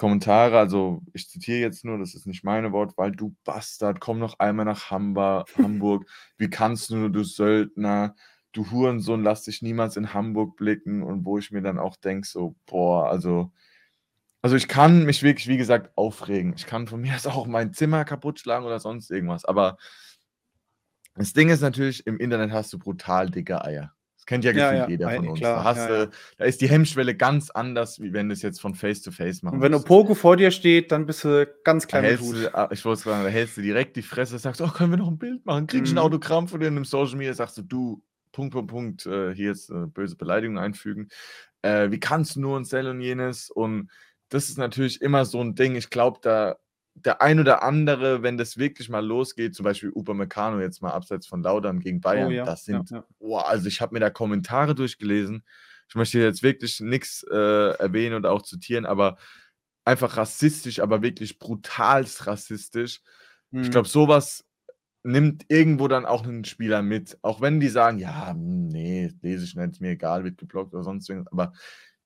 Kommentare, 0.00 0.58
also 0.58 1.02
ich 1.12 1.28
zitiere 1.28 1.58
jetzt 1.58 1.84
nur, 1.84 1.98
das 1.98 2.14
ist 2.14 2.26
nicht 2.26 2.42
meine 2.42 2.72
Wort, 2.72 2.96
weil 2.96 3.12
du 3.12 3.36
Bastard, 3.44 4.00
komm 4.00 4.18
noch 4.18 4.38
einmal 4.38 4.64
nach 4.64 4.90
Hamburg, 4.90 5.46
Hamburg, 5.58 6.06
wie 6.38 6.48
kannst 6.48 6.88
du, 6.88 7.10
du 7.10 7.22
Söldner, 7.22 8.16
du 8.52 8.70
Hurensohn, 8.70 9.22
lass 9.22 9.42
dich 9.42 9.60
niemals 9.60 9.98
in 9.98 10.14
Hamburg 10.14 10.56
blicken 10.56 11.02
und 11.02 11.26
wo 11.26 11.36
ich 11.36 11.50
mir 11.50 11.60
dann 11.60 11.78
auch 11.78 11.96
denke, 11.96 12.26
so, 12.26 12.56
boah, 12.64 13.10
also, 13.10 13.52
also 14.40 14.56
ich 14.56 14.68
kann 14.68 15.04
mich 15.04 15.22
wirklich, 15.22 15.48
wie 15.48 15.58
gesagt, 15.58 15.90
aufregen. 15.98 16.54
Ich 16.56 16.64
kann 16.64 16.86
von 16.86 17.02
mir 17.02 17.14
aus 17.14 17.26
auch 17.26 17.46
mein 17.46 17.74
Zimmer 17.74 18.06
kaputt 18.06 18.40
schlagen 18.40 18.64
oder 18.64 18.80
sonst 18.80 19.10
irgendwas, 19.10 19.44
aber 19.44 19.76
das 21.14 21.34
Ding 21.34 21.50
ist 21.50 21.60
natürlich, 21.60 22.06
im 22.06 22.18
Internet 22.18 22.52
hast 22.52 22.72
du 22.72 22.78
brutal 22.78 23.28
dicke 23.30 23.62
Eier. 23.62 23.92
Das 24.20 24.26
kennt 24.26 24.44
ja 24.44 24.52
gefühlt 24.52 24.72
ja, 24.72 24.78
ja, 24.82 24.88
jeder 24.88 25.10
von 25.10 25.28
uns. 25.28 25.38
Klar, 25.38 25.56
da, 25.56 25.64
hast, 25.64 25.88
ja, 25.88 26.06
da 26.36 26.44
ist 26.44 26.60
die 26.60 26.68
Hemmschwelle 26.68 27.14
ganz 27.14 27.48
anders, 27.48 28.02
wie 28.02 28.12
wenn 28.12 28.28
du 28.28 28.34
es 28.34 28.42
jetzt 28.42 28.60
von 28.60 28.74
Face 28.74 29.00
to 29.00 29.10
Face 29.10 29.42
machst. 29.42 29.54
Und 29.54 29.62
wenn 29.62 29.72
Opoku 29.72 30.14
vor 30.14 30.36
dir 30.36 30.50
steht, 30.50 30.92
dann 30.92 31.06
bist 31.06 31.24
du 31.24 31.48
ganz 31.64 31.86
klein. 31.86 32.18
Du, 32.18 32.54
ah, 32.54 32.68
ich 32.70 32.84
wollte 32.84 33.00
sagen, 33.00 33.24
da 33.24 33.30
hältst 33.30 33.56
du 33.56 33.62
direkt 33.62 33.96
die 33.96 34.02
Fresse, 34.02 34.38
sagst, 34.38 34.60
oh, 34.60 34.68
können 34.68 34.90
wir 34.90 34.98
noch 34.98 35.08
ein 35.08 35.16
Bild 35.16 35.46
machen? 35.46 35.66
Kriegst 35.66 35.92
mhm. 35.92 35.98
ein 35.98 36.04
Autogramm 36.04 36.48
von 36.48 36.60
dir 36.60 36.68
in 36.68 36.76
einem 36.76 36.84
Social 36.84 37.16
Media, 37.16 37.32
sagst 37.32 37.56
du, 37.56 37.62
du, 37.62 38.02
Punkt, 38.32 38.52
Punkt, 38.52 38.70
Punkt, 38.70 39.06
äh, 39.06 39.34
hier 39.34 39.46
jetzt 39.46 39.70
äh, 39.70 39.86
böse 39.86 40.16
Beleidigung 40.16 40.58
einfügen. 40.58 41.08
Äh, 41.62 41.90
wie 41.90 41.98
kannst 41.98 42.36
du 42.36 42.40
nur 42.42 42.56
und 42.58 42.66
Cell 42.66 42.88
und 42.88 43.00
jenes? 43.00 43.50
Und 43.50 43.90
das 44.28 44.50
ist 44.50 44.58
natürlich 44.58 45.00
immer 45.00 45.24
so 45.24 45.40
ein 45.40 45.54
Ding. 45.54 45.76
Ich 45.76 45.88
glaube, 45.88 46.18
da 46.20 46.56
der 47.04 47.22
ein 47.22 47.40
oder 47.40 47.62
andere, 47.62 48.22
wenn 48.22 48.38
das 48.38 48.56
wirklich 48.56 48.88
mal 48.88 49.04
losgeht, 49.04 49.54
zum 49.54 49.64
Beispiel 49.64 49.90
Upamecano 49.94 50.60
jetzt 50.60 50.82
mal 50.82 50.92
abseits 50.92 51.26
von 51.26 51.42
Laudern 51.42 51.80
gegen 51.80 51.98
oh 51.98 52.00
Bayern, 52.00 52.28
oh, 52.28 52.30
ja. 52.30 52.44
das 52.44 52.64
sind, 52.64 52.90
ja, 52.90 52.98
ja. 52.98 53.04
Oh, 53.18 53.36
also 53.36 53.68
ich 53.68 53.80
habe 53.80 53.94
mir 53.94 54.00
da 54.00 54.10
Kommentare 54.10 54.74
durchgelesen. 54.74 55.44
Ich 55.88 55.94
möchte 55.94 56.20
jetzt 56.20 56.42
wirklich 56.42 56.80
nichts 56.80 57.24
äh, 57.30 57.70
erwähnen 57.78 58.14
oder 58.16 58.30
auch 58.30 58.42
zitieren, 58.42 58.86
aber 58.86 59.16
einfach 59.84 60.16
rassistisch, 60.16 60.80
aber 60.80 61.02
wirklich 61.02 61.38
brutalst 61.38 62.26
rassistisch. 62.26 63.00
Mhm. 63.50 63.62
Ich 63.62 63.70
glaube, 63.70 63.88
sowas 63.88 64.44
nimmt 65.02 65.46
irgendwo 65.48 65.88
dann 65.88 66.06
auch 66.06 66.24
einen 66.24 66.44
Spieler 66.44 66.82
mit. 66.82 67.18
Auch 67.22 67.40
wenn 67.40 67.60
die 67.60 67.68
sagen, 67.68 67.98
ja, 67.98 68.30
hm, 68.30 68.68
nee, 68.68 69.10
lese 69.22 69.44
ich 69.44 69.56
nicht, 69.56 69.72
ist 69.72 69.80
mir 69.80 69.90
egal, 69.90 70.24
wird 70.24 70.38
geblockt 70.38 70.74
oder 70.74 70.84
sonst 70.84 71.08
irgendwas. 71.08 71.32
Aber 71.32 71.52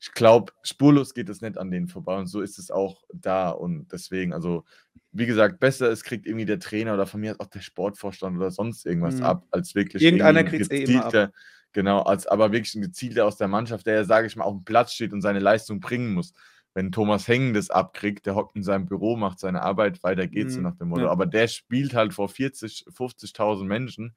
ich 0.01 0.13
glaube, 0.13 0.53
spurlos 0.63 1.15
geht 1.15 1.29
es 1.29 1.41
nicht 1.41 1.57
an 1.57 1.71
denen 1.71 1.89
vorbei 1.89 2.19
und 2.19 2.27
so 2.27 2.41
ist 2.41 2.59
es 2.59 2.71
auch 2.71 3.03
da. 3.13 3.51
Und 3.51 3.89
deswegen, 3.93 4.33
also, 4.33 4.65
wie 5.13 5.27
gesagt, 5.27 5.61
besser 5.61 5.91
es 5.91 6.05
kriegt 6.05 6.27
irgendwie 6.27 6.45
der 6.45 6.59
Trainer 6.59 6.95
oder 6.95 7.07
von 7.07 7.21
mir 7.21 7.37
auch 7.39 7.47
der 7.47 7.61
Sportvorstand 7.61 8.37
oder 8.37 8.51
sonst 8.51 8.85
irgendwas 8.85 9.17
mhm. 9.17 9.25
ab, 9.25 9.47
als 9.51 9.75
wirklich 9.75 10.03
Irgendeiner 10.03 10.45
kriegt 10.45 10.71
eh 10.71 10.85
immer 10.85 11.07
ab. 11.07 11.33
Genau, 11.73 12.03
als 12.03 12.27
aber 12.29 12.53
wirklich 12.53 12.75
ein 12.77 12.83
gezielter 12.83 13.25
aus 13.25 13.37
der 13.37 13.49
Mannschaft, 13.49 13.87
der, 13.87 14.05
sage 14.05 14.29
ich 14.29 14.37
mal, 14.37 14.45
auf 14.45 14.55
dem 14.55 14.65
Platz 14.65 14.93
steht 14.93 15.13
und 15.13 15.23
seine 15.23 15.41
Leistung 15.41 15.81
bringen 15.81 16.15
muss 16.15 16.33
wenn 16.75 16.91
Thomas 16.91 17.29
Hengen 17.29 17.55
das 17.55 17.71
abkriegt, 17.71 18.27
der 18.27 18.35
hockt 18.35 18.57
in 18.57 18.65
seinem 18.65 18.87
Büro, 18.87 19.17
macht 19.17 19.39
seine 19.39 19.63
Arbeit, 19.63 20.03
weiter 20.03 20.27
geht's 20.27 20.57
mhm. 20.57 20.65
nach 20.65 20.77
dem 20.77 20.89
Motto. 20.89 21.05
Ja. 21.05 21.11
Aber 21.11 21.25
der 21.25 21.47
spielt 21.47 21.95
halt 21.95 22.13
vor 22.13 22.29
40, 22.29 22.87
50.000 22.89 23.65
Menschen. 23.65 24.17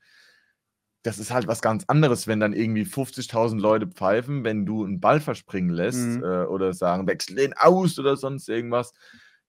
Das 1.07 1.19
ist 1.19 1.31
halt 1.31 1.47
was 1.47 1.61
ganz 1.61 1.85
anderes, 1.87 2.27
wenn 2.27 2.41
dann 2.41 2.51
irgendwie 2.51 2.83
50.000 2.83 3.61
Leute 3.61 3.87
pfeifen, 3.87 4.43
wenn 4.43 4.65
du 4.65 4.83
einen 4.83 4.99
Ball 4.99 5.21
verspringen 5.21 5.69
lässt 5.69 6.05
mhm. 6.05 6.21
äh, 6.21 6.43
oder 6.43 6.73
sagen, 6.73 7.07
wechsel 7.07 7.37
den 7.37 7.53
aus 7.53 7.97
oder 7.97 8.17
sonst 8.17 8.49
irgendwas. 8.49 8.91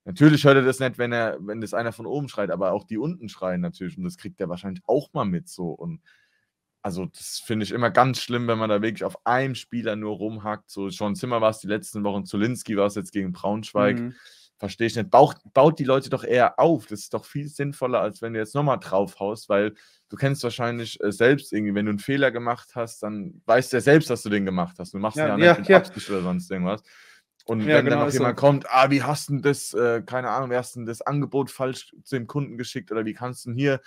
Natürlich 0.04 0.44
hört 0.44 0.54
er 0.54 0.62
das 0.62 0.78
nicht, 0.78 0.98
wenn 0.98 1.10
er, 1.10 1.36
wenn 1.40 1.60
das 1.60 1.74
einer 1.74 1.90
von 1.90 2.06
oben 2.06 2.28
schreit, 2.28 2.52
aber 2.52 2.70
auch 2.70 2.84
die 2.84 2.96
unten 2.96 3.28
schreien 3.28 3.60
natürlich 3.60 3.98
und 3.98 4.04
das 4.04 4.18
kriegt 4.18 4.40
er 4.40 4.48
wahrscheinlich 4.48 4.84
auch 4.86 5.12
mal 5.14 5.24
mit 5.24 5.48
so. 5.48 5.70
Und 5.70 6.00
also 6.80 7.06
das 7.06 7.42
finde 7.44 7.64
ich 7.64 7.72
immer 7.72 7.90
ganz 7.90 8.20
schlimm, 8.20 8.46
wenn 8.46 8.58
man 8.58 8.70
da 8.70 8.80
wirklich 8.80 9.02
auf 9.02 9.26
einem 9.26 9.56
Spieler 9.56 9.96
nur 9.96 10.14
rumhackt. 10.14 10.70
So 10.70 10.92
schon 10.92 11.16
Zimmer 11.16 11.40
war 11.40 11.50
es 11.50 11.58
die 11.58 11.66
letzten 11.66 12.04
Wochen, 12.04 12.24
Zulinski 12.24 12.76
war 12.76 12.86
es 12.86 12.94
jetzt 12.94 13.10
gegen 13.10 13.32
Braunschweig. 13.32 13.98
Mhm. 13.98 14.14
Verstehe 14.58 14.88
ich 14.88 14.96
nicht. 14.96 15.10
Bauch, 15.10 15.34
baut 15.54 15.78
die 15.78 15.84
Leute 15.84 16.10
doch 16.10 16.24
eher 16.24 16.58
auf. 16.58 16.86
Das 16.86 17.00
ist 17.00 17.14
doch 17.14 17.24
viel 17.24 17.48
sinnvoller, 17.48 18.00
als 18.00 18.22
wenn 18.22 18.32
du 18.32 18.40
jetzt 18.40 18.56
nochmal 18.56 18.78
draufhaust, 18.80 19.48
weil 19.48 19.74
du 20.08 20.16
kennst 20.16 20.42
wahrscheinlich 20.42 21.00
äh, 21.02 21.12
selbst 21.12 21.52
irgendwie, 21.52 21.74
wenn 21.74 21.86
du 21.86 21.90
einen 21.90 22.00
Fehler 22.00 22.32
gemacht 22.32 22.70
hast, 22.74 23.02
dann 23.04 23.40
weißt 23.46 23.72
du 23.72 23.76
ja 23.76 23.80
selbst, 23.80 24.10
dass 24.10 24.22
du 24.22 24.30
den 24.30 24.44
gemacht 24.44 24.76
hast. 24.80 24.94
Du 24.94 24.98
machst 24.98 25.16
ja, 25.16 25.28
ja 25.28 25.36
nicht 25.36 25.46
ja, 25.46 25.58
mit. 25.58 25.70
Absicht 25.70 26.10
oder 26.10 26.22
sonst 26.22 26.50
irgendwas. 26.50 26.82
Und 27.44 27.60
ja, 27.60 27.76
wenn 27.76 27.84
genau, 27.84 27.96
dann 27.98 28.06
noch 28.06 28.12
jemand 28.12 28.38
so. 28.38 28.46
kommt, 28.46 28.66
ah, 28.68 28.90
wie 28.90 29.02
hast 29.02 29.30
du 29.30 29.38
das, 29.38 29.72
äh, 29.74 30.02
keine 30.02 30.28
Ahnung, 30.30 30.50
wie 30.50 30.56
hast 30.56 30.74
du 30.74 30.84
das 30.84 31.02
Angebot 31.02 31.50
falsch 31.50 31.94
zu 32.02 32.16
dem 32.16 32.26
Kunden 32.26 32.58
geschickt 32.58 32.90
oder 32.90 33.06
wie 33.06 33.14
kannst 33.14 33.46
du 33.46 33.52
hier 33.52 33.80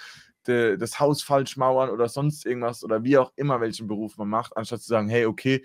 de, 0.48 0.78
das 0.78 1.00
Haus 1.00 1.22
falsch 1.22 1.58
mauern 1.58 1.90
oder 1.90 2.08
sonst 2.08 2.46
irgendwas 2.46 2.84
oder 2.84 3.04
wie 3.04 3.18
auch 3.18 3.34
immer, 3.36 3.62
welchen 3.62 3.88
Beruf 3.88 4.18
man 4.18 4.30
macht, 4.30 4.56
anstatt 4.58 4.82
zu 4.82 4.88
sagen, 4.88 5.10
hey, 5.10 5.26
okay, 5.26 5.64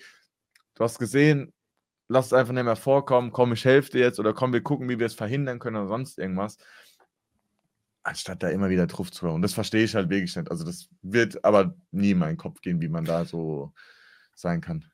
du 0.74 0.84
hast 0.84 0.98
gesehen, 0.98 1.54
lass 2.08 2.26
es 2.26 2.32
einfach 2.32 2.52
nicht 2.52 2.64
mehr 2.64 2.76
vorkommen, 2.76 3.32
komm, 3.32 3.52
ich 3.52 3.64
helfe 3.64 3.92
dir 3.92 4.00
jetzt 4.00 4.20
oder 4.20 4.32
komm, 4.32 4.52
wir 4.52 4.62
gucken, 4.62 4.88
wie 4.88 4.98
wir 4.98 5.06
es 5.06 5.14
verhindern 5.14 5.58
können 5.58 5.76
oder 5.76 5.88
sonst 5.88 6.18
irgendwas. 6.18 6.58
Anstatt 8.02 8.42
da 8.42 8.48
immer 8.48 8.70
wieder 8.70 8.86
drauf 8.86 9.10
zu 9.10 9.26
hören. 9.26 9.36
Und 9.36 9.42
das 9.42 9.54
verstehe 9.54 9.84
ich 9.84 9.94
halt 9.94 10.10
wirklich 10.10 10.36
nicht. 10.36 10.50
Also, 10.50 10.64
das 10.64 10.88
wird 11.02 11.44
aber 11.44 11.74
nie 11.90 12.12
in 12.12 12.18
meinen 12.18 12.36
Kopf 12.36 12.60
gehen, 12.60 12.80
wie 12.80 12.88
man 12.88 13.04
da 13.04 13.24
so 13.24 13.72
sein 14.34 14.60
kann. 14.60 14.84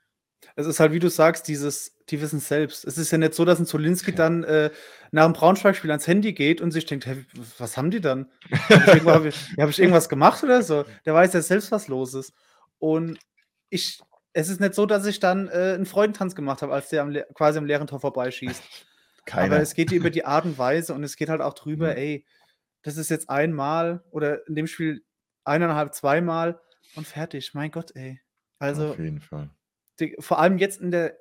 Es 0.57 0.67
ist 0.67 0.81
halt, 0.81 0.93
wie 0.93 0.99
du 0.99 1.09
sagst, 1.09 1.47
dieses, 1.47 1.97
die 2.09 2.21
wissen 2.21 2.41
selbst. 2.41 2.85
Es 2.85 2.99
ist 2.99 3.11
ja 3.11 3.19
nicht 3.19 3.35
so, 3.35 3.45
dass 3.45 3.59
ein 3.59 3.67
Zolinski 3.67 4.15
dann 4.15 4.45
äh, 4.45 4.71
nach 5.11 5.25
dem 5.25 5.35
Braunschweig-Spiel 5.35 5.91
ans 5.91 6.07
Handy 6.07 6.33
geht 6.33 6.61
und 6.61 6.73
sich 6.73 6.87
denkt, 6.87 7.07
hey, 7.07 7.25
was 7.59 7.77
haben 7.77 7.91
die 7.91 8.01
dann? 8.01 8.31
Habe 8.69 8.97
ich, 8.97 9.05
hab 9.05 9.25
ich, 9.25 9.37
hab 9.59 9.71
ich 9.71 9.79
irgendwas 9.79 10.09
gemacht 10.09 10.43
oder 10.43 10.63
so? 10.63 10.85
Der 11.05 11.15
weiß 11.15 11.33
ja 11.35 11.43
selbst, 11.43 11.71
was 11.71 11.89
los 11.89 12.15
ist. 12.15 12.33
Und 12.79 13.19
ich 13.69 14.01
es 14.33 14.49
ist 14.49 14.61
nicht 14.61 14.75
so, 14.75 14.87
dass 14.87 15.05
ich 15.07 15.21
dann 15.21 15.49
äh, 15.49 15.73
einen 15.75 15.87
Freudentanz 15.87 16.35
gemacht 16.35 16.63
habe, 16.63 16.73
als 16.73 16.89
der 16.89 17.03
am 17.03 17.15
quasi 17.35 17.59
am 17.59 17.67
leeren 17.67 17.87
Tor 17.87 18.01
vorbeischießt. 18.01 18.63
Keiner. 19.27 19.55
Aber 19.55 19.63
es 19.63 19.75
geht 19.75 19.93
über 19.93 20.11
die 20.11 20.25
Art 20.25 20.45
und 20.45 20.59
Weise 20.59 20.95
und 20.95 21.05
es 21.05 21.17
geht 21.17 21.29
halt 21.29 21.41
auch 21.43 21.55
drüber, 21.55 21.91
Mhm. 21.93 21.97
ey, 21.97 22.27
das 22.83 22.97
ist 22.97 23.11
jetzt 23.11 23.31
einmal 23.31 24.03
oder 24.11 24.47
in 24.49 24.57
dem 24.57 24.67
Spiel 24.67 25.05
eineinhalb, 25.45 25.95
zweimal 25.95 26.61
und 26.97 27.07
fertig. 27.07 27.53
Mein 27.55 27.71
Gott, 27.71 27.95
ey. 27.95 28.21
Also, 28.59 28.91
Auf 28.91 28.99
jeden 28.99 29.21
Fall. 29.21 29.51
die, 30.01 30.17
vor 30.19 30.39
allem 30.41 30.59
jetzt 30.59 30.81
in 30.81 30.91
der. 30.91 31.17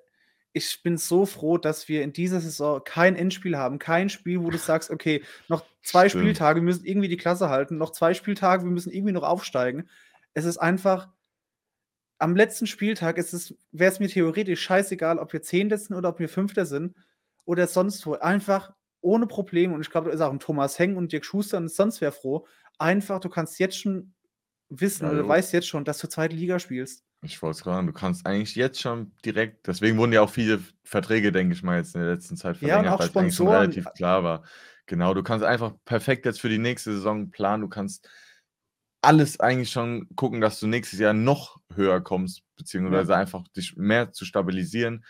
Ich 0.54 0.84
bin 0.84 0.98
so 0.98 1.26
froh, 1.26 1.58
dass 1.58 1.88
wir 1.88 2.04
in 2.04 2.12
dieser 2.12 2.42
Saison 2.42 2.84
kein 2.84 3.16
Endspiel 3.16 3.58
haben. 3.58 3.80
Kein 3.80 4.10
Spiel, 4.10 4.42
wo 4.42 4.50
du 4.50 4.58
sagst, 4.58 4.90
okay, 4.90 5.24
noch 5.48 5.64
zwei 5.84 6.10
Stimmt. 6.10 6.24
Spieltage, 6.26 6.58
wir 6.60 6.64
müssen 6.64 6.84
irgendwie 6.86 7.08
die 7.08 7.18
Klasse 7.18 7.50
halten. 7.50 7.78
Noch 7.78 7.92
zwei 7.92 8.14
Spieltage, 8.14 8.64
wir 8.64 8.72
müssen 8.72 8.92
irgendwie 8.92 9.14
noch 9.14 9.24
aufsteigen. 9.24 9.88
Es 10.34 10.46
ist 10.46 10.58
einfach. 10.58 11.10
Am 12.22 12.36
letzten 12.36 12.68
Spieltag 12.68 13.18
wäre 13.18 13.92
es 13.92 14.00
mir 14.00 14.08
theoretisch 14.08 14.62
scheißegal, 14.62 15.18
ob 15.18 15.34
wir 15.34 15.42
Zehnter 15.42 15.78
sind 15.78 15.96
oder 15.96 16.10
ob 16.10 16.20
wir 16.20 16.30
Fünfter 16.30 16.66
sind 16.66 16.96
oder 17.46 17.68
sonst 17.68 18.06
wo. 18.06 18.14
Einfach 18.14 18.74
ohne 19.02 19.26
Probleme. 19.28 19.74
Und 19.74 19.82
ich 19.82 19.90
glaube, 19.90 20.10
da 20.10 20.16
ist 20.16 20.22
auch 20.22 20.32
ein 20.32 20.40
Thomas 20.40 20.78
Heng 20.78 20.98
und 20.98 21.12
Dirk 21.12 21.26
Schuster 21.26 21.58
und 21.58 21.70
sonst 21.70 22.00
wer 22.02 22.12
froh. 22.12 22.48
Einfach, 22.78 23.20
du 23.20 23.30
kannst 23.30 23.60
jetzt 23.60 23.80
schon 23.80 24.14
wissen 24.70 25.06
Ja, 25.06 25.12
oder 25.12 25.28
jo. 25.28 25.28
weißt 25.28 25.54
jetzt 25.54 25.68
schon, 25.68 25.86
dass 25.86 26.00
du 26.00 26.08
zweite 26.10 26.36
Liga 26.36 26.60
spielst. 26.60 27.04
Ich 27.24 27.42
wollte 27.44 27.58
es 27.58 27.64
gerade 27.64 27.86
du 27.86 27.94
kannst 27.94 28.26
eigentlich 28.26 28.56
jetzt 28.56 28.82
schon 28.82 29.12
direkt, 29.24 29.68
deswegen 29.68 29.98
wurden 30.00 30.12
ja 30.14 30.22
auch 30.22 30.30
viele 30.32 30.60
Verträge, 30.84 31.32
denke 31.32 31.54
ich 31.54 31.62
mal, 31.62 31.78
jetzt 31.78 31.94
in 31.94 32.02
der 32.02 32.10
letzten 32.12 32.36
Zeit 32.36 32.58
Ja, 32.60 32.84
verlängert, 32.84 32.94
auch 32.96 33.00
weil 33.00 33.10
es 33.10 33.16
eigentlich 33.16 33.36
schon 33.36 33.48
relativ 33.48 33.94
klar 33.94 34.24
war. 34.24 34.44
Genau, 34.88 35.14
du 35.14 35.22
kannst 35.22 35.46
einfach 35.46 35.74
perfekt 35.86 36.26
jetzt 36.26 36.42
für 36.42 36.50
die 36.50 36.58
nächste 36.58 36.94
Saison 36.94 37.30
planen. 37.30 37.62
Du 37.62 37.70
kannst 37.70 38.10
alles 39.02 39.40
eigentlich 39.40 39.72
schon 39.72 40.08
gucken, 40.16 40.42
dass 40.42 40.60
du 40.60 40.68
nächstes 40.68 41.00
Jahr 41.00 41.14
noch 41.14 41.60
höher 41.74 42.02
kommst, 42.02 42.44
beziehungsweise 42.56 43.16
einfach 43.16 43.48
dich 43.50 43.76
mehr 43.76 44.12
zu 44.12 44.26
stabilisieren. 44.26 45.04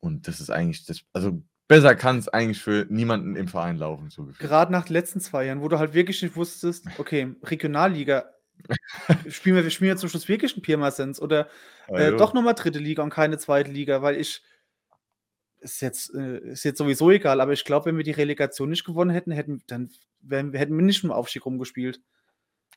Und 0.00 0.26
das 0.28 0.40
ist 0.40 0.50
eigentlich 0.50 0.84
das, 0.86 1.02
also 1.12 1.42
besser 1.68 1.94
kann 1.94 2.18
es 2.18 2.28
eigentlich 2.28 2.60
für 2.60 2.86
niemanden 2.90 3.36
im 3.36 3.48
Verein 3.48 3.78
laufen, 3.78 4.10
so 4.10 4.24
gefühlt. 4.24 4.48
Gerade 4.48 4.72
nach 4.72 4.84
den 4.84 4.94
letzten 4.94 5.20
zwei 5.20 5.46
Jahren, 5.46 5.62
wo 5.62 5.68
du 5.68 5.78
halt 5.78 5.94
wirklich 5.94 6.22
nicht 6.22 6.36
wusstest, 6.36 6.86
okay, 6.98 7.34
Regionalliga, 7.42 8.26
spielen 9.28 9.56
wir, 9.56 9.64
wir 9.64 9.70
spielen 9.70 9.90
jetzt 9.90 10.00
zum 10.00 10.10
Schluss 10.10 10.28
wirklich 10.28 10.56
ein 10.56 10.62
Pirmasens 10.62 11.20
oder 11.20 11.48
Ah, 11.88 11.98
äh, 11.98 12.10
jo. 12.10 12.16
doch 12.16 12.32
nochmal 12.34 12.54
dritte 12.54 12.78
Liga 12.78 13.02
und 13.02 13.10
keine 13.10 13.38
zweite 13.38 13.70
Liga, 13.70 14.00
weil 14.02 14.16
ich 14.16 14.42
ist 15.60 15.80
jetzt, 15.80 16.14
äh, 16.14 16.38
ist 16.50 16.64
jetzt 16.64 16.78
sowieso 16.78 17.10
egal, 17.10 17.40
aber 17.40 17.52
ich 17.52 17.64
glaube, 17.64 17.86
wenn 17.86 17.96
wir 17.96 18.04
die 18.04 18.10
Relegation 18.10 18.68
nicht 18.70 18.84
gewonnen 18.84 19.10
hätten, 19.10 19.30
hätten 19.32 19.62
dann 19.66 19.90
wären, 20.20 20.52
hätten 20.52 20.76
wir 20.76 20.84
nicht 20.84 21.04
im 21.04 21.10
Aufstieg 21.10 21.44
rumgespielt. 21.46 22.00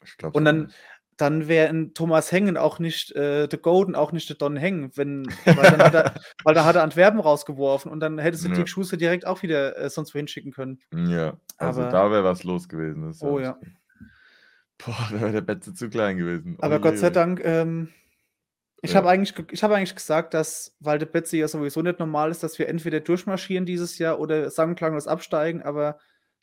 Ich 0.05 0.17
glaub's 0.17 0.35
Und 0.35 0.45
dann, 0.45 0.71
dann 1.17 1.47
wäre 1.47 1.69
ein 1.69 1.93
Thomas 1.93 2.31
Hengen 2.31 2.57
auch 2.57 2.77
nicht 2.79 3.11
äh, 3.15 3.47
The 3.49 3.57
Golden, 3.57 3.95
auch 3.95 4.11
nicht 4.11 4.29
der 4.29 4.35
Don 4.37 4.55
Heng, 4.55 4.91
wenn, 4.95 5.25
weil, 5.45 5.55
dann 5.71 5.81
hat 5.83 5.93
er, 5.95 6.13
weil 6.43 6.53
da 6.53 6.63
hat 6.65 6.75
er 6.75 6.83
Antwerpen 6.83 7.19
rausgeworfen 7.19 7.91
und 7.91 7.99
dann 7.99 8.19
hättest 8.19 8.45
du 8.45 8.49
Ja. 8.49 8.55
Dirk 8.55 8.69
Schuster 8.69 8.97
direkt 8.97 9.25
auch 9.25 9.41
wieder 9.41 9.75
äh, 9.77 9.89
sonst 9.89 10.13
wohin 10.13 10.27
schicken 10.27 10.51
können. 10.51 10.79
Ja, 10.93 11.37
also 11.57 11.81
Aber- 11.81 11.91
da 11.91 12.11
wäre 12.11 12.23
was 12.23 12.43
los 12.43 12.69
gewesen. 12.69 13.13
Oh 13.21 13.39
ja. 13.39 13.57
Boah, 14.77 15.07
da 15.11 15.19
wäre 15.21 15.31
der 15.31 15.41
Betze 15.41 15.73
zu 15.73 15.89
klein 15.89 16.17
gewesen. 16.17 16.55
Aber 16.59 16.75
Oje, 16.75 16.81
Gott 16.81 16.97
sei. 16.99 17.09
Dank, 17.09 17.41
ähm, 17.43 17.89
ich 18.83 18.91
Ja. 18.91 18.97
habe 18.97 19.09
eigentlich, 19.09 19.33
ge- 19.33 19.45
ich 19.49 19.63
hab 19.63 19.71
eigentlich 19.71 19.95
gesagt, 19.95 20.35
dass, 20.35 20.75
weil 20.79 20.99
der 20.99 21.07
Betze 21.07 21.35
ja 21.37 21.47
sowieso 21.47 21.81
nicht 21.81 21.97
normal 21.97 22.29
ist, 22.29 22.43
dass 22.43 22.59
wir 22.59 22.69
entweder 22.69 22.99
durchmarschieren 22.99 23.65
dieses 23.65 23.97
Jahr 23.97 24.19
oder 24.19 24.51
und 24.55 24.75
klanglos 24.75 25.07
absteigen, 25.07 25.63
aber 25.63 25.97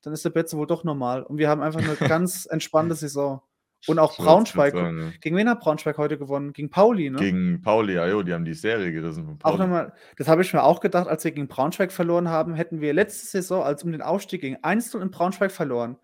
dann 0.07 0.13
ist 0.15 0.25
der 0.25 0.31
Betze 0.31 0.57
wohl 0.57 0.67
doch 0.67 0.85
normal. 0.85 1.23
Und 1.23 1.39
wir 1.39 1.49
haben 1.49 1.63
einfach 1.63 1.81
eine 1.81 1.95
ganz 2.09 2.47
entspannte 2.47 2.95
Saison. 2.95 3.43
Und 3.87 3.99
auch 3.99 4.17
Braunschweig. 4.17 4.73
sagen, 4.75 4.99
ja. 4.99 5.13
Gegen 5.21 5.37
wen 5.37 5.47
hat 5.49 5.61
Braunschweig 5.61 5.99
heute 5.99 6.17
gewonnen? 6.17 6.55
Gegen 6.55 6.71
Pauli, 6.71 7.11
ne? 7.11 7.19
Gegen 7.19 7.61
Pauli, 7.61 7.95
ja, 7.95 8.07
jo, 8.07 8.23
die 8.23 8.33
haben 8.33 8.47
die 8.47 8.55
Serie 8.55 8.91
gerissen 8.93 9.27
von 9.27 9.35
Auch 9.35 9.39
Pauli. 9.43 9.59
nochmal, 9.59 9.93
das 10.17 10.27
habe 10.27 10.41
ich 10.41 10.55
mir 10.55 10.63
auch 10.63 10.81
gedacht, 10.81 11.07
als 11.07 11.23
wir 11.23 11.33
gegen 11.33 11.49
Braunschweig 11.49 11.93
verloren 11.93 12.29
haben, 12.31 12.55
hätten 12.55 12.81
wir 12.81 12.95
letzte 12.95 13.27
Saison, 13.27 13.63
als 13.63 13.81
es 13.83 13.85
um 13.85 13.93
den 13.93 14.01
Aufstieg 14.01 14.41
ging, 14.41 14.57
einzeln 14.63 15.03
in 15.03 15.11
Braunschweig 15.11 15.53
verloren, 15.53 15.99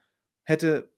hätte 0.44 0.90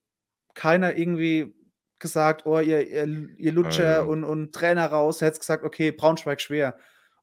keiner 0.54 0.96
irgendwie 0.96 1.54
gesagt, 2.00 2.46
oh, 2.46 2.58
ihr, 2.58 2.88
ihr, 2.88 3.28
ihr 3.38 3.52
Lutscher 3.52 3.98
ja. 3.98 4.02
und, 4.02 4.24
und 4.24 4.52
Trainer 4.52 4.86
raus, 4.86 5.20
hätte 5.20 5.38
gesagt, 5.38 5.62
okay, 5.62 5.92
Braunschweig 5.92 6.40
schwer. 6.40 6.76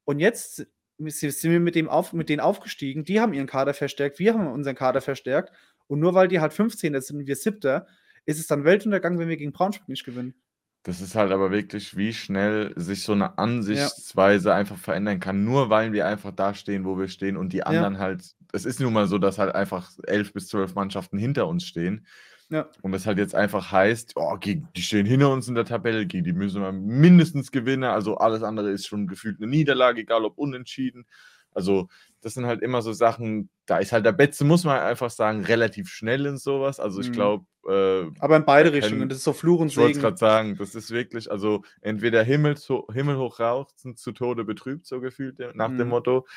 Und 0.05 0.19
jetzt 0.19 0.65
si- 0.97 1.29
sind 1.31 1.51
wir 1.51 1.59
mit, 1.59 1.75
dem 1.75 1.89
auf, 1.89 2.13
mit 2.13 2.29
denen 2.29 2.39
aufgestiegen, 2.39 3.03
die 3.03 3.19
haben 3.19 3.33
ihren 3.33 3.45
Kader 3.47 3.73
verstärkt, 3.73 4.19
wir 4.19 4.33
haben 4.33 4.47
unseren 4.47 4.75
Kader 4.75 5.01
verstärkt. 5.01 5.51
Und 5.89 5.99
nur 5.99 6.13
weil 6.13 6.27
die 6.27 6.39
halt 6.39 6.53
15. 6.53 7.01
sind 7.01 7.17
und 7.17 7.27
wir 7.27 7.35
7. 7.35 7.81
ist 8.25 8.39
es 8.39 8.47
dann 8.47 8.63
Weltuntergang, 8.63 9.17
wenn 9.17 9.27
wir 9.27 9.37
gegen 9.37 9.51
Braunschweig 9.51 9.89
nicht 9.89 10.05
gewinnen. 10.05 10.35
Das 10.83 11.01
ist 11.01 11.15
halt 11.15 11.31
aber 11.31 11.51
wirklich, 11.51 11.97
wie 11.97 12.13
schnell 12.13 12.71
sich 12.77 13.03
so 13.03 13.11
eine 13.11 13.37
Ansichtsweise 13.37 14.53
einfach 14.53 14.77
verändern 14.77 15.19
kann, 15.19 15.43
nur 15.43 15.69
weil 15.69 15.91
wir 15.91 16.07
einfach 16.07 16.31
da 16.31 16.53
stehen, 16.53 16.85
wo 16.85 16.97
wir 16.97 17.09
stehen 17.09 17.35
und 17.35 17.51
die 17.51 17.63
anderen 17.63 17.97
halt, 17.97 18.23
es 18.53 18.65
ist 18.65 18.79
nun 18.79 18.93
mal 18.93 19.07
so, 19.07 19.17
dass 19.17 19.39
halt 19.39 19.53
einfach 19.55 19.91
elf 20.03 20.31
bis 20.31 20.47
zwölf 20.47 20.75
Mannschaften 20.75 21.17
hinter 21.17 21.47
uns 21.47 21.65
stehen. 21.65 22.05
Ja. 22.49 22.69
Und 22.81 22.93
das 22.93 23.05
halt 23.05 23.17
jetzt 23.17 23.35
einfach 23.35 23.71
heißt, 23.71 24.13
oh, 24.15 24.37
gegen, 24.37 24.69
die 24.75 24.81
stehen 24.81 25.05
hinter 25.05 25.31
uns 25.31 25.47
in 25.47 25.55
der 25.55 25.65
Tabelle, 25.65 26.05
gegen 26.05 26.23
die 26.23 26.33
müssen 26.33 26.61
wir 26.61 26.71
mindestens 26.71 27.51
gewinnen. 27.51 27.83
Also 27.83 28.17
alles 28.17 28.41
andere 28.41 28.71
ist 28.71 28.87
schon 28.87 29.07
gefühlt 29.07 29.37
eine 29.39 29.47
Niederlage, 29.47 30.01
egal 30.01 30.23
ob 30.23 30.37
unentschieden. 30.37 31.05
Also 31.51 31.89
das 32.21 32.33
sind 32.33 32.45
halt 32.45 32.61
immer 32.61 32.81
so 32.81 32.91
Sachen, 32.93 33.49
da 33.65 33.77
ist 33.77 33.91
halt 33.91 34.05
der 34.05 34.11
Betze, 34.11 34.43
muss 34.45 34.63
man 34.65 34.79
einfach 34.79 35.09
sagen, 35.09 35.43
relativ 35.45 35.89
schnell 35.89 36.25
in 36.25 36.37
sowas. 36.37 36.79
Also 36.79 36.99
ich 37.01 37.09
Mhm. 37.09 37.13
glaube, 37.13 37.45
äh, 37.67 38.11
Aber 38.19 38.35
in 38.37 38.45
beide 38.45 38.69
können- 38.71 38.81
Richtungen, 38.83 39.09
das 39.09 39.19
ist 39.19 39.23
so 39.23 39.33
Fluch 39.33 39.61
und 39.61 39.67
ich 39.67 39.77
wollte 39.77 39.91
es 39.91 39.95
Segen. 39.97 40.03
gerade 40.03 40.17
sagen, 40.17 40.55
das 40.57 40.75
ist 40.75 40.91
wirklich, 40.91 41.31
also 41.31 41.63
entweder 41.81 42.23
Himmelsho 42.23 42.87
himmelhoch 42.91 43.39
rauchzen, 43.39 43.95
zu 43.95 44.11
Tode 44.11 44.43
betrübt, 44.43 44.85
so 44.85 44.99
gefühlt 44.99 45.39
de- 45.39 45.51
nach 45.53 45.67
dem 45.69 45.77
Mhm. 45.85 45.87
Motto. 45.89 46.27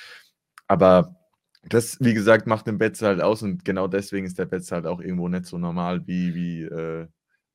Aber 0.69 1.17
das, 1.65 1.97
wie 2.01 2.15
gesagt, 2.15 2.47
macht 2.47 2.67
den 2.67 2.79
Betze 2.79 3.07
halt 3.07 3.21
aus 3.21 3.43
und 3.43 3.65
genau 3.65 3.87
deswegen 3.89 4.27
ist 4.27 4.39
der 4.39 4.47
Betze 4.47 4.75
halt 4.75 4.87
auch 4.87 5.01
irgendwo 5.01 5.29
nicht 5.29 5.47
so 5.47 5.59
normal 5.59 6.07
wie, 6.07 6.35
wie 6.35 6.63
äh, 6.63 7.07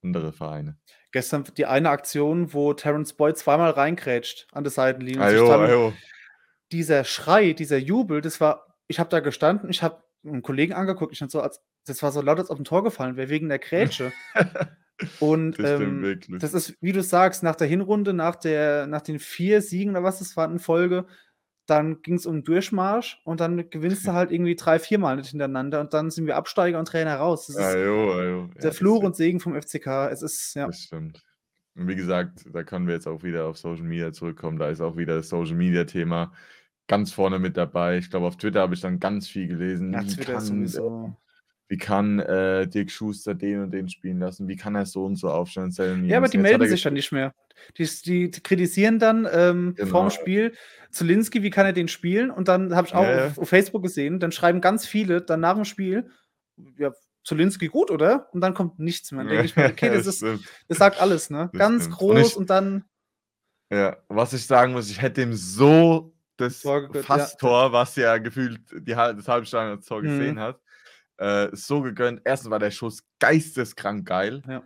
andere 0.04 0.32
Vereine. 0.32 0.78
Gestern 1.12 1.44
die 1.58 1.66
eine 1.66 1.90
Aktion, 1.90 2.54
wo 2.54 2.74
Terence 2.74 3.14
Boyd 3.14 3.38
zweimal 3.38 3.72
reingrätscht 3.72 4.48
an 4.52 4.64
der 4.64 4.72
Seitenlinie. 4.72 5.22
Ajo, 5.22 5.52
ajo. 5.52 5.94
Dieser 6.72 7.04
Schrei, 7.04 7.54
dieser 7.54 7.78
Jubel, 7.78 8.22
das 8.22 8.42
war, 8.42 8.76
ich 8.88 9.00
habe 9.00 9.10
da 9.10 9.20
gestanden, 9.20 9.70
ich 9.70 9.84
habe 9.84 10.04
einen 10.26 10.42
Kollegen 10.42 10.74
angeguckt, 10.74 11.14
ich 11.14 11.24
so, 11.30 11.42
als, 11.42 11.62
das 11.86 12.04
war 12.04 12.12
so 12.12 12.22
laut, 12.22 12.40
als 12.40 12.50
auf 12.50 12.60
ein 12.60 12.66
Tor 12.66 12.84
gefallen 12.84 13.16
wäre, 13.16 13.30
wegen 13.30 13.50
der 13.50 13.60
Grätsche. 13.60 14.12
Und 15.20 15.60
Das 15.60 15.80
ähm, 15.80 16.20
das 16.40 16.54
ist, 16.54 16.76
wie 16.82 16.92
du 16.92 17.04
sagst, 17.04 17.44
nach 17.44 17.56
der 17.56 17.68
Hinrunde, 17.68 18.14
nach, 18.14 18.36
der, 18.36 18.88
nach 18.88 19.02
den 19.02 19.20
vier 19.20 19.62
Siegen 19.62 19.92
oder 19.92 20.04
was 20.04 20.20
das 20.20 20.36
war 20.36 20.50
in 20.50 20.60
Folge, 20.60 21.06
dann 21.68 22.02
ging 22.02 22.16
es 22.16 22.26
um 22.26 22.38
den 22.38 22.44
Durchmarsch 22.44 23.22
und 23.24 23.40
dann 23.40 23.70
gewinnst 23.70 24.08
du 24.08 24.14
halt 24.14 24.32
irgendwie 24.32 24.56
drei, 24.56 24.80
viermal 24.80 25.18
nicht 25.18 25.30
hintereinander 25.30 25.82
und 25.82 25.94
dann 25.94 26.10
sind 26.10 26.26
wir 26.26 26.36
Absteiger 26.36 26.80
und 26.80 26.88
Trainer 26.88 27.18
raus. 27.18 27.48
Das 27.48 27.58
ist 27.58 27.62
Ajo, 27.62 28.14
ajo. 28.14 28.42
Ja, 28.42 28.54
der 28.56 28.62
das 28.62 28.78
Fluch 28.78 29.04
und 29.04 29.16
Segen 29.16 29.40
vom 29.40 29.60
FCK. 29.60 30.10
Es 30.12 30.24
ist, 30.24 30.56
ja. 30.56 30.66
Das 30.66 30.82
stimmt. 30.82 31.22
Und 31.76 31.88
wie 31.88 31.96
gesagt, 31.96 32.46
da 32.52 32.64
können 32.64 32.88
wir 32.88 32.96
jetzt 32.96 33.08
auch 33.08 33.22
wieder 33.22 33.46
auf 33.46 33.58
Social 33.58 33.86
Media 33.86 34.12
zurückkommen. 34.12 34.58
Da 34.58 34.70
ist 34.70 34.82
auch 34.82 34.98
wieder 34.98 35.18
das 35.18 35.30
Social 35.30 35.56
Media 35.56 35.84
Thema 35.84 36.34
ganz 36.88 37.12
vorne 37.12 37.40
mit 37.40 37.58
dabei. 37.58 37.98
Ich 37.98 38.10
glaube, 38.10 38.28
auf 38.28 38.38
Twitter 38.38 38.62
habe 38.62 38.74
ich 38.74 38.82
dann 38.82 39.00
ganz 39.00 39.28
viel 39.28 39.48
gelesen. 39.48 39.94
Ja, 39.94 40.02
wie 40.04 40.08
Twitter 40.08 40.34
kann, 40.34 40.42
ist 40.42 40.48
sowieso. 40.74 41.16
wie 41.68 41.78
kann 41.78 42.20
äh, 42.20 42.68
Dirk 42.68 42.90
Schuster 42.92 43.34
den 43.36 43.64
und 43.64 43.72
den 43.72 43.90
spielen 43.90 44.20
lassen? 44.20 44.48
Wie 44.48 44.56
kann 44.56 44.76
er 44.76 44.86
so 44.86 45.06
und 45.06 45.18
so 45.18 45.30
aufstellen? 45.30 46.06
Ja, 46.06 46.18
aber 46.18 46.28
die 46.30 46.38
Jetzt 46.38 46.44
melden 46.44 46.68
sich 46.70 46.84
ja 46.84 46.92
nicht 46.92 47.12
mehr. 47.12 47.34
Die, 47.78 47.90
die 48.06 48.32
kritisieren 48.32 49.00
dann 49.00 49.28
ähm, 49.32 49.74
Genau. 49.76 49.90
vorm 49.90 50.10
Spiel 50.12 50.54
Zulinski, 50.92 51.44
wie 51.44 51.50
kann 51.50 51.66
er 51.66 51.74
den 51.74 51.88
spielen? 51.90 52.32
Und 52.32 52.48
dann 52.48 52.74
habe 52.76 52.88
ich 52.88 52.94
auch 52.96 53.04
Ja, 53.04 53.28
auf, 53.28 53.38
auf 53.40 53.50
Facebook 53.50 53.84
gesehen, 53.84 54.20
dann 54.20 54.32
schreiben 54.32 54.62
ganz 54.62 54.86
viele 54.86 55.22
dann 55.22 55.42
nach 55.42 55.56
dem 55.56 55.66
Spiel, 55.66 56.10
ja, 56.78 56.92
Zulinski 57.24 57.68
gut, 57.68 57.92
oder? 57.92 58.30
Und 58.32 58.40
dann 58.40 58.54
kommt 58.54 58.80
nichts 58.80 59.12
mehr. 59.12 59.24
Dann 59.26 59.32
denke 59.34 59.46
ich 59.48 59.56
mir, 59.58 59.66
okay, 59.72 59.90
das, 59.90 60.08
ist, 60.08 60.18
stimmt. 60.20 60.46
das 60.70 60.78
sagt 60.78 61.02
alles, 61.02 61.30
ne? 61.30 61.50
Das 61.52 61.60
Ganz 61.60 61.84
stimmt. 61.84 62.00
Und 62.02 62.16
groß 62.16 62.28
ich- 62.30 62.38
und 62.38 62.50
dann, 62.50 62.86
Ja, 63.70 63.98
was 64.08 64.32
ich 64.32 64.46
sagen 64.46 64.72
muss, 64.72 64.90
ich 64.90 65.02
hätte 65.02 65.24
ihm 65.24 65.34
so 65.34 66.14
das 66.38 66.62
Tor 66.62 66.82
gegönnt, 66.84 67.06
Fast-Tor, 67.06 67.72
was 67.72 67.96
ja 67.96 68.18
gefühlt 68.18 68.62
die, 68.72 68.92
das 68.94 69.28
Halbstein 69.28 69.70
als 69.70 69.86
Tor 69.86 70.02
Mhm. 70.02 70.08
gesehen 70.08 70.40
hat, 70.40 70.62
äh, 71.18 71.50
so 71.54 71.82
gegönnt. 71.82 72.22
Erstens 72.26 72.50
war 72.50 72.60
der 72.60 72.72
Schuss 72.72 73.04
geisteskrank 73.20 74.08
geil. 74.08 74.42
Ja. 74.48 74.64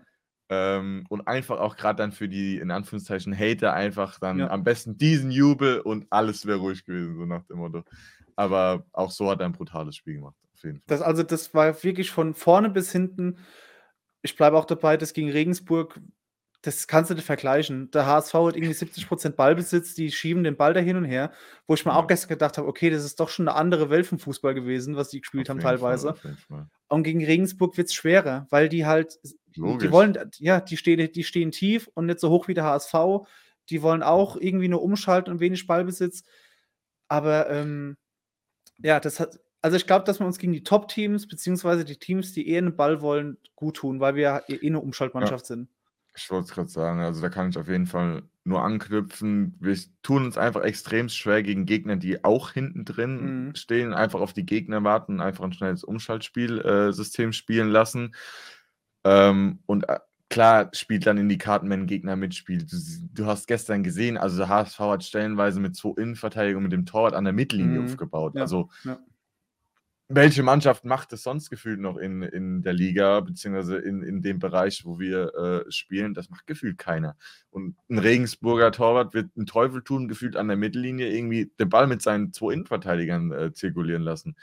Ähm, 0.49 1.05
und 1.07 1.27
einfach 1.27 1.59
auch 1.59 1.77
gerade 1.77 1.95
dann 1.97 2.11
für 2.11 2.27
die, 2.27 2.57
in 2.57 2.71
Anführungszeichen, 2.71 3.33
Hater 3.37 3.73
einfach 3.73 4.19
dann 4.19 4.39
Ja. 4.39 4.49
am 4.49 4.65
besten 4.65 4.97
diesen 4.97 5.31
Jubel 5.31 5.79
und 5.79 6.07
alles 6.09 6.45
wäre 6.45 6.59
ruhig 6.59 6.83
gewesen, 6.83 7.15
so 7.15 7.25
nach 7.25 7.45
dem 7.45 7.57
Motto. 7.59 7.83
Aber 8.35 8.85
auch 8.91 9.11
so 9.11 9.29
hat 9.31 9.39
er 9.39 9.45
ein 9.45 9.53
brutales 9.53 9.95
Spiel 9.95 10.15
gemacht, 10.15 10.35
auf 10.53 10.63
jeden 10.63 10.77
Fall. 10.79 10.83
das, 10.87 11.01
also 11.01 11.23
das 11.23 11.53
war 11.53 11.81
wirklich 11.83 12.11
von 12.11 12.33
vorne 12.33 12.69
bis 12.69 12.91
hinten. 12.91 13.37
Ich 14.23 14.35
bleibe 14.35 14.57
auch 14.57 14.65
dabei, 14.65 14.97
das 14.97 15.13
gegen 15.13 15.31
Regensburg, 15.31 15.99
das 16.63 16.87
kannst 16.87 17.09
du 17.09 17.15
nicht 17.15 17.25
vergleichen. 17.25 17.89
Der 17.91 18.05
HSV 18.05 18.33
hat 18.33 18.55
irgendwie 18.55 18.73
70% 18.73 19.31
Ballbesitz, 19.31 19.95
die 19.95 20.11
schieben 20.11 20.43
den 20.43 20.57
Ball 20.57 20.73
da 20.73 20.79
hin 20.79 20.95
und 20.95 21.05
her, 21.05 21.31
wo 21.65 21.73
ich 21.73 21.85
mir 21.85 21.95
auch 21.95 22.05
gestern 22.05 22.29
gedacht 22.29 22.57
habe, 22.57 22.67
okay, 22.67 22.91
das 22.91 23.03
ist 23.03 23.19
doch 23.19 23.29
schon 23.29 23.47
eine 23.47 23.57
andere 23.57 23.89
Welt 23.89 24.05
vom 24.05 24.19
Fußball 24.19 24.53
gewesen, 24.53 24.95
was 24.95 25.09
die 25.09 25.21
gespielt 25.21 25.49
Auf 25.49 25.55
haben 25.55 25.59
teilweise. 25.59 26.13
Fall. 26.13 26.69
Und 26.87 27.03
gegen 27.03 27.25
Regensburg 27.25 27.77
wird 27.77 27.87
es 27.87 27.95
schwerer, 27.95 28.45
weil 28.51 28.69
die 28.69 28.85
halt, 28.85 29.17
die 29.55 29.61
Logisch. 29.61 29.91
wollen, 29.91 30.17
ja, 30.37 30.61
die 30.61 30.77
stehen, 30.77 31.11
die 31.11 31.23
stehen 31.23 31.51
tief 31.51 31.89
und 31.95 32.05
nicht 32.05 32.19
so 32.19 32.29
hoch 32.29 32.47
wie 32.47 32.53
der 32.53 32.65
HSV. 32.65 32.93
die 33.69 33.81
wollen 33.81 34.03
auch 34.03 34.35
irgendwie 34.35 34.67
nur 34.67 34.83
umschalten 34.83 35.33
und 35.33 35.39
wenig 35.39 35.65
Ballbesitz. 35.65 36.23
Aber 37.07 37.49
ähm, 37.49 37.97
ja, 38.77 38.99
das 38.99 39.19
hat, 39.19 39.39
also 39.61 39.77
ich 39.77 39.87
glaube, 39.87 40.05
dass 40.05 40.19
wir 40.19 40.25
uns 40.25 40.37
gegen 40.39 40.53
die 40.53 40.63
Top-Teams, 40.63 41.27
beziehungsweise 41.27 41.85
die 41.85 41.97
Teams, 41.97 42.33
die 42.33 42.47
eher 42.47 42.59
einen 42.59 42.75
Ball 42.75 43.01
wollen, 43.01 43.37
gut 43.55 43.77
tun, 43.77 43.99
weil 43.99 44.15
wir 44.15 44.43
eh 44.47 44.67
eine 44.67 44.79
Umschaltmannschaft 44.79 45.45
ja. 45.45 45.55
sind. 45.55 45.69
Ich 46.15 46.29
wollte 46.29 46.45
es 46.45 46.51
gerade 46.51 46.69
sagen, 46.69 46.99
also 46.99 47.21
da 47.21 47.29
kann 47.29 47.49
ich 47.49 47.57
auf 47.57 47.67
jeden 47.67 47.85
Fall 47.85 48.23
nur 48.43 48.63
anknüpfen. 48.63 49.55
Wir 49.59 49.77
tun 50.01 50.25
uns 50.25 50.37
einfach 50.37 50.61
extrem 50.63 51.09
schwer 51.09 51.43
gegen 51.43 51.65
Gegner, 51.65 51.95
die 51.95 52.23
auch 52.23 52.51
hinten 52.51 52.85
drin 52.85 53.47
mhm. 53.47 53.55
stehen, 53.55 53.93
einfach 53.93 54.19
auf 54.19 54.33
die 54.33 54.45
Gegner 54.45 54.83
warten, 54.83 55.21
einfach 55.21 55.43
ein 55.43 55.53
schnelles 55.53 55.83
Umschaltspielsystem 55.83 57.29
äh, 57.29 57.33
spielen 57.33 57.69
lassen. 57.69 58.15
Ähm, 59.03 59.59
und 59.67 59.87
äh, 59.87 59.99
klar 60.29 60.69
spielt 60.73 61.05
dann 61.05 61.17
in 61.17 61.29
die 61.29 61.37
Karten, 61.37 61.69
wenn 61.69 61.81
ein 61.81 61.87
Gegner 61.87 62.15
mitspielt. 62.15 62.71
Du, 62.71 62.77
du, 63.13 63.25
hast 63.25 63.47
gestern 63.47 63.83
gesehen, 63.83 64.17
also 64.17 64.37
der 64.37 64.49
HSV 64.49 64.79
hat 64.79 65.03
stellenweise 65.03 65.59
mit 65.59 65.75
zwei 65.75 66.01
Innenverteidigungen 66.01 66.63
mit 66.63 66.73
dem 66.73 66.85
Torwart 66.85 67.13
an 67.13 67.23
der 67.23 67.33
Mittellinie 67.33 67.79
mhm. 67.79 67.85
aufgebaut. 67.85 68.35
Ja, 68.35 68.41
also 68.41 68.69
ja 68.83 68.99
welche 70.13 70.43
Mannschaft 70.43 70.85
macht 70.85 71.13
es 71.13 71.23
sonst 71.23 71.49
gefühlt 71.49 71.79
noch 71.79 71.97
in, 71.97 72.21
in 72.21 72.61
der 72.61 72.73
Liga, 72.73 73.19
beziehungsweise 73.21 73.77
in, 73.77 74.03
in 74.03 74.21
dem 74.21 74.39
Bereich, 74.39 74.85
wo 74.85 74.99
wir 74.99 75.33
äh, 75.67 75.71
spielen? 75.71 76.13
Das 76.13 76.29
macht 76.29 76.47
gefühlt 76.47 76.77
keiner. 76.77 77.15
Und 77.49 77.75
ein 77.89 77.99
Regensburger 77.99 78.71
Torwart 78.71 79.13
wird 79.13 79.31
einen 79.35 79.45
Teufel 79.45 79.83
tun, 79.83 80.07
gefühlt 80.07 80.35
an 80.35 80.47
der 80.47 80.57
Mittellinie 80.57 81.09
irgendwie 81.09 81.51
den 81.59 81.69
Ball 81.69 81.87
mit 81.87 82.01
seinen 82.01 82.33
zwei 82.33 82.53
Innenverteidigern 82.53 83.31
äh, 83.31 83.53
zirkulieren 83.53 84.03
lassen. 84.03 84.35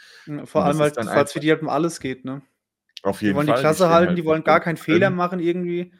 vor 0.44 0.64
allem, 0.64 0.78
weil 0.78 0.90
es 0.90 1.32
für 1.32 1.40
die 1.40 1.50
halt 1.50 1.62
um 1.62 1.68
alles 1.68 2.00
geht, 2.00 2.24
ne? 2.24 2.42
Auf 3.02 3.22
jeden 3.22 3.34
Fall. 3.34 3.44
Die 3.44 3.48
wollen 3.48 3.56
die 3.56 3.60
Klasse 3.60 3.88
halten, 3.90 4.08
halt 4.08 4.18
die 4.18 4.24
wollen 4.24 4.44
gar 4.44 4.60
keinen 4.60 4.76
Fehler 4.76 5.10
machen 5.10 5.40
irgendwie. 5.40 5.92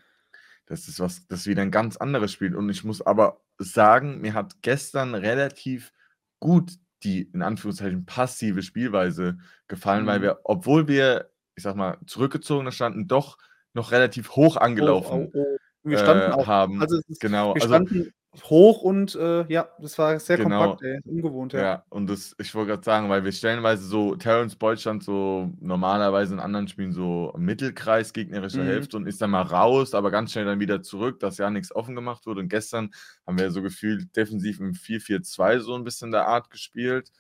Das 0.67 0.89
ist 0.89 1.01
was, 1.01 1.27
das 1.29 1.41
ist 1.41 1.47
wieder 1.47 1.63
ein 1.63 1.71
ganz 1.71 1.97
anderes 1.97 2.33
Spiel. 2.33 2.55
Und 2.55 2.69
ich 2.69 2.85
muss 2.85 3.01
aber 3.01 3.41
sagen, 3.59 4.21
mir 4.21 4.35
hat 4.35 4.61
gestern 4.63 5.15
relativ 5.15 5.93
gut 6.41 6.73
die 7.03 7.23
in 7.33 7.43
Anführungszeichen 7.43 8.07
passive 8.07 8.63
Spielweise 8.63 9.39
gefallen, 9.69 10.07
weil 10.07 10.19
mhm. 10.19 10.23
wir, 10.23 10.41
obwohl 10.45 10.89
wir, 10.89 11.31
ich 11.55 11.63
sag 11.63 11.77
mal, 11.77 11.99
zurückgezogener 12.07 12.73
standen, 12.73 13.09
doch 13.09 13.39
noch 13.75 13.93
relativ 13.93 14.31
hoch 14.31 14.57
Oh, 14.57 14.61
angelaufen 14.61 15.31
oh, 15.33 15.39
oh. 15.39 15.59
Wir 15.83 15.99
standen 15.99 16.33
äh, 16.33 16.35
auch, 16.35 16.47
haben. 16.47 16.81
also 16.81 16.97
es 16.97 17.09
ist, 17.09 17.21
Genau, 17.21 17.55
wir 17.55 17.63
also 17.63 17.75
standen 17.75 18.13
hoch 18.45 18.83
und 18.83 19.15
äh, 19.17 19.47
ja, 19.53 19.69
das 19.81 19.99
war 19.99 20.19
sehr 20.21 20.37
Genau. 20.37 20.77
kompakt, 20.77 20.83
ey. 20.83 21.01
Ungewohnt, 21.05 21.53
ja. 21.55 21.61
Ja, 21.63 21.85
und 21.89 22.09
das, 22.09 22.35
ich 22.39 22.55
wollte 22.55 22.71
gerade 22.73 22.85
sagen, 22.85 23.09
weil 23.09 23.25
wir 23.25 23.33
stellenweise 23.33 23.85
so, 23.85 24.15
Terence 24.17 24.55
Boyd 24.55 24.79
stand 24.81 25.03
so 25.03 25.53
normalerweise 25.61 26.35
in 26.35 26.41
anderen 26.41 26.69
Spielen 26.69 26.93
so 26.93 27.33
Mittelkreis 27.39 28.13
gegnerischer 28.13 28.63
Mhm. 28.63 28.67
Hälfte 28.69 28.97
und 28.99 29.07
ist 29.07 29.21
dann 29.23 29.31
mal 29.31 29.43
raus, 29.43 29.95
aber 29.95 30.11
ganz 30.11 30.33
schnell 30.33 30.45
dann 30.45 30.61
wieder 30.61 30.83
zurück, 30.83 31.21
dass 31.21 31.39
ja 31.39 31.51
nichts 31.51 31.75
offen 31.75 31.95
gemacht 31.95 32.27
wurde. 32.27 32.41
Und 32.41 32.49
gestern 32.49 32.91
haben 33.27 33.39
wir 33.39 33.51
so 33.51 33.63
gefühlt 33.63 34.15
defensiv 34.17 34.61
im 34.61 34.75
4-4-2 34.75 35.59
so 35.61 35.75
ein 35.75 35.85
bisschen 35.85 36.11
der 36.13 36.27
Art 36.29 36.51
gespielt, 36.51 37.11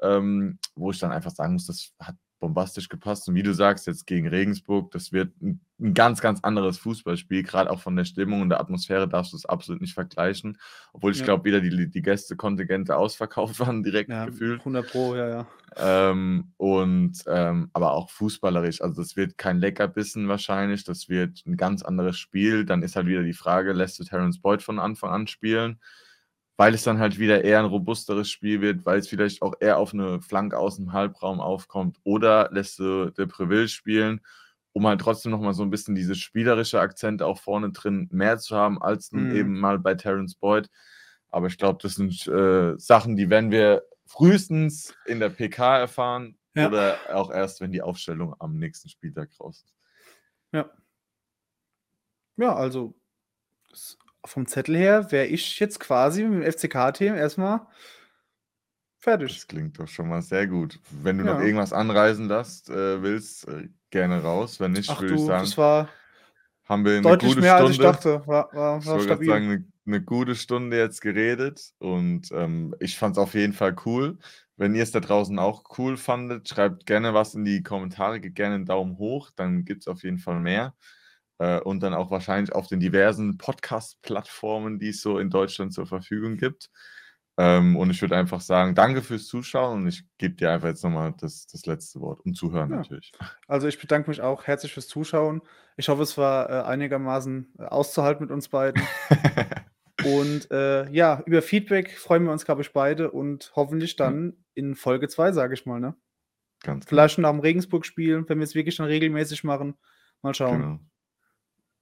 ähm, 0.00 0.58
wo 0.74 0.90
ich 0.90 0.98
dann 0.98 1.12
einfach 1.12 1.32
sagen 1.32 1.54
muss, 1.54 1.66
das 1.66 1.92
hat 2.00 2.16
bombastisch 2.40 2.88
gepasst. 2.88 3.28
Und 3.28 3.34
wie 3.34 3.42
du 3.42 3.54
sagst, 3.54 3.86
jetzt 3.86 4.06
gegen 4.06 4.26
Regensburg, 4.28 4.90
das 4.92 5.12
wird 5.12 5.40
ein, 5.42 5.60
ein 5.82 5.94
ganz, 5.94 6.20
ganz 6.20 6.40
anderes 6.42 6.78
Fußballspiel. 6.78 7.42
Gerade 7.42 7.70
auch 7.70 7.80
von 7.80 7.96
der 7.96 8.04
Stimmung 8.04 8.40
und 8.42 8.50
der 8.50 8.60
Atmosphäre 8.60 9.08
darfst 9.08 9.32
du 9.32 9.36
es 9.36 9.46
absolut 9.46 9.80
nicht 9.80 9.94
vergleichen. 9.94 10.58
Obwohl 10.92 11.12
ich 11.12 11.18
ja. 11.18 11.24
glaube, 11.24 11.44
wieder 11.44 11.60
die, 11.60 11.90
die 11.90 12.02
Gästekontingente 12.02 12.96
ausverkauft 12.96 13.58
waren, 13.60 13.82
direkt 13.82 14.10
ja, 14.10 14.26
gefühlt. 14.26 14.60
100 14.60 14.86
Pro, 14.88 15.16
ja, 15.16 15.28
ja. 15.28 15.46
Ähm, 15.76 16.52
und 16.56 17.12
ähm, 17.26 17.70
aber 17.72 17.92
auch 17.92 18.10
fußballerisch. 18.10 18.80
Also, 18.80 19.02
das 19.02 19.16
wird 19.16 19.36
kein 19.38 19.58
Leckerbissen 19.58 20.28
wahrscheinlich. 20.28 20.84
Das 20.84 21.08
wird 21.08 21.42
ein 21.46 21.56
ganz 21.56 21.82
anderes 21.82 22.18
Spiel. 22.18 22.64
Dann 22.64 22.82
ist 22.82 22.96
halt 22.96 23.06
wieder 23.06 23.22
die 23.22 23.32
Frage, 23.32 23.72
lässt 23.72 23.98
du 23.98 24.04
Terence 24.04 24.40
Boyd 24.40 24.62
von 24.62 24.78
Anfang 24.78 25.10
an 25.10 25.26
spielen? 25.26 25.80
weil 26.56 26.74
es 26.74 26.84
dann 26.84 26.98
halt 27.00 27.18
wieder 27.18 27.42
eher 27.42 27.58
ein 27.58 27.64
robusteres 27.64 28.30
Spiel 28.30 28.60
wird, 28.60 28.84
weil 28.86 28.98
es 28.98 29.08
vielleicht 29.08 29.42
auch 29.42 29.54
eher 29.58 29.78
auf 29.78 29.94
eine 29.94 30.20
Flanke 30.20 30.58
aus 30.58 30.76
dem 30.76 30.92
Halbraum 30.92 31.40
aufkommt. 31.40 31.98
Oder 32.04 32.50
lässt 32.52 32.78
du 32.78 33.10
De 33.10 33.26
Preville 33.26 33.68
spielen, 33.68 34.20
um 34.72 34.86
halt 34.86 35.00
trotzdem 35.00 35.32
nochmal 35.32 35.54
so 35.54 35.62
ein 35.62 35.70
bisschen 35.70 35.94
diese 35.94 36.14
spielerische 36.14 36.80
Akzente 36.80 37.26
auch 37.26 37.38
vorne 37.38 37.72
drin 37.72 38.08
mehr 38.10 38.38
zu 38.38 38.56
haben, 38.56 38.80
als 38.80 39.12
mhm. 39.12 39.36
eben 39.36 39.60
mal 39.60 39.78
bei 39.78 39.94
Terence 39.94 40.34
Boyd. 40.34 40.70
Aber 41.30 41.46
ich 41.46 41.58
glaube, 41.58 41.78
das 41.82 41.94
sind 41.94 42.26
äh, 42.26 42.78
Sachen, 42.78 43.16
die 43.16 43.30
werden 43.30 43.50
wir 43.50 43.84
frühestens 44.06 44.94
in 45.06 45.20
der 45.20 45.30
PK 45.30 45.78
erfahren 45.78 46.36
ja. 46.54 46.68
oder 46.68 46.98
auch 47.12 47.30
erst, 47.30 47.60
wenn 47.60 47.72
die 47.72 47.82
Aufstellung 47.82 48.34
am 48.38 48.58
nächsten 48.58 48.88
Spieltag 48.88 49.30
raus 49.40 49.64
ist. 49.64 49.74
Ja. 50.52 50.70
Ja, 52.36 52.54
also 52.54 52.94
vom 54.24 54.46
Zettel 54.46 54.76
her 54.76 55.10
wäre 55.10 55.26
ich 55.26 55.58
jetzt 55.58 55.80
quasi 55.80 56.24
mit 56.24 56.44
dem 56.44 56.52
FCK-Team 56.52 57.14
erstmal 57.14 57.66
fertig. 58.98 59.34
Das 59.34 59.46
klingt 59.46 59.78
doch 59.78 59.88
schon 59.88 60.08
mal 60.08 60.22
sehr 60.22 60.46
gut. 60.46 60.78
Wenn 60.90 61.18
du 61.18 61.24
ja. 61.24 61.34
noch 61.34 61.40
irgendwas 61.40 61.72
anreisen 61.72 62.28
lässt, 62.28 62.70
äh, 62.70 63.02
willst, 63.02 63.48
äh, 63.48 63.68
gerne 63.92 64.22
raus. 64.22 64.58
Wenn 64.58 64.72
nicht, 64.72 64.88
würde 65.00 65.14
ich 65.14 65.20
sagen, 65.20 65.44
das 65.44 65.56
war 65.56 65.88
haben 66.64 66.84
wir 66.84 66.92
eine 66.92 67.02
deutlich 67.02 67.30
gute 67.30 67.40
mehr, 67.42 67.56
Stunde. 67.58 67.66
als 67.66 67.76
ich 67.76 67.82
dachte. 67.82 68.26
War, 68.26 68.52
war, 68.52 68.78
ich 68.78 68.86
würde 68.86 69.24
sagen, 69.24 69.44
eine, 69.44 69.64
eine, 69.86 70.02
gute 70.02 70.34
Stunde 70.34 70.78
jetzt 70.78 71.00
geredet 71.00 71.72
und 71.78 72.30
ähm, 72.32 72.74
ich 72.80 72.96
fand 72.96 73.16
es 73.16 73.22
auf 73.22 73.34
jeden 73.34 73.52
Fall 73.52 73.76
cool. 73.84 74.18
Wenn 74.56 74.74
ihr 74.74 74.82
es 74.82 74.92
da 74.92 75.00
draußen 75.00 75.38
auch 75.38 75.64
cool 75.78 75.96
fandet, 75.96 76.48
schreibt 76.48 76.86
gerne 76.86 77.14
was 77.14 77.34
in 77.34 77.44
die 77.44 77.62
Kommentare, 77.62 78.20
gebt 78.20 78.36
gerne 78.36 78.54
einen 78.56 78.66
Daumen 78.66 78.96
hoch, 78.98 79.30
dann 79.36 79.64
gibt 79.64 79.82
es 79.82 79.88
auf 79.88 80.02
jeden 80.02 80.18
Fall 80.18 80.40
mehr 80.40 80.74
äh, 81.38 81.60
und 81.60 81.82
dann 81.82 81.94
auch 81.94 82.10
wahrscheinlich 82.10 82.54
auf 82.54 82.68
den 82.68 82.80
diversen 82.80 83.38
Podcast-Plattformen, 83.38 84.78
die 84.78 84.90
es 84.90 85.02
so 85.02 85.18
in 85.18 85.30
Deutschland 85.30 85.74
zur 85.74 85.86
Verfügung 85.86 86.36
gibt. 86.36 86.70
Ähm, 87.38 87.76
und 87.76 87.90
ich 87.90 88.00
würde 88.02 88.16
einfach 88.16 88.42
sagen, 88.42 88.74
danke 88.74 89.00
fürs 89.00 89.26
Zuschauen 89.26 89.82
und 89.82 89.88
ich 89.88 90.04
gebe 90.18 90.34
dir 90.34 90.50
einfach 90.50 90.68
jetzt 90.68 90.84
nochmal 90.84 91.14
das, 91.18 91.46
das 91.46 91.64
letzte 91.64 92.00
Wort 92.00 92.20
und 92.20 92.34
Zuhören 92.34 92.70
ja. 92.70 92.76
natürlich. 92.76 93.12
Also 93.48 93.68
ich 93.68 93.80
bedanke 93.80 94.10
mich 94.10 94.20
auch 94.20 94.44
herzlich 94.44 94.74
fürs 94.74 94.88
Zuschauen. 94.88 95.40
Ich 95.76 95.88
hoffe, 95.88 96.02
es 96.02 96.18
war 96.18 96.50
äh, 96.50 96.62
einigermaßen 96.68 97.54
äh, 97.58 97.62
auszuhalten 97.64 98.24
mit 98.24 98.30
uns 98.30 98.48
beiden. 98.48 98.82
und 100.04 100.50
äh, 100.50 100.90
ja, 100.90 101.22
über 101.24 101.40
Feedback 101.40 101.96
freuen 101.96 102.24
wir 102.24 102.32
uns, 102.32 102.44
glaube 102.44 102.60
ich, 102.60 102.72
beide 102.72 103.10
und 103.10 103.52
hoffentlich 103.56 103.96
dann 103.96 104.26
ja. 104.26 104.32
in 104.54 104.74
Folge 104.74 105.08
2, 105.08 105.32
sage 105.32 105.54
ich 105.54 105.64
mal. 105.64 105.80
Ne? 105.80 105.94
Ganz 106.62 106.86
Vielleicht 106.86 107.16
genau. 107.16 107.28
nach 107.28 107.38
dem 107.38 107.40
Regensburg-Spiel, 107.40 108.28
wenn 108.28 108.38
wir 108.38 108.44
es 108.44 108.54
wirklich 108.54 108.76
dann 108.76 108.86
regelmäßig 108.86 109.42
machen. 109.42 109.74
Mal 110.20 110.34
schauen. 110.34 110.60
Genau. 110.60 110.78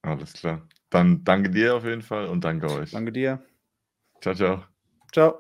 Alles 0.03 0.33
klar. 0.33 0.67
Dann 0.91 1.25
danke 1.25 1.51
dir 1.51 1.75
auf 1.75 1.85
jeden 1.85 2.03
Fall 2.03 2.27
und 2.27 2.45
danke 2.45 2.71
euch. 2.71 2.93
Danke 2.93 3.13
dir. 3.13 3.43
Ciao, 4.21 4.35
ciao. 4.35 4.65
Ciao. 5.13 5.39